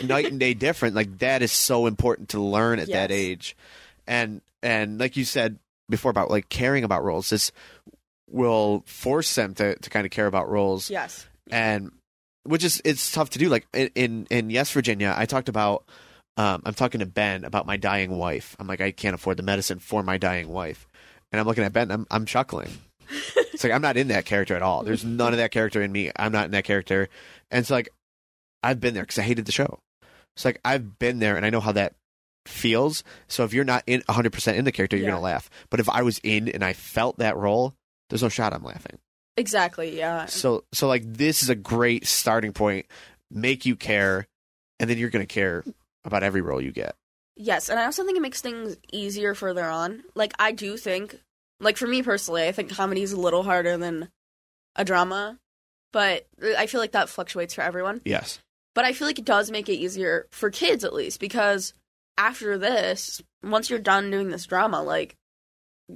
night 0.02 0.26
and 0.26 0.38
day 0.38 0.52
different. 0.54 0.94
Like 0.94 1.18
that 1.20 1.40
is 1.42 1.52
so 1.52 1.86
important 1.86 2.30
to 2.30 2.40
learn 2.40 2.78
at 2.80 2.88
that 2.88 3.10
age, 3.10 3.56
and 4.12 4.40
and 4.62 5.00
like 5.00 5.16
you 5.16 5.24
said. 5.24 5.58
before 5.90 6.10
about 6.10 6.30
like 6.30 6.48
caring 6.48 6.84
about 6.84 7.04
roles. 7.04 7.28
This 7.30 7.52
will 8.30 8.82
force 8.86 9.34
them 9.34 9.54
to 9.54 9.76
to 9.76 9.90
kind 9.90 10.06
of 10.06 10.10
care 10.10 10.26
about 10.26 10.48
roles 10.48 10.88
Yes. 10.90 11.26
and 11.50 11.90
which 12.44 12.64
is 12.64 12.80
it's 12.84 13.12
tough 13.12 13.30
to 13.30 13.38
do. 13.38 13.48
Like 13.48 13.66
in 13.74 14.26
in, 14.30 14.50
Yes 14.50 14.70
Virginia, 14.72 15.14
I 15.16 15.26
talked 15.26 15.48
about. 15.48 15.84
Um, 16.38 16.62
I'm 16.64 16.72
talking 16.72 17.00
to 17.00 17.06
Ben 17.06 17.44
about 17.44 17.66
my 17.66 17.76
dying 17.76 18.16
wife. 18.16 18.56
I'm 18.58 18.66
like, 18.66 18.80
I 18.80 18.90
can't 18.90 19.14
afford 19.14 19.36
the 19.36 19.42
medicine 19.42 19.78
for 19.80 20.02
my 20.02 20.16
dying 20.16 20.48
wife, 20.48 20.88
and 21.30 21.38
I'm 21.38 21.46
looking 21.46 21.64
at 21.64 21.74
Ben. 21.74 21.90
I'm 21.90 22.06
I'm 22.10 22.24
chuckling. 22.24 22.70
it's 23.52 23.62
like 23.62 23.72
I'm 23.72 23.82
not 23.82 23.98
in 23.98 24.08
that 24.08 24.24
character 24.24 24.56
at 24.56 24.62
all. 24.62 24.82
There's 24.82 25.04
none 25.04 25.34
of 25.34 25.38
that 25.38 25.50
character 25.50 25.82
in 25.82 25.92
me. 25.92 26.10
I'm 26.16 26.32
not 26.32 26.46
in 26.46 26.52
that 26.52 26.64
character, 26.64 27.10
and 27.50 27.60
it's 27.60 27.70
like 27.70 27.90
I've 28.62 28.80
been 28.80 28.94
there 28.94 29.02
because 29.02 29.18
I 29.18 29.22
hated 29.28 29.44
the 29.44 29.52
show. 29.52 29.78
It's 30.34 30.46
like 30.46 30.58
I've 30.64 30.98
been 30.98 31.18
there, 31.18 31.36
and 31.36 31.44
I 31.44 31.50
know 31.50 31.60
how 31.60 31.72
that 31.72 31.92
feels. 32.46 33.04
So 33.28 33.44
if 33.44 33.52
you're 33.52 33.64
not 33.64 33.82
in 33.86 34.02
100 34.06 34.32
percent 34.32 34.56
in 34.58 34.64
the 34.64 34.72
character, 34.72 34.96
you're 34.96 35.06
Yeah. 35.06 35.12
gonna 35.12 35.22
laugh. 35.22 35.48
But 35.70 35.80
if 35.80 35.88
I 35.88 36.02
was 36.02 36.20
in 36.22 36.48
and 36.48 36.64
I 36.64 36.72
felt 36.72 37.18
that 37.18 37.36
role, 37.36 37.74
there's 38.10 38.22
no 38.22 38.28
shot 38.28 38.52
I'm 38.52 38.64
laughing. 38.64 38.98
Exactly. 39.36 39.96
Yeah. 39.96 40.26
So 40.26 40.64
so 40.72 40.88
like 40.88 41.02
this 41.04 41.42
is 41.42 41.48
a 41.48 41.54
great 41.54 42.06
starting 42.06 42.52
point. 42.52 42.86
Make 43.30 43.64
you 43.64 43.76
care, 43.76 44.26
and 44.78 44.90
then 44.90 44.98
you're 44.98 45.10
gonna 45.10 45.24
care 45.26 45.64
about 46.04 46.22
every 46.22 46.40
role 46.42 46.60
you 46.60 46.72
get. 46.72 46.94
Yes, 47.36 47.70
and 47.70 47.80
I 47.80 47.86
also 47.86 48.04
think 48.04 48.18
it 48.18 48.22
makes 48.22 48.42
things 48.42 48.76
easier 48.92 49.34
further 49.34 49.64
on. 49.64 50.02
Like 50.14 50.32
I 50.38 50.52
do 50.52 50.76
think, 50.76 51.18
like 51.60 51.78
for 51.78 51.86
me 51.86 52.02
personally, 52.02 52.46
I 52.46 52.52
think 52.52 52.70
comedy 52.74 53.02
is 53.02 53.12
a 53.12 53.20
little 53.20 53.42
harder 53.42 53.78
than 53.78 54.10
a 54.76 54.84
drama, 54.84 55.38
but 55.92 56.26
I 56.58 56.66
feel 56.66 56.80
like 56.80 56.92
that 56.92 57.08
fluctuates 57.08 57.54
for 57.54 57.62
everyone. 57.62 58.02
Yes. 58.04 58.38
But 58.74 58.84
I 58.84 58.92
feel 58.92 59.06
like 59.06 59.18
it 59.18 59.24
does 59.24 59.50
make 59.50 59.68
it 59.70 59.74
easier 59.76 60.26
for 60.32 60.50
kids 60.50 60.84
at 60.84 60.92
least 60.92 61.20
because 61.20 61.72
after 62.18 62.58
this, 62.58 63.22
once 63.42 63.70
you're 63.70 63.78
done 63.78 64.10
doing 64.10 64.30
this 64.30 64.46
drama, 64.46 64.82
like 64.82 65.16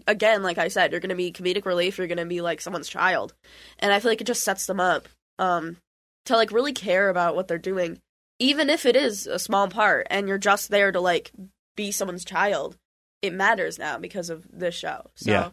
again, 0.07 0.43
like 0.43 0.59
I 0.59 0.69
said, 0.69 0.91
you're 0.91 1.01
going 1.01 1.11
to 1.11 1.17
be 1.17 1.33
comedic 1.33 1.65
relief, 1.65 1.99
you're 1.99 2.07
going 2.07 2.19
to 2.19 2.27
be 2.27 2.41
like 2.41 2.61
someone's 2.61 2.89
child. 2.89 3.35
And 3.79 3.93
I 3.93 4.01
feel 4.01 4.11
like 4.11 4.21
it 4.21 4.27
just 4.27 4.43
sets 4.45 4.67
them 4.67 4.81
up 4.81 5.09
um 5.39 5.77
to 6.25 6.35
like 6.37 6.51
really 6.51 6.73
care 6.73 7.09
about 7.11 7.37
what 7.37 7.47
they're 7.47 7.59
doing 7.59 8.01
even 8.39 8.69
if 8.69 8.85
it 8.85 8.97
is 8.97 9.27
a 9.27 9.39
small 9.39 9.69
part 9.69 10.07
and 10.11 10.29
you're 10.29 10.39
just 10.39 10.71
there 10.71 10.93
to 10.93 11.01
like 11.01 11.31
be 11.77 11.91
someone's 11.91 12.25
child. 12.25 12.77
It 13.23 13.33
matters 13.33 13.79
now 13.79 13.99
because 13.99 14.29
of 14.31 14.47
this 14.53 14.75
show. 14.75 15.07
So 15.15 15.31
Yeah. 15.31 15.51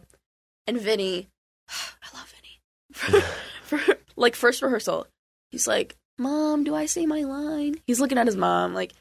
and 0.66 0.78
Vinny, 0.80 1.28
I 1.68 2.16
love 2.16 2.32
Vinny. 2.34 2.60
For, 2.92 3.20
for 3.78 3.96
like 4.16 4.34
first 4.36 4.62
rehearsal, 4.62 5.06
he's 5.50 5.66
like, 5.66 5.96
"Mom, 6.18 6.64
do 6.64 6.74
I 6.74 6.86
say 6.86 7.06
my 7.06 7.22
line?" 7.22 7.76
He's 7.86 8.00
looking 8.00 8.18
at 8.18 8.26
his 8.26 8.36
mom 8.36 8.74
like 8.74 8.92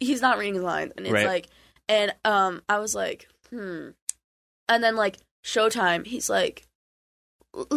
he's 0.00 0.20
not 0.22 0.38
reading 0.38 0.54
his 0.54 0.62
lines, 0.64 0.92
and 0.96 1.06
it's 1.06 1.12
Right. 1.12 1.26
like, 1.26 1.48
and 1.88 2.14
um, 2.24 2.62
I 2.68 2.78
was 2.78 2.94
like, 2.94 3.28
hmm, 3.50 3.88
and 4.68 4.84
then 4.84 4.96
like 4.96 5.18
Showtime, 5.44 6.06
he's 6.06 6.28
like, 6.28 6.66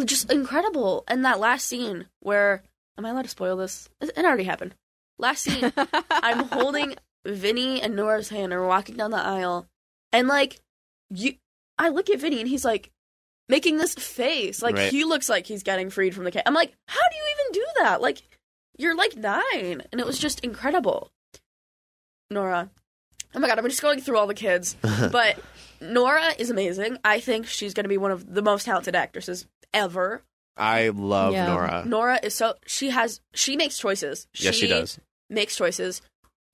just 0.04 0.30
incredible. 0.30 1.04
And 1.08 1.24
that 1.24 1.40
last 1.40 1.66
scene 1.66 2.06
where, 2.20 2.62
am 2.98 3.06
I 3.06 3.10
allowed 3.10 3.22
to 3.22 3.28
spoil 3.28 3.56
this? 3.56 3.88
It 4.00 4.24
already 4.24 4.44
happened. 4.44 4.74
Last 5.18 5.42
scene, 5.42 5.72
I'm 6.10 6.46
holding 6.48 6.96
Vinny 7.24 7.80
and 7.80 7.96
Nora's 7.96 8.28
hand, 8.28 8.52
and 8.52 8.60
we're 8.60 8.66
walking 8.68 8.96
down 8.96 9.10
the 9.10 9.16
aisle, 9.18 9.66
and 10.12 10.28
like, 10.28 10.60
you, 11.10 11.34
I 11.78 11.88
look 11.88 12.10
at 12.10 12.20
Vinny, 12.20 12.40
and 12.40 12.48
he's 12.48 12.64
like 12.64 12.90
making 13.48 13.76
this 13.78 13.94
face, 13.94 14.62
like 14.62 14.76
Right. 14.76 14.90
he 14.90 15.04
looks 15.04 15.28
like 15.28 15.46
he's 15.46 15.62
getting 15.62 15.90
freed 15.90 16.14
from 16.14 16.24
the 16.24 16.30
cage. 16.30 16.42
I'm 16.46 16.54
like, 16.54 16.72
how 16.88 17.00
do 17.10 17.16
you 17.16 17.22
even 17.32 17.52
do 17.52 17.66
that? 17.82 18.00
Like, 18.02 18.22
you're 18.78 18.96
like 18.96 19.16
nine, 19.16 19.82
and 19.90 20.00
it 20.00 20.06
was 20.06 20.18
just 20.18 20.40
incredible. 20.40 21.10
Nora, 22.32 22.70
oh 23.34 23.38
my 23.38 23.46
god, 23.48 23.58
I'm 23.58 23.68
just 23.68 23.82
going 23.82 24.00
through 24.00 24.18
all 24.18 24.26
the 24.26 24.34
kids, 24.34 24.76
but 24.82 25.38
Nora 25.80 26.32
is 26.38 26.50
amazing. 26.50 26.98
I 27.04 27.20
think 27.20 27.46
she's 27.46 27.74
going 27.74 27.84
to 27.84 27.88
be 27.88 27.98
one 27.98 28.10
of 28.10 28.32
the 28.34 28.42
most 28.42 28.64
talented 28.64 28.94
actresses 28.94 29.46
ever. 29.74 30.22
I 30.56 30.88
love 30.90 31.32
Yeah. 31.32 31.46
Nora. 31.46 31.84
Nora 31.86 32.20
is 32.22 32.34
so 32.34 32.54
she 32.66 32.90
has 32.90 33.20
she 33.34 33.56
makes 33.56 33.78
choices. 33.78 34.26
yes, 34.38 34.54
she 34.54 34.66
does. 34.68 34.98
makes 35.30 35.56
choices. 35.56 36.02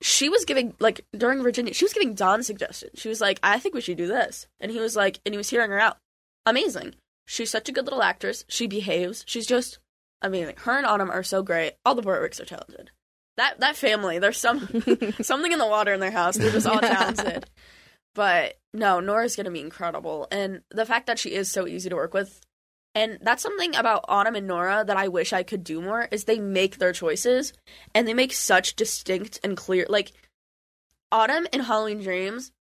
She 0.01 0.29
was 0.29 0.45
giving 0.45 0.73
like 0.79 1.01
during 1.17 1.43
Virginia, 1.43 1.73
she 1.73 1.83
was 1.83 1.91
giving 1.93 2.13
Don 2.13 2.41
suggestions. 2.43 2.99
She 2.99 3.09
was 3.09 3.19
like, 3.19 3.39
"I 3.43 3.59
think 3.59 3.75
we 3.75 3.81
should 3.81 3.97
do 3.97 4.07
this," 4.07 4.47
and 4.61 4.71
he 4.71 4.79
was 4.79 4.95
like, 4.95 5.19
and 5.25 5.33
he 5.33 5.37
was 5.37 5.49
hearing 5.49 5.71
her 5.71 5.79
out. 5.79 5.97
Amazing. 6.45 6.95
She's 7.27 7.49
such 7.51 7.67
a 7.67 7.73
good 7.73 7.83
little 7.83 8.01
actress. 8.01 8.45
She 8.47 8.65
behaves. 8.65 9.23
She's 9.27 9.45
just 9.45 9.79
amazing. 10.21 10.55
Her 10.59 10.77
and 10.77 10.85
Autumn 10.85 11.11
are 11.11 11.21
so 11.23 11.43
great. 11.43 11.73
All 11.85 11.93
the 11.95 12.01
Borwicks 12.01 12.39
are 12.39 12.45
talented. 12.45 12.91
That 13.39 13.61
that 13.61 13.77
family, 13.77 14.19
there's 14.19 14.37
some 14.37 14.59
something 15.21 15.51
in 15.51 15.59
the 15.59 15.65
water 15.67 15.93
in 15.93 16.01
their 16.01 16.11
house. 16.11 16.35
They're 16.35 16.51
just 16.51 16.67
all 16.67 16.81
talented. 16.81 17.45
But 18.15 18.57
no, 18.73 18.99
Nora's 18.99 19.37
gonna 19.37 19.49
be 19.51 19.61
incredible, 19.61 20.27
and 20.29 20.61
the 20.71 20.85
fact 20.85 21.07
that 21.07 21.17
she 21.19 21.33
is 21.33 21.49
so 21.49 21.65
easy 21.65 21.89
to 21.89 21.95
work 21.95 22.13
with, 22.13 22.41
and 22.95 23.17
that's 23.21 23.41
something 23.41 23.75
about 23.77 24.03
Autumn 24.09 24.35
and 24.35 24.45
Nora 24.45 24.83
that 24.85 24.97
I 24.97 25.07
wish 25.07 25.31
I 25.31 25.43
could 25.43 25.63
do 25.63 25.81
more. 25.81 26.09
Is 26.11 26.25
they 26.25 26.37
make 26.39 26.79
their 26.79 26.91
choices, 26.91 27.53
and 27.95 28.05
they 28.05 28.13
make 28.13 28.33
such 28.33 28.75
distinct 28.75 29.39
and 29.41 29.55
clear. 29.55 29.85
Like 29.87 30.11
Autumn 31.11 31.47
in 31.53 31.61
Halloween 31.61 32.01
Dreams, 32.01 32.51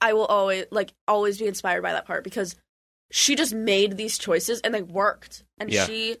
I 0.00 0.12
will 0.12 0.26
always 0.26 0.66
like 0.70 0.92
always 1.08 1.38
be 1.38 1.46
inspired 1.46 1.82
by 1.82 1.92
that 1.92 2.06
part 2.06 2.22
because 2.22 2.54
she 3.10 3.34
just 3.34 3.52
made 3.54 3.96
these 3.96 4.18
choices 4.18 4.60
and 4.60 4.72
they 4.72 4.82
worked, 4.82 5.42
and 5.58 5.68
Yeah. 5.72 5.84
she 5.86 6.18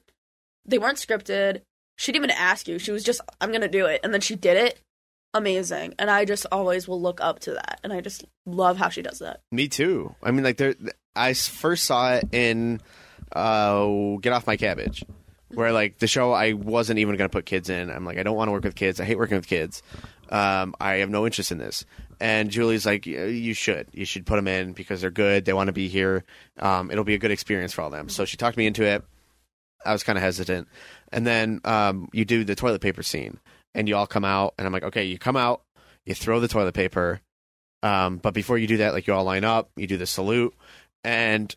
they 0.66 0.78
weren't 0.78 0.98
scripted. 0.98 1.60
She 2.02 2.10
didn't 2.10 2.24
even 2.24 2.36
ask 2.36 2.66
you. 2.66 2.80
She 2.80 2.90
was 2.90 3.04
just, 3.04 3.20
I'm 3.40 3.52
gonna 3.52 3.68
do 3.68 3.86
it, 3.86 4.00
and 4.02 4.12
then 4.12 4.20
she 4.20 4.34
did 4.34 4.56
it. 4.56 4.80
Amazing, 5.34 5.94
and 6.00 6.10
I 6.10 6.24
just 6.24 6.46
always 6.50 6.88
will 6.88 7.00
look 7.00 7.20
up 7.20 7.38
to 7.40 7.52
that, 7.52 7.78
and 7.84 7.92
I 7.92 8.00
just 8.00 8.24
love 8.44 8.76
how 8.76 8.88
she 8.88 9.02
does 9.02 9.20
that. 9.20 9.40
Me 9.52 9.68
too. 9.68 10.12
I 10.20 10.32
mean, 10.32 10.42
like 10.42 10.60
I 11.14 11.32
first 11.34 11.84
saw 11.84 12.14
it 12.14 12.24
in 12.34 12.80
uh, 13.30 14.16
Get 14.20 14.32
Off 14.32 14.48
My 14.48 14.56
Cabbage, 14.56 15.04
where 15.54 15.70
like 15.70 15.98
the 15.98 16.08
show 16.08 16.32
I 16.32 16.54
wasn't 16.54 16.98
even 16.98 17.16
going 17.16 17.30
to 17.30 17.32
put 17.32 17.46
kids 17.46 17.70
in. 17.70 17.88
I'm 17.88 18.04
like, 18.04 18.18
I 18.18 18.24
don't 18.24 18.36
want 18.36 18.48
to 18.48 18.52
work 18.52 18.64
with 18.64 18.74
kids. 18.74 18.98
I 18.98 19.04
hate 19.04 19.16
working 19.16 19.36
with 19.36 19.46
kids. 19.46 19.80
Um, 20.28 20.74
I 20.80 20.94
have 20.94 21.08
no 21.08 21.24
interest 21.24 21.52
in 21.52 21.58
this. 21.58 21.84
And 22.18 22.50
Julie's 22.50 22.84
like, 22.84 23.06
you 23.06 23.54
should, 23.54 23.86
you 23.92 24.04
should 24.04 24.26
put 24.26 24.36
them 24.36 24.48
in 24.48 24.72
because 24.72 25.02
they're 25.02 25.10
good. 25.10 25.44
They 25.44 25.52
want 25.52 25.68
to 25.68 25.72
be 25.72 25.86
here. 25.86 26.24
Um, 26.58 26.90
it'll 26.90 27.04
be 27.04 27.14
a 27.14 27.18
good 27.18 27.30
experience 27.30 27.72
for 27.72 27.82
all 27.82 27.90
them. 27.90 28.08
So 28.08 28.24
she 28.24 28.36
talked 28.36 28.56
me 28.56 28.66
into 28.66 28.82
it. 28.82 29.04
I 29.84 29.92
was 29.92 30.02
kind 30.02 30.18
of 30.18 30.22
hesitant. 30.22 30.68
And 31.10 31.26
then 31.26 31.60
um, 31.64 32.08
you 32.12 32.24
do 32.24 32.44
the 32.44 32.54
toilet 32.54 32.80
paper 32.80 33.02
scene, 33.02 33.38
and 33.74 33.88
you 33.88 33.96
all 33.96 34.06
come 34.06 34.24
out, 34.24 34.54
and 34.58 34.66
I'm 34.66 34.72
like, 34.72 34.84
okay, 34.84 35.04
you 35.04 35.18
come 35.18 35.36
out, 35.36 35.62
you 36.04 36.14
throw 36.14 36.40
the 36.40 36.48
toilet 36.48 36.74
paper, 36.74 37.20
um, 37.82 38.18
but 38.18 38.34
before 38.34 38.58
you 38.58 38.66
do 38.66 38.78
that, 38.78 38.92
like 38.92 39.06
you 39.06 39.14
all 39.14 39.24
line 39.24 39.44
up, 39.44 39.70
you 39.76 39.86
do 39.86 39.96
the 39.96 40.06
salute, 40.06 40.54
and 41.02 41.54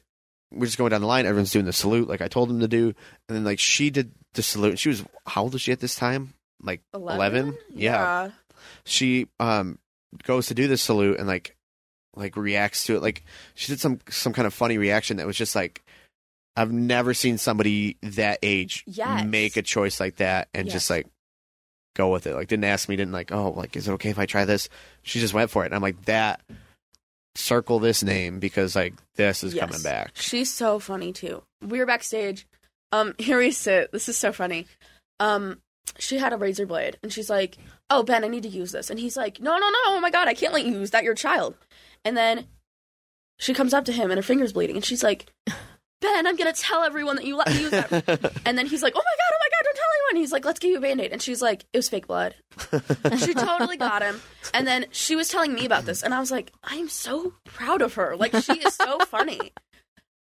we're 0.52 0.66
just 0.66 0.78
going 0.78 0.90
down 0.90 1.02
the 1.02 1.08
line. 1.08 1.26
Everyone's 1.26 1.52
doing 1.52 1.66
the 1.66 1.74
salute, 1.74 2.08
like 2.08 2.22
I 2.22 2.28
told 2.28 2.50
them 2.50 2.60
to 2.62 2.68
do, 2.68 2.94
and 3.28 3.36
then 3.36 3.44
like 3.44 3.60
she 3.60 3.90
did 3.90 4.12
the 4.34 4.42
salute. 4.42 4.72
And 4.72 4.80
she 4.80 4.90
was 4.90 5.04
how 5.28 5.44
old 5.44 5.54
was 5.54 5.62
she 5.62 5.72
at 5.72 5.80
this 5.80 5.96
time? 5.96 6.34
Like 6.62 6.82
eleven? 6.94 7.58
Yeah. 7.70 8.32
She 8.86 9.28
um 9.40 9.78
goes 10.24 10.48
to 10.48 10.56
do 10.56 10.68
the 10.68 10.78
salute 10.78 11.20
and 11.20 11.28
like 11.28 11.56
like 12.16 12.36
reacts 12.36 12.86
to 12.86 12.96
it. 12.96 13.02
Like 13.02 13.24
she 13.54 13.72
did 13.72 13.80
some 13.80 14.00
some 14.10 14.34
kind 14.34 14.48
of 14.48 14.54
funny 14.54 14.78
reaction 14.78 15.18
that 15.18 15.28
was 15.28 15.38
just 15.38 15.56
like 15.56 15.84
I've 16.56 16.72
never 16.72 17.14
seen 17.14 17.38
somebody 17.38 17.98
that 18.02 18.40
age 18.42 18.84
Yes. 18.88 19.26
make 19.26 19.58
a 19.58 19.62
choice 19.62 20.00
like 20.00 20.18
that 20.18 20.48
and 20.54 20.70
just 20.70 20.90
like 20.90 21.08
go 21.96 22.12
with 22.12 22.28
it. 22.28 22.36
Like 22.36 22.48
didn't 22.48 22.64
ask 22.66 22.88
me, 22.90 22.96
didn't 22.96 23.14
like, 23.14 23.32
oh, 23.32 23.50
like 23.52 23.76
is 23.76 23.88
it 23.88 23.92
okay 23.94 24.10
if 24.10 24.20
I 24.20 24.26
try 24.26 24.46
this? 24.46 24.70
She 25.04 25.20
just 25.20 25.34
went 25.34 25.50
for 25.52 25.64
it. 25.64 25.68
And 25.68 25.76
I'm 25.76 25.82
like, 25.82 26.06
that 26.06 26.42
circle 27.36 27.80
this 27.80 28.04
name 28.04 28.40
because 28.40 28.76
like 28.76 28.94
this 29.16 29.44
is 29.44 29.54
Yes. 29.54 29.66
coming 29.68 29.82
back. 29.82 30.12
She's 30.16 30.52
so 30.54 30.80
funny 30.80 31.12
too. 31.12 31.44
We 31.62 31.80
were 31.80 31.86
backstage. 31.86 32.48
Um, 32.92 33.14
here 33.20 33.38
we 33.40 33.52
sit. 33.52 33.92
This 33.92 34.08
is 34.08 34.18
so 34.18 34.32
funny. 34.32 34.68
Um, 35.20 35.62
she 36.00 36.18
had 36.18 36.34
a 36.34 36.38
razor 36.38 36.66
blade, 36.66 36.98
and 37.04 37.12
she's 37.14 37.30
like, 37.30 37.58
"Oh, 37.90 38.04
Ben, 38.04 38.24
I 38.24 38.28
need 38.28 38.44
to 38.44 38.50
use 38.50 38.72
this." 38.72 38.90
And 38.90 39.00
he's 39.00 39.16
like, 39.16 39.40
"No, 39.40 39.52
no, 39.58 39.70
no! 39.70 39.80
Oh 39.88 40.00
my 40.02 40.10
god, 40.10 40.28
I 40.28 40.34
can't 40.34 40.52
let 40.54 40.66
you 40.66 40.74
use 40.74 40.92
that. 40.92 41.04
You're 41.04 41.14
a 41.14 41.18
child." 41.18 41.56
And 42.04 42.18
then 42.18 42.48
she 43.40 43.54
comes 43.54 43.74
up 43.74 43.86
to 43.86 43.92
him, 43.92 44.10
and 44.12 44.18
her 44.18 44.24
finger's 44.24 44.52
bleeding, 44.54 44.76
and 44.76 44.84
she's 44.86 45.04
like, 45.04 45.28
"Ben, 46.06 46.28
I'm 46.28 46.36
gonna 46.36 46.54
tell 46.54 46.84
everyone 46.84 47.16
that 47.16 47.26
you 47.26 47.36
let 47.36 47.48
me 47.50 47.62
use 47.62 47.72
that." 47.72 47.92
and 48.46 48.58
then 48.58 48.68
he's 48.68 48.84
like, 48.84 48.94
"Oh 48.96 49.00
my 49.00 49.16
god, 49.18 49.32
oh 49.34 49.40
my 49.40 49.50
god, 49.50 49.64
don't 49.64 49.76
tell 49.76 49.86
anyone." 49.96 50.22
He's 50.22 50.32
like, 50.32 50.46
"Let's 50.46 50.60
give 50.60 50.72
you 50.72 50.78
a 50.78 50.82
band-aid." 50.82 51.12
And 51.12 51.22
she's 51.22 51.42
like, 51.42 51.66
"It 51.74 51.78
was 51.78 51.90
fake 51.90 52.08
blood." 52.08 52.36
she 53.18 53.34
totally 53.34 53.78
got 53.78 54.02
him. 54.02 54.22
And 54.54 54.68
then 54.68 54.86
she 54.92 55.16
was 55.16 55.30
telling 55.30 55.54
me 55.54 55.66
about 55.66 55.86
this, 55.86 56.04
and 56.04 56.14
I 56.14 56.20
was 56.20 56.32
like, 56.32 56.52
I 56.64 56.76
am 56.76 56.90
so 56.90 57.34
proud 57.46 57.82
of 57.82 57.96
her. 57.96 58.16
Like 58.16 58.36
she 58.36 58.54
is 58.54 58.76
so 58.76 59.00
funny. 59.00 59.52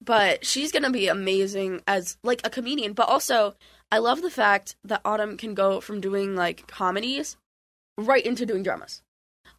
But 0.03 0.45
she's 0.45 0.71
gonna 0.71 0.91
be 0.91 1.07
amazing 1.07 1.81
as 1.87 2.17
like 2.23 2.41
a 2.43 2.49
comedian. 2.49 2.93
But 2.93 3.09
also, 3.09 3.55
I 3.91 3.97
love 3.97 4.21
the 4.21 4.29
fact 4.31 4.75
that 4.83 5.01
Autumn 5.03 5.37
can 5.37 5.53
go 5.53 5.81
from 5.81 6.01
doing 6.01 6.35
like 6.35 6.67
comedies 6.67 7.37
right 7.97 8.25
into 8.25 8.45
doing 8.45 8.63
dramas. 8.63 9.01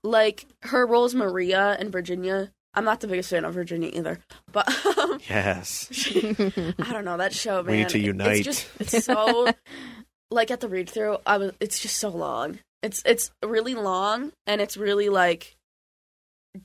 Like 0.02 0.46
her 0.62 0.86
roles 0.86 1.14
Maria 1.14 1.76
and 1.78 1.92
Virginia. 1.92 2.50
I'm 2.74 2.84
not 2.84 3.00
the 3.00 3.06
biggest 3.06 3.30
fan 3.30 3.44
of 3.44 3.54
Virginia 3.54 3.90
either, 3.92 4.18
but 4.50 4.66
um, 4.98 5.20
yes. 5.28 5.88
I 6.16 6.92
don't 6.92 7.04
know 7.04 7.16
that 7.18 7.34
show. 7.34 7.62
Man, 7.62 7.72
We 7.72 7.76
need 7.78 7.88
to 7.90 7.98
unite. 7.98 8.38
It's 8.38 8.44
just 8.44 8.68
it's 8.80 9.04
so 9.04 9.48
like 10.30 10.50
at 10.50 10.60
the 10.60 10.68
read 10.68 10.88
through. 10.88 11.18
I 11.26 11.36
was. 11.38 11.52
It's 11.60 11.78
just 11.80 11.96
so 11.98 12.08
long. 12.08 12.58
It's 12.82 13.02
it's 13.04 13.30
really 13.44 13.74
long 13.74 14.32
and 14.46 14.60
it's 14.60 14.76
really 14.76 15.08
like 15.08 15.56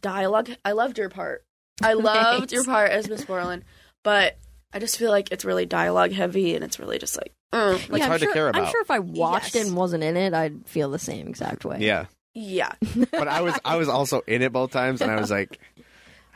dialogue. 0.01 0.49
I 0.66 0.72
loved 0.72 0.97
your 0.97 1.10
part 1.10 1.43
I 1.84 1.93
loved 1.93 2.39
Thanks. 2.39 2.53
your 2.53 2.64
part 2.64 2.91
as 2.91 3.08
Miss 3.10 3.24
Borland, 3.26 3.64
but 4.03 4.38
I 4.74 4.80
just 4.80 4.97
feel 4.97 5.12
like 5.12 5.32
it's 5.32 5.45
really 5.45 5.66
dialogue 5.66 6.12
heavy 6.12 6.55
and 6.55 6.64
it's 6.64 6.80
really 6.80 6.97
just 6.99 7.18
like, 7.18 7.34
mm, 7.53 7.74
like 7.74 7.82
It's 7.82 7.91
I'm 7.93 8.01
hard 8.01 8.20
to 8.22 8.26
sure, 8.26 8.34
care 8.34 8.55
I'm 8.55 8.66
sure 8.72 8.82
if 8.82 8.91
I 8.91 8.99
watched 8.99 9.55
Yes. 9.55 9.64
it 9.64 9.68
and 9.68 9.78
wasn't 9.78 10.03
in 10.03 10.18
it, 10.18 10.34
I'd 10.34 10.66
feel 10.68 10.89
the 10.89 10.99
same 10.99 11.28
exact 11.28 11.66
way. 11.66 11.78
Yeah, 11.82 12.05
yeah. 12.34 12.72
but 13.12 13.28
I 13.28 13.41
was 13.41 13.53
I 13.64 13.76
was 13.78 13.88
also 13.89 14.22
in 14.28 14.41
it 14.41 14.51
both 14.51 14.72
times, 14.72 15.01
and 15.01 15.12
I 15.12 15.20
was 15.20 15.32
like, 15.32 15.60
I 15.77 15.77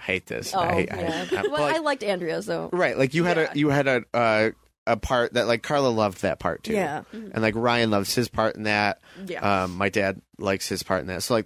hate 0.02 0.26
this. 0.28 0.54
Oh, 0.54 0.60
I 0.60 0.74
hate, 0.74 0.90
yeah. 0.92 1.26
I, 1.32 1.36
I, 1.38 1.42
well, 1.44 1.62
like- 1.62 1.76
I 1.76 1.80
liked 1.80 2.04
Andrea, 2.04 2.42
so 2.42 2.70
right, 2.74 2.98
like 2.98 3.14
you 3.14 3.24
had 3.24 3.38
Yeah. 3.38 3.52
a 3.54 3.58
you 3.58 3.70
had 3.70 3.88
a 3.88 4.04
uh, 4.14 4.50
a 4.88 4.98
part 4.98 5.34
that 5.34 5.48
like 5.48 5.62
Carla 5.64 5.90
loved 5.90 6.22
that 6.24 6.40
part 6.40 6.64
too. 6.64 6.74
yeah. 6.74 7.04
and 7.14 7.42
like 7.42 7.56
Ryan 7.56 7.92
loves 7.92 8.14
his 8.16 8.28
part 8.30 8.56
in 8.56 8.64
that. 8.64 9.00
Yeah. 9.26 9.64
Um, 9.64 9.76
my 9.78 9.90
dad 9.90 10.22
likes 10.40 10.68
his 10.68 10.82
part 10.84 11.02
in 11.02 11.08
that. 11.08 11.22
So 11.24 11.36
like, 11.36 11.46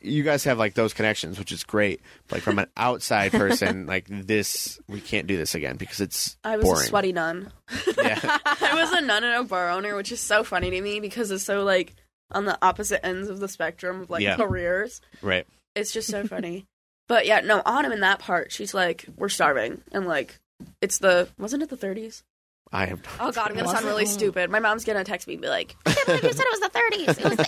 you 0.00 0.22
guys 0.22 0.44
have 0.44 0.58
like 0.58 0.74
those 0.74 0.92
connections, 0.92 1.38
which 1.38 1.50
is 1.52 1.64
great. 1.64 2.02
Like 2.30 2.42
from 2.42 2.58
an 2.58 2.66
outside 2.76 3.32
person, 3.42 3.86
like 3.86 4.04
this, 4.08 4.78
we 4.86 5.00
can't 5.00 5.26
do 5.26 5.38
this 5.38 5.54
again 5.54 5.76
because 5.76 6.00
it's 6.02 6.36
I 6.44 6.58
was 6.58 6.64
boring. 6.66 6.82
a 6.84 6.86
sweaty 6.88 7.12
nun. 7.12 7.50
Yeah. 7.96 8.20
I 8.44 8.72
was 8.74 8.92
a 8.92 9.00
nun 9.00 9.24
and 9.24 9.34
a 9.34 9.44
bar 9.44 9.70
owner, 9.70 9.96
which 9.96 10.12
is 10.12 10.20
so 10.20 10.44
funny 10.44 10.68
to 10.70 10.80
me 10.82 11.00
because 11.00 11.30
it's 11.30 11.44
so 11.44 11.64
like 11.64 11.94
on 12.30 12.44
the 12.44 12.58
opposite 12.60 13.04
ends 13.06 13.28
of 13.30 13.40
the 13.40 13.48
spectrum 13.48 14.02
of 14.02 14.10
like 14.10 14.22
Yeah. 14.22 14.36
careers. 14.36 15.00
right. 15.22 15.46
It's 15.74 15.92
just 15.92 16.08
so 16.10 16.24
funny. 16.26 16.66
But 17.08 17.26
yeah, 17.26 17.40
no, 17.40 17.62
Autumn 17.64 17.92
in 17.92 18.00
that 18.00 18.18
part, 18.18 18.50
she's 18.52 18.72
like, 18.74 19.04
we're 19.16 19.28
starving. 19.28 19.82
And 19.92 20.06
like, 20.06 20.38
it's 20.80 20.98
the, 20.98 21.28
wasn't 21.38 21.62
it 21.62 21.68
the 21.68 21.76
30s? 21.76 22.22
I 22.72 22.86
have. 22.86 23.02
Oh 23.20 23.30
god, 23.30 23.50
I'm 23.50 23.56
gonna 23.56 23.68
sound 23.68 23.84
really 23.84 24.06
stupid. 24.06 24.50
My 24.50 24.58
mom's 24.58 24.84
gonna 24.84 25.04
text 25.04 25.28
me 25.28 25.34
and 25.34 25.42
be 25.42 25.48
like, 25.48 25.76
I 25.86 25.92
can't 25.94 26.06
believe 26.06 26.24
you 26.24 26.32
said 26.32 26.44
it 26.44 26.60
was 26.60 26.60
the 26.60 26.70
30s. 26.70 27.18
It 27.20 27.24
was 27.24 27.36
the 27.36 27.44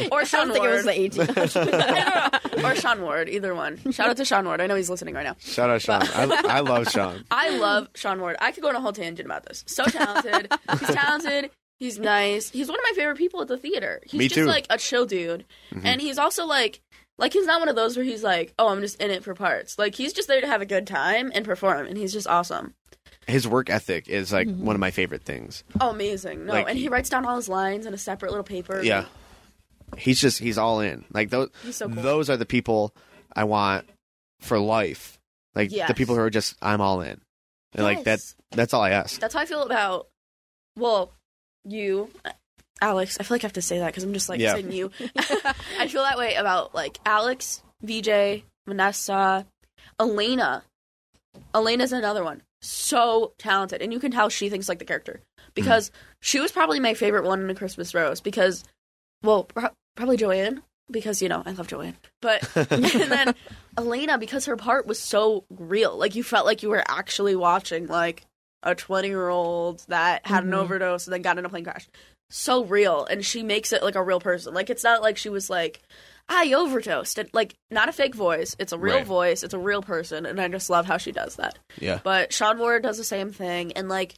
1800s. 0.00 0.10
or 0.10 0.20
I 0.20 0.24
Sean 0.24 0.48
don't 0.48 0.54
think 0.54 0.64
it 0.64 0.70
was 0.70 0.84
the 0.84 0.90
1800s. 0.90 2.64
or 2.64 2.74
Sean 2.74 3.02
Ward, 3.02 3.28
either 3.28 3.54
one. 3.54 3.78
Shout 3.92 4.08
out 4.10 4.16
to 4.16 4.24
Sean 4.24 4.44
Ward. 4.46 4.60
I 4.60 4.66
know 4.66 4.74
he's 4.74 4.90
listening 4.90 5.14
right 5.14 5.22
now. 5.24 5.36
Shout 5.38 5.70
out 5.70 5.82
Sean. 5.82 6.02
I, 6.02 6.42
I 6.48 6.60
love 6.60 6.88
Sean. 6.90 7.24
I 7.30 7.50
love 7.58 7.88
Sean 7.94 8.20
Ward. 8.20 8.36
I 8.40 8.50
could 8.50 8.62
go 8.62 8.70
on 8.70 8.76
a 8.76 8.80
whole 8.80 8.92
tangent 8.92 9.26
about 9.26 9.44
this. 9.46 9.62
So 9.68 9.84
talented. 9.84 10.52
he's 10.80 10.88
talented. 10.88 11.50
He's 11.78 11.98
nice. 11.98 12.50
He's 12.50 12.68
one 12.68 12.78
of 12.78 12.84
my 12.90 12.92
favorite 12.96 13.18
people 13.18 13.42
at 13.42 13.48
the 13.48 13.58
theater. 13.58 14.00
He's 14.04 14.18
Me 14.18 14.24
just 14.26 14.34
too. 14.36 14.40
Mm-hmm. 14.42 14.48
like 14.48 14.66
a 14.70 14.78
chill 14.78 15.06
dude. 15.06 15.44
And 15.82 16.00
he's 16.00 16.18
also 16.18 16.46
like 16.46 16.80
like 17.18 17.32
he's 17.32 17.46
not 17.46 17.60
one 17.60 17.68
of 17.68 17.76
those 17.76 17.96
where 17.96 18.04
he's 18.04 18.22
like, 18.22 18.52
"Oh, 18.58 18.68
I'm 18.68 18.80
just 18.80 19.00
in 19.00 19.10
it 19.10 19.22
for 19.22 19.34
parts." 19.34 19.78
Like 19.78 19.94
he's 19.94 20.12
just 20.12 20.28
there 20.28 20.40
to 20.40 20.46
have 20.46 20.62
a 20.62 20.66
good 20.66 20.86
time 20.86 21.30
and 21.34 21.44
perform 21.44 21.86
and 21.86 21.96
he's 21.96 22.12
just 22.12 22.26
awesome. 22.26 22.74
His 23.26 23.48
work 23.48 23.70
ethic 23.70 24.08
is 24.08 24.32
like 24.32 24.48
mm-hmm. 24.48 24.64
one 24.64 24.76
of 24.76 24.80
my 24.80 24.90
favorite 24.90 25.22
things. 25.22 25.64
Oh, 25.80 25.90
amazing. 25.90 26.46
No, 26.46 26.52
Like- 26.52 26.68
and 26.68 26.78
he 26.78 26.88
writes 26.88 27.08
down 27.08 27.24
all 27.24 27.36
his 27.36 27.48
lines 27.48 27.86
in 27.86 27.94
a 27.94 27.98
separate 27.98 28.30
little 28.30 28.44
paper. 28.44 28.82
Yeah. 28.82 29.06
He's 29.96 30.20
just 30.20 30.40
he's 30.40 30.58
all 30.58 30.80
in. 30.80 31.04
Like 31.12 31.30
those 31.30 31.50
so 31.70 31.88
cool. 31.88 32.02
those 32.02 32.28
are 32.28 32.36
the 32.36 32.46
people 32.46 32.94
I 33.34 33.44
want 33.44 33.88
for 34.40 34.58
life. 34.58 35.18
Like 35.54 35.70
Yes. 35.70 35.88
the 35.88 35.94
people 35.94 36.16
who 36.16 36.20
are 36.20 36.30
just 36.30 36.56
I'm 36.60 36.80
all 36.80 37.00
in. 37.00 37.20
And 37.74 37.84
like 37.84 38.04
that 38.04 38.18
Yes. 38.18 38.34
that's 38.50 38.74
all 38.74 38.82
I 38.82 38.90
ask. 38.90 39.20
That's 39.20 39.34
how 39.34 39.40
I 39.40 39.46
feel 39.46 39.62
about 39.62 40.08
well, 40.76 41.12
you 41.64 42.10
Alex, 42.80 43.16
I 43.18 43.22
feel 43.22 43.34
like 43.36 43.44
I 43.44 43.46
have 43.46 43.52
to 43.54 43.62
say 43.62 43.78
that 43.78 43.86
because 43.86 44.04
I'm 44.04 44.12
just 44.12 44.28
like 44.28 44.40
Yeah. 44.40 44.54
saying 44.54 44.72
you. 44.72 44.90
I 45.78 45.88
feel 45.88 46.02
that 46.02 46.18
way 46.18 46.34
about 46.34 46.74
like 46.74 46.98
Alex, 47.06 47.62
VJ, 47.82 48.42
Vanessa, 48.66 49.46
Elena. 50.00 50.62
Elena's 51.54 51.92
another 51.92 52.24
one. 52.24 52.42
So 52.60 53.34
talented, 53.38 53.82
and 53.82 53.92
you 53.92 53.98
can 54.00 54.10
tell 54.10 54.28
she 54.28 54.48
thinks 54.48 54.68
like 54.68 54.78
the 54.78 54.84
character 54.84 55.20
because 55.54 55.90
she 56.20 56.40
was 56.40 56.50
probably 56.50 56.80
my 56.80 56.94
favorite 56.94 57.24
one 57.24 57.40
in 57.42 57.50
A 57.50 57.54
Christmas 57.54 57.94
Rose 57.94 58.20
because, 58.20 58.64
well, 59.22 59.44
pro- 59.44 59.68
probably 59.96 60.16
Joanne 60.16 60.62
because 60.90 61.20
you 61.22 61.28
know 61.28 61.42
I 61.44 61.52
love 61.52 61.66
Joanne, 61.68 61.96
but 62.22 62.48
and 62.72 62.84
then 62.84 63.34
Elena 63.76 64.16
because 64.18 64.46
her 64.46 64.56
part 64.56 64.86
was 64.86 64.98
so 64.98 65.44
real, 65.50 65.96
like 65.96 66.14
you 66.14 66.22
felt 66.22 66.46
like 66.46 66.62
you 66.62 66.70
were 66.70 66.84
actually 66.88 67.36
watching 67.36 67.86
like 67.86 68.24
a 68.62 68.74
20 68.74 69.08
year 69.08 69.28
old 69.28 69.84
that 69.88 70.26
had 70.26 70.44
an 70.44 70.52
Mhm. 70.52 70.56
overdose 70.62 71.06
and 71.06 71.12
then 71.12 71.20
got 71.22 71.36
in 71.38 71.44
a 71.44 71.48
plane 71.50 71.64
crash. 71.64 71.86
So 72.30 72.64
real, 72.64 73.04
and 73.04 73.24
she 73.24 73.42
makes 73.42 73.72
it 73.72 73.82
like 73.82 73.94
a 73.94 74.02
real 74.02 74.20
person. 74.20 74.54
Like 74.54 74.70
it's 74.70 74.84
not 74.84 75.02
like 75.02 75.16
she 75.16 75.28
was 75.28 75.48
like, 75.50 75.80
I 76.28 76.52
overdosed. 76.54 77.18
It, 77.18 77.30
like 77.34 77.54
not 77.70 77.88
a 77.88 77.92
fake 77.92 78.14
voice. 78.14 78.56
It's 78.58 78.72
a 78.72 78.78
real 78.78 78.96
Right. 78.96 79.06
voice. 79.06 79.42
It's 79.42 79.54
a 79.54 79.58
real 79.58 79.82
person, 79.82 80.26
and 80.26 80.40
I 80.40 80.48
just 80.48 80.70
love 80.70 80.86
how 80.86 80.96
she 80.96 81.12
does 81.12 81.36
that. 81.36 81.58
Yeah. 81.78 82.00
But 82.02 82.32
Sean 82.32 82.58
Ward 82.58 82.82
does 82.82 82.96
the 82.98 83.04
same 83.04 83.30
thing, 83.30 83.72
and 83.72 83.88
like 83.88 84.14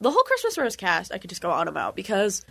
the 0.00 0.10
whole 0.10 0.22
Christmas 0.22 0.58
Rose 0.58 0.76
cast, 0.76 1.12
I 1.12 1.18
could 1.18 1.30
just 1.30 1.42
go 1.42 1.50
on 1.50 1.68
about 1.68 1.94
because 1.94 2.44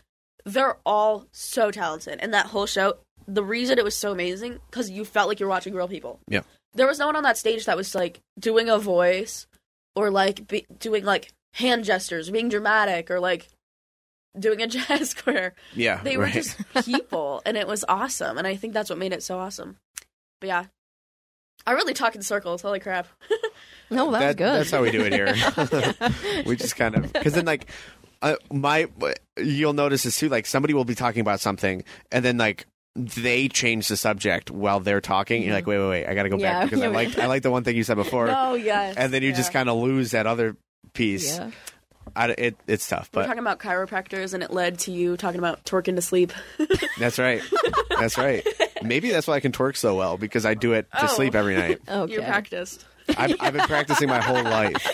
they're 0.46 0.78
all 0.86 1.26
so 1.32 1.72
talented, 1.72 2.20
and 2.22 2.34
that 2.34 2.48
whole 2.48 2.66
show. 2.66 2.96
The 3.28 3.44
reason 3.44 3.78
it 3.78 3.84
was 3.84 3.96
so 3.96 4.12
amazing 4.12 4.60
because 4.70 4.90
you 4.90 5.06
felt 5.06 5.28
like 5.30 5.40
you're 5.40 5.48
watching 5.50 5.74
real 5.74 5.88
people. 5.88 6.20
Yeah. 6.28 6.42
There 6.74 6.88
was 6.88 7.00
no 7.00 7.06
one 7.06 7.16
on 7.16 7.24
that 7.24 7.38
stage 7.38 7.66
that 7.66 7.78
was 7.78 7.94
like 7.94 8.20
doing 8.40 8.68
a 8.70 8.78
voice 8.80 9.46
or 9.96 10.10
like 10.10 10.48
be- 10.48 10.66
doing 10.80 11.06
like 11.06 11.32
hand 11.54 11.84
gestures, 11.86 12.30
being 12.32 12.50
dramatic, 12.50 13.12
or 13.12 13.20
like 13.20 13.48
doing 14.40 14.62
a 14.62 14.68
jazz 14.68 15.10
square. 15.12 15.54
Yeah. 15.76 16.02
They 16.04 16.18
were 16.18 16.24
right. 16.24 16.34
just 16.34 16.58
people, 16.86 17.42
and 17.46 17.58
it 17.58 17.68
was 17.68 17.84
awesome. 17.88 18.38
And 18.38 18.48
I 18.48 18.56
think 18.56 18.74
that's 18.74 18.90
what 18.90 19.00
made 19.00 19.14
it 19.14 19.24
so 19.24 19.40
awesome. 19.40 19.78
But 20.40 20.48
yeah, 20.48 20.66
I 21.68 21.72
really 21.74 21.94
talk 21.94 22.16
in 22.16 22.22
circles. 22.24 22.62
Holy 22.62 22.80
crap! 22.80 23.08
No, 23.94 24.10
that, 24.12 24.20
That- 24.20 24.38
good. 24.38 24.54
That's 24.62 24.72
how 24.72 24.82
we 24.84 24.90
do 24.92 25.02
it 25.02 25.12
here. 25.12 25.36
we 26.46 26.56
just 26.56 26.78
kind 26.78 26.96
of 26.96 27.12
because 27.12 27.34
then 27.34 27.44
like 27.44 27.70
uh, 28.22 28.36
my 28.50 28.88
you'll 29.38 29.74
notice 29.74 30.04
this 30.04 30.18
too. 30.18 30.30
Like 30.30 30.46
somebody 30.46 30.74
will 30.74 30.86
be 30.86 30.96
talking 30.96 31.20
about 31.20 31.42
something 31.42 31.84
and 32.10 32.24
then 32.24 32.38
like 32.38 32.68
they 32.96 33.50
change 33.50 33.90
the 33.90 33.98
subject 33.98 34.50
while 34.50 34.80
they're 34.80 35.02
talking. 35.02 35.44
You're 35.44 35.54
like, 35.54 35.68
wait, 35.68 35.78
wait, 35.78 35.90
wait, 35.90 36.06
I 36.08 36.14
got 36.14 36.24
to 36.24 36.30
go 36.30 36.38
Yeah. 36.38 36.62
back 36.62 36.70
because 36.70 36.82
I 36.82 36.88
like 36.88 37.18
I 37.20 37.26
like 37.26 37.44
the 37.44 37.52
one 37.52 37.66
thing 37.66 37.76
you 37.76 37.84
said 37.84 37.98
before, 37.98 38.30
oh 38.30 38.54
yes. 38.54 38.96
and 38.96 39.12
then 39.14 39.24
you 39.24 39.34
just 39.34 39.52
kind 39.52 39.68
of 39.68 39.76
lose 39.78 40.12
that 40.12 40.26
other 40.26 40.56
piece. 40.94 41.36
yeah. 41.38 41.52
I, 42.16 42.30
it, 42.38 42.56
it's 42.68 42.88
tough, 42.88 43.10
But 43.12 43.22
We're 43.22 43.28
talking 43.28 43.40
about 43.40 43.60
chiropractors, 43.60 44.34
and 44.34 44.44
it 44.44 44.52
led 44.52 44.80
to 44.80 44.92
you 44.92 45.18
talking 45.18 45.40
about 45.40 45.64
twerking 45.66 45.96
to 45.96 46.02
sleep. 46.02 46.34
that's 47.00 47.18
right. 47.20 47.42
That's 48.00 48.18
right. 48.18 48.46
Maybe 48.84 49.12
that's 49.12 49.28
why 49.28 49.36
I 49.36 49.40
can 49.40 49.52
twerk 49.52 49.76
so 49.78 49.96
well 49.96 50.18
because 50.18 50.46
I 50.46 50.54
do 50.54 50.74
it 50.74 50.88
to 50.92 51.04
Oh. 51.06 51.08
sleep 51.08 51.36
every 51.36 51.56
night. 51.56 51.80
Okay. 51.90 52.14
You 52.14 52.22
practiced. 52.22 52.86
I've, 53.18 53.36
I've 53.40 53.54
been 53.54 53.62
practicing 53.68 54.08
my 54.08 54.22
whole 54.22 54.44
life. 54.44 54.90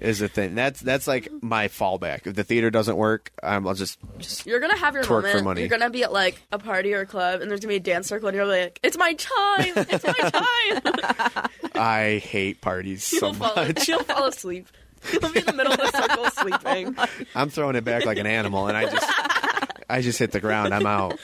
Is 0.00 0.18
the 0.18 0.28
thing 0.28 0.54
that's 0.56 0.80
that's 0.80 1.06
like 1.06 1.28
my 1.42 1.68
fallback. 1.68 2.26
If 2.26 2.34
the 2.34 2.44
theater 2.44 2.70
doesn't 2.70 2.96
work, 2.96 3.30
um, 3.42 3.66
I'll 3.66 3.74
just 3.74 3.98
You're 4.46 4.60
gonna 4.60 4.76
have 4.76 4.94
your 4.94 5.04
Twerk 5.04 5.22
for 5.22 5.22
moment. 5.22 5.44
money. 5.44 5.60
You're 5.62 5.70
gonna 5.70 5.88
be 5.90 6.02
at 6.02 6.12
like 6.12 6.40
a 6.52 6.58
party 6.58 6.92
or 6.92 7.00
a 7.02 7.06
club, 7.06 7.40
and 7.40 7.50
there's 7.50 7.60
gonna 7.60 7.70
be 7.72 7.76
a 7.76 7.80
dance 7.80 8.08
circle, 8.08 8.28
and 8.28 8.36
you're 8.36 8.46
like, 8.46 8.78
"It's 8.82 8.98
my 8.98 9.14
time! 9.14 9.72
It's 9.76 10.04
my 10.04 10.82
time!" 10.82 11.48
I 11.74 12.18
hate 12.24 12.60
parties 12.60 13.04
so 13.04 13.26
you'll 13.28 13.34
fall. 13.34 13.52
much. 13.56 13.88
You'll 13.88 14.02
fall 14.04 14.26
asleep. 14.26 14.66
You'll 15.12 15.32
be 15.32 15.40
in 15.40 15.46
the 15.46 15.52
middle 15.52 15.72
of 15.72 15.78
the 15.78 15.90
circle 15.92 16.24
sleeping. 16.30 16.96
I'm 17.34 17.50
throwing 17.50 17.76
it 17.76 17.84
back 17.84 18.04
like 18.04 18.18
an 18.18 18.26
animal, 18.26 18.66
and 18.68 18.76
I 18.76 18.90
just 18.90 19.06
I 19.88 20.00
just 20.00 20.18
hit 20.18 20.32
the 20.32 20.40
ground. 20.40 20.74
I'm 20.74 20.86
out. 20.86 21.18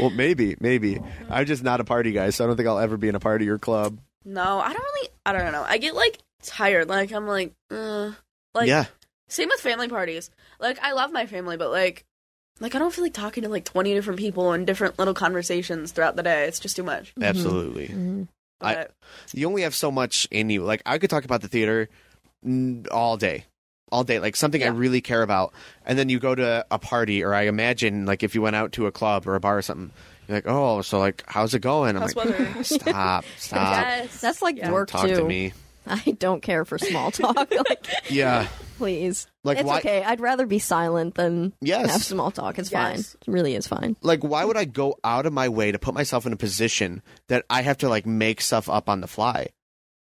well, 0.00 0.10
maybe, 0.10 0.56
maybe. 0.60 1.00
I'm 1.28 1.46
just 1.46 1.62
not 1.62 1.80
a 1.80 1.84
party 1.84 2.12
guy, 2.12 2.30
so 2.30 2.44
I 2.44 2.46
don't 2.46 2.56
think 2.56 2.68
I'll 2.68 2.78
ever 2.78 2.96
be 2.96 3.08
in 3.08 3.14
a 3.14 3.20
party 3.20 3.48
or 3.48 3.58
club. 3.58 3.98
No, 4.24 4.58
I 4.60 4.72
don't 4.72 4.82
really. 4.82 5.08
I 5.26 5.32
don't 5.32 5.52
know. 5.52 5.64
I 5.66 5.78
get 5.78 5.94
like 5.94 6.18
tired. 6.42 6.88
Like 6.88 7.12
I'm 7.12 7.26
like, 7.26 7.52
uh, 7.70 8.12
like 8.54 8.68
yeah, 8.68 8.86
same 9.28 9.48
with 9.48 9.60
family 9.60 9.88
parties. 9.88 10.30
Like 10.58 10.78
I 10.80 10.92
love 10.92 11.12
my 11.12 11.26
family, 11.26 11.56
but 11.56 11.70
like, 11.70 12.04
like 12.60 12.74
I 12.74 12.78
don't 12.78 12.92
feel 12.92 13.04
like 13.04 13.12
talking 13.14 13.42
to 13.42 13.48
like 13.48 13.64
20 13.64 13.92
different 13.94 14.18
people 14.18 14.52
and 14.52 14.66
different 14.66 14.98
little 14.98 15.14
conversations 15.14 15.92
throughout 15.92 16.16
the 16.16 16.22
day. 16.22 16.44
It's 16.44 16.60
just 16.60 16.76
too 16.76 16.82
much. 16.82 17.12
absolutely. 17.20 18.26
I- 18.60 18.86
You 19.32 19.46
only 19.46 19.62
have 19.62 19.74
so 19.74 19.90
much 19.90 20.26
in 20.30 20.50
you. 20.50 20.64
Like 20.64 20.82
I 20.86 20.98
could 20.98 21.10
talk 21.10 21.24
about 21.24 21.40
the 21.42 21.48
theater 21.48 21.88
all 22.90 23.16
day. 23.16 23.44
All 23.90 24.04
day, 24.04 24.18
like 24.20 24.36
something 24.36 24.62
I 24.62 24.66
really 24.66 25.00
care 25.00 25.22
about, 25.22 25.54
and 25.86 25.98
then 25.98 26.10
you 26.10 26.18
go 26.18 26.34
to 26.34 26.66
a 26.70 26.78
party, 26.78 27.24
or 27.24 27.32
I 27.32 27.44
imagine 27.44 28.04
like 28.04 28.22
if 28.22 28.34
you 28.34 28.42
went 28.42 28.54
out 28.54 28.72
to 28.72 28.84
a 28.86 28.92
club 28.92 29.26
or 29.26 29.34
a 29.34 29.40
bar 29.40 29.56
or 29.56 29.62
something, 29.62 29.90
you're 30.28 30.36
like, 30.36 30.44
oh, 30.46 30.82
so 30.82 30.98
like, 30.98 31.24
how's 31.26 31.54
it 31.54 31.60
going? 31.60 31.96
I'm 31.96 32.02
How's 32.02 32.14
like, 32.14 32.26
weather? 32.28 32.64
stop, 32.64 33.24
stop, 33.38 33.86
yes, 33.86 34.20
That's 34.20 34.42
like 34.42 34.58
Yeah. 34.58 34.72
work 34.72 34.90
talk 34.90 35.06
too. 35.06 35.14
to 35.16 35.24
me. 35.24 35.54
I 36.06 36.12
don't 36.18 36.42
care 36.42 36.64
for 36.64 36.78
small 36.78 37.10
talk. 37.10 37.36
like, 37.50 37.86
Yeah, 38.10 38.46
please. 38.76 39.26
like 39.44 39.58
it's 39.58 39.66
why? 39.66 39.78
okay. 39.78 40.02
I'd 40.04 40.20
rather 40.20 40.46
be 40.46 40.58
silent 40.58 41.14
than 41.14 41.52
Yes. 41.60 41.90
have 41.90 42.02
small 42.04 42.30
talk. 42.30 42.58
It's 42.58 42.70
fine. 42.70 43.00
It 43.00 43.16
really 43.26 43.54
is 43.54 43.66
fine. 43.66 43.96
like 44.02 44.22
why 44.22 44.44
would 44.44 44.56
I 44.56 44.64
go 44.64 44.96
out 45.04 45.26
of 45.26 45.32
my 45.32 45.48
way 45.48 45.72
to 45.72 45.78
put 45.78 45.94
myself 45.94 46.26
in 46.26 46.32
a 46.32 46.36
position 46.36 47.02
that 47.28 47.44
I 47.50 47.62
have 47.62 47.78
to 47.78 47.88
like 47.88 48.06
make 48.06 48.40
stuff 48.40 48.68
up 48.68 48.88
on 48.88 49.00
the 49.00 49.06
fly? 49.08 49.48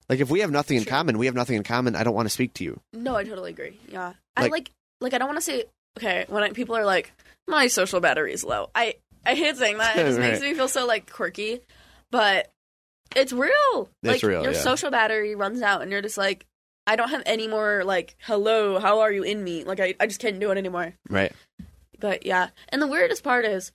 Like 0.09 0.19
if 0.19 0.29
we 0.29 0.41
have 0.41 0.51
nothing 0.51 0.77
in 0.77 0.83
True. 0.83 0.89
common, 0.91 1.17
we 1.17 1.27
have 1.27 1.35
nothing 1.35 1.55
in 1.55 1.63
common. 1.63 1.95
I 1.95 2.03
don't 2.03 2.13
want 2.13 2.25
to 2.25 2.29
speak 2.33 2.53
to 2.55 2.63
you. 2.63 2.79
No, 2.93 3.15
I 3.15 3.23
totally 3.23 3.51
agree. 3.51 3.79
Yeah, 3.87 4.13
I 4.35 4.43
Like- 4.43 4.51
like 4.51 4.71
like 5.01 5.13
I 5.13 5.17
don't 5.17 5.27
want 5.27 5.37
to 5.37 5.41
say 5.41 5.65
okay 5.97 6.25
when 6.27 6.43
I, 6.43 6.49
people 6.51 6.75
are 6.75 6.85
like 6.85 7.11
my 7.47 7.67
social 7.67 7.99
battery 7.99 8.33
is 8.33 8.43
low. 8.43 8.69
I 8.75 8.95
I 9.25 9.35
hate 9.35 9.55
saying 9.57 9.77
that. 9.77 9.95
It 9.97 10.03
just 10.05 10.19
makes 10.19 10.41
Right. 10.41 10.49
me 10.51 10.55
feel 10.55 10.67
so 10.67 10.85
like 10.85 11.09
quirky, 11.11 11.61
but 12.11 12.49
it's 13.15 13.33
real. 13.33 13.89
It's 14.01 14.23
like 14.23 14.23
real, 14.23 14.43
your 14.43 14.53
yeah. 14.53 14.59
social 14.59 14.91
battery 14.91 15.35
runs 15.35 15.61
out, 15.61 15.81
and 15.81 15.91
you're 15.91 16.01
just 16.01 16.17
like. 16.17 16.45
I 16.85 16.97
don't 16.97 17.11
have 17.11 17.23
any 17.25 17.47
more 17.47 17.83
like 17.85 18.17
hello, 18.19 18.77
how 18.77 18.99
are 18.99 19.11
you 19.11 19.23
in 19.23 19.41
me? 19.41 19.63
Like 19.63 19.79
I, 19.79 19.95
I 20.01 20.05
just 20.05 20.19
can't 20.19 20.37
do 20.37 20.51
it 20.51 20.57
anymore. 20.57 20.93
Right. 21.09 21.31
But 21.97 22.25
yeah. 22.25 22.49
And 22.67 22.81
the 22.81 22.87
weirdest 22.87 23.23
part 23.23 23.45
is 23.45 23.71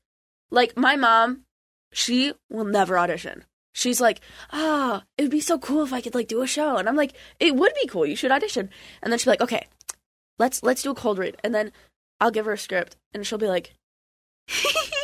like 0.50 0.76
my 0.76 0.94
mom, 0.94 1.44
she 1.90 2.34
will 2.50 2.66
never 2.66 2.98
audition. 2.98 3.44
she's 3.72 4.00
like, 4.00 4.20
"Ah, 4.52 5.04
it 5.16 5.22
would 5.22 5.30
be 5.30 5.40
so 5.40 5.58
cool 5.58 5.82
if 5.84 5.92
I 5.94 6.02
could 6.02 6.14
like 6.14 6.28
do 6.28 6.42
a 6.42 6.46
show." 6.46 6.76
And 6.76 6.86
I'm 6.86 6.96
like, 6.96 7.14
"It 7.40 7.56
would 7.56 7.72
be 7.80 7.88
cool. 7.88 8.04
You 8.04 8.16
should 8.16 8.30
audition." 8.30 8.68
And 9.02 9.10
then 9.12 9.18
be 9.24 9.30
like, 9.30 9.40
"Okay, 9.40 9.66
let's 10.38 10.62
let's 10.62 10.82
do 10.82 10.90
a 10.90 10.94
cold 10.94 11.16
read." 11.18 11.36
And 11.42 11.54
then 11.54 11.72
I'll 12.20 12.30
give 12.30 12.44
her 12.44 12.52
a 12.52 12.58
script, 12.58 12.96
and 13.14 13.26
she'll 13.26 13.38
be 13.38 13.46
like, 13.48 13.74
"I 14.50 14.90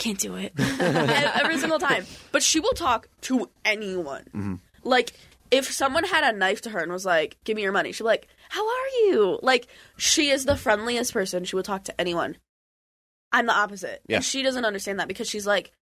can't 0.00 0.18
do 0.18 0.34
it." 0.34 0.52
every 0.58 1.58
single 1.58 1.78
time. 1.78 2.04
But 2.32 2.42
she 2.42 2.58
will 2.58 2.72
talk 2.72 3.08
to 3.22 3.48
anyone. 3.64 4.24
Mm-hmm. 4.34 4.54
Like 4.82 5.12
if 5.50 5.70
someone 5.70 6.04
had 6.04 6.24
a 6.24 6.36
knife 6.36 6.62
to 6.62 6.70
her 6.70 6.80
and 6.80 6.90
was 6.90 7.04
like, 7.04 7.36
"Give 7.44 7.56
me 7.56 7.62
your 7.62 7.72
money," 7.72 7.92
she'd 7.92 8.04
be 8.04 8.08
like, 8.08 8.28
"How 8.48 8.66
are 8.66 8.88
you?" 9.04 9.38
Like 9.42 9.68
she 9.96 10.30
is 10.30 10.44
the 10.44 10.56
friendliest 10.56 11.12
person. 11.12 11.44
She 11.44 11.56
would 11.56 11.64
talk 11.64 11.84
to 11.84 12.00
anyone. 12.00 12.36
I'm 13.32 13.46
the 13.46 13.54
opposite. 13.54 14.02
Yeah. 14.08 14.16
And 14.16 14.24
she 14.24 14.42
doesn't 14.42 14.64
understand 14.64 14.98
that 14.98 15.08
because 15.08 15.28
she's 15.28 15.46
like, 15.46 15.72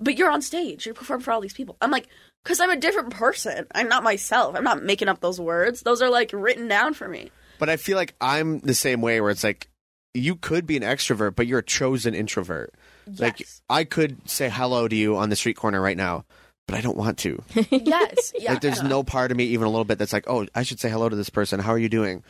"But 0.00 0.16
you're 0.16 0.30
on 0.30 0.42
stage. 0.42 0.86
You 0.86 0.94
perform 0.94 1.20
for 1.20 1.32
all 1.32 1.40
these 1.40 1.52
people." 1.52 1.76
I'm 1.80 1.90
like, 1.90 2.08
"Cuz 2.44 2.60
I'm 2.60 2.70
a 2.70 2.76
different 2.76 3.10
person. 3.10 3.66
I'm 3.74 3.88
not 3.88 4.02
myself. 4.02 4.56
I'm 4.56 4.64
not 4.64 4.82
making 4.82 5.08
up 5.08 5.20
those 5.20 5.40
words. 5.40 5.82
Those 5.82 6.00
are 6.00 6.10
like 6.10 6.30
written 6.32 6.68
down 6.68 6.94
for 6.94 7.08
me." 7.08 7.30
But 7.58 7.68
I 7.68 7.76
feel 7.76 7.96
like 7.96 8.14
I'm 8.20 8.60
the 8.60 8.74
same 8.74 9.00
way 9.00 9.20
where 9.20 9.30
it's 9.30 9.44
like 9.44 9.68
you 10.12 10.36
could 10.36 10.66
be 10.66 10.76
an 10.76 10.82
extrovert, 10.82 11.34
but 11.34 11.46
you're 11.46 11.58
a 11.58 11.64
chosen 11.64 12.14
introvert. 12.14 12.74
Like 13.18 13.46
I 13.68 13.84
could 13.84 14.28
say 14.28 14.48
hello 14.48 14.88
to 14.88 14.96
you 14.96 15.16
on 15.16 15.28
the 15.30 15.36
street 15.36 15.56
corner 15.56 15.80
right 15.80 15.96
now, 15.96 16.24
but 16.66 16.76
I 16.76 16.80
don't 16.80 16.96
want 16.96 17.18
to. 17.18 17.42
yes. 17.70 18.32
Yeah. 18.38 18.52
Like 18.52 18.60
there's 18.62 18.82
no 18.82 19.02
part 19.02 19.30
of 19.30 19.36
me 19.36 19.44
even 19.44 19.66
a 19.66 19.70
little 19.70 19.84
bit 19.84 19.98
that's 19.98 20.12
like, 20.12 20.24
"Oh, 20.28 20.46
I 20.54 20.62
should 20.62 20.80
say 20.80 20.88
hello 20.90 21.08
to 21.08 21.16
this 21.16 21.30
person. 21.30 21.60
How 21.60 21.72
are 21.72 21.78
you 21.78 21.88
doing?" 21.88 22.22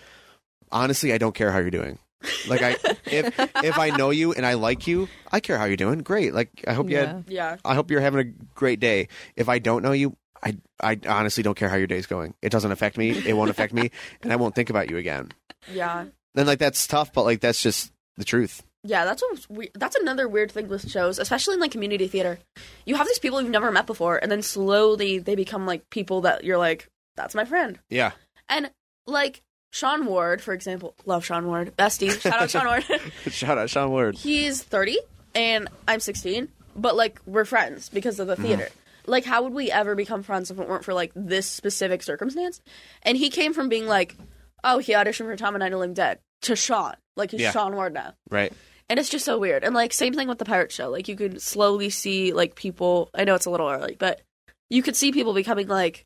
Honestly, 0.72 1.12
I 1.12 1.18
don't 1.18 1.34
care 1.34 1.52
how 1.52 1.59
you're 1.59 1.70
doing. 1.70 1.98
Like 2.48 2.62
I 2.62 2.76
if 3.06 3.38
if 3.64 3.78
I 3.78 3.90
know 3.90 4.10
you 4.10 4.32
and 4.32 4.44
I 4.46 4.55
like 4.55 4.86
you, 4.86 5.09
I 5.30 5.40
care 5.40 5.59
how 5.59 5.64
you're 5.66 5.76
doing. 5.76 6.01
Great. 6.01 6.34
Like 6.34 6.64
I 6.66 6.72
hope 6.72 6.90
you 6.90 6.96
had 6.96 7.24
Yeah. 7.28 7.56
I 7.64 7.74
hope 7.74 7.90
you're 7.90 8.01
having 8.01 8.20
a 8.20 8.32
great 8.55 8.80
day. 8.80 9.09
If 9.36 9.48
I 9.48 9.59
don't 9.59 9.82
know 9.82 9.92
you, 9.92 10.16
I 10.42 10.56
I 10.80 10.98
honestly 11.06 11.42
don't 11.42 11.56
care 11.56 11.68
how 11.68 11.76
your 11.76 11.86
day's 11.86 12.06
going. 12.06 12.34
It 12.42 12.51
doesn't 12.51 12.72
affect 12.72 12.96
me. 12.96 13.10
It 13.10 13.34
won't 13.34 13.51
affect 13.51 13.72
me, 13.72 13.90
and 14.22 14.32
I 14.32 14.36
won't 14.36 14.55
think 14.55 14.70
about 14.70 14.90
you 14.90 14.96
again. 14.96 15.30
Yeah. 15.72 16.06
Then 16.34 16.46
like 16.46 16.59
that's 16.59 16.86
tough, 16.86 17.12
but 17.12 17.24
like 17.24 17.40
that's 17.40 17.62
just 17.62 17.92
the 18.16 18.24
truth. 18.24 18.62
Yeah, 18.86 19.06
that's 19.06 19.23
what's 19.23 19.48
we- 19.48 19.70
that's 19.74 19.97
another 19.97 20.28
weird 20.28 20.52
thing 20.52 20.69
with 20.69 20.89
shows, 20.90 21.19
especially 21.19 21.55
in 21.55 21.61
like 21.61 21.73
community 21.73 22.06
theater. 22.06 22.39
You 22.85 22.97
have 22.97 23.06
these 23.06 23.19
people 23.19 23.40
you've 23.40 23.51
never 23.51 23.73
met 23.73 23.86
before, 23.86 24.19
and 24.19 24.31
then 24.31 24.43
slowly 24.43 25.19
they 25.19 25.35
become 25.35 25.66
like 25.66 25.89
people 25.90 26.20
that 26.23 26.44
you're 26.44 26.59
like, 26.59 26.89
that's 27.16 27.35
my 27.35 27.44
friend. 27.44 27.78
Yeah. 27.89 28.12
And 28.48 28.70
like 29.06 29.43
Sean 29.73 30.05
Ward, 30.06 30.43
for 30.43 30.52
example, 30.52 30.94
love 31.06 31.24
Sean 31.24 31.47
Ward, 31.47 31.77
bestie. 31.77 32.20
Shout 32.20 32.40
out 32.40 32.51
Sean 32.51 32.66
Ward. 32.66 32.85
Shout 33.28 33.59
out 33.59 33.70
Sean 33.70 33.90
Ward. 33.90 34.16
He's 34.16 34.62
30 34.62 34.98
and 35.35 35.69
I'm 35.89 36.01
16, 36.01 36.48
but 36.77 36.94
like 36.94 37.20
we're 37.27 37.44
friends 37.44 37.89
because 37.89 38.20
of 38.20 38.27
the 38.27 38.35
mm-hmm. 38.35 38.44
theater. 38.44 38.69
Like, 39.06 39.24
how 39.24 39.43
would 39.43 39.52
we 39.52 39.70
ever 39.70 39.94
become 39.94 40.23
friends 40.23 40.51
if 40.51 40.59
it 40.59 40.69
weren't 40.69 40.85
for 40.85 40.94
like 40.94 41.12
this 41.15 41.48
specific 41.48 42.02
circumstance? 42.02 42.61
And 43.02 43.19
he 43.19 43.31
came 43.31 43.52
from 43.52 43.69
being 43.69 43.86
like, 43.86 44.16
oh, 44.62 44.78
he 44.78 44.93
auditioned 44.93 45.27
for 45.27 45.36
Tom 45.36 45.55
and 45.55 45.73
the 45.73 45.77
Living 45.77 45.94
Dead 45.94 46.20
to 46.43 46.56
Sean. 46.56 46.94
Like 47.16 47.31
he's 47.31 47.40
Yeah. 47.40 47.51
Sean 47.51 47.74
Ward 47.74 47.93
now. 47.93 48.15
Right. 48.31 48.52
And 48.89 48.98
it's 48.98 49.09
just 49.09 49.24
so 49.24 49.39
weird. 49.39 49.65
And 49.65 49.74
like 49.74 49.93
same 49.93 50.12
thing 50.12 50.28
with 50.28 50.39
the 50.39 50.44
pirate 50.44 50.73
show. 50.73 50.90
Like 50.90 51.09
you 51.09 51.16
can 51.16 51.39
slowly 51.39 51.90
see 51.90 52.32
like 52.32 52.55
people 52.55 53.11
I 53.15 53.24
know 53.24 53.35
it's 53.35 53.47
a 53.47 53.51
little 53.51 53.69
early, 53.69 53.97
but 53.98 54.20
you 54.70 54.82
could 54.82 54.97
see 54.97 55.12
people 55.12 55.32
becoming 55.32 55.69
like 55.69 56.05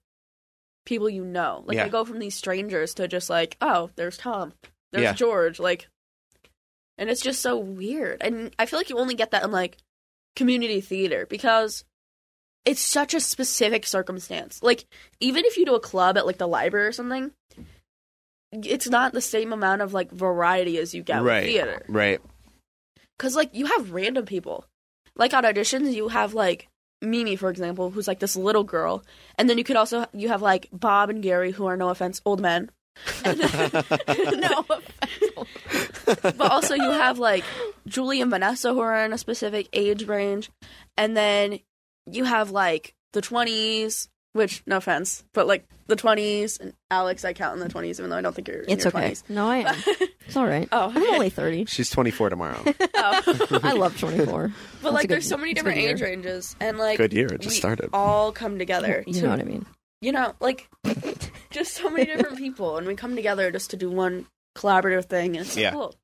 people 0.86 1.08
you 1.10 1.24
know. 1.24 1.64
Like 1.66 1.76
Yeah. 1.76 1.84
they 1.84 1.90
go 1.90 2.04
from 2.04 2.18
these 2.18 2.34
strangers 2.34 2.94
to 2.94 3.08
just 3.08 3.28
like, 3.28 3.56
oh, 3.60 3.90
there's 3.96 4.16
Tom. 4.16 4.52
There's 4.92 5.02
Yeah. 5.02 5.12
George. 5.12 5.58
Like 5.58 5.88
and 6.96 7.08
it's 7.10 7.22
just 7.22 7.40
so 7.40 7.56
weird. 7.56 8.20
And 8.20 8.54
I 8.58 8.66
feel 8.66 8.78
like 8.78 8.90
you 8.90 8.98
only 8.98 9.14
get 9.14 9.30
that 9.30 9.44
in 9.44 9.52
like 9.52 9.78
community 10.36 10.80
theater 10.80 11.26
because 11.26 11.84
it's 12.64 12.80
such 12.80 13.14
a 13.14 13.20
specific 13.20 13.86
circumstance. 13.86 14.62
Like 14.62 14.84
even 15.20 15.44
if 15.44 15.56
you 15.56 15.64
do 15.64 15.74
a 15.74 15.80
club 15.80 16.16
at 16.18 16.26
like 16.26 16.38
the 16.38 16.48
library 16.48 16.86
or 16.86 16.92
something, 16.92 17.32
it's 18.52 18.88
not 18.88 19.12
the 19.12 19.20
same 19.20 19.52
amount 19.52 19.82
of 19.82 19.92
like 19.94 20.10
variety 20.10 20.78
as 20.78 20.94
you 20.94 21.02
get 21.02 21.22
right. 21.22 21.42
with 21.42 21.52
theater. 21.52 21.82
Right. 21.88 22.20
Cause 23.18 23.34
like 23.36 23.50
you 23.54 23.66
have 23.66 23.92
random 23.92 24.24
people, 24.26 24.64
like 25.16 25.34
on 25.34 25.44
auditions 25.44 25.92
you 25.92 26.08
have 26.08 26.34
like 26.34 26.68
Mimi 27.02 27.36
for 27.36 27.50
example, 27.50 27.90
who's 27.90 28.08
like 28.08 28.18
this 28.20 28.36
little 28.36 28.64
girl, 28.64 29.04
and 29.36 29.48
then 29.50 29.58
you 29.58 29.64
could 29.64 29.76
also 29.76 30.06
you 30.12 30.28
have 30.28 30.42
like 30.42 30.68
Bob 30.72 31.10
and 31.10 31.22
Gary 31.22 31.50
who 31.52 31.66
are 31.66 31.76
no 31.76 31.88
offense 31.90 32.20
old 32.24 32.40
men, 32.40 32.70
then- 33.22 33.38
no 34.40 34.64
offense, 34.68 36.34
but 36.36 36.40
also 36.50 36.74
you 36.74 36.90
have 36.90 37.18
like 37.18 37.44
Julie 37.86 38.20
and 38.20 38.30
Vanessa 38.30 38.72
who 38.72 38.80
are 38.80 39.04
in 39.04 39.12
a 39.12 39.18
specific 39.18 39.68
age 39.72 40.06
range, 40.06 40.50
and 40.96 41.16
then 41.16 41.58
you 42.10 42.24
have 42.24 42.50
like 42.50 42.94
the 43.12 43.20
twenties, 43.20 44.08
which 44.32 44.62
no 44.66 44.76
offense, 44.78 45.24
but 45.34 45.46
like 45.46 45.66
the 45.86 45.96
twenties 45.96 46.58
and 46.58 46.72
Alex 46.90 47.24
I 47.24 47.32
count 47.32 47.54
in 47.54 47.60
the 47.60 47.68
twenties 47.68 47.98
even 48.00 48.10
though 48.10 48.16
I 48.16 48.20
don't 48.22 48.34
think 48.34 48.48
you're 48.48 48.62
in 48.62 48.70
It's 48.70 48.84
your 48.84 48.94
okay. 48.96 49.10
20s. 49.12 49.22
No, 49.30 49.48
I 49.48 49.56
am. 49.58 49.76
It's 50.28 50.36
all 50.36 50.46
right. 50.46 50.68
Oh, 50.70 50.92
I'm 50.94 51.02
only 51.14 51.30
30. 51.30 51.64
She's 51.68 51.90
24 51.90 52.30
tomorrow. 52.30 52.62
Oh. 53.00 53.60
I 53.62 53.72
love 53.72 53.98
24. 53.98 54.48
But 54.48 54.52
That's 54.52 54.82
a 54.82 54.90
like, 54.90 55.02
good- 55.02 55.10
there's 55.14 55.28
so 55.28 55.36
many 55.36 55.54
that's 55.54 55.62
a 55.62 55.64
good 55.64 55.70
different 55.74 55.90
age 55.92 56.00
year. 56.00 56.08
ranges, 56.10 56.56
and 56.60 56.78
like, 56.78 56.98
Good 56.98 57.12
year. 57.12 57.26
It 57.26 57.40
just 57.40 57.54
we 57.54 57.58
started. 57.58 57.90
all 57.92 58.32
come 58.32 58.58
together. 58.58 59.02
You 59.06 59.14
to- 59.14 59.22
know 59.22 59.30
what 59.30 59.40
I 59.40 59.44
mean? 59.44 59.66
You 60.00 60.12
know, 60.12 60.34
like, 60.40 60.68
just 61.50 61.74
so 61.74 61.90
many 61.90 62.04
different 62.06 62.38
people, 62.38 62.76
and 62.76 62.86
we 62.86 62.94
come 62.94 63.16
together 63.16 63.50
just 63.50 63.70
to 63.70 63.76
do 63.76 63.90
one 63.90 64.26
collaborative 64.56 65.06
thing, 65.06 65.36
and 65.36 65.44
it's 65.46 65.54
so 65.54 65.60
Yeah. 65.60 65.72
cool. 65.72 65.94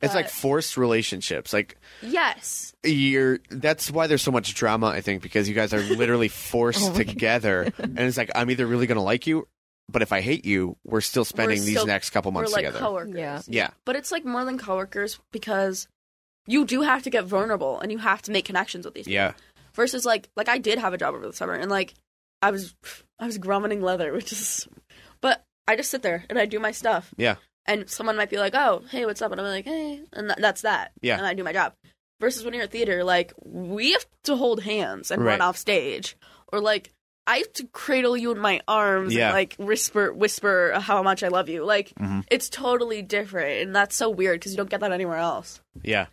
It's 0.00 0.14
like 0.14 0.28
forced 0.28 0.76
relationships. 0.76 1.52
Like 1.52 1.76
Yes, 2.02 2.72
you're 2.84 3.38
that's 3.50 3.88
why 3.90 4.06
there's 4.08 4.22
so 4.22 4.32
much 4.32 4.52
drama, 4.54 4.86
I 4.88 5.00
think, 5.00 5.22
because 5.22 5.48
you 5.48 5.54
guys 5.54 5.72
are 5.72 5.80
literally 5.80 6.26
forced 6.28 6.82
Oh 6.82 6.92
my 6.92 7.04
together. 7.04 7.72
And 7.78 7.98
it's 8.00 8.16
like 8.16 8.30
I'm 8.34 8.50
either 8.50 8.66
really 8.66 8.86
gonna 8.88 9.02
like 9.02 9.26
you, 9.28 9.46
but 9.88 10.02
if 10.02 10.12
I 10.12 10.20
hate 10.20 10.44
you, 10.44 10.76
we're 10.84 11.00
still 11.00 11.24
spending 11.24 11.60
these 11.64 11.72
still- 11.76 11.86
next 11.86 12.10
couple 12.10 12.30
we're 12.32 12.42
months 12.42 12.52
like 12.52 12.64
together. 12.64 12.78
coworkers. 12.78 13.14
Yeah. 13.16 13.42
yeah. 13.48 13.70
but 13.84 13.96
it's 13.96 14.10
like 14.12 14.24
more 14.24 14.44
than 14.44 14.58
coworkers 14.58 15.18
because 15.32 15.88
you 16.46 16.64
do 16.64 16.82
have 16.82 17.02
to 17.04 17.10
get 17.10 17.24
vulnerable 17.24 17.78
and 17.80 17.92
you 17.92 17.98
have 17.98 18.22
to 18.22 18.30
make 18.32 18.44
connections 18.44 18.84
with 18.84 18.94
these. 18.94 19.04
people. 19.04 19.14
Yeah. 19.14 19.32
Versus 19.74 20.04
like, 20.04 20.28
like 20.36 20.48
I 20.48 20.58
did 20.58 20.78
have 20.78 20.92
a 20.92 20.98
job 20.98 21.14
over 21.14 21.26
the 21.26 21.32
summer, 21.32 21.54
and 21.54 21.70
like, 21.70 21.94
I 22.42 22.50
was, 22.50 22.74
I 23.18 23.26
was 23.26 23.38
grummating 23.38 23.80
leather, 23.80 24.12
which 24.12 24.32
is, 24.32 24.66
but 25.20 25.44
I 25.66 25.76
just 25.76 25.90
sit 25.90 26.02
there 26.02 26.24
and 26.28 26.38
I 26.38 26.44
do 26.46 26.58
my 26.58 26.72
stuff. 26.72 27.14
Yeah. 27.16 27.36
and 27.66 27.88
someone 27.88 28.16
might 28.16 28.28
be 28.30 28.36
like, 28.38 28.54
"Oh, 28.56 28.82
hey, 28.90 29.06
what's 29.06 29.22
up?" 29.22 29.30
And 29.30 29.40
I'm 29.40 29.46
like, 29.46 29.64
"Hey," 29.64 30.02
and 30.12 30.28
th- 30.28 30.38
that's 30.40 30.62
that. 30.62 30.90
Yeah. 31.00 31.16
and 31.16 31.24
I 31.26 31.34
do 31.34 31.44
my 31.44 31.52
job. 31.52 31.74
Versus 32.20 32.44
when 32.44 32.52
you're 32.54 32.64
at 32.64 32.70
theater, 32.72 33.04
like 33.04 33.32
we 33.44 33.92
have 33.92 34.04
to 34.24 34.34
hold 34.36 34.62
hands 34.62 35.10
and 35.12 35.22
Right. 35.24 35.32
run 35.32 35.40
off 35.40 35.56
stage, 35.56 36.16
or 36.52 36.60
like 36.60 36.90
I 37.26 37.38
have 37.38 37.52
to 37.54 37.66
cradle 37.68 38.16
you 38.16 38.32
in 38.32 38.38
my 38.38 38.60
arms 38.66 39.14
Yeah. 39.14 39.26
and 39.28 39.34
like 39.34 39.54
whisper, 39.56 40.12
whisper 40.12 40.72
how 40.80 41.02
much 41.02 41.22
I 41.22 41.28
love 41.28 41.48
you. 41.48 41.64
Like 41.64 41.92
Mhm. 41.94 42.24
it's 42.30 42.48
totally 42.48 43.00
different, 43.02 43.62
and 43.62 43.76
that's 43.76 43.94
so 43.96 44.10
weird 44.10 44.40
because 44.40 44.52
you 44.52 44.56
don't 44.56 44.70
get 44.70 44.80
that 44.80 44.92
anywhere 44.92 45.18
else. 45.18 45.60
Yeah. 45.82 46.06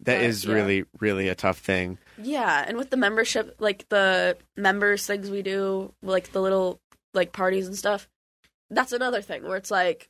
That 0.00 0.16
But, 0.18 0.22
is 0.24 0.44
yeah. 0.44 0.54
really, 0.54 0.84
really 0.98 1.28
a 1.28 1.34
tough 1.34 1.58
thing. 1.58 1.98
Yeah, 2.18 2.64
and 2.66 2.76
with 2.78 2.90
the 2.90 2.96
membership, 2.96 3.56
like 3.58 3.88
the 3.90 4.36
members 4.56 5.06
things 5.06 5.30
we 5.30 5.42
do, 5.42 5.92
like 6.02 6.32
the 6.32 6.40
little 6.40 6.80
like 7.14 7.32
parties 7.32 7.66
and 7.66 7.76
stuff, 7.76 8.08
that's 8.70 8.92
another 8.92 9.20
thing 9.22 9.42
where 9.44 9.56
it's 9.56 9.70
like, 9.70 10.08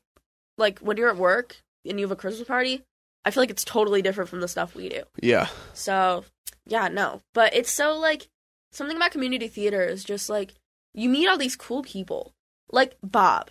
like 0.58 0.78
when 0.80 0.96
you're 0.96 1.10
at 1.10 1.16
work 1.16 1.56
and 1.84 1.98
you 1.98 2.04
have 2.06 2.12
a 2.12 2.16
Christmas 2.16 2.46
party, 2.46 2.82
I 3.24 3.30
feel 3.30 3.42
like 3.42 3.50
it's 3.50 3.64
totally 3.64 4.00
different 4.00 4.30
from 4.30 4.40
the 4.40 4.48
stuff 4.48 4.74
we 4.74 4.88
do. 4.88 5.02
Yeah. 5.22 5.48
So 5.74 6.24
yeah, 6.66 6.88
no, 6.88 7.20
but 7.34 7.54
it's 7.54 7.70
so 7.70 7.98
like 7.98 8.28
something 8.72 8.96
about 8.96 9.10
community 9.12 9.48
theater 9.48 9.82
is 9.82 10.04
just 10.04 10.28
like 10.28 10.54
you 10.94 11.08
meet 11.08 11.28
all 11.28 11.38
these 11.38 11.56
cool 11.56 11.82
people, 11.82 12.32
like 12.70 12.96
Bob. 13.02 13.50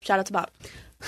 Shout 0.00 0.18
out 0.20 0.26
to 0.26 0.32
Bob. 0.32 0.50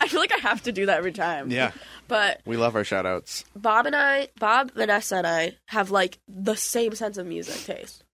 I 0.00 0.08
feel 0.08 0.20
like 0.20 0.32
I 0.32 0.38
have 0.38 0.62
to 0.64 0.72
do 0.72 0.86
that 0.86 0.98
every 0.98 1.12
time. 1.12 1.50
Yeah. 1.50 1.72
but 2.08 2.40
We 2.44 2.56
love 2.56 2.76
our 2.76 2.84
shout 2.84 3.06
outs. 3.06 3.44
Bob 3.54 3.86
and 3.86 3.96
I, 3.96 4.28
Bob, 4.38 4.72
Vanessa, 4.72 5.16
and 5.16 5.26
I 5.26 5.56
have 5.68 5.90
like 5.90 6.18
the 6.28 6.54
same 6.56 6.94
sense 6.94 7.16
of 7.18 7.26
music 7.26 7.56
taste. 7.64 8.04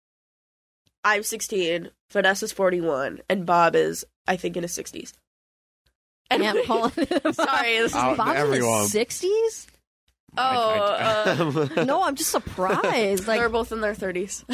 I'm 1.05 1.25
16, 1.25 1.91
Vanessa's 2.13 2.53
41, 2.53 3.23
and 3.29 3.45
Bob 3.45 3.75
is, 3.75 4.05
I 4.29 4.37
think, 4.37 4.57
in 4.57 4.63
his 4.63 4.71
60s. 4.79 5.13
And 6.31 6.45
Yeah, 6.45 6.53
we- 6.55 6.65
Paul. 6.65 6.91
Sorry, 6.91 7.79
this 7.79 7.91
is 7.91 7.95
Out 7.95 8.11
to 8.13 8.17
Bob's 8.17 8.41
in 8.41 8.53
his 8.53 8.65
60s? 8.95 9.67
Oh, 10.37 11.69
uh, 11.77 11.85
No, 11.85 12.03
I'm 12.05 12.15
just 12.15 12.31
surprised. 12.31 13.25
they're 13.25 13.49
both 13.49 13.73
in 13.73 13.81
their 13.81 13.95
30s. 13.95 14.45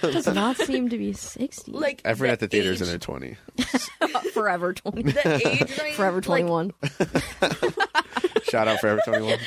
does 0.12 0.26
not 0.26 0.56
seem 0.56 0.88
to 0.88 0.98
be 0.98 1.12
60. 1.12 1.72
like 1.72 2.02
Everyone 2.04 2.32
at 2.32 2.40
the 2.40 2.48
theater's 2.48 2.80
in 2.82 2.88
their 2.88 2.98
20. 2.98 3.36
forever 4.32 4.72
20. 4.72 5.02
the 5.02 5.46
age 5.48 5.78
range, 5.78 5.94
Forever 5.94 6.16
like, 6.16 6.24
21. 6.46 6.72
Shout 8.44 8.68
out 8.68 8.80
Forever 8.80 9.00
21. 9.04 9.38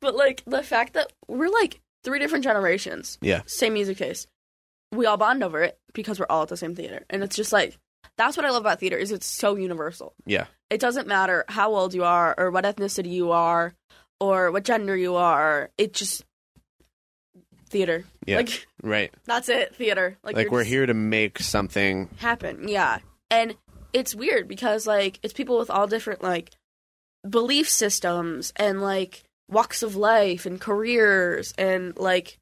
but 0.00 0.14
like 0.16 0.42
the 0.46 0.62
fact 0.62 0.94
that 0.94 1.12
we're 1.28 1.48
like 1.50 1.80
three 2.04 2.18
different 2.18 2.44
generations, 2.44 3.18
Yeah. 3.20 3.42
same 3.46 3.74
music 3.74 3.98
taste. 3.98 4.28
We 4.92 5.06
all 5.06 5.16
bond 5.16 5.42
over 5.44 5.62
it 5.62 5.78
because 5.92 6.18
we're 6.18 6.26
all 6.28 6.42
at 6.42 6.48
the 6.48 6.56
same 6.56 6.74
theater, 6.74 7.04
and 7.10 7.22
it's 7.22 7.36
just 7.36 7.52
like 7.52 7.78
that's 8.16 8.36
what 8.36 8.44
I 8.44 8.50
love 8.50 8.62
about 8.62 8.80
theater 8.80 8.96
is 8.96 9.12
it's 9.12 9.26
so 9.26 9.54
universal. 9.56 10.14
Yeah. 10.26 10.46
It 10.68 10.80
doesn't 10.80 11.06
matter 11.06 11.44
how 11.48 11.74
old 11.74 11.94
you 11.94 12.04
are 12.04 12.34
or 12.36 12.50
what 12.50 12.64
ethnicity 12.64 13.10
you 13.10 13.30
are 13.32 13.72
or 14.20 14.50
what 14.52 14.64
gender 14.64 14.96
you 14.96 15.16
are. 15.16 15.70
It 15.78 15.94
just 15.94 16.24
theater. 17.68 18.04
Yeah. 18.26 18.36
Like 18.38 18.66
right. 18.82 19.12
that's 19.24 19.48
it, 19.48 19.74
theater. 19.74 20.18
Like, 20.22 20.36
Like 20.36 20.50
we're 20.50 20.64
here 20.64 20.86
to 20.86 20.94
make 20.94 21.38
something. 21.38 22.08
happen. 22.18 22.68
Yeah. 22.68 22.98
And 23.30 23.54
it's 23.92 24.14
weird 24.14 24.48
because 24.48 24.86
like 24.86 25.18
it's 25.22 25.32
people 25.32 25.58
with 25.58 25.70
all 25.70 25.86
different 25.86 26.22
like 26.22 26.50
belief 27.28 27.68
systems 27.68 28.52
and 28.56 28.80
like 28.82 29.24
walks 29.48 29.82
of 29.82 29.96
life 29.96 30.46
and 30.46 30.60
careers 30.60 31.52
and 31.58 31.96
like 31.98 32.38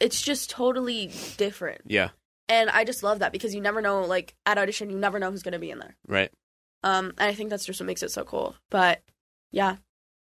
it's 0.00 0.20
just 0.22 0.50
totally 0.50 1.10
different. 1.36 1.82
Yeah. 1.86 2.10
And 2.48 2.68
I 2.70 2.84
just 2.84 3.02
love 3.02 3.20
that 3.20 3.32
because 3.32 3.54
you 3.54 3.60
never 3.60 3.80
know 3.80 4.02
like 4.02 4.34
at 4.46 4.58
audition 4.58 4.90
you 4.90 4.98
never 4.98 5.18
know 5.18 5.30
who's 5.30 5.42
going 5.42 5.52
to 5.52 5.58
be 5.58 5.70
in 5.70 5.78
there. 5.78 5.96
Right. 6.06 6.30
Um 6.82 7.06
and 7.18 7.28
I 7.30 7.34
think 7.34 7.50
that's 7.50 7.64
just 7.64 7.80
what 7.80 7.86
makes 7.86 8.02
it 8.02 8.10
so 8.10 8.24
cool. 8.24 8.54
But 8.70 9.02
yeah. 9.50 9.76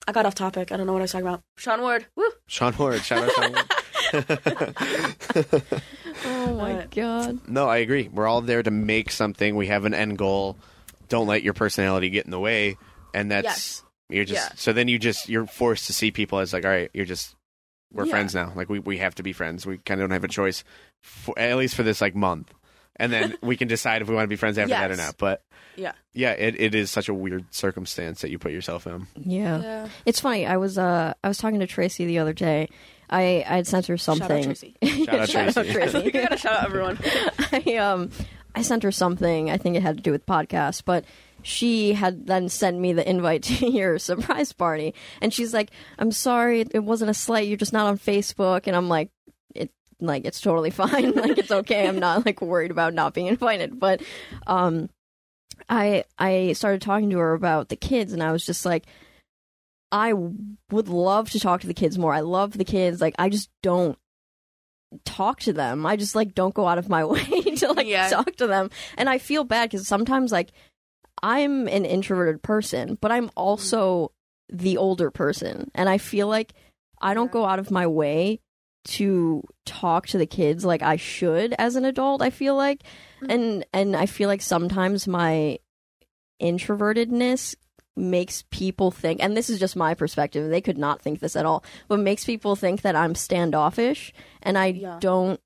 I 0.08 0.12
got 0.12 0.26
off 0.26 0.36
topic. 0.36 0.72
I 0.72 0.78
don't 0.78 0.86
know 0.86 0.94
what 0.94 1.00
I 1.00 1.04
was 1.04 1.12
talking 1.12 1.28
about. 1.28 1.42
Sean 1.58 1.82
Ward. 1.82 2.06
Woo. 2.16 2.30
Sean 2.48 2.76
Ward. 2.78 3.02
Shout 3.04 3.24
out 3.24 3.32
Sean 3.32 3.52
Ward. 3.54 3.70
Oh 6.26 6.56
my 6.56 6.74
But- 6.74 6.92
god. 6.92 7.40
no, 7.50 7.68
I 7.68 7.78
agree. 7.78 8.08
We're 8.12 8.28
all 8.28 8.42
there 8.42 8.64
to 8.64 8.72
make 8.72 9.12
something. 9.12 9.56
We 9.56 9.68
have 9.68 9.86
an 9.86 9.94
end 9.94 10.18
goal. 10.18 10.58
Don't 11.10 11.28
let 11.28 11.44
your 11.44 11.54
personality 11.54 12.10
get 12.10 12.26
in 12.26 12.32
the 12.32 12.40
way. 12.40 12.78
And 13.14 13.32
that's 13.32 13.44
Yes. 13.46 13.84
you're 14.10 14.26
just 14.26 14.50
Yeah. 14.52 14.56
so 14.56 14.74
then 14.74 14.88
you 14.88 15.00
just 15.00 15.28
you're 15.30 15.46
forced 15.46 15.88
to 15.88 15.94
see 15.94 16.12
people 16.12 16.40
as 16.40 16.54
like, 16.54 16.66
all 16.66 16.72
right, 16.72 16.90
you're 16.94 17.06
just 17.06 17.36
we're 17.92 18.06
Yeah. 18.06 18.12
friends 18.12 18.34
now. 18.36 18.54
Like 18.56 18.70
we, 18.70 18.80
we 18.80 18.98
have 19.00 19.16
to 19.16 19.24
be 19.24 19.34
friends. 19.34 19.66
We 19.66 19.78
kind 19.80 20.00
of 20.02 20.06
don't 20.06 20.14
have 20.14 20.24
a 20.24 20.28
choice, 20.30 20.64
for, 21.02 21.38
at 21.38 21.58
least 21.58 21.76
for 21.76 21.84
this 21.84 22.02
like 22.02 22.16
month, 22.16 22.54
and 22.98 23.12
then 23.12 23.36
we 23.42 23.58
can 23.58 23.68
decide 23.68 24.02
if 24.02 24.08
we 24.10 24.16
want 24.16 24.26
to 24.26 24.30
be 24.30 24.36
friends 24.36 24.58
after 24.58 24.70
that 24.70 24.92
or 24.92 24.96
Yes. 24.96 25.06
not. 25.06 25.18
But 25.18 25.44
Yeah. 25.76 25.94
yeah, 26.14 26.32
it, 26.32 26.60
it 26.60 26.76
is 26.76 26.92
such 26.92 27.10
a 27.10 27.14
weird 27.14 27.46
circumstance 27.54 28.22
that 28.22 28.30
you 28.32 28.40
put 28.40 28.52
yourself 28.52 28.86
in. 28.88 29.08
Yeah. 29.16 29.62
Yeah. 29.62 29.88
It's 30.06 30.20
funny. 30.20 30.46
I 30.46 30.58
was 30.58 30.78
uh 30.78 31.14
I 31.24 31.28
was 31.28 31.38
talking 31.38 31.60
to 31.60 31.68
Tracy 31.68 32.06
the 32.06 32.20
other 32.20 32.34
day. 32.34 32.70
I 33.10 33.44
I 33.48 33.56
had 33.58 33.68
sent 33.68 33.88
her 33.88 33.98
something. 33.98 34.28
Shout 34.44 34.50
out 34.50 34.58
something. 34.58 34.76
Tracy. 34.82 35.06
Shout 35.06 35.20
out 35.20 35.30
Shout 35.30 35.48
out 35.58 35.66
Tracy. 35.66 35.74
Tracy. 35.74 35.98
you 36.06 36.12
gotta 36.12 36.38
shout 36.38 36.54
out 36.60 36.66
everyone. 36.66 37.00
I 37.52 37.76
um 37.78 38.10
I 38.56 38.62
sent 38.62 38.84
her 38.84 38.92
something. 38.92 39.50
I 39.50 39.58
think 39.58 39.76
it 39.76 39.82
had 39.82 39.98
to 39.98 40.04
do 40.04 40.12
with 40.12 40.26
podcasts, 40.28 40.84
but 40.86 41.06
she 41.46 41.94
had 41.94 42.26
then 42.28 42.48
sent 42.48 42.80
me 42.80 42.94
the 42.94 43.08
invite 43.10 43.44
to 43.44 43.70
your 43.70 43.98
surprise 44.00 44.54
party, 44.54 44.94
and 45.22 45.34
she's 45.34 45.54
like, 45.54 45.72
"I'm 46.00 46.12
sorry, 46.12 46.62
it 46.72 46.84
wasn't 46.84 47.10
a 47.12 47.14
slight. 47.16 47.48
You're 47.48 47.58
just 47.58 47.74
not 47.74 47.88
on 47.88 47.98
Facebook." 47.98 48.62
And 48.68 48.76
I'm 48.76 48.88
like, 48.90 49.08
"It 49.08 49.13
like 50.00 50.26
it's 50.26 50.42
totally 50.42 50.70
fine. 50.84 51.12
like 51.14 51.38
it's 51.38 51.52
okay. 51.52 51.88
I'm 51.88 52.00
not 52.00 52.26
like 52.26 52.42
worried 52.42 52.72
about 52.72 52.94
not 52.94 53.14
being 53.14 53.28
invited." 53.28 53.80
But 53.80 54.02
um, 54.48 54.90
I 55.70 56.04
I 56.18 56.54
started 56.54 56.82
talking 56.82 57.10
to 57.12 57.18
her 57.20 57.34
about 57.34 57.70
the 57.70 57.76
kids, 57.76 58.14
and 58.14 58.22
I 58.24 58.32
was 58.32 58.46
just 58.46 58.66
like. 58.66 58.86
I 59.96 60.12
would 60.72 60.88
love 60.88 61.30
to 61.30 61.40
talk 61.40 61.62
to 61.62 61.68
the 61.68 61.74
kids 61.76 62.00
more. 62.00 62.12
I 62.12 62.22
love 62.22 62.58
the 62.58 62.64
kids. 62.66 63.00
Like 63.00 63.14
I 63.20 63.30
just 63.30 63.52
don't 63.62 63.96
talk 65.06 65.42
to 65.42 65.54
them. 65.54 65.86
I 65.86 65.98
just 65.98 66.16
like 66.16 66.34
don't 66.34 66.56
go 66.56 66.68
out 66.68 66.80
of 66.80 66.90
my 66.90 67.06
way 67.06 67.24
to 67.24 67.72
like 67.74 67.86
Yeah. 67.86 68.10
talk 68.10 68.36
to 68.38 68.48
them. 68.48 68.72
And 68.98 69.08
I 69.08 69.20
feel 69.20 69.44
bad 69.44 69.70
because 69.70 69.88
sometimes 69.88 70.32
like 70.32 70.52
I'm 71.22 71.68
an 71.68 71.86
introverted 71.86 72.42
person, 72.42 72.98
but 73.02 73.12
I'm 73.12 73.30
also 73.36 74.12
the 74.50 74.78
older 74.78 75.12
person. 75.12 75.70
And 75.76 75.88
I 75.88 76.00
feel 76.00 76.28
like 76.28 76.54
I 77.00 77.14
don't 77.14 77.32
go 77.32 77.46
out 77.46 77.60
of 77.60 77.70
my 77.70 77.86
way 77.86 78.40
to 78.86 79.44
talk 79.66 80.08
to 80.08 80.18
the 80.18 80.26
kids 80.26 80.66
like 80.66 80.82
I 80.82 80.96
should 80.98 81.54
as 81.58 81.76
an 81.76 81.86
adult, 81.86 82.22
I 82.22 82.30
feel 82.30 82.56
like. 82.56 82.84
Mm-hmm. 83.22 83.30
And 83.32 83.66
and 83.74 83.96
I 83.96 84.06
feel 84.06 84.28
like 84.30 84.42
sometimes 84.42 85.08
my 85.08 85.60
introvertedness 86.42 87.56
makes 87.96 88.44
people 88.50 88.90
think 88.90 89.22
and 89.22 89.38
this 89.38 89.50
is 89.52 89.60
just 89.60 89.76
my 89.76 89.94
perspective 89.94 90.50
they 90.50 90.60
could 90.62 90.80
not 90.80 91.00
think 91.00 91.20
this 91.20 91.36
at 91.36 91.46
all 91.46 91.64
but 91.88 92.00
makes 92.00 92.26
people 92.26 92.56
think 92.56 92.82
that 92.82 92.96
i'm 92.96 93.14
standoffish 93.14 94.12
and 94.42 94.58
i 94.58 94.66
Yeah. 94.68 94.98
don't 95.00 95.40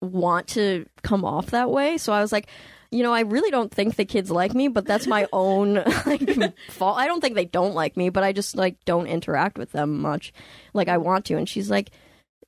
want 0.00 0.46
to 0.48 0.86
come 1.02 1.24
off 1.24 1.46
that 1.46 1.70
way 1.70 1.98
so 1.98 2.12
i 2.12 2.20
was 2.20 2.30
like 2.30 2.46
you 2.92 3.02
know 3.02 3.12
i 3.12 3.20
really 3.22 3.50
don't 3.50 3.72
think 3.74 3.96
the 3.96 4.04
kids 4.04 4.30
like 4.30 4.54
me 4.54 4.68
but 4.68 4.86
that's 4.86 5.08
my 5.08 5.26
own 5.32 5.82
like 6.06 6.54
fault 6.70 6.98
i 6.98 7.08
don't 7.08 7.20
think 7.20 7.34
they 7.34 7.44
don't 7.46 7.74
like 7.74 7.96
me 7.96 8.10
but 8.10 8.22
i 8.22 8.32
just 8.32 8.54
like 8.56 8.76
don't 8.84 9.08
interact 9.08 9.58
with 9.58 9.72
them 9.72 10.00
much 10.00 10.32
like 10.74 10.86
i 10.86 10.96
want 10.98 11.24
to 11.24 11.34
and 11.36 11.48
she's 11.48 11.68
like 11.68 11.90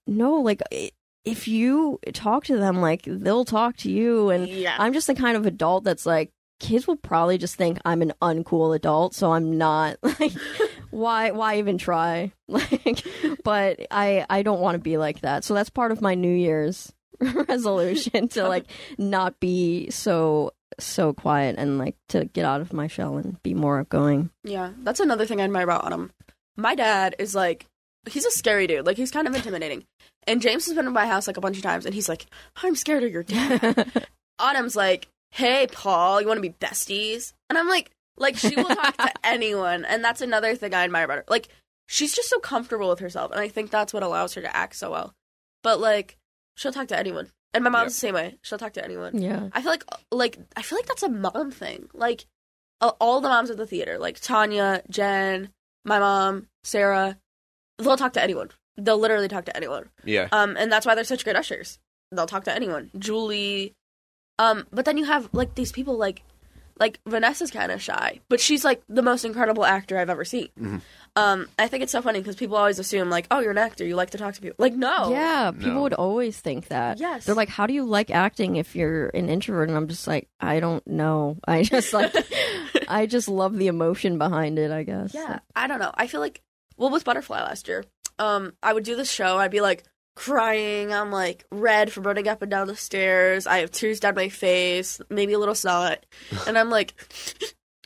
no 0.06 0.40
like 0.40 0.62
if 1.24 1.48
you 1.48 1.98
talk 2.12 2.44
to 2.44 2.56
them 2.56 2.80
like 2.80 3.02
they'll 3.06 3.44
talk 3.44 3.76
to 3.78 3.90
you 3.90 4.30
and 4.30 4.48
yeah. 4.48 4.76
I'm 4.78 4.92
just 4.92 5.06
the 5.06 5.14
kind 5.14 5.36
of 5.36 5.46
adult 5.46 5.84
that's 5.84 6.06
like 6.06 6.30
kids 6.60 6.86
will 6.86 6.96
probably 6.96 7.38
just 7.38 7.56
think 7.56 7.78
I'm 7.84 8.02
an 8.02 8.12
uncool 8.22 8.74
adult, 8.74 9.14
so 9.14 9.32
I'm 9.32 9.58
not 9.58 9.96
like 10.02 10.32
why 10.90 11.30
why 11.30 11.58
even 11.58 11.78
try? 11.78 12.32
Like 12.46 13.04
but 13.42 13.86
I 13.90 14.26
I 14.28 14.42
don't 14.42 14.60
want 14.60 14.74
to 14.74 14.78
be 14.80 14.96
like 14.96 15.20
that. 15.20 15.44
So 15.44 15.54
that's 15.54 15.70
part 15.70 15.92
of 15.92 16.00
my 16.00 16.14
New 16.14 16.34
Year's 16.34 16.92
resolution 17.20 18.28
to 18.28 18.48
like 18.48 18.66
not 18.98 19.40
be 19.40 19.90
so 19.90 20.52
so 20.78 21.12
quiet 21.12 21.56
and 21.58 21.78
like 21.78 21.96
to 22.08 22.26
get 22.26 22.44
out 22.44 22.60
of 22.60 22.72
my 22.72 22.86
shell 22.86 23.16
and 23.16 23.42
be 23.42 23.54
more 23.54 23.80
outgoing. 23.80 24.30
Yeah, 24.42 24.72
that's 24.82 25.00
another 25.00 25.26
thing 25.26 25.40
I 25.40 25.44
admire 25.44 25.64
about 25.64 25.84
Autumn. 25.84 26.12
My 26.56 26.74
dad 26.74 27.16
is 27.18 27.34
like, 27.34 27.66
he's 28.08 28.24
a 28.24 28.30
scary 28.30 28.66
dude. 28.66 28.86
Like, 28.86 28.96
he's 28.96 29.10
kind 29.10 29.26
of 29.28 29.34
intimidating. 29.34 29.84
And 30.26 30.40
James 30.40 30.66
has 30.66 30.74
been 30.74 30.86
in 30.86 30.92
my 30.92 31.06
house 31.06 31.26
like 31.26 31.36
a 31.36 31.40
bunch 31.40 31.56
of 31.56 31.62
times, 31.62 31.84
and 31.86 31.94
he's 31.94 32.08
like, 32.08 32.26
I'm 32.62 32.74
scared 32.76 33.02
of 33.04 33.12
your 33.12 33.22
dad. 33.22 34.06
Autumn's 34.38 34.76
like, 34.76 35.08
hey, 35.30 35.66
Paul, 35.70 36.20
you 36.20 36.26
want 36.26 36.38
to 36.38 36.48
be 36.48 36.54
besties? 36.60 37.32
And 37.50 37.58
I'm 37.58 37.68
like, 37.68 37.90
like, 38.16 38.36
she 38.36 38.54
will 38.56 38.64
talk 38.68 38.96
to 38.96 39.12
anyone. 39.24 39.84
And 39.84 40.02
that's 40.04 40.20
another 40.20 40.54
thing 40.56 40.72
I 40.74 40.84
admire 40.84 41.04
about 41.04 41.18
her. 41.18 41.24
Like, 41.28 41.48
she's 41.88 42.14
just 42.14 42.30
so 42.30 42.38
comfortable 42.38 42.88
with 42.88 43.00
herself. 43.00 43.32
And 43.32 43.40
I 43.40 43.48
think 43.48 43.70
that's 43.70 43.92
what 43.92 44.02
allows 44.02 44.34
her 44.34 44.42
to 44.42 44.56
act 44.56 44.76
so 44.76 44.90
well. 44.90 45.12
But, 45.62 45.80
like, 45.80 46.16
she'll 46.56 46.72
talk 46.72 46.88
to 46.88 46.98
anyone. 46.98 47.30
And 47.52 47.62
my 47.62 47.70
mom's 47.70 47.82
Yeah. 47.84 47.88
the 47.88 47.92
same 47.94 48.14
way. 48.14 48.38
She'll 48.42 48.58
talk 48.58 48.72
to 48.74 48.84
anyone. 48.84 49.20
yeah. 49.20 49.48
I 49.52 49.62
feel 49.62 49.70
like 49.70 49.84
like 50.10 50.38
I 50.56 50.62
feel 50.62 50.76
like 50.76 50.86
that's 50.86 51.04
a 51.04 51.08
mom 51.08 51.52
thing. 51.52 51.88
Like 51.94 52.24
all 52.80 53.20
the 53.20 53.28
moms 53.28 53.48
at 53.48 53.56
the 53.56 53.66
theater, 53.66 53.96
like 53.96 54.18
Tanya, 54.20 54.82
Jen, 54.90 55.50
my 55.84 56.00
mom, 56.00 56.48
Sarah, 56.64 57.16
they'll 57.78 57.96
talk 57.96 58.12
to 58.14 58.22
anyone. 58.22 58.50
They'll 58.76 58.98
literally 58.98 59.28
talk 59.28 59.44
to 59.46 59.56
anyone. 59.56 59.88
Yeah. 60.04 60.28
Um, 60.32 60.56
and 60.56 60.70
that's 60.70 60.84
why 60.86 60.94
they're 60.94 61.04
such 61.04 61.24
great 61.24 61.36
ushers. 61.36 61.78
They'll 62.12 62.26
talk 62.26 62.44
to 62.44 62.54
anyone. 62.54 62.90
Julie, 62.98 63.74
um, 64.38 64.66
but 64.72 64.84
then 64.84 64.96
you 64.96 65.04
have 65.04 65.28
like 65.32 65.54
these 65.54 65.72
people 65.72 65.96
like 65.96 66.22
like 66.80 66.98
Vanessa's 67.06 67.52
kind 67.52 67.70
of 67.70 67.80
shy, 67.80 68.18
but 68.28 68.40
she's 68.40 68.64
like 68.64 68.82
the 68.88 69.00
most 69.02 69.24
incredible 69.24 69.64
actor 69.64 69.96
I've 69.96 70.10
ever 70.10 70.24
seen. 70.24 70.48
Mhm. 70.60 70.80
Um, 71.14 71.46
I 71.56 71.68
think 71.68 71.84
it's 71.84 71.92
so 71.92 72.02
funny 72.02 72.18
because 72.18 72.34
people 72.34 72.56
always 72.56 72.80
assume 72.80 73.08
like, 73.10 73.28
oh, 73.30 73.38
you're 73.38 73.52
an 73.52 73.58
actor, 73.58 73.84
you 73.86 73.94
like 73.94 74.10
to 74.10 74.18
talk 74.18 74.34
to 74.34 74.40
people. 74.40 74.56
Like, 74.58 74.74
no, 74.74 75.10
Yeah, 75.12 75.52
people 75.52 75.74
No. 75.74 75.82
would 75.82 75.94
always 75.94 76.36
think 76.40 76.66
that. 76.68 76.98
Yes. 76.98 77.26
They're 77.26 77.36
like, 77.36 77.48
"How 77.48 77.68
do 77.68 77.74
you 77.74 77.84
like 77.84 78.10
acting 78.10 78.56
if 78.56 78.74
you're 78.74 79.06
an 79.10 79.28
introvert?" 79.28 79.68
And 79.68 79.78
I'm 79.78 79.86
just 79.86 80.08
like, 80.08 80.26
"I 80.40 80.58
don't 80.58 80.84
know. 80.84 81.36
I 81.46 81.62
just 81.62 81.92
like 81.92 82.12
I 82.88 83.06
just 83.06 83.28
love 83.28 83.56
the 83.56 83.68
emotion 83.68 84.18
behind 84.18 84.58
it, 84.58 84.72
I 84.72 84.82
guess." 84.82 85.14
Yeah, 85.14 85.38
I 85.54 85.68
don't 85.68 85.78
know. 85.78 85.92
I 85.94 86.08
feel 86.08 86.20
like 86.20 86.42
well 86.76 86.90
with 86.90 87.04
Butterfly 87.04 87.40
last 87.40 87.68
year, 87.68 87.84
um, 88.18 88.52
I 88.62 88.72
would 88.72 88.84
do 88.84 88.96
this 88.96 89.10
show. 89.10 89.38
I'd 89.38 89.50
be 89.50 89.60
like 89.60 89.84
crying. 90.14 90.92
I'm 90.92 91.10
like 91.10 91.44
red 91.50 91.92
from 91.92 92.04
running 92.04 92.28
up 92.28 92.42
and 92.42 92.50
down 92.50 92.66
the 92.66 92.76
stairs. 92.76 93.46
I 93.46 93.58
have 93.58 93.70
tears 93.70 94.00
down 94.00 94.14
my 94.14 94.28
face, 94.28 95.00
maybe 95.10 95.32
a 95.32 95.38
little 95.38 95.54
snot, 95.54 96.04
and 96.46 96.56
I'm 96.58 96.70
like, 96.70 96.94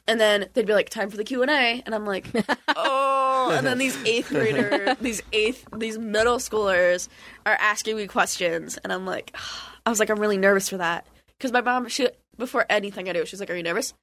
and 0.06 0.20
then 0.20 0.48
they'd 0.55 0.66
be 0.66 0.74
like, 0.74 0.90
"Time 0.90 1.10
for 1.10 1.16
the 1.16 1.24
Q 1.24 1.43
and 1.43 1.51
A," 1.51 1.82
and 1.85 1.94
I'm 1.94 2.06
like, 2.06 2.27
"Oh!" 2.77 3.51
And 3.52 3.66
then 3.66 3.78
these 3.78 3.97
eighth 4.05 4.28
grader, 4.31 4.94
these 5.01 5.23
eighth, 5.32 5.66
these 5.77 5.98
middle 5.98 6.39
schoolers 6.39 7.09
are 7.47 7.56
asking 7.60 7.97
me 7.97 8.06
questions, 8.06 8.78
and 8.78 8.93
I'm 8.93 9.06
like, 9.06 9.36
I 9.86 9.90
was 9.90 10.01
like, 10.01 10.10
I'm 10.10 10.20
really 10.20 10.39
nervous 10.39 10.69
for 10.69 10.78
that 10.78 11.06
because 11.39 11.52
my 11.52 11.60
mom, 11.60 11.89
she 11.89 12.09
before 12.39 12.65
anything 12.70 13.09
I 13.09 13.12
do, 13.12 13.27
she's 13.27 13.40
like, 13.40 13.51
"Are 13.51 13.56
you 13.56 13.62
nervous?" 13.62 13.94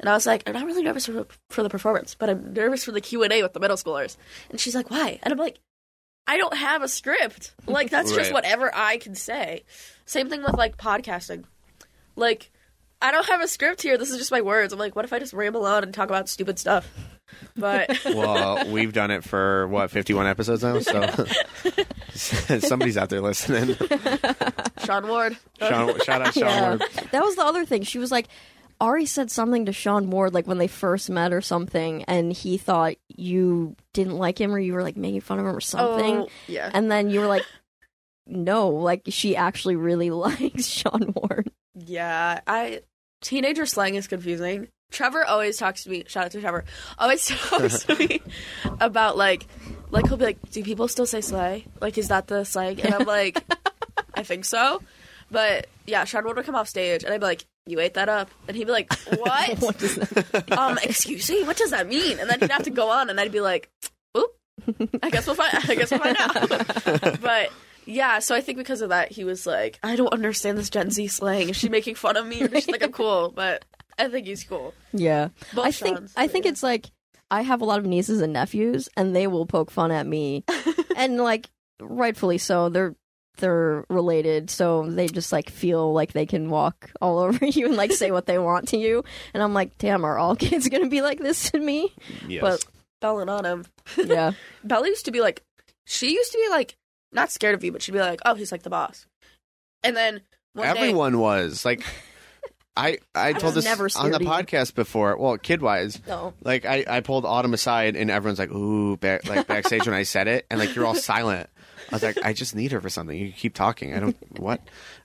And 0.00 0.08
I 0.08 0.12
was 0.12 0.26
like, 0.26 0.42
I'm 0.46 0.52
not 0.54 0.66
really 0.66 0.82
nervous 0.82 1.06
for, 1.06 1.26
for 1.50 1.62
the 1.62 1.70
performance, 1.70 2.14
but 2.14 2.28
I'm 2.28 2.52
nervous 2.52 2.84
for 2.84 2.92
the 2.92 3.00
Q 3.00 3.22
and 3.22 3.32
A 3.32 3.42
with 3.42 3.52
the 3.52 3.60
middle 3.60 3.76
schoolers. 3.76 4.16
And 4.50 4.60
she's 4.60 4.74
like, 4.74 4.90
why? 4.90 5.18
And 5.22 5.32
I'm 5.32 5.38
like, 5.38 5.58
I 6.26 6.36
don't 6.36 6.56
have 6.56 6.82
a 6.82 6.88
script. 6.88 7.54
Like 7.66 7.90
that's 7.90 8.12
just 8.12 8.32
whatever 8.32 8.70
I 8.74 8.98
can 8.98 9.14
say. 9.14 9.64
Same 10.04 10.28
thing 10.28 10.42
with 10.42 10.54
like 10.54 10.76
podcasting. 10.76 11.44
Like, 12.16 12.50
I 13.00 13.12
don't 13.12 13.26
have 13.26 13.40
a 13.40 13.48
script 13.48 13.82
here. 13.82 13.96
This 13.98 14.10
is 14.10 14.18
just 14.18 14.32
my 14.32 14.40
words. 14.40 14.72
I'm 14.72 14.78
like, 14.78 14.96
what 14.96 15.04
if 15.04 15.12
I 15.12 15.18
just 15.18 15.32
ramble 15.32 15.64
on 15.66 15.82
and 15.82 15.94
talk 15.94 16.08
about 16.08 16.28
stupid 16.28 16.58
stuff? 16.58 16.90
But 17.56 17.98
well, 18.04 18.70
we've 18.70 18.92
done 18.92 19.10
it 19.10 19.24
for 19.24 19.66
what 19.68 19.90
51 19.90 20.26
episodes 20.26 20.62
now, 20.62 20.78
so 20.80 21.26
somebody's 22.58 22.96
out 22.96 23.10
there 23.10 23.20
listening. 23.20 23.76
Sean 24.84 25.08
Ward, 25.08 25.36
Sean, 25.58 25.98
shout 26.00 26.22
out 26.22 26.34
Sean 26.34 26.42
Yeah. 26.44 26.68
Ward. 26.68 26.82
That 27.12 27.22
was 27.22 27.36
the 27.36 27.42
other 27.44 27.64
thing. 27.64 27.82
She 27.82 27.98
was 27.98 28.10
like, 28.10 28.28
Ari 28.80 29.06
said 29.06 29.30
something 29.30 29.66
to 29.66 29.72
Sean 29.72 30.10
Ward, 30.10 30.34
like 30.34 30.46
when 30.46 30.58
they 30.58 30.66
first 30.68 31.08
met 31.10 31.32
or 31.32 31.40
something, 31.40 32.04
and 32.04 32.32
he 32.32 32.58
thought 32.58 32.96
you 33.08 33.74
didn't 33.92 34.16
like 34.18 34.38
him 34.40 34.54
or 34.54 34.58
you 34.58 34.74
were 34.74 34.82
like 34.82 34.96
making 34.96 35.22
fun 35.22 35.38
of 35.38 35.46
him 35.46 35.56
or 35.56 35.60
something. 35.60 36.16
Oh, 36.18 36.28
yeah. 36.46 36.70
And 36.72 36.90
then 36.90 37.08
you 37.10 37.20
were 37.20 37.26
like, 37.26 37.44
no, 38.26 38.68
like 38.68 39.02
she 39.08 39.34
actually 39.36 39.76
really 39.76 40.10
likes 40.10 40.66
Sean 40.66 41.12
Ward. 41.14 41.50
Yeah, 41.74 42.40
I 42.46 42.82
teenager 43.22 43.66
slang 43.66 43.94
is 43.94 44.06
confusing. 44.06 44.68
Trevor 44.90 45.24
always 45.24 45.56
talks 45.58 45.84
to 45.84 45.90
me. 45.90 46.04
Shout 46.06 46.26
out 46.26 46.30
to 46.32 46.40
Trevor. 46.40 46.64
Always 46.98 47.26
talks 47.48 47.84
to 47.84 47.94
me 47.96 48.20
about 48.80 49.16
like 49.16 49.46
Like 49.90 50.06
he'll 50.08 50.16
be 50.16 50.24
like, 50.26 50.50
"Do 50.50 50.62
people 50.64 50.88
still 50.88 51.06
say 51.06 51.20
slay? 51.20 51.66
Like, 51.80 51.98
is 51.98 52.08
that 52.08 52.26
the 52.28 52.44
slang?" 52.44 52.80
And 52.80 52.94
I'm 52.94 53.06
like, 53.06 53.42
"I 54.14 54.22
think 54.22 54.44
so." 54.44 54.82
But 55.30 55.66
yeah, 55.86 56.04
Sean 56.04 56.24
would 56.24 56.44
come 56.44 56.54
off 56.54 56.68
stage, 56.68 57.02
and 57.04 57.12
I'd 57.12 57.20
be 57.20 57.26
like, 57.26 57.44
"You 57.66 57.80
ate 57.80 57.94
that 57.94 58.08
up," 58.08 58.30
and 58.48 58.56
he'd 58.56 58.64
be 58.66 58.72
like, 58.72 58.92
"What? 59.18 59.58
What 59.60 59.78
does 59.78 59.96
that? 59.96 60.52
um, 60.58 60.78
excuse 60.82 61.28
me, 61.30 61.42
what 61.44 61.56
does 61.56 61.70
that 61.70 61.88
mean?" 61.88 62.18
And 62.18 62.28
then 62.30 62.40
he'd 62.40 62.50
have 62.50 62.62
to 62.64 62.70
go 62.70 62.90
on, 62.90 63.10
and 63.10 63.18
I'd 63.20 63.32
be 63.32 63.40
like, 63.40 63.68
"Oop, 64.16 64.30
I 65.02 65.10
guess 65.10 65.26
we'll 65.26 65.36
find. 65.36 65.52
I 65.68 65.74
guess 65.74 65.90
we'll 65.90 66.00
find 66.00 66.16
out." 66.18 67.20
but 67.20 67.50
yeah, 67.86 68.18
so 68.20 68.34
I 68.34 68.40
think 68.40 68.58
because 68.58 68.82
of 68.82 68.88
that, 68.90 69.10
he 69.12 69.24
was 69.24 69.46
like, 69.46 69.78
"I 69.82 69.96
don't 69.96 70.12
understand 70.12 70.58
this 70.58 70.70
Gen 70.70 70.90
Z 70.90 71.08
slang. 71.08 71.48
Is 71.50 71.56
she 71.56 71.68
making 71.68 71.96
fun 71.96 72.16
of 72.16 72.26
me, 72.26 72.42
or 72.42 72.48
does 72.48 72.64
she 72.64 72.70
think 72.72 72.82
I'm 72.84 72.92
cool?" 72.92 73.32
But 73.34 73.64
I 73.98 74.08
think 74.08 74.26
he's 74.26 74.44
cool. 74.44 74.74
Yeah. 74.92 75.28
Both 75.54 75.66
I 75.66 75.70
think 75.70 75.96
Sean's, 75.98 76.12
I 76.16 76.26
but 76.26 76.32
think 76.32 76.44
yeah. 76.44 76.50
it's 76.52 76.62
like 76.62 76.86
I 77.30 77.42
have 77.42 77.60
a 77.60 77.64
lot 77.64 77.78
of 77.78 77.86
nieces 77.86 78.20
and 78.20 78.32
nephews 78.32 78.88
and 78.96 79.14
they 79.14 79.26
will 79.26 79.46
poke 79.46 79.70
fun 79.70 79.90
at 79.90 80.06
me. 80.06 80.44
and 80.96 81.16
like 81.18 81.48
rightfully 81.80 82.38
so. 82.38 82.68
They're 82.68 82.94
they're 83.38 83.84
related, 83.90 84.48
so 84.48 84.88
they 84.88 85.08
just 85.08 85.30
like 85.30 85.50
feel 85.50 85.92
like 85.92 86.12
they 86.14 86.24
can 86.24 86.48
walk 86.48 86.90
all 87.02 87.18
over 87.26 87.44
you 87.44 87.66
and 87.66 87.76
like 87.76 87.92
say 87.92 88.10
what 88.10 88.26
they 88.26 88.38
want 88.38 88.68
to 88.68 88.78
you. 88.78 89.04
And 89.34 89.42
I'm 89.42 89.52
like, 89.54 89.76
damn, 89.78 90.04
are 90.04 90.18
all 90.18 90.36
kids 90.36 90.68
gonna 90.68 90.88
be 90.88 91.02
like 91.02 91.18
this 91.18 91.50
to 91.50 91.58
me? 91.58 91.92
Yes. 92.26 92.40
But 92.40 92.64
Belling 93.00 93.28
on 93.28 93.44
him. 93.44 93.66
yeah. 93.98 94.32
Bella 94.64 94.88
used 94.88 95.04
to 95.04 95.10
be 95.10 95.20
like, 95.20 95.42
she 95.84 96.12
used 96.12 96.32
to 96.32 96.38
be 96.38 96.48
like, 96.48 96.76
not 97.12 97.30
scared 97.30 97.54
of 97.54 97.62
you, 97.62 97.70
but 97.72 97.82
she'd 97.82 97.92
be 97.92 97.98
like, 98.00 98.20
oh, 98.24 98.34
he's 98.34 98.50
like 98.50 98.62
the 98.62 98.70
boss. 98.70 99.06
And 99.82 99.94
then 99.94 100.22
one 100.54 100.64
day- 100.74 100.80
Everyone 100.80 101.18
was 101.18 101.64
like, 101.66 101.82
I 102.76 102.98
I 103.14 103.32
told 103.32 103.54
was 103.54 103.54
this 103.54 103.64
never 103.64 103.88
on 103.96 104.10
the 104.10 104.18
podcast 104.18 104.74
before. 104.74 105.16
Well, 105.16 105.38
kid 105.38 105.62
wise, 105.62 106.00
No. 106.06 106.34
like 106.42 106.66
I, 106.66 106.84
I 106.86 107.00
pulled 107.00 107.24
Autumn 107.24 107.54
aside 107.54 107.96
and 107.96 108.10
everyone's 108.10 108.38
like, 108.38 108.50
ooh, 108.52 108.96
back, 108.98 109.26
like 109.28 109.46
backstage 109.46 109.86
when 109.86 109.94
I 109.94 110.02
said 110.02 110.28
it, 110.28 110.46
and 110.50 110.60
like 110.60 110.74
you're 110.74 110.84
all 110.84 110.94
silent. 110.94 111.48
I 111.90 111.94
was 111.94 112.02
like, 112.02 112.18
I 112.22 112.32
just 112.32 112.54
need 112.56 112.72
her 112.72 112.80
for 112.80 112.90
something. 112.90 113.16
You 113.16 113.32
keep 113.32 113.54
talking. 113.54 113.94
I 113.94 114.00
don't 114.00 114.16
what. 114.40 114.60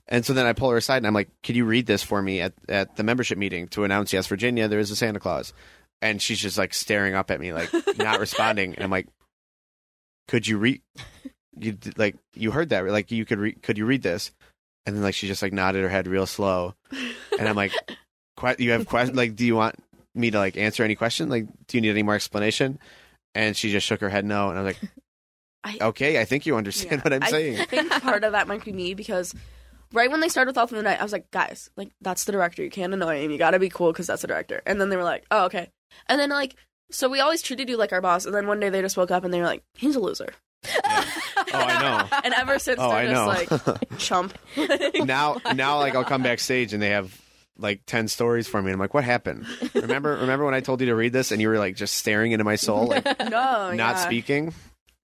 And 0.08 0.26
so 0.26 0.34
then 0.34 0.46
I 0.46 0.54
pull 0.54 0.70
her 0.72 0.78
aside 0.78 0.98
and 0.98 1.08
I'm 1.08 1.14
like, 1.14 1.30
could 1.44 1.56
you 1.56 1.64
read 1.64 1.86
this 1.86 2.04
for 2.04 2.22
me 2.22 2.42
at 2.42 2.54
at 2.68 2.96
the 2.98 3.04
membership 3.04 3.38
meeting 3.38 3.68
to 3.70 3.84
announce 3.86 4.12
yes, 4.12 4.28
Virginia, 4.28 4.68
there 4.68 4.80
is 4.80 4.92
a 4.92 4.96
Santa 4.96 5.20
Claus, 5.20 5.54
and 6.02 6.22
she's 6.22 6.40
just 6.40 6.58
like 6.58 6.74
staring 6.74 7.16
up 7.16 7.32
at 7.32 7.40
me, 7.40 7.54
like 7.54 7.70
not 7.98 8.20
responding, 8.20 8.76
and 8.76 8.84
I'm 8.84 8.92
like, 8.92 9.08
could 10.28 10.46
you 10.48 10.58
read? 10.58 10.82
You 11.58 11.78
like 11.98 12.16
you 12.34 12.52
heard 12.52 12.70
that? 12.70 12.86
Like 12.88 13.12
you 13.12 13.26
could 13.26 13.40
read? 13.40 13.62
Could 13.62 13.78
you 13.78 13.86
read 13.86 14.02
this? 14.02 14.32
And 14.86 14.96
then 14.96 15.04
like 15.04 15.14
she 15.14 15.28
just 15.28 15.42
like 15.42 15.54
nodded 15.54 15.84
her 15.84 15.90
head 15.90 16.08
real 16.08 16.26
slow, 16.26 16.74
and 17.40 17.48
I'm 17.48 17.56
like, 17.56 17.72
que- 18.40 18.56
you 18.60 18.72
have 18.72 18.88
questions? 18.88 19.16
Like, 19.18 19.36
do 19.36 19.46
you 19.46 19.56
want 19.56 19.76
me 20.16 20.32
to 20.32 20.38
like 20.40 20.58
answer 20.58 20.84
any 20.84 20.96
question? 20.96 21.30
Like, 21.30 21.46
do 21.68 21.78
you 21.78 21.82
need 21.82 21.92
any 21.92 22.04
more 22.04 22.16
explanation? 22.16 22.80
And 23.36 23.56
she 23.56 23.72
just 23.72 23.86
shook 23.88 24.02
her 24.02 24.10
head 24.10 24.26
no, 24.26 24.50
and 24.50 24.58
I 24.60 24.64
was 24.64 24.76
like, 24.76 24.92
I- 25.64 25.86
okay, 25.90 26.20
I 26.20 26.26
think 26.26 26.46
you 26.48 26.56
understand 26.56 26.94
Yeah. 26.94 27.02
what 27.04 27.14
I'm 27.14 27.24
I 27.24 27.30
saying. 27.30 27.60
I 27.60 27.66
think 27.66 27.92
part 28.02 28.24
of 28.24 28.32
that 28.32 28.48
might 28.48 28.66
be 28.66 28.72
me 28.74 28.96
because 28.96 29.36
right 29.94 30.10
when 30.10 30.20
they 30.20 30.30
started 30.30 30.50
with 30.50 30.58
All 30.58 30.66
Through 30.66 30.80
the 30.80 30.84
Night, 30.84 31.00
I 31.00 31.04
was 31.04 31.12
like, 31.12 31.30
guys, 31.30 31.70
like 31.78 31.92
that's 32.02 32.24
the 32.24 32.32
director. 32.32 32.64
You 32.64 32.72
can't 32.72 32.94
annoy 32.94 33.24
him. 33.24 33.30
You 33.30 33.38
got 33.38 33.52
to 33.52 33.60
be 33.60 33.70
cool 33.70 33.92
because 33.92 34.08
that's 34.08 34.24
the 34.24 34.28
director. 34.28 34.62
And 34.66 34.82
then 34.82 34.90
they 34.90 34.98
were 34.98 35.04
like, 35.04 35.26
oh 35.30 35.46
okay. 35.46 35.70
And 36.08 36.20
then 36.20 36.32
like, 36.32 36.56
so 36.90 37.08
we 37.08 37.20
always 37.20 37.44
treated 37.44 37.70
you 37.70 37.78
like 37.78 37.94
our 37.94 38.02
boss. 38.02 38.26
And 38.26 38.34
then 38.34 38.48
one 38.48 38.60
day 38.60 38.70
they 38.70 38.82
just 38.82 38.98
woke 38.98 39.12
up 39.12 39.24
and 39.24 39.32
they 39.34 39.40
were 39.40 39.46
like, 39.46 39.64
he's 39.76 39.96
a 39.96 40.00
loser. 40.00 40.30
Oh, 41.54 41.60
I 41.60 41.82
know. 41.82 42.18
And 42.24 42.34
ever 42.34 42.60
since 42.60 42.80
Oh, 42.80 42.92
I 42.92 43.06
know. 43.08 43.34
just 43.34 43.68
like 43.68 43.90
chump. 43.98 44.38
now, 44.96 45.38
now, 45.56 45.78
like 45.80 45.96
I'll 45.96 46.04
come 46.04 46.24
backstage 46.24 46.74
and 46.74 46.82
they 46.82 46.90
have 46.90 47.20
like 47.58 47.82
ten 47.86 48.08
stories 48.08 48.48
for 48.48 48.62
me, 48.62 48.68
and 48.68 48.76
I'm 48.76 48.80
like, 48.80 48.94
what 48.94 49.04
happened? 49.04 49.46
Remember, 49.74 50.18
remember 50.18 50.46
when 50.46 50.54
I 50.54 50.60
told 50.62 50.82
you 50.82 50.88
to 50.88 50.96
read 50.96 51.14
this 51.14 51.32
and 51.32 51.42
you 51.42 51.50
were 51.50 51.60
like 51.60 51.76
just 51.76 51.96
staring 51.96 52.32
into 52.32 52.44
my 52.44 52.56
soul, 52.56 52.88
like 52.88 53.06
no, 53.06 53.72
not 53.72 53.78
yeah. 53.78 53.96
speaking? 53.96 54.54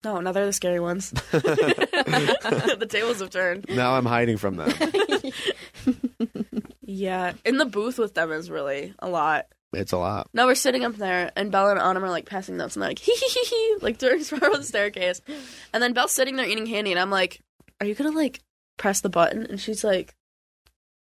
No, 0.05 0.21
no, 0.21 0.33
they're 0.33 0.45
the 0.47 0.53
scary 0.53 0.81
ones. 0.81 1.11
the 1.11 2.87
tables 2.89 3.21
have 3.21 3.31
turned. 3.31 3.65
Now 3.71 3.95
I'm 3.95 4.05
hiding 4.05 4.37
from 4.37 4.57
them. 4.57 4.73
Yeah, 6.87 7.33
in 7.45 7.57
the 7.57 7.65
booth 7.65 7.99
with 7.99 8.15
them 8.15 8.31
is 8.31 8.51
really 8.51 8.95
a 8.99 9.09
lot. 9.09 9.47
It's 9.75 9.93
a 9.93 9.99
lot. 9.99 10.29
No, 10.35 10.47
we're 10.47 10.55
sitting 10.55 10.85
up 10.85 10.97
there, 10.97 11.31
and 11.37 11.51
Bella 11.53 11.71
and 11.73 11.81
Autumn 11.81 12.05
are 12.05 12.11
like 12.11 12.27
passing 12.27 12.57
notes, 12.57 12.77
and 12.77 12.83
they're 12.83 12.91
like 12.91 12.99
hee 13.01 13.15
hee 13.15 13.29
hee 13.29 13.45
hee, 13.47 13.77
like 13.83 13.99
during 13.99 14.23
spiral 14.25 14.57
the 14.57 14.63
staircase. 14.65 15.21
And 15.73 15.83
then 15.83 15.93
Belle's 15.93 16.13
sitting 16.13 16.37
there 16.37 16.47
eating 16.49 16.67
candy, 16.67 16.91
and 16.93 17.01
I'm 17.01 17.11
like, 17.11 17.41
"Are 17.81 17.87
you 17.87 17.95
gonna 17.95 18.11
like 18.13 18.41
press 18.79 19.01
the 19.01 19.09
button?" 19.09 19.47
And 19.47 19.61
she's 19.61 19.85
like, 19.85 20.15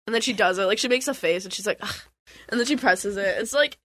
and 0.07 0.13
then 0.13 0.21
she 0.21 0.33
does 0.33 0.57
it, 0.57 0.65
like 0.65 0.79
she 0.79 0.87
makes 0.87 1.07
a 1.07 1.13
face, 1.13 1.45
and 1.45 1.53
she's 1.53 1.67
like, 1.67 1.79
Ugh. 1.81 1.95
and 2.49 2.59
then 2.59 2.65
she 2.67 2.75
presses 2.75 3.15
it. 3.17 3.37
It's 3.39 3.53
like 3.53 3.77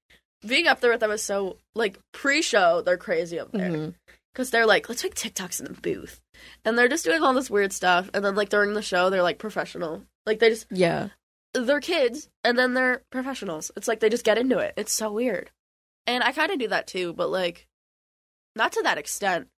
being 0.47 0.67
up 0.67 0.81
there 0.81 0.91
with 0.91 1.01
them 1.01 1.11
is 1.11 1.23
so 1.23 1.59
like 1.75 1.99
pre-show, 2.13 2.83
they're 2.83 2.97
crazy 2.99 3.39
up 3.39 3.51
there 3.53 3.71
Mhm. 3.71 3.95
because 4.33 4.51
they're 4.51 4.67
like, 4.67 4.89
let's 4.89 5.03
make 5.03 5.15
TikToks 5.15 5.61
in 5.61 5.67
the 5.67 5.81
booth, 5.81 6.21
and 6.65 6.77
they're 6.79 6.89
just 6.89 7.05
doing 7.05 7.23
all 7.23 7.35
this 7.35 7.51
weird 7.51 7.73
stuff, 7.73 8.11
and 8.15 8.25
then 8.25 8.35
like 8.35 8.49
during 8.51 8.75
the 8.75 8.83
show, 8.83 9.11
they're 9.11 9.23
like 9.23 9.39
professional, 9.39 10.03
like 10.27 10.39
they 10.41 10.51
just 10.51 10.67
Yeah. 10.71 11.09
They're 11.55 11.81
kids 11.81 12.29
and 12.43 12.59
then 12.59 12.75
they're 12.75 13.03
professionals. 13.11 13.71
It's 13.77 13.89
like 13.89 14.01
they 14.01 14.09
just 14.09 14.25
get 14.25 14.39
into 14.39 14.59
it. 14.59 14.75
It's 14.77 14.93
so 14.93 15.13
weird. 15.13 15.51
And 16.07 16.23
I 16.23 16.33
kind 16.33 16.51
of 16.53 16.59
do 16.59 16.69
that 16.69 16.87
too, 16.87 17.13
but 17.15 17.31
like 17.31 17.67
not 18.57 18.73
to 18.73 18.83
that 18.83 18.99
extent. 18.99 19.49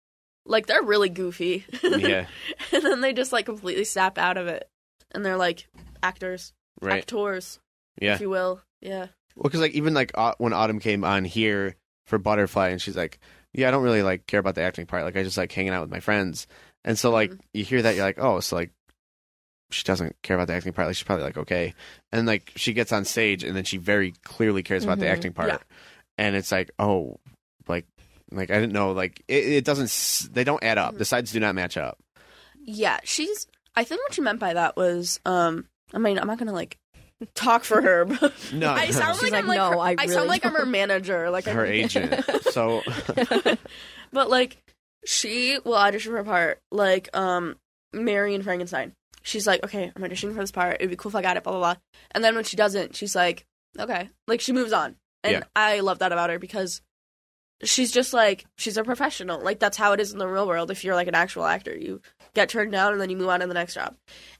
Like 0.45 0.67
they're 0.67 0.83
really 0.83 1.09
goofy. 1.09 1.65
Yeah, 1.83 2.27
and 2.73 2.83
then 2.85 3.01
they 3.01 3.13
just 3.13 3.33
like 3.33 3.47
completely 3.47 3.85
snap 3.85 4.17
out 4.19 4.37
of 4.37 4.47
it. 4.47 4.69
And 5.13 5.25
they're 5.25 5.37
like 5.37 5.67
actors, 6.03 6.53
right. 6.81 6.99
actors, 6.99 7.59
Yeah. 8.01 8.15
if 8.15 8.21
you 8.21 8.31
will. 8.31 8.61
Yeah. 8.81 9.07
Well, 9.35 9.43
because 9.45 9.61
like 9.61 9.73
even 9.73 9.93
like 9.95 10.13
Au- 10.17 10.35
when 10.39 10.53
Autumn 10.53 10.79
came 10.81 11.03
on 11.05 11.25
here 11.25 11.77
for 12.07 12.19
Butterfly, 12.19 12.69
and 12.69 12.81
she's 12.81 12.97
like, 12.97 13.19
"Yeah, 13.53 13.69
I 13.69 13.71
don't 13.73 13.83
really 13.83 14.03
like 14.03 14.27
care 14.27 14.39
about 14.41 14.55
the 14.55 14.63
acting 14.63 14.87
part. 14.87 15.03
Like, 15.05 15.17
I 15.17 15.23
just 15.25 15.37
like 15.37 15.51
hanging 15.53 15.73
out 15.73 15.81
with 15.83 15.91
my 15.91 16.01
friends." 16.01 16.47
And 16.85 16.97
so 16.99 17.11
like 17.11 17.33
Mhm. 17.33 17.41
you 17.55 17.65
hear 17.65 17.83
that, 17.83 17.97
you're 17.97 18.05
like, 18.05 18.19
"Oh, 18.21 18.39
so 18.41 18.55
like 18.57 18.71
she 19.71 19.83
doesn't 19.85 20.17
care 20.23 20.37
about 20.37 20.47
the 20.49 20.55
acting 20.55 20.73
part. 20.73 20.87
Like 20.89 20.97
she's 20.97 21.05
probably 21.05 21.25
like 21.25 21.37
okay." 21.39 21.75
And 22.13 22.27
like 22.27 22.53
she 22.57 22.73
gets 22.73 22.93
on 22.93 23.05
stage, 23.05 23.45
and 23.45 23.57
then 23.57 23.65
she 23.65 23.77
very 23.79 24.13
clearly 24.25 24.63
cares 24.63 24.85
about 24.85 24.99
the 24.99 25.07
Mhm. 25.07 25.11
acting 25.13 25.33
part. 25.33 25.49
Yeah. 25.49 25.59
And 26.19 26.35
it's 26.37 26.51
like, 26.53 26.71
oh, 26.79 27.19
like 27.69 27.87
like 28.33 28.51
I 28.51 28.55
didn't 28.55 28.73
know. 28.73 28.93
Like 28.93 29.23
it, 29.29 29.45
it 29.49 29.65
doesn't. 29.65 29.85
s- 29.87 30.29
They 30.33 30.45
don't 30.45 30.63
add 30.63 30.79
up. 30.79 30.97
The 30.99 31.05
sides 31.05 31.33
do 31.33 31.41
not 31.41 31.55
match 31.55 31.77
up. 31.77 31.99
Yeah, 32.65 32.99
she's 33.05 33.47
I 33.75 33.85
think 33.85 34.01
what 34.03 34.15
she 34.15 34.21
meant 34.23 34.41
by 34.41 34.55
that 34.55 34.77
was 34.77 35.21
um 35.25 35.67
I 35.95 35.99
mean, 35.99 36.19
I'm 36.19 36.27
not 36.27 36.39
going 36.39 36.49
to 36.49 36.53
like 36.55 36.79
talk 37.35 37.65
for 37.65 37.81
her. 37.81 38.05
but 38.07 38.33
No, 38.53 38.71
I 38.73 38.91
sound 38.91 39.15
She's 39.19 39.31
like, 39.31 39.35
I'm 39.35 39.47
like, 39.47 39.59
like 39.59 39.71
"No, 39.73 39.79
her, 39.79 39.79
I 39.79 39.91
I, 39.91 39.93
really 40.03 40.09
sound 40.15 40.29
like 40.29 40.45
I'm 40.45 40.53
her 40.55 40.67
manager, 40.67 41.31
like 41.31 41.45
her 41.45 41.65
I'm, 41.65 41.73
agent. 41.73 42.25
So 42.51 42.83
but 44.13 44.31
like 44.31 44.57
she 45.05 45.59
will 45.65 45.75
audition 45.77 46.13
for 46.13 46.19
a 46.19 46.25
part 46.25 46.59
like 46.73 47.09
um 47.17 47.57
Mary 47.93 48.35
and 48.35 48.43
Frankenstein. 48.45 48.93
She's 49.27 49.47
like, 49.47 49.63
okay, 49.65 49.93
I'm 49.95 50.03
auditioning 50.03 50.35
for 50.35 50.41
this 50.41 50.53
part. 50.53 50.77
It'd 50.77 50.89
be 50.89 50.97
cool 50.97 51.11
if 51.11 51.17
I 51.17 51.23
got 51.23 51.37
it, 51.37 51.43
blah 51.43 51.53
blah 51.53 51.61
blah. 51.61 51.77
And 52.13 52.23
then 52.23 52.35
when 52.37 52.45
she 52.45 52.57
doesn't, 52.57 52.95
she's 52.95 53.15
like, 53.17 53.45
okay, 53.79 54.09
like 54.29 54.41
she 54.41 54.53
moves 54.53 54.73
on, 54.73 54.95
and 55.25 55.33
Yeah. 55.33 55.43
I 55.57 55.81
love 55.81 55.99
that 55.99 56.13
about 56.13 56.31
her 56.31 56.39
because 56.39 56.81
she's 57.65 57.91
just 57.91 58.13
like 58.13 58.45
she's 58.57 58.77
a 58.77 58.85
professional. 58.85 59.43
Like 59.43 59.59
that's 59.59 59.77
how 59.77 59.93
it 59.93 60.01
is 60.01 60.13
in 60.13 60.19
the 60.19 60.29
real 60.29 60.47
world. 60.47 60.71
If 60.71 60.85
you're 60.85 60.95
like 60.95 61.09
an 61.09 61.15
actual 61.15 61.45
actor, 61.45 61.77
you 61.77 62.01
get 62.35 62.49
turned 62.49 62.71
down 62.73 62.93
and 62.93 63.01
then 63.01 63.11
you 63.11 63.17
move 63.17 63.29
on 63.29 63.41
to 63.41 63.47
the 63.47 63.55
next 63.55 63.75
job, 63.75 63.97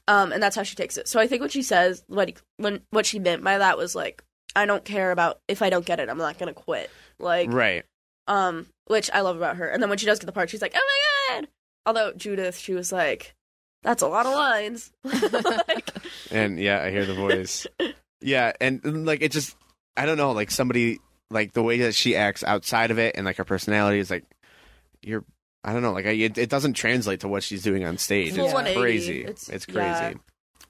um, 0.07 0.31
and 0.31 0.41
that's 0.41 0.55
how 0.55 0.63
she 0.63 0.75
takes 0.75 0.97
it. 0.97 1.07
So 1.07 1.19
I 1.19 1.27
think 1.27 1.41
what 1.41 1.51
she 1.51 1.63
says, 1.63 2.03
what 2.07 2.31
when 2.57 2.81
what 2.91 3.05
she 3.05 3.19
meant 3.19 3.43
by 3.43 3.57
that 3.57 3.77
was 3.77 3.93
like, 3.95 4.23
I 4.55 4.65
don't 4.65 4.85
care 4.85 5.11
about 5.11 5.39
if 5.49 5.61
I 5.61 5.69
don't 5.69 5.85
get 5.85 5.99
it, 5.99 6.09
I'm 6.09 6.17
not 6.17 6.37
gonna 6.39 6.53
quit. 6.53 6.89
Like 7.19 7.51
right. 7.51 7.83
um, 8.27 8.67
which 8.85 9.09
I 9.13 9.21
love 9.21 9.35
about 9.35 9.57
her. 9.57 9.67
And 9.67 9.81
then 9.81 9.89
when 9.89 9.97
she 9.97 10.05
does 10.05 10.19
get 10.19 10.27
the 10.27 10.31
part, 10.31 10.49
she's 10.49 10.61
like, 10.61 10.73
"Oh 10.75 10.79
my 11.31 11.35
god!" 11.41 11.47
Although 11.85 12.13
Judith, 12.13 12.57
she 12.57 12.73
was 12.73 12.91
like, 12.91 13.33
"That's 13.83 14.01
a 14.01 14.07
lot 14.07 14.25
of 14.25 14.33
lines." 14.33 14.91
like, 15.03 15.89
And 16.31 16.59
yeah, 16.59 16.81
I 16.83 16.91
hear 16.91 17.05
the 17.05 17.13
voice. 17.13 17.65
yeah, 18.21 18.53
and 18.61 18.83
and, 18.83 19.05
like 19.05 19.21
it 19.21 19.31
just 19.31 19.55
I 19.95 20.05
don't 20.05 20.17
know, 20.17 20.31
like 20.31 20.51
somebody 20.51 20.99
like 21.29 21.53
the 21.53 21.63
way 21.63 21.79
that 21.79 21.95
she 21.95 22.15
acts 22.15 22.43
outside 22.43 22.91
of 22.91 22.99
it 22.99 23.15
and 23.17 23.25
like 23.25 23.37
her 23.37 23.43
personality 23.43 23.99
is 23.99 24.09
like 24.09 24.23
you're 25.01 25.23
I 25.63 25.73
don't 25.73 25.81
know, 25.81 25.91
like 25.91 26.05
I, 26.05 26.11
it, 26.11 26.37
it 26.37 26.49
doesn't 26.49 26.73
translate 26.73 27.19
to 27.21 27.27
what 27.27 27.43
she's 27.43 27.61
doing 27.63 27.83
on 27.83 27.97
stage. 27.97 28.37
It's 28.37 28.53
crazy. 28.77 29.21
It's- 29.21 29.49
It's, 29.49 29.65
yeah. 29.67 29.99
crazy. 30.09 30.19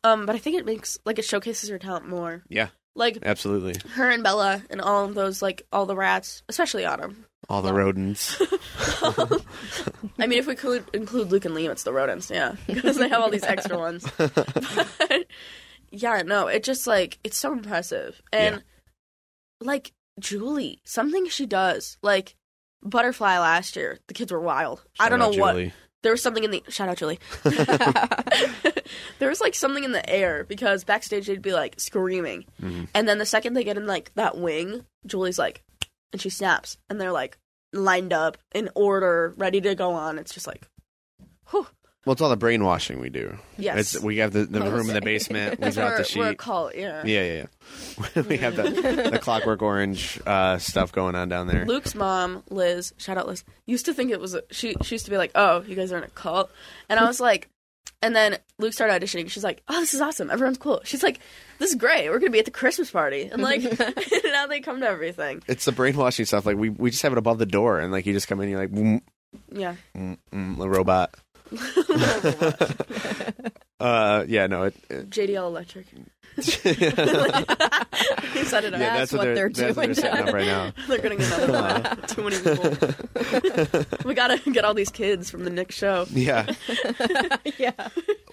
um, 0.03 0.25
but 0.25 0.35
I 0.35 0.39
think 0.39 0.57
it 0.57 0.65
makes 0.65 0.97
like 1.05 1.19
it 1.19 1.25
showcases 1.25 1.69
her 1.69 1.77
talent 1.77 2.07
more. 2.07 2.43
Yeah. 2.49 2.69
Like 2.95 3.19
Absolutely. 3.21 3.75
her 3.91 4.09
and 4.09 4.23
Bella 4.23 4.63
and 4.71 4.81
all 4.81 5.05
of 5.05 5.13
those, 5.13 5.39
like 5.39 5.67
all 5.71 5.85
the 5.85 5.95
rats, 5.95 6.41
especially 6.49 6.84
Autumn. 6.85 7.25
All 7.49 7.61
the 7.61 7.74
rodents. 7.74 8.41
I 10.19 10.28
mean, 10.28 10.40
if 10.40 10.48
we 10.48 10.56
could 10.56 10.84
include 10.94 11.32
Luke 11.32 11.45
and 11.45 11.56
Liam, 11.56 11.69
it's 11.72 11.84
the 11.84 11.94
rodents, 11.94 12.30
yeah, 12.30 12.56
because 12.68 12.98
they 12.98 13.07
have 13.07 13.22
all 13.22 13.30
these 13.30 13.44
extra 13.44 13.78
ones. 13.78 14.06
But, 14.18 15.28
yeah, 15.91 16.24
no, 16.24 16.48
it 16.48 16.64
just 16.64 16.88
like 16.88 17.19
it's 17.24 17.38
so 17.38 17.53
impressive, 17.53 18.22
and 18.34 18.64
like 19.61 19.94
Julie, 20.19 20.82
something 20.84 21.28
she 21.30 21.45
does, 21.45 21.98
like 22.02 22.36
Butterfly 22.84 23.40
last 23.40 23.76
year, 23.78 23.98
the 24.07 24.14
kids 24.14 24.32
were 24.32 24.41
wild. 24.41 24.84
I 24.99 25.07
don't 25.10 25.19
know 25.19 25.32
Shout 25.32 25.40
out 25.40 25.41
what 25.41 25.52
Julie. 25.53 25.74
there 26.03 26.11
was 26.11 26.22
something 26.22 26.44
in 26.44 26.52
the 26.52 26.64
shout 26.69 26.90
out 26.90 26.98
Julie. 26.98 27.19
there 29.19 29.30
was 29.30 29.41
like 29.41 29.56
something 29.56 29.84
in 29.84 29.91
the 29.94 30.07
air 30.10 30.44
because 30.44 30.84
backstage 30.84 31.28
they'd 31.28 31.41
be 31.41 31.53
like 31.53 31.80
screaming, 31.80 32.45
Mhm. 32.61 32.88
and 32.94 33.07
then 33.07 33.18
the 33.19 33.26
second 33.26 33.53
they 33.53 33.64
get 33.64 33.78
in 33.78 33.88
like 33.88 34.11
that 34.15 34.38
wing, 34.38 34.86
Julie's 35.06 35.40
like, 35.40 35.64
and 36.11 36.21
she 36.21 36.29
snaps, 36.29 36.77
and 36.89 36.99
they're 36.99 37.11
like, 37.11 37.38
lined 37.73 38.13
up 38.13 38.38
in 38.53 38.69
order, 38.75 39.34
ready 39.38 39.61
to 39.61 39.75
go 39.75 39.91
on. 39.91 40.17
It's 40.17 40.34
just 40.34 40.47
like, 40.47 40.67
whew. 41.49 41.67
Well, 42.05 42.13
it's 42.13 42.21
all 42.21 42.29
the 42.29 42.38
brainwashing 42.38 43.01
we 43.01 43.09
do. 43.09 43.38
Yes. 43.57 43.95
It's, 43.95 44.01
we 44.01 44.17
have 44.17 44.31
the, 44.31 44.45
the 44.45 44.61
room 44.61 44.88
in 44.88 44.95
the 44.95 45.01
basement. 45.05 45.59
We 45.59 45.71
drop 45.71 45.91
we're, 45.91 45.97
the 45.97 46.03
sheet. 46.05 46.19
we're 46.19 46.29
a 46.29 46.35
cult, 46.35 46.73
yeah. 46.73 47.03
Yeah, 47.03 47.23
yeah, 47.23 47.45
yeah. 48.15 48.21
we 48.29 48.38
have 48.38 48.55
the, 48.55 49.09
the 49.11 49.19
Clockwork 49.19 49.61
Orange 49.61 50.17
uh, 50.25 50.57
stuff 50.57 50.93
going 50.93 51.15
on 51.15 51.27
down 51.27 51.47
there. 51.47 51.65
Luke's 51.65 51.95
mom, 51.95 52.43
Liz, 52.49 52.93
shout 52.95 53.17
out 53.17 53.27
Liz, 53.27 53.43
used 53.65 53.85
to 53.88 53.93
think 53.93 54.11
it 54.11 54.21
was 54.21 54.35
a, 54.35 54.43
she. 54.51 54.75
She 54.84 54.95
used 54.95 55.03
to 55.03 55.11
be 55.11 55.17
like, 55.17 55.31
"Oh, 55.35 55.63
you 55.67 55.75
guys 55.75 55.91
are 55.91 55.97
in 55.97 56.05
a 56.05 56.09
cult," 56.09 56.49
and 56.88 56.97
I 56.97 57.03
was 57.03 57.19
like, 57.19 57.49
and 58.02 58.15
then 58.15 58.38
Luke 58.60 58.74
started 58.74 59.02
auditioning. 59.02 59.30
She's 59.30 59.44
like, 59.44 59.61
"Oh, 59.68 59.80
this 59.80 59.94
is 59.94 60.02
awesome. 60.02 60.30
Everyone's 60.30 60.57
cool." 60.57 60.82
She's 60.84 61.03
like, 61.03 61.19
"This 61.60 61.69
is 61.69 61.76
great. 61.76 62.10
We're 62.10 62.19
gonna 62.19 62.32
be 62.32 62.40
at 62.40 62.45
the 62.45 62.52
Christmas 62.52 62.91
party," 62.91 63.30
and 63.32 63.41
like 63.41 63.61
now 64.26 64.48
they 64.48 64.61
come 64.61 64.80
to 64.82 64.88
everything. 64.88 65.41
It's 65.48 65.65
the 65.65 65.72
brainwashing 65.72 66.26
stuff. 66.26 66.45
Like 66.45 66.57
we, 66.57 66.69
we 66.69 66.91
just 66.91 67.02
have 67.03 67.11
it 67.11 67.18
above 67.18 67.40
the 67.40 67.45
door, 67.45 67.80
and 67.80 67.91
like 67.91 68.06
you 68.06 68.14
just 68.14 68.28
come 68.28 68.41
in, 68.41 68.49
you're 68.49 68.60
like, 68.60 68.72
mm, 68.72 69.02
Yeah, 69.52 69.76
mm, 69.95 70.18
mm, 70.32 70.60
a 70.60 70.69
robot. 70.69 71.15
uh, 73.79 74.25
yeah, 74.27 74.47
no, 74.47 74.63
it, 74.63 74.75
it 74.89 75.09
JDL 75.09 75.47
Electric. 75.47 75.85
he 76.37 76.41
said 76.43 76.63
it. 78.63 78.73
yeah, 78.73 78.79
Yeah, 78.79 78.97
that's, 78.97 79.11
what 79.11 79.23
they're 79.23 79.49
that's 79.49 79.75
what 79.75 79.93
doing. 79.93 79.95
they're 79.95 80.33
right 80.33 80.45
now. 80.45 80.71
they're 80.87 80.99
getting 80.99 81.21
another 81.21 81.51
one. 81.51 82.01
Too 82.07 82.23
many 82.23 82.37
people. 82.37 83.85
we 84.05 84.13
gotta 84.13 84.37
get 84.51 84.63
all 84.65 84.73
these 84.73 84.89
kids 84.91 85.29
from 85.29 85.43
the 85.43 85.49
Nick 85.49 85.71
show. 85.71 86.05
Yeah. 86.11 86.51
yeah. 87.57 87.71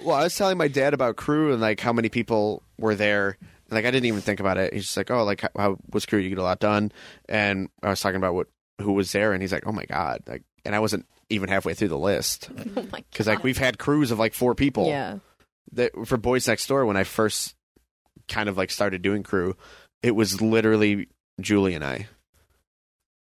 Well, 0.03 0.17
I 0.17 0.25
was 0.25 0.37
telling 0.37 0.59
my 0.59 0.69
dad 0.69 0.93
about 0.95 1.17
crew 1.17 1.53
and 1.53 1.61
like 1.61 1.81
how 1.81 1.93
many 1.93 2.09
people 2.09 2.63
were 2.79 2.95
there. 2.95 3.39
And, 3.41 3.73
like 3.73 3.85
I 3.87 3.91
didn't 3.91 4.07
even 4.07 4.21
think 4.21 4.41
about 4.41 4.59
it. 4.59 4.75
He's 4.75 4.85
just 4.85 4.97
like, 4.97 5.11
"Oh, 5.11 5.25
like 5.25 5.41
how, 5.41 5.49
how 5.57 5.79
was 5.93 6.05
crew? 6.05 6.19
You 6.19 6.29
get 6.29 6.39
a 6.39 6.43
lot 6.43 6.61
done." 6.61 6.93
And 7.29 7.71
I 7.83 7.89
was 7.91 8.01
talking 8.01 8.17
about 8.17 8.35
what 8.35 8.49
who 8.81 8.93
was 8.93 9.13
there, 9.13 9.33
and 9.33 9.43
he's 9.43 9.53
like, 9.53 9.67
"Oh 9.67 9.73
my 9.73 9.87
god!" 9.87 10.23
Like, 10.27 10.43
and 10.65 10.75
I 10.75 10.81
wasn't 10.81 11.07
even 11.31 11.49
halfway 11.49 11.73
through 11.73 11.89
the 11.89 11.99
list 11.99 12.51
Oh 12.77 12.87
my 12.93 13.03
because 13.11 13.27
like 13.27 13.43
we've 13.43 13.57
had 13.57 13.79
crews 13.79 14.11
of 14.11 14.19
like 14.19 14.35
four 14.35 14.55
people. 14.55 14.87
Yeah. 14.89 15.19
That 15.73 15.93
for 16.07 16.17
Boys 16.17 16.47
Next 16.47 16.67
Door 16.67 16.87
when 16.87 16.97
I 16.97 17.05
first 17.05 17.55
kind 18.29 18.49
of 18.49 18.57
like 18.57 18.71
started 18.71 19.03
doing 19.03 19.23
crew, 19.23 19.57
it 20.03 20.13
was 20.15 20.41
literally 20.41 21.09
Julie 21.41 21.75
and 21.75 21.85
I, 21.85 22.07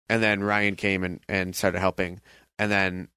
and 0.10 0.22
then 0.22 0.44
Ryan 0.44 0.76
came 0.76 1.03
and 1.03 1.20
and 1.28 1.56
started 1.56 1.80
helping, 1.80 2.22
and 2.60 2.72
then 2.72 3.07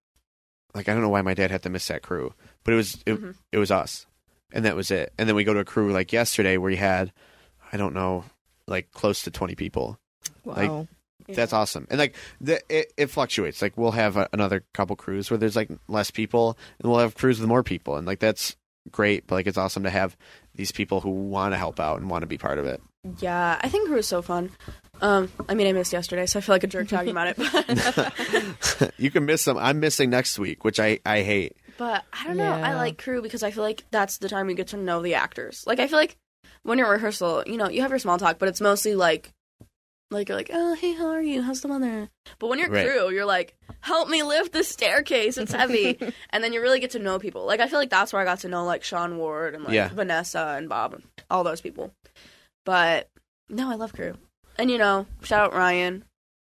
like 0.74 0.88
I 0.88 0.92
don't 0.92 1.02
know 1.02 1.08
why 1.08 1.22
my 1.22 1.34
dad 1.34 1.50
had 1.50 1.62
to 1.64 1.70
miss 1.70 1.88
that 1.88 2.02
crew, 2.02 2.32
but 2.64 2.72
it 2.74 2.76
was 2.76 2.94
it, 3.06 3.20
Mhm. 3.20 3.34
it 3.52 3.58
was 3.58 3.70
us, 3.70 4.06
and 4.52 4.64
that 4.64 4.76
was 4.76 4.90
it. 4.90 5.12
And 5.18 5.28
then 5.28 5.36
we 5.36 5.44
go 5.44 5.54
to 5.54 5.60
a 5.60 5.64
crew 5.64 5.92
like 5.92 6.12
yesterday 6.12 6.56
where 6.56 6.70
you 6.70 6.76
had 6.76 7.12
I 7.72 7.76
don't 7.76 7.94
know 7.94 8.24
like 8.66 8.90
close 8.92 9.22
to 9.22 9.30
twenty 9.30 9.54
people. 9.54 9.98
Like, 10.44 10.68
Wow. 10.70 10.88
That's 11.28 11.52
awesome, 11.52 11.88
and 11.90 11.98
like 11.98 12.14
the, 12.40 12.60
it, 12.68 12.92
it 12.96 13.06
fluctuates. 13.10 13.60
Like 13.60 13.76
we'll 13.76 13.90
have 13.92 14.16
a, 14.16 14.28
another 14.32 14.62
couple 14.72 14.94
crews 14.94 15.28
where 15.28 15.38
there's 15.38 15.56
like 15.56 15.70
less 15.88 16.12
people, 16.12 16.56
and 16.78 16.88
we'll 16.88 17.00
have 17.00 17.16
crews 17.16 17.40
with 17.40 17.48
more 17.48 17.64
people, 17.64 17.96
and 17.96 18.06
like 18.06 18.20
that's 18.20 18.54
great. 18.90 19.26
But 19.26 19.36
like 19.36 19.46
it's 19.46 19.58
awesome 19.58 19.82
to 19.84 19.90
have 19.90 20.16
these 20.54 20.72
people 20.72 21.00
who 21.00 21.10
want 21.10 21.52
to 21.54 21.58
help 21.58 21.80
out 21.80 22.00
and 22.00 22.10
want 22.10 22.22
to 22.22 22.26
be 22.26 22.38
part 22.38 22.58
of 22.58 22.66
it. 22.66 22.80
Yeah, 23.18 23.58
I 23.60 23.68
think 23.68 23.88
crew 23.88 23.98
is 23.98 24.08
so 24.08 24.20
fun. 24.20 24.50
Um, 25.00 25.30
I 25.48 25.54
mean, 25.54 25.66
I 25.66 25.72
missed 25.72 25.92
yesterday, 25.92 26.26
so 26.26 26.38
I 26.38 26.42
feel 26.42 26.54
like 26.54 26.64
a 26.64 26.66
jerk 26.66 26.88
talking 26.88 27.10
about 27.10 27.28
it. 27.28 27.36
But, 27.36 28.94
you 28.98 29.10
can 29.10 29.26
miss 29.26 29.44
them. 29.44 29.58
I'm 29.58 29.78
missing 29.78 30.10
next 30.10 30.38
week, 30.38 30.64
which 30.64 30.80
I 30.80 30.98
I 31.04 31.22
hate. 31.22 31.56
but 31.78 32.04
I 32.12 32.24
don't 32.26 32.36
know. 32.36 32.50
I 32.50 32.74
like 32.74 32.98
crew 32.98 33.22
because 33.22 33.42
I 33.42 33.50
feel 33.50 33.62
like 33.62 33.84
that's 33.90 34.18
the 34.18 34.28
time 34.28 34.48
you 34.48 34.56
get 34.56 34.68
to 34.68 34.76
know 34.76 35.02
the 35.02 35.14
actors. 35.14 35.64
Like, 35.66 35.78
I 35.80 35.86
feel 35.86 35.98
like 35.98 36.16
when 36.62 36.78
you're 36.78 36.90
rehearsal, 36.90 37.44
you 37.46 37.56
know, 37.58 37.68
you 37.68 37.82
have 37.82 37.90
your 37.90 37.98
small 37.98 38.18
talk, 38.18 38.38
but 38.38 38.48
it's 38.48 38.60
mostly 38.60 38.94
like, 38.96 39.32
like 40.10 40.28
you're 40.28 40.36
like, 40.38 40.50
oh, 40.52 40.74
hey, 40.74 40.92
how 40.94 41.08
are 41.08 41.20
you? 41.22 41.42
How's 41.42 41.60
the 41.60 41.68
weather? 41.68 42.08
But 42.38 42.48
when 42.48 42.58
you're 42.58 42.70
Right. 42.70 42.86
crew, 42.86 43.10
you're 43.10 43.24
like, 43.24 43.56
help 43.80 44.08
me 44.08 44.22
lift 44.22 44.52
the 44.52 44.62
staircase. 44.64 45.36
It's 45.36 45.52
heavy, 45.52 45.98
and 46.30 46.44
then 46.44 46.52
you 46.52 46.60
really 46.62 46.80
get 46.80 46.92
to 46.92 46.98
know 46.98 47.18
people. 47.18 47.44
Like, 47.44 47.60
I 47.60 47.66
feel 47.68 47.78
like 47.78 47.90
that's 47.90 48.12
where 48.12 48.22
I 48.22 48.24
got 48.24 48.40
to 48.40 48.48
know 48.48 48.64
like 48.64 48.84
Sean 48.84 49.18
Ward 49.18 49.54
and 49.54 49.64
like 49.64 49.74
Yeah. 49.74 49.88
Vanessa 49.88 50.54
and 50.56 50.68
Bob 50.68 50.94
and 50.94 51.02
all 51.30 51.42
those 51.44 51.60
people. 51.60 51.92
But 52.64 53.08
no, 53.48 53.70
I 53.70 53.74
love 53.74 53.92
crew, 53.92 54.14
and 54.58 54.70
you 54.70 54.78
know, 54.78 55.06
shout 55.22 55.40
out 55.48 55.54
Ryan. 55.54 56.04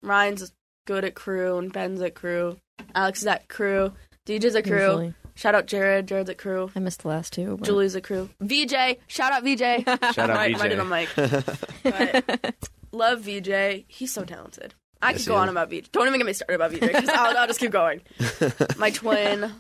Ryan's 0.02 0.52
good 0.86 1.05
at 1.05 1.14
crew, 1.14 1.59
and 1.59 1.72
Ben's 1.72 2.01
at 2.02 2.14
crew. 2.14 2.56
Alex 2.94 3.20
is 3.20 3.27
at 3.27 3.48
crew. 3.48 3.93
DJ's 4.27 4.55
at 4.56 4.64
crew. 4.64 4.78
Usually. 4.81 5.14
Shout 5.36 5.55
out 5.55 5.66
Jared. 5.66 6.06
Jared's 6.06 6.28
at 6.31 6.39
crew. 6.39 6.70
I 6.74 6.81
missed 6.81 7.02
the 7.02 7.09
last 7.09 7.32
two. 7.32 7.56
but- 7.56 7.66
Julie's 7.66 7.97
at 7.97 8.02
crew. 8.05 8.28
VJ. 8.40 8.98
Shout 9.06 9.32
out 9.32 9.43
VJ. 9.44 9.85
Shout 10.14 10.18
out 10.18 10.28
right, 10.31 10.55
VJ. 10.55 10.60
right 10.60 10.72
in 10.72 10.78
the 10.78 10.85
mic. 10.85 11.09
But 11.82 12.70
love 12.93 13.21
VJ. 13.21 13.85
He's 13.89 14.12
so 14.12 14.25
talented. 14.25 14.75
I 15.03 15.12
Yes, 15.12 15.23
could 15.25 15.29
go 15.31 15.37
on 15.37 15.49
about 15.49 15.71
VJ. 15.71 15.91
Don't 15.93 16.07
even 16.07 16.19
get 16.19 16.27
me 16.27 16.33
started 16.35 16.55
about 16.57 16.73
VJ 16.73 16.81
because 16.81 17.09
I'll, 17.09 17.37
I'll 17.37 17.47
just 17.47 17.61
keep 17.61 17.71
going. 17.71 18.03
My 18.79 18.91
twin. 18.91 19.51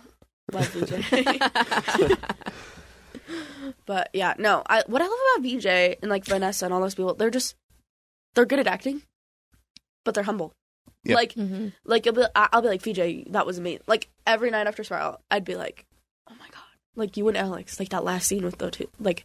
Love 0.52 0.66
VJ. 0.68 2.12
but 3.86 4.10
yeah, 4.12 4.34
no. 4.38 4.62
I 4.66 4.82
what 4.86 5.02
I 5.02 5.06
love 5.06 5.18
about 5.36 5.48
VJ 5.48 5.66
and 6.02 6.10
like 6.10 6.24
Vanessa 6.24 6.64
and 6.64 6.74
all 6.74 6.80
those 6.80 6.94
people, 6.94 7.14
they're 7.14 7.30
just 7.30 7.54
they're 8.34 8.46
good 8.46 8.58
at 8.60 8.66
acting, 8.66 9.02
but 10.04 10.14
they're 10.14 10.24
humble. 10.24 10.52
Yeah. 11.04 11.14
Like 11.14 11.34
Mhm. 11.34 11.72
like 11.84 12.06
I'll 12.06 12.12
be, 12.12 12.24
I- 12.34 12.48
I'll 12.52 12.62
be 12.62 12.68
like 12.68 12.82
VJ, 12.82 13.30
that 13.32 13.46
was 13.46 13.58
amazing. 13.58 13.82
Like 13.86 14.08
every 14.26 14.50
night 14.50 14.66
after 14.66 14.84
Spiral, 14.84 15.20
I'd 15.30 15.44
be 15.44 15.54
like, 15.54 15.86
oh 16.28 16.34
my 16.38 16.46
god, 16.48 16.62
like 16.96 17.16
you 17.16 17.26
and 17.28 17.36
Alex, 17.36 17.78
like 17.80 17.88
that 17.90 18.04
last 18.04 18.26
scene 18.26 18.44
with 18.44 18.58
the 18.58 18.70
two, 18.70 18.88
like, 18.98 19.24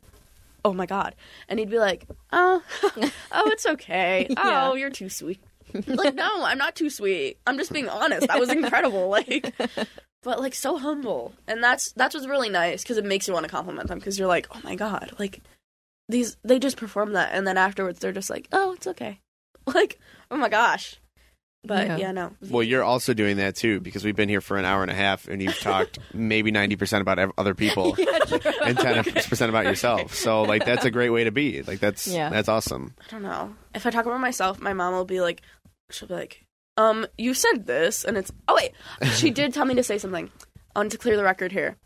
oh 0.65 0.73
my 0.73 0.87
god, 0.87 1.15
and 1.47 1.59
he'd 1.59 1.69
be 1.69 1.77
like, 1.77 2.07
oh, 2.33 2.61
oh, 3.31 3.49
it's 3.51 3.65
okay. 3.65 4.27
Yeah. 4.35 4.69
Oh, 4.69 4.75
you're 4.75 4.89
too 4.89 5.09
sweet. 5.09 5.39
like 5.87 6.15
no, 6.15 6.43
I'm 6.43 6.57
not 6.57 6.75
too 6.75 6.89
sweet. 6.89 7.37
I'm 7.47 7.57
just 7.57 7.71
being 7.71 7.87
honest. 7.87 8.27
That 8.27 8.39
was 8.39 8.49
incredible. 8.49 9.09
Like, 9.09 9.53
but 10.23 10.39
like 10.39 10.53
so 10.53 10.77
humble, 10.77 11.33
and 11.47 11.63
that's 11.63 11.91
that's 11.93 12.15
what's 12.15 12.27
really 12.27 12.49
nice 12.49 12.83
because 12.83 12.97
it 12.97 13.05
makes 13.05 13.27
you 13.27 13.33
want 13.33 13.45
to 13.45 13.51
compliment 13.51 13.87
them 13.87 13.99
because 13.99 14.17
you're 14.19 14.27
like, 14.27 14.47
oh 14.55 14.59
my 14.63 14.75
god, 14.75 15.13
like 15.19 15.41
these 16.09 16.35
they 16.43 16.59
just 16.59 16.77
perform 16.77 17.13
that, 17.13 17.29
and 17.31 17.45
then 17.45 17.57
afterwards 17.57 17.99
they're 17.99 18.11
just 18.11 18.29
like, 18.29 18.47
oh, 18.51 18.73
it's 18.73 18.87
okay. 18.87 19.19
Like, 19.67 19.99
oh 20.31 20.37
my 20.37 20.49
gosh. 20.49 20.99
But 21.65 21.87
Yeah. 21.87 21.97
yeah, 21.97 22.11
no. 22.11 22.31
Well, 22.49 22.63
you're 22.63 22.83
also 22.83 23.13
doing 23.13 23.37
that 23.37 23.55
too 23.55 23.79
because 23.81 24.03
we've 24.05 24.15
been 24.15 24.29
here 24.29 24.41
for 24.41 24.57
an 24.57 24.65
hour 24.65 24.81
and 24.81 24.91
a 24.91 24.95
half, 24.95 25.27
and 25.27 25.41
you've 25.41 25.59
talked 25.59 25.99
maybe 26.13 26.51
ninety 26.51 26.75
percent 26.75 27.01
about 27.01 27.19
ev- 27.19 27.31
other 27.37 27.55
people 27.55 27.95
and 28.63 28.77
ten 28.77 29.03
percent 29.03 29.49
about 29.49 29.65
yourself. 29.65 30.13
So 30.13 30.43
like 30.43 30.65
that's 30.65 30.85
a 30.85 30.91
great 30.91 31.09
way 31.09 31.23
to 31.23 31.31
be. 31.31 31.61
Like 31.63 31.79
that's 31.79 32.07
Yeah. 32.07 32.29
that's 32.29 32.49
awesome. 32.49 32.93
I 33.07 33.11
don't 33.11 33.23
know. 33.23 33.55
If 33.73 33.85
I 33.85 33.89
talk 33.89 34.05
about 34.05 34.19
myself, 34.19 34.59
my 34.59 34.73
mom 34.73 34.93
will 34.93 35.05
be 35.05 35.21
like, 35.21 35.41
she'll 35.91 36.07
be 36.07 36.13
like, 36.13 36.45
um, 36.77 37.05
you 37.17 37.33
said 37.33 37.65
this, 37.65 38.03
and 38.03 38.17
it's, 38.17 38.31
oh 38.47 38.55
wait, 38.55 38.71
she 39.13 39.31
did 39.31 39.53
tell 39.53 39.65
me 39.65 39.75
to 39.75 39.83
say 39.83 39.97
something. 39.97 40.29
I 40.75 40.79
want 40.79 40.91
to 40.91 40.97
clear 40.97 41.15
the 41.17 41.23
record 41.23 41.51
here. 41.51 41.77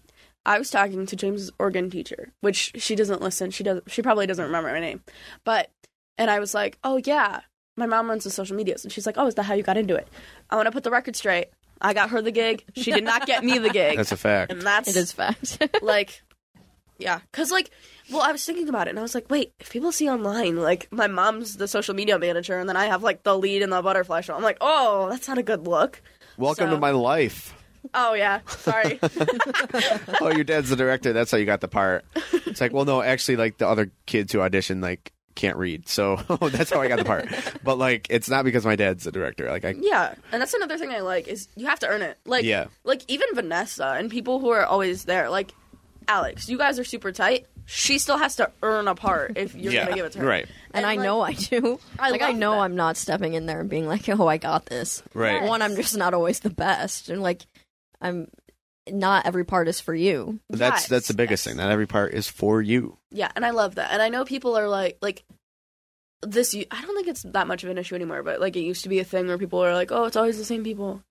I 0.45 0.57
was 0.57 0.71
talking 0.71 1.05
to 1.05 1.15
James's 1.15 1.51
organ 1.59 1.89
teacher, 1.89 2.31
which 2.41 2.71
she 2.81 2.95
doesn't 2.95 3.21
listen. 3.21 3.51
She 3.51 3.63
does. 3.63 3.81
She 3.87 4.01
probably 4.01 4.25
doesn't 4.25 4.45
remember 4.45 4.71
my 4.71 4.79
name, 4.79 5.03
but 5.43 5.69
and 6.17 6.29
I 6.31 6.39
was 6.39 6.53
like, 6.53 6.77
oh 6.83 6.99
yeah, 7.05 7.41
my 7.79 7.85
mom 7.85 8.09
runs 8.09 8.23
the 8.23 8.29
social 8.29 8.55
medias, 8.55 8.83
and 8.83 8.91
she's 8.93 9.05
like, 9.05 9.15
oh, 9.17 9.27
is 9.27 9.35
that 9.35 9.43
how 9.43 9.53
you 9.55 9.63
got 9.63 9.77
into 9.77 9.95
it? 9.95 10.07
I 10.49 10.55
want 10.55 10.67
to 10.67 10.71
put 10.71 10.83
the 10.83 10.91
record 10.91 11.15
straight. 11.15 11.47
I 11.81 11.93
got 11.93 12.09
her 12.09 12.21
the 12.21 12.31
gig. 12.31 12.65
She 12.75 12.91
did 12.91 13.03
not 13.05 13.25
get 13.25 13.43
me 13.43 13.57
the 13.57 13.69
gig, 13.69 13.95
That's 13.97 14.11
a 14.11 14.17
fact. 14.17 14.51
and 14.51 14.61
that's 14.61 14.89
It 14.89 14.95
is 14.97 15.11
fact. 15.13 15.57
like 15.81 16.21
yeah 17.01 17.19
because 17.31 17.49
like 17.49 17.69
well 18.11 18.21
i 18.21 18.29
was 18.33 18.43
thinking 18.43 18.67
about 18.67 18.87
it 18.87 18.89
and 18.89 18.99
i 18.99 19.01
was 19.01 19.15
like 19.15 19.25
wait 19.31 19.53
if 19.61 19.69
people 19.71 19.89
see 19.89 20.09
online 20.09 20.57
like 20.57 20.85
my 20.91 21.07
mom's 21.07 21.55
the 21.55 21.65
social 21.65 21.95
media 21.95 22.19
manager 22.19 22.59
and 22.59 22.67
then 22.67 22.75
i 22.75 22.87
have 22.87 23.01
like 23.01 23.23
the 23.23 23.37
lead 23.37 23.61
in 23.61 23.69
the 23.69 23.81
butterfly 23.81 24.19
show 24.19 24.35
i'm 24.35 24.43
like 24.43 24.57
oh 24.59 25.07
that's 25.09 25.25
not 25.25 25.37
a 25.37 25.41
good 25.41 25.65
look 25.65 26.01
Welcome 26.37 26.67
So- 26.67 26.75
to 26.75 26.77
my 26.81 26.91
life. 26.91 27.53
oh 27.93 28.15
yeah 28.15 28.41
sorry 28.47 28.99
oh, 30.19 30.29
your 30.35 30.43
dad's 30.43 30.69
the 30.69 30.75
director. 30.75 31.13
That's 31.13 31.31
how 31.31 31.37
you 31.37 31.45
got 31.45 31.61
the 31.61 31.69
part. 31.69 32.03
It's 32.45 32.59
like, 32.59 32.73
well, 32.73 32.83
no, 32.85 33.01
actually, 33.01 33.37
like 33.37 33.57
the 33.57 33.67
other 33.69 33.91
kids 34.05 34.33
who 34.33 34.39
auditioned, 34.39 34.81
like 34.83 35.13
can't 35.39 35.57
read, 35.57 35.87
so 35.87 36.15
that's 36.51 36.69
how 36.71 36.81
I 36.81 36.87
got 36.87 36.99
the 36.99 37.05
part. 37.05 37.27
But 37.63 37.77
like, 37.77 38.07
it's 38.09 38.29
not 38.29 38.45
because 38.45 38.65
my 38.65 38.75
dad's 38.75 39.03
the 39.05 39.11
director. 39.11 39.49
Like, 39.49 39.65
I 39.65 39.75
yeah 39.79 40.13
and 40.31 40.41
that's 40.41 40.53
another 40.53 40.77
thing 40.77 40.91
i 40.91 40.99
like 40.99 41.27
is 41.27 41.47
you 41.55 41.65
have 41.67 41.79
to 41.79 41.87
earn 41.87 42.01
it 42.01 42.17
like 42.25 42.43
Yeah. 42.45 42.65
like 42.83 43.01
even 43.07 43.27
vanessa 43.33 43.95
and 43.97 44.09
people 44.11 44.39
who 44.39 44.49
are 44.49 44.65
always 44.65 45.05
there 45.05 45.29
like 45.29 45.51
alex 46.07 46.49
you 46.49 46.57
guys 46.57 46.79
are 46.79 46.83
super 46.83 47.11
tight 47.11 47.45
she 47.65 47.97
still 47.99 48.17
has 48.17 48.35
to 48.37 48.49
earn 48.63 48.87
a 48.87 48.95
part 48.95 49.37
if 49.37 49.53
you're 49.55 49.71
yeah, 49.71 49.83
gonna 49.85 49.95
give 49.95 50.05
it 50.05 50.11
to 50.13 50.19
her 50.19 50.25
right, 50.25 50.45
and, 50.73 50.77
And, 50.83 50.85
I 50.85 50.95
like, 50.95 50.99
know 51.05 51.21
I 51.21 51.33
do. 51.33 51.79
I 51.99 52.09
like 52.09 52.21
I 52.23 52.31
know 52.31 52.51
that. 52.53 52.59
I'm 52.61 52.75
not 52.75 52.97
stepping 52.97 53.33
in 53.35 53.45
there 53.45 53.59
and 53.59 53.69
being 53.69 53.87
like, 53.87 54.09
"Oh, 54.09 54.27
I 54.27 54.37
got 54.37 54.65
this." 54.65 55.03
right. 55.13 55.41
Yes. 55.41 55.47
One, 55.47 55.61
I'm 55.61 55.75
just 55.75 55.95
not 55.95 56.13
always 56.15 56.39
the 56.39 56.49
best, 56.49 57.09
and 57.09 57.21
like, 57.21 57.45
I'm 58.01 58.27
not 58.93 59.25
every 59.25 59.43
part 59.45 59.67
is 59.67 59.79
for 59.79 59.93
you. 59.95 60.39
That's 60.49 60.81
Yes, 60.83 60.87
that's 60.87 61.07
the 61.07 61.13
biggest 61.13 61.45
yes. 61.45 61.51
thing. 61.53 61.57
Not 61.57 61.71
every 61.71 61.87
part 61.87 62.13
is 62.13 62.27
for 62.27 62.61
you. 62.61 62.97
Yeah, 63.11 63.31
and 63.35 63.45
I 63.45 63.51
love 63.51 63.75
that. 63.75 63.91
And 63.91 64.01
I 64.01 64.09
know 64.09 64.25
people 64.25 64.57
are 64.57 64.67
like, 64.67 64.97
like 65.01 65.23
this. 66.21 66.53
I 66.55 66.81
don't 66.81 66.95
think 66.95 67.07
it's 67.07 67.23
that 67.23 67.47
much 67.47 67.63
of 67.63 67.69
an 67.69 67.77
issue 67.77 67.95
anymore, 67.95 68.23
but 68.23 68.39
like 68.39 68.55
it 68.55 68.61
used 68.61 68.83
to 68.83 68.89
be 68.89 68.99
a 68.99 69.03
thing 69.03 69.27
where 69.27 69.37
people 69.37 69.63
are 69.63 69.73
like, 69.73 69.91
"Oh, 69.91 70.05
it's 70.05 70.17
always 70.17 70.37
the 70.37 70.45
same 70.45 70.63
people," 70.63 71.01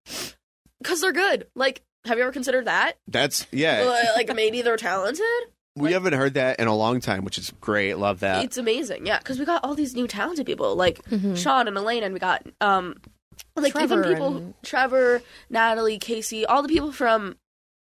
because 0.80 1.00
they're 1.00 1.12
good. 1.12 1.46
Like, 1.54 1.82
have 2.04 2.18
you 2.18 2.24
ever 2.24 2.32
considered 2.32 2.66
that? 2.66 2.94
That's 3.06 3.46
yeah. 3.52 4.10
Like 4.16 4.34
maybe 4.34 4.62
they're 4.62 4.76
talented. 4.76 5.24
we 5.76 5.92
haven't 5.92 6.12
heard 6.14 6.34
that 6.34 6.58
in 6.58 6.66
a 6.66 6.74
long 6.74 7.00
time, 7.00 7.24
which 7.24 7.38
is 7.38 7.52
great. 7.60 7.94
Love 7.98 8.20
that. 8.20 8.44
It's 8.44 8.58
amazing, 8.58 9.06
yeah, 9.06 9.18
because 9.18 9.38
we 9.38 9.44
got 9.44 9.64
all 9.64 9.74
these 9.74 9.94
new 9.94 10.08
talented 10.08 10.44
people 10.44 10.74
like 10.76 11.02
Mhm. 11.08 11.36
Sean 11.36 11.68
and 11.68 11.76
Elaine, 11.78 12.02
and 12.02 12.12
we 12.12 12.20
got 12.20 12.44
um 12.60 12.96
like 13.56 13.72
Trevor 13.72 14.00
even 14.00 14.12
people 14.12 14.36
and- 14.36 14.54
Trevor, 14.64 15.22
Natalie, 15.48 15.98
Casey, 15.98 16.44
all 16.44 16.62
the 16.62 16.68
people 16.68 16.92
from 16.92 17.36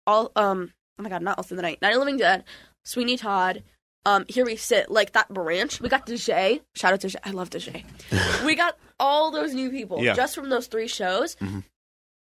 all 0.07 0.31
um 0.35 0.71
oh 0.97 1.03
my 1.03 1.09
god, 1.09 1.21
not 1.21 1.37
all 1.37 1.43
through 1.43 1.57
the 1.57 1.61
night. 1.63 1.79
Night 1.81 1.89
of 1.89 1.95
the 1.95 1.99
Living 1.99 2.17
Dead, 2.17 2.43
Sweeney 2.85 3.17
Todd, 3.17 3.61
um, 4.05 4.25
here 4.29 4.45
we 4.45 4.55
sit, 4.55 4.89
like 4.89 5.11
that 5.11 5.29
branch. 5.29 5.79
We 5.81 5.89
got 5.89 6.07
Dejay. 6.07 6.61
Shout 6.75 6.93
out 6.93 7.01
to 7.01 7.07
Dejay. 7.07 7.19
I 7.23 7.31
love 7.31 7.49
Dejay. 7.51 7.83
we 8.45 8.55
got 8.55 8.77
all 8.99 9.29
those 9.31 9.53
new 9.53 9.69
people 9.69 10.01
Yeah. 10.03 10.13
just 10.13 10.33
from 10.33 10.49
those 10.49 10.67
three 10.67 10.87
shows. 10.87 11.35
Mhm. 11.35 11.63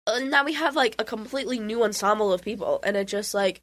And 0.08 0.32
now 0.32 0.44
we 0.46 0.54
have 0.54 0.76
like 0.76 0.96
a 1.00 1.04
completely 1.04 1.60
new 1.60 1.84
ensemble 1.84 2.32
of 2.32 2.42
people, 2.44 2.80
and 2.84 2.96
it 2.96 3.08
just 3.08 3.34
like 3.34 3.62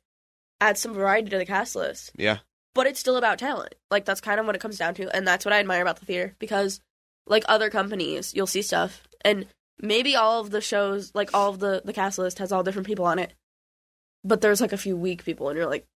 adds 0.60 0.80
some 0.80 0.92
variety 0.94 1.30
to 1.30 1.38
the 1.38 1.46
cast 1.46 1.74
list. 1.76 2.10
Yeah. 2.16 2.38
But 2.74 2.86
it's 2.86 3.00
still 3.00 3.16
about 3.16 3.38
talent. 3.38 3.74
Like 3.90 4.04
that's 4.04 4.20
kind 4.20 4.38
of 4.38 4.46
what 4.46 4.54
it 4.54 4.60
comes 4.60 4.78
down 4.78 4.94
to, 4.94 5.14
and 5.14 5.26
that's 5.26 5.44
what 5.44 5.52
I 5.54 5.58
admire 5.60 5.82
about 5.82 5.98
the 6.00 6.06
theater 6.06 6.34
because, 6.38 6.80
like 7.26 7.44
other 7.48 7.70
companies, 7.70 8.34
you'll 8.34 8.46
see 8.46 8.62
stuff, 8.62 9.02
and 9.24 9.46
maybe 9.80 10.14
all 10.16 10.40
of 10.40 10.50
the 10.50 10.60
shows, 10.60 11.12
like 11.14 11.32
all 11.34 11.50
of 11.50 11.58
the 11.60 11.82
the 11.84 11.92
cast 11.92 12.18
list, 12.18 12.38
has 12.38 12.52
all 12.52 12.62
different 12.62 12.86
people 12.86 13.04
on 13.04 13.18
it, 13.18 13.32
but 14.28 14.40
there's 14.40 14.60
like 14.60 14.72
a 14.72 14.76
few 14.78 14.96
weak 14.96 15.24
people, 15.24 15.48
and 15.48 15.56
you're 15.56 15.66
like, 15.68 15.86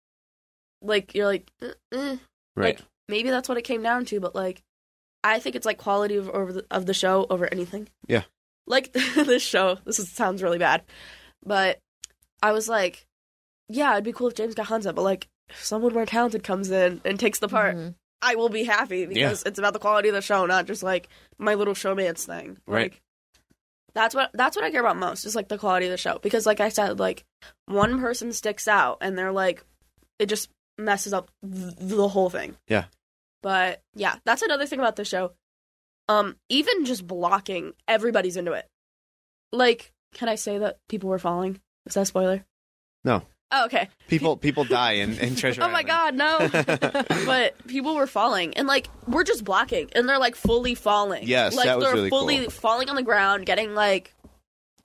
like 0.80 1.14
you're 1.14 1.26
like, 1.26 1.50
eh, 1.62 1.72
eh. 1.92 2.16
Right. 2.56 2.76
Like, 2.76 2.80
maybe 3.08 3.30
that's 3.30 3.48
what 3.48 3.58
it 3.58 3.62
came 3.62 3.82
down 3.82 4.04
to, 4.06 4.20
but 4.20 4.34
like, 4.34 4.62
I 5.24 5.38
think 5.38 5.54
it's 5.56 5.66
like 5.66 5.78
quality 5.78 6.16
of 6.16 6.28
over 6.30 6.52
the, 6.52 6.66
of 6.70 6.86
the 6.86 6.94
show 6.94 7.26
over 7.30 7.46
anything. 7.52 7.88
Yeah. 8.08 8.22
Like 8.66 8.92
this 9.14 9.42
show, 9.42 9.78
this 9.84 9.98
is, 9.98 10.08
sounds 10.10 10.42
really 10.42 10.58
bad, 10.58 10.82
but 11.44 11.78
I 12.42 12.52
was 12.52 12.68
like, 12.68 13.06
yeah, 13.68 13.92
it'd 13.92 14.04
be 14.04 14.12
cool 14.12 14.28
if 14.28 14.34
James 14.34 14.54
got 14.54 14.66
Honza, 14.66 14.94
but 14.94 15.02
like, 15.02 15.28
if 15.48 15.62
someone 15.64 15.92
more 15.94 16.06
talented 16.06 16.42
comes 16.42 16.70
in 16.70 17.00
and 17.04 17.18
takes 17.20 17.38
the 17.38 17.48
part, 17.48 17.76
Mhm. 17.76 17.94
I 18.24 18.36
will 18.36 18.48
be 18.48 18.62
happy 18.62 19.04
because 19.04 19.42
it's 19.42 19.58
about 19.58 19.72
the 19.72 19.80
quality 19.80 20.08
of 20.08 20.14
the 20.14 20.22
show, 20.22 20.46
not 20.46 20.66
just 20.66 20.82
like 20.84 21.08
my 21.38 21.54
little 21.54 21.74
showman's 21.74 22.24
thing. 22.24 22.56
Right. 22.68 22.92
Like, 22.92 23.01
that's 23.94 24.14
what 24.14 24.30
that's 24.34 24.56
what 24.56 24.64
I 24.64 24.70
care 24.70 24.80
about 24.80 24.96
most 24.96 25.24
is 25.24 25.36
like 25.36 25.48
the 25.48 25.58
quality 25.58 25.86
of 25.86 25.90
the 25.90 25.96
show 25.96 26.18
because 26.22 26.46
like 26.46 26.60
I 26.60 26.68
said, 26.68 26.98
like 26.98 27.24
one 27.66 28.00
person 28.00 28.32
sticks 28.32 28.68
out 28.68 28.98
and 29.00 29.16
they're 29.16 29.32
like, 29.32 29.64
it 30.18 30.26
just 30.26 30.48
messes 30.78 31.12
up 31.12 31.30
th- 31.42 31.74
the 31.78 32.08
whole 32.08 32.30
thing. 32.30 32.56
Yeah. 32.68 32.84
But 33.42 33.82
yeah, 33.94 34.16
that's 34.24 34.42
another 34.42 34.66
thing 34.66 34.78
about 34.78 34.96
the 34.96 35.04
show. 35.04 35.32
Um, 36.08 36.36
even 36.48 36.84
just 36.84 37.06
blocking, 37.06 37.72
everybody's 37.88 38.36
into 38.36 38.52
it. 38.52 38.66
Like, 39.52 39.92
can 40.14 40.28
I 40.28 40.36
say 40.36 40.58
that 40.58 40.78
people 40.88 41.10
were 41.10 41.18
falling? 41.18 41.60
Is 41.86 41.94
that 41.94 42.02
a 42.02 42.06
spoiler? 42.06 42.44
No. 43.04 43.22
Oh, 43.54 43.66
okay. 43.66 43.88
People 44.08 44.36
people 44.38 44.64
die 44.64 44.92
in, 44.92 45.18
in 45.18 45.36
Treasure 45.36 45.62
Oh 45.64 45.68
my 45.68 45.84
Island. 45.86 45.88
god, 45.88 46.14
no! 46.14 47.02
but 47.26 47.54
people 47.66 47.94
were 47.94 48.06
falling, 48.06 48.54
and 48.56 48.66
like 48.66 48.88
we're 49.06 49.24
just 49.24 49.44
blocking, 49.44 49.90
and 49.94 50.08
they're 50.08 50.18
like 50.18 50.34
fully 50.34 50.74
falling. 50.74 51.24
Yes, 51.26 51.54
like 51.54 51.66
that 51.66 51.76
was 51.76 51.84
they're 51.86 51.94
really 51.94 52.08
fully 52.10 52.38
cool. 52.40 52.50
falling 52.50 52.88
on 52.88 52.96
the 52.96 53.02
ground, 53.02 53.44
getting 53.46 53.74
like 53.74 54.14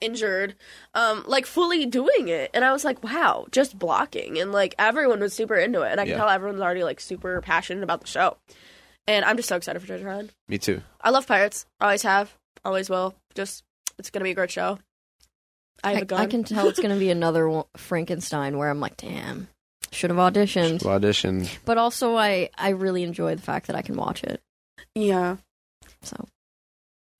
injured, 0.00 0.54
um, 0.94 1.24
like 1.26 1.46
fully 1.46 1.86
doing 1.86 2.28
it. 2.28 2.50
And 2.54 2.64
I 2.64 2.72
was 2.72 2.84
like, 2.84 3.02
wow, 3.02 3.46
just 3.50 3.78
blocking, 3.78 4.38
and 4.38 4.52
like 4.52 4.74
everyone 4.78 5.20
was 5.20 5.32
super 5.32 5.56
into 5.56 5.82
it, 5.82 5.90
and 5.90 6.00
I 6.00 6.04
can 6.04 6.10
Yeah. 6.12 6.18
tell 6.18 6.28
everyone's 6.28 6.60
already 6.60 6.84
like 6.84 7.00
super 7.00 7.40
passionate 7.40 7.82
about 7.82 8.00
the 8.02 8.06
show. 8.06 8.36
And 9.06 9.24
I'm 9.24 9.36
just 9.38 9.48
so 9.48 9.56
excited 9.56 9.80
for 9.80 9.86
Treasure 9.86 10.10
Island. 10.10 10.32
Me 10.48 10.58
too. 10.58 10.82
I 11.00 11.08
love 11.10 11.26
pirates, 11.26 11.64
always 11.80 12.02
have, 12.02 12.34
always 12.64 12.90
will. 12.90 13.14
Just 13.34 13.64
it's 13.98 14.10
gonna 14.10 14.24
be 14.24 14.32
a 14.32 14.34
great 14.34 14.50
show. 14.50 14.78
I 15.84 15.90
have 15.90 15.98
I, 15.98 16.02
a 16.02 16.04
gun. 16.04 16.20
I 16.20 16.26
can 16.26 16.44
tell 16.44 16.68
it's 16.68 16.80
going 16.80 16.94
to 16.94 16.98
be 16.98 17.10
another 17.10 17.48
one- 17.48 17.64
Frankenstein 17.76 18.58
where 18.58 18.68
I'm 18.68 18.80
like, 18.80 18.96
damn, 18.96 19.48
should 19.92 20.10
have 20.10 20.18
auditioned. 20.18 20.84
Audition. 20.84 21.46
But 21.64 21.78
also, 21.78 22.16
I 22.16 22.50
I 22.56 22.70
really 22.70 23.02
enjoy 23.02 23.34
the 23.34 23.42
fact 23.42 23.68
that 23.68 23.76
I 23.76 23.82
can 23.82 23.96
watch 23.96 24.24
it. 24.24 24.40
Yeah. 24.94 25.36
So 26.02 26.26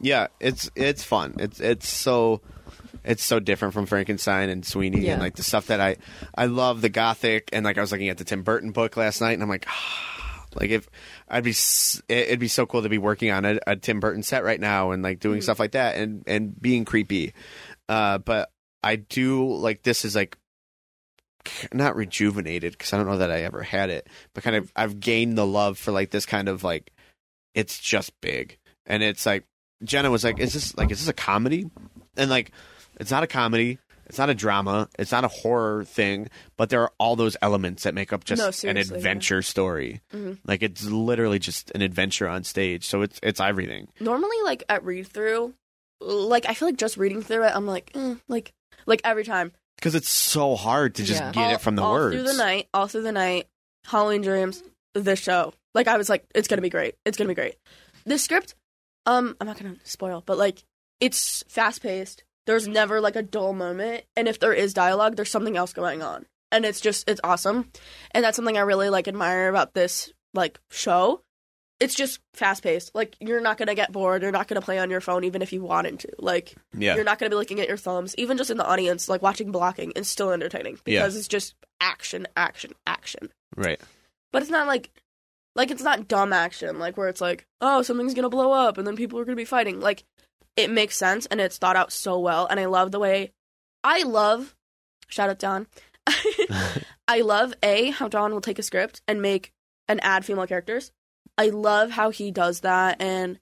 Yeah, 0.00 0.28
it's 0.40 0.70
it's 0.74 1.04
fun. 1.04 1.36
It's 1.38 1.60
it's 1.60 1.88
so 1.88 2.40
it's 3.04 3.24
so 3.24 3.40
different 3.40 3.74
from 3.74 3.86
Frankenstein 3.86 4.48
and 4.48 4.66
Sweeney 4.66 5.00
Yeah. 5.00 5.14
and 5.14 5.22
like 5.22 5.36
the 5.36 5.42
stuff 5.42 5.68
that 5.68 5.80
I 5.80 5.96
I 6.34 6.46
love 6.46 6.80
the 6.82 6.88
gothic 6.88 7.48
and 7.52 7.64
like 7.64 7.78
I 7.78 7.80
was 7.80 7.92
looking 7.92 8.08
at 8.08 8.18
the 8.18 8.24
Tim 8.24 8.42
Burton 8.42 8.72
book 8.72 8.96
last 8.96 9.20
night 9.20 9.32
and 9.32 9.42
I'm 9.42 9.48
like 9.48 9.66
like 10.54 10.70
if 10.70 10.88
I'd 11.28 11.44
be 11.44 11.50
it- 11.50 12.04
it'd 12.08 12.40
be 12.40 12.48
so 12.48 12.66
cool 12.66 12.82
to 12.82 12.88
be 12.88 12.98
working 12.98 13.30
on 13.30 13.44
a, 13.44 13.58
a 13.66 13.76
Tim 13.76 14.00
Burton 14.00 14.22
set 14.22 14.44
right 14.44 14.60
now 14.60 14.90
and 14.90 15.02
like 15.02 15.20
doing 15.20 15.40
mm. 15.40 15.42
stuff 15.42 15.58
like 15.58 15.72
that 15.72 15.96
and 15.96 16.22
and 16.26 16.60
being 16.60 16.84
creepy. 16.84 17.32
Uh 17.88 18.18
but 18.18 18.50
I 18.82 18.96
do 18.96 19.52
like 19.54 19.82
this 19.82 20.04
is 20.04 20.14
like 20.14 20.36
not 21.72 21.96
rejuvenated 21.96 22.72
because 22.72 22.92
I 22.92 22.96
don't 22.98 23.06
know 23.06 23.18
that 23.18 23.30
I 23.30 23.42
ever 23.42 23.62
had 23.62 23.90
it, 23.90 24.06
but 24.34 24.44
kind 24.44 24.56
of 24.56 24.70
I've 24.76 25.00
gained 25.00 25.38
the 25.38 25.46
love 25.46 25.78
for 25.78 25.92
like 25.92 26.10
this 26.10 26.26
kind 26.26 26.48
of 26.48 26.62
like 26.62 26.92
it's 27.54 27.78
just 27.78 28.12
big 28.20 28.58
and 28.86 29.02
it's 29.02 29.24
like 29.26 29.44
Jenna 29.84 30.10
was 30.10 30.24
like, 30.24 30.38
"Is 30.40 30.52
this 30.54 30.76
like 30.76 30.90
is 30.90 30.98
this 31.00 31.08
a 31.08 31.12
comedy?" 31.12 31.70
And 32.16 32.28
like, 32.30 32.50
it's 32.98 33.12
not 33.12 33.22
a 33.22 33.28
comedy. 33.28 33.78
It's 34.06 34.18
not 34.18 34.28
a 34.30 34.34
drama. 34.34 34.88
It's 34.98 35.12
not 35.12 35.22
a 35.24 35.28
horror 35.28 35.84
thing. 35.84 36.28
But 36.56 36.70
there 36.70 36.82
are 36.82 36.92
all 36.98 37.14
those 37.14 37.36
elements 37.42 37.84
that 37.84 37.94
make 37.94 38.12
up 38.12 38.24
just 38.24 38.40
No, 38.40 38.46
an 38.48 38.52
seriously, 38.52 38.90
yeah. 38.94 38.96
adventure 38.96 39.40
story. 39.42 40.00
Mhm. 40.12 40.38
Like 40.46 40.62
it's 40.64 40.84
literally 40.84 41.38
just 41.38 41.70
an 41.76 41.82
adventure 41.82 42.26
on 42.26 42.42
stage. 42.42 42.86
So 42.86 43.02
it's 43.02 43.20
it's 43.22 43.38
everything. 43.40 43.86
normally 44.00 44.36
like 44.44 44.64
at 44.68 44.84
read 44.84 45.06
through 45.06 45.54
like 46.00 46.46
i 46.48 46.54
feel 46.54 46.68
like 46.68 46.76
just 46.76 46.96
reading 46.96 47.22
through 47.22 47.44
it 47.44 47.52
i'm 47.54 47.66
like 47.66 47.90
eh, 47.94 48.14
like 48.28 48.52
like 48.86 49.00
every 49.04 49.24
time. 49.24 49.52
Because 49.76 49.94
it's 49.94 50.08
so 50.08 50.56
hard 50.56 50.94
to 50.96 51.04
just 51.04 51.20
Yeah. 51.20 51.30
get 51.32 51.46
all, 51.48 51.54
it 51.54 51.60
from 51.60 51.76
the 51.76 51.82
all 51.82 51.92
words. 51.92 52.14
through 52.16 52.24
the 52.24 52.34
night 52.36 52.68
all 52.74 52.86
through 52.88 53.02
the 53.02 53.12
night 53.12 53.46
halloween 53.86 54.22
dreams 54.22 54.62
this 54.94 55.18
show. 55.20 55.52
Like 55.74 55.86
i 55.88 55.96
was 55.96 56.08
like 56.08 56.24
it's 56.34 56.48
gonna 56.48 56.62
be 56.62 56.70
great. 56.70 56.94
It's 57.04 57.16
gonna 57.16 57.28
be 57.28 57.34
great. 57.34 57.56
The 58.04 58.18
script 58.18 58.54
um 59.06 59.36
i'm 59.40 59.46
not 59.46 59.58
gonna 59.58 59.76
spoil 59.84 60.22
but 60.24 60.36
like 60.38 60.62
it's 61.00 61.44
fast 61.48 61.82
paced 61.82 62.24
there's 62.46 62.66
never 62.66 63.00
like 63.00 63.14
a 63.16 63.22
dull 63.22 63.52
moment 63.52 64.04
and 64.16 64.26
if 64.26 64.40
there 64.40 64.52
is 64.52 64.74
dialogue 64.74 65.16
there's 65.16 65.30
something 65.30 65.56
else 65.56 65.72
going 65.72 66.02
on. 66.02 66.26
And 66.50 66.64
it's 66.64 66.80
just 66.80 67.08
it's 67.08 67.20
awesome. 67.22 67.70
And 68.12 68.24
that's 68.24 68.36
something 68.36 68.56
i 68.56 68.62
really 68.62 68.88
like 68.90 69.06
admire 69.06 69.48
about 69.48 69.74
this 69.74 70.12
like 70.34 70.58
show 70.70 71.20
it's 71.80 71.94
just 71.94 72.18
fast 72.34 72.62
paced 72.64 72.92
like 72.94 73.16
you're 73.20 73.40
not 73.40 73.56
gonna 73.56 73.74
get 73.74 73.92
bored 73.92 74.22
you're 74.22 74.32
not 74.32 74.48
gonna 74.48 74.60
play 74.60 74.78
on 74.78 74.90
your 74.90 75.00
phone 75.00 75.22
even 75.22 75.42
if 75.42 75.52
you 75.52 75.62
wanted 75.62 76.00
to 76.00 76.08
like 76.18 76.54
Yeah. 76.76 76.96
you're 76.96 77.04
not 77.04 77.18
going 77.18 77.30
to 77.30 77.34
be 77.34 77.38
looking 77.38 77.60
at 77.60 77.68
your 77.68 77.76
thumbs, 77.76 78.14
even 78.18 78.36
just 78.36 78.50
in 78.50 78.56
the 78.56 78.66
audience, 78.66 79.08
like 79.08 79.22
watching 79.22 79.52
blocking 79.52 79.92
is 79.92 80.08
still 80.08 80.30
entertaining 80.32 80.78
Yeah. 80.86 81.00
because 81.02 81.16
it's 81.16 81.28
just 81.28 81.54
action, 81.80 82.26
action, 82.36 82.72
action. 82.86 83.30
right. 83.56 83.80
But 84.32 84.42
it's 84.42 84.50
not 84.50 84.66
like, 84.66 84.90
like 85.56 85.70
it's 85.70 85.82
not 85.82 86.06
dumb 86.08 86.32
action, 86.32 86.78
like 86.78 86.96
where 86.96 87.08
it's 87.08 87.20
like, 87.20 87.46
oh, 87.60 87.82
something's 87.82 88.14
going 88.14 88.24
to 88.24 88.28
blow 88.28 88.52
up 88.52 88.76
and 88.78 88.86
then 88.86 88.96
people 88.96 89.18
are 89.18 89.24
going 89.24 89.36
to 89.36 89.40
be 89.40 89.44
fighting. 89.44 89.80
Like 89.80 90.04
it 90.56 90.70
makes 90.70 90.96
sense 90.96 91.26
and 91.26 91.40
it's 91.40 91.58
thought 91.58 91.76
out 91.76 91.92
so 91.92 92.18
well. 92.18 92.46
And 92.46 92.58
I 92.60 92.66
love 92.66 92.90
the 92.92 92.98
way, 92.98 93.30
I 93.84 94.02
love, 94.02 94.54
shout 95.08 95.30
out 95.30 95.38
Don. 95.38 95.66
I 97.08 97.20
love 97.22 97.54
A, 97.62 97.90
how 97.90 98.08
Don 98.08 98.32
will 98.32 98.40
take 98.40 98.58
a 98.58 98.62
script 98.62 99.00
and 99.08 99.22
make 99.22 99.52
and 99.88 100.02
add 100.04 100.24
female 100.24 100.46
characters. 100.46 100.90
I 101.38 101.48
love 101.48 101.90
how 101.90 102.10
he 102.10 102.30
does 102.30 102.60
that 102.60 103.00
and 103.00 103.38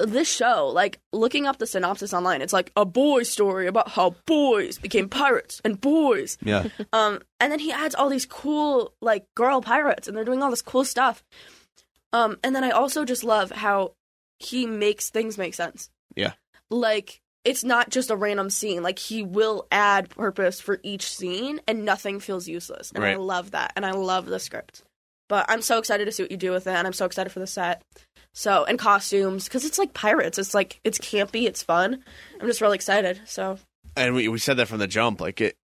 this 0.00 0.32
show, 0.32 0.68
like 0.68 1.00
looking 1.12 1.46
up 1.46 1.58
the 1.58 1.66
synopsis 1.66 2.14
online, 2.14 2.40
it's 2.40 2.52
like 2.52 2.70
a 2.76 2.84
boy 2.84 3.24
story 3.24 3.66
about 3.66 3.90
how 3.90 4.14
boys 4.26 4.78
became 4.78 5.08
pirates 5.08 5.60
and 5.64 5.80
boys. 5.80 6.38
Yeah. 6.42 6.68
Um, 6.92 7.20
and 7.38 7.52
then 7.52 7.58
he 7.58 7.70
adds 7.70 7.94
all 7.94 8.08
these 8.08 8.24
cool 8.26 8.94
like 9.00 9.26
girl 9.34 9.60
pirates, 9.60 10.08
and 10.08 10.16
they're 10.16 10.24
doing 10.24 10.42
all 10.42 10.50
this 10.50 10.62
cool 10.62 10.84
stuff. 10.84 11.22
Um, 12.12 12.38
and 12.42 12.54
then 12.54 12.64
I 12.64 12.70
also 12.70 13.04
just 13.04 13.24
love 13.24 13.50
how 13.50 13.94
he 14.38 14.66
makes 14.66 15.10
things 15.10 15.36
make 15.36 15.54
sense. 15.54 15.90
Yeah. 16.16 16.32
Like 16.70 17.20
it's 17.44 17.62
not 17.62 17.90
just 17.90 18.10
a 18.10 18.16
random 18.16 18.50
scene. 18.50 18.82
Like 18.82 18.98
he 18.98 19.22
will 19.22 19.66
add 19.70 20.08
purpose 20.10 20.60
for 20.60 20.80
each 20.82 21.10
scene, 21.10 21.60
and 21.66 21.84
nothing 21.84 22.20
feels 22.20 22.48
useless. 22.48 22.90
And 22.94 23.04
I 23.04 23.16
love 23.16 23.50
that, 23.50 23.72
and 23.76 23.84
I 23.84 23.92
love 23.92 24.26
the 24.26 24.40
script. 24.40 24.82
But 25.28 25.46
I'm 25.48 25.62
so 25.62 25.78
excited 25.78 26.06
to 26.06 26.12
see 26.12 26.22
what 26.22 26.30
you 26.30 26.36
do 26.36 26.52
with 26.52 26.66
it, 26.66 26.72
and 26.72 26.86
I'm 26.86 26.92
so 26.92 27.04
excited 27.04 27.30
for 27.30 27.38
the 27.38 27.46
set. 27.46 27.82
So 28.32 28.64
and 28.64 28.78
costumes 28.78 29.44
because 29.44 29.64
it's 29.64 29.78
like 29.78 29.94
pirates. 29.94 30.38
It's 30.38 30.54
like 30.54 30.80
it's 30.84 30.98
campy. 30.98 31.46
It's 31.46 31.62
fun. 31.62 32.02
I'm 32.40 32.46
just 32.46 32.60
really 32.60 32.76
excited. 32.76 33.20
So 33.26 33.58
and 33.96 34.14
we 34.14 34.28
we 34.28 34.38
said 34.38 34.56
that 34.58 34.68
from 34.68 34.78
the 34.78 34.86
jump. 34.86 35.20
Like 35.20 35.40
it, 35.40 35.56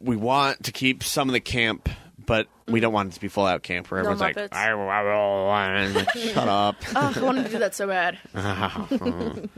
we 0.00 0.16
want 0.16 0.64
to 0.64 0.72
keep 0.72 1.02
some 1.02 1.28
of 1.28 1.34
the 1.34 1.40
camp, 1.40 1.88
but 2.24 2.48
we 2.66 2.80
don't 2.80 2.92
want 2.92 3.10
it 3.10 3.14
to 3.14 3.20
be 3.20 3.28
full 3.28 3.46
out 3.46 3.62
camp 3.62 3.90
where 3.90 4.00
everyone's 4.00 4.20
like, 4.20 4.36
Muppets. 4.36 4.52
I, 4.52 4.70
I, 4.70 5.02
I, 5.02 5.82
I, 5.82 5.86
like, 5.88 6.10
"Shut 6.16 6.48
up." 6.48 6.76
oh, 6.94 7.12
I 7.14 7.20
wanted 7.20 7.44
to 7.46 7.50
do 7.50 7.58
that 7.58 7.74
so 7.74 7.86
bad. 7.86 8.18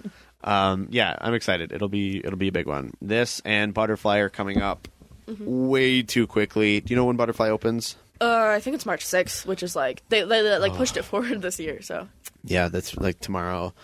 um, 0.44 0.88
yeah, 0.90 1.16
I'm 1.20 1.34
excited. 1.34 1.72
It'll 1.72 1.88
be 1.88 2.18
it'll 2.18 2.38
be 2.38 2.48
a 2.48 2.52
big 2.52 2.66
one. 2.66 2.92
This 3.00 3.40
and 3.44 3.72
Butterfly 3.72 4.18
are 4.18 4.28
coming 4.28 4.60
up 4.60 4.88
Mm-hmm. 5.28 5.68
way 5.68 6.02
too 6.02 6.26
quickly. 6.26 6.80
Do 6.80 6.90
you 6.90 6.96
know 6.96 7.04
when 7.04 7.16
Butterfly 7.16 7.50
opens? 7.50 7.96
Uh, 8.20 8.48
I 8.56 8.60
think 8.60 8.74
it's 8.74 8.86
March 8.86 9.04
6th, 9.04 9.46
which 9.46 9.62
is 9.62 9.76
like 9.76 10.02
they, 10.08 10.22
they, 10.22 10.42
they 10.42 10.58
like 10.58 10.74
pushed 10.74 10.96
it 10.96 11.04
forward 11.04 11.40
this 11.42 11.58
year. 11.60 11.80
So 11.82 12.08
Yeah, 12.44 12.68
that's 12.68 12.96
like 12.96 13.20
tomorrow. 13.20 13.74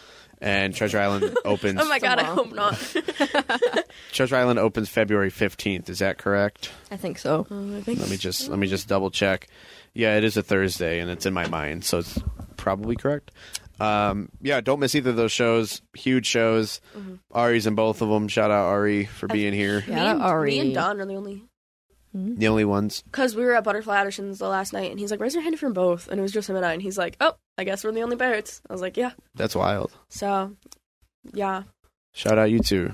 And 0.40 0.74
Treasure 0.74 0.98
Island 0.98 1.38
opens. 1.44 1.80
oh 1.80 1.88
my 1.88 1.98
god, 1.98 2.18
I 2.18 2.24
hope 2.24 2.52
not. 2.52 2.74
Treasure 4.12 4.36
Island 4.36 4.58
opens 4.58 4.88
February 4.88 5.30
15th. 5.30 5.88
Is 5.88 6.00
that 6.00 6.18
correct? 6.18 6.70
I 6.90 6.96
think 6.96 7.18
so. 7.18 7.46
I 7.50 7.80
think 7.80 8.00
Let 8.00 8.10
me 8.10 8.16
just 8.16 8.48
let 8.48 8.58
me 8.58 8.66
just 8.66 8.88
double 8.88 9.10
check. 9.10 9.48
Yeah, 9.94 10.16
it 10.16 10.24
is 10.24 10.36
a 10.36 10.42
Thursday, 10.42 10.98
and 10.98 11.10
it's 11.10 11.24
in 11.24 11.32
my 11.32 11.46
mind, 11.48 11.84
so 11.84 11.98
it's 11.98 12.18
probably 12.56 12.96
correct. 12.96 13.30
Um, 13.80 14.28
yeah, 14.42 14.60
don't 14.60 14.80
miss 14.80 14.94
either 14.94 15.10
of 15.10 15.16
those 15.16 15.32
shows. 15.32 15.82
Huge 15.94 16.26
shows. 16.26 16.80
Ari's 17.32 17.66
in 17.66 17.74
both 17.74 18.02
of 18.02 18.08
them. 18.08 18.28
Shout 18.28 18.50
out 18.50 18.66
Ari 18.66 19.04
for 19.06 19.28
being 19.28 19.52
here. 19.52 19.84
Yeah, 19.86 19.94
me, 19.94 20.00
and, 20.10 20.22
Ari. 20.22 20.50
me 20.50 20.58
and 20.60 20.74
Don 20.74 21.00
are 21.00 21.06
the 21.06 21.14
only 21.14 21.44
The 22.14 22.46
only 22.46 22.64
ones. 22.64 23.02
because 23.02 23.34
we 23.34 23.44
were 23.44 23.54
at 23.56 23.64
Butterfly 23.64 23.96
Auditions 24.04 24.38
the 24.38 24.48
last 24.48 24.72
night, 24.72 24.90
and 24.92 25.00
he's 25.00 25.10
like, 25.10 25.18
"Raise 25.18 25.34
your 25.34 25.42
hand 25.42 25.52
if 25.54 25.62
you're 25.62 25.72
both," 25.72 26.06
and 26.08 26.18
it 26.18 26.22
was 26.22 26.30
just 26.30 26.48
him 26.48 26.54
and 26.54 26.64
I, 26.64 26.72
and 26.72 26.80
he's 26.80 26.96
like, 26.96 27.16
"Oh, 27.20 27.34
I 27.58 27.64
guess 27.64 27.82
we're 27.82 27.90
the 27.90 28.02
only 28.02 28.14
Barretts." 28.16 28.60
I 28.70 28.72
was 28.72 28.80
like, 28.80 28.96
"Yeah." 28.96 29.10
That's 29.34 29.56
wild. 29.56 29.90
So, 30.10 30.54
yeah. 31.32 31.64
Shout 32.12 32.38
out 32.38 32.52
you 32.52 32.60
two. 32.60 32.92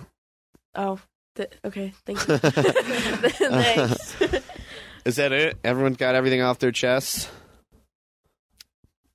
Oh, 0.74 0.98
th- 1.36 1.52
okay. 1.66 1.92
Thank 2.06 2.26
you. 2.26 2.38
Thanks. 2.38 4.16
Is 5.04 5.16
that 5.16 5.32
it? 5.32 5.58
Everyone's 5.64 5.98
got 5.98 6.14
everything 6.14 6.40
off 6.40 6.58
their 6.58 6.72
chests? 6.72 7.28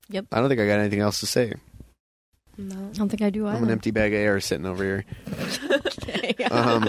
Yep. 0.10 0.26
I 0.32 0.40
don't 0.40 0.50
think 0.50 0.62
I 0.62 0.68
got 0.68 0.80
anything 0.80 1.00
else 1.00 1.20
to 1.22 1.26
say. 1.26 1.54
no. 2.60 2.76
I 2.76 2.94
don't 2.94 3.10
think 3.10 3.24
I 3.24 3.32
do 3.32 3.48
either. 3.48 3.58
I'm 3.58 3.64
an 3.64 3.72
empty 3.72 3.90
bag 3.92 4.14
of 4.14 4.20
air 4.20 4.40
sitting 4.40 4.68
over 4.68 4.84
here. 4.84 5.06
Okay. 6.08 6.44
Um, 6.46 6.88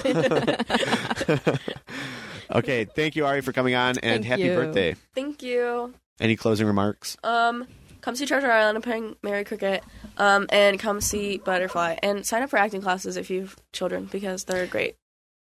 okay, 2.52 2.86
thank 2.86 3.16
you, 3.16 3.26
Ari, 3.26 3.42
for 3.42 3.54
coming 3.54 3.76
on, 3.76 3.98
and 4.00 4.24
Thank 4.24 4.26
happy 4.26 4.42
you. 4.44 4.54
birthday. 4.56 4.96
Thank 5.16 5.42
you. 5.44 5.94
Any 6.20 6.36
closing 6.36 6.68
remarks? 6.68 7.18
Um, 7.24 7.68
come 8.02 8.16
see 8.16 8.26
Treasure 8.26 8.52
Island. 8.52 8.76
I'm 8.78 8.82
playing 8.82 9.16
Mary 9.24 9.44
Cricket. 9.46 9.84
Um, 10.18 10.48
and 10.52 10.78
come 10.80 11.00
see 11.02 11.38
Butterfly 11.38 11.98
and 12.04 12.26
sign 12.26 12.44
up 12.44 12.50
for 12.50 12.58
acting 12.58 12.82
classes 12.82 13.16
if 13.16 13.30
you've 13.30 13.56
children 13.72 14.06
because 14.12 14.44
they're 14.44 14.68
great. 14.68 14.96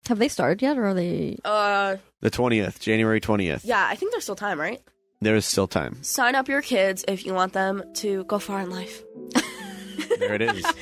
Have 0.07 0.19
they 0.19 0.28
started 0.28 0.61
yet, 0.61 0.78
or 0.78 0.86
are 0.88 0.94
they? 0.94 1.38
Uh, 1.45 1.98
The 2.22 2.30
twentieth, 2.30 2.80
January 2.80 3.19
twentieth. 3.19 3.64
yeah, 3.65 3.86
I 3.90 3.95
think 3.95 4.11
there's 4.11 4.23
still 4.23 4.36
time, 4.36 4.60
right? 4.60 4.82
There 5.22 5.36
is 5.36 5.45
still 5.45 5.68
time. 5.68 6.02
Sign 6.03 6.34
up 6.36 6.48
your 6.48 6.61
kids 6.64 7.06
if 7.07 7.26
you 7.26 7.34
want 7.36 7.53
them 7.53 7.84
to 7.95 8.23
go 8.26 8.40
far 8.40 8.61
in 8.61 8.72
life. 8.72 9.03
There 10.19 10.34
it 10.34 10.41
is. 10.41 10.64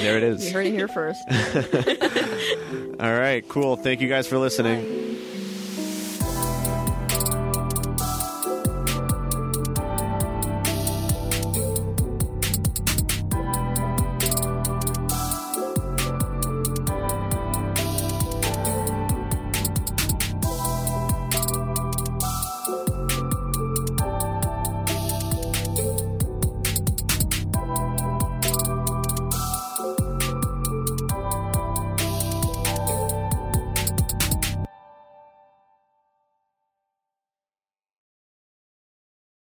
there 0.00 0.16
it 0.16 0.22
is. 0.22 0.42
You 0.42 0.48
is. 0.48 0.52
heard 0.52 0.66
it 0.66 0.72
here 0.72 0.88
first. 0.88 1.20
All 3.00 3.12
right, 3.12 3.46
cool. 3.48 3.76
Thank 3.76 4.00
you 4.00 4.08
guys 4.08 4.26
for 4.26 4.38
listening. 4.38 5.18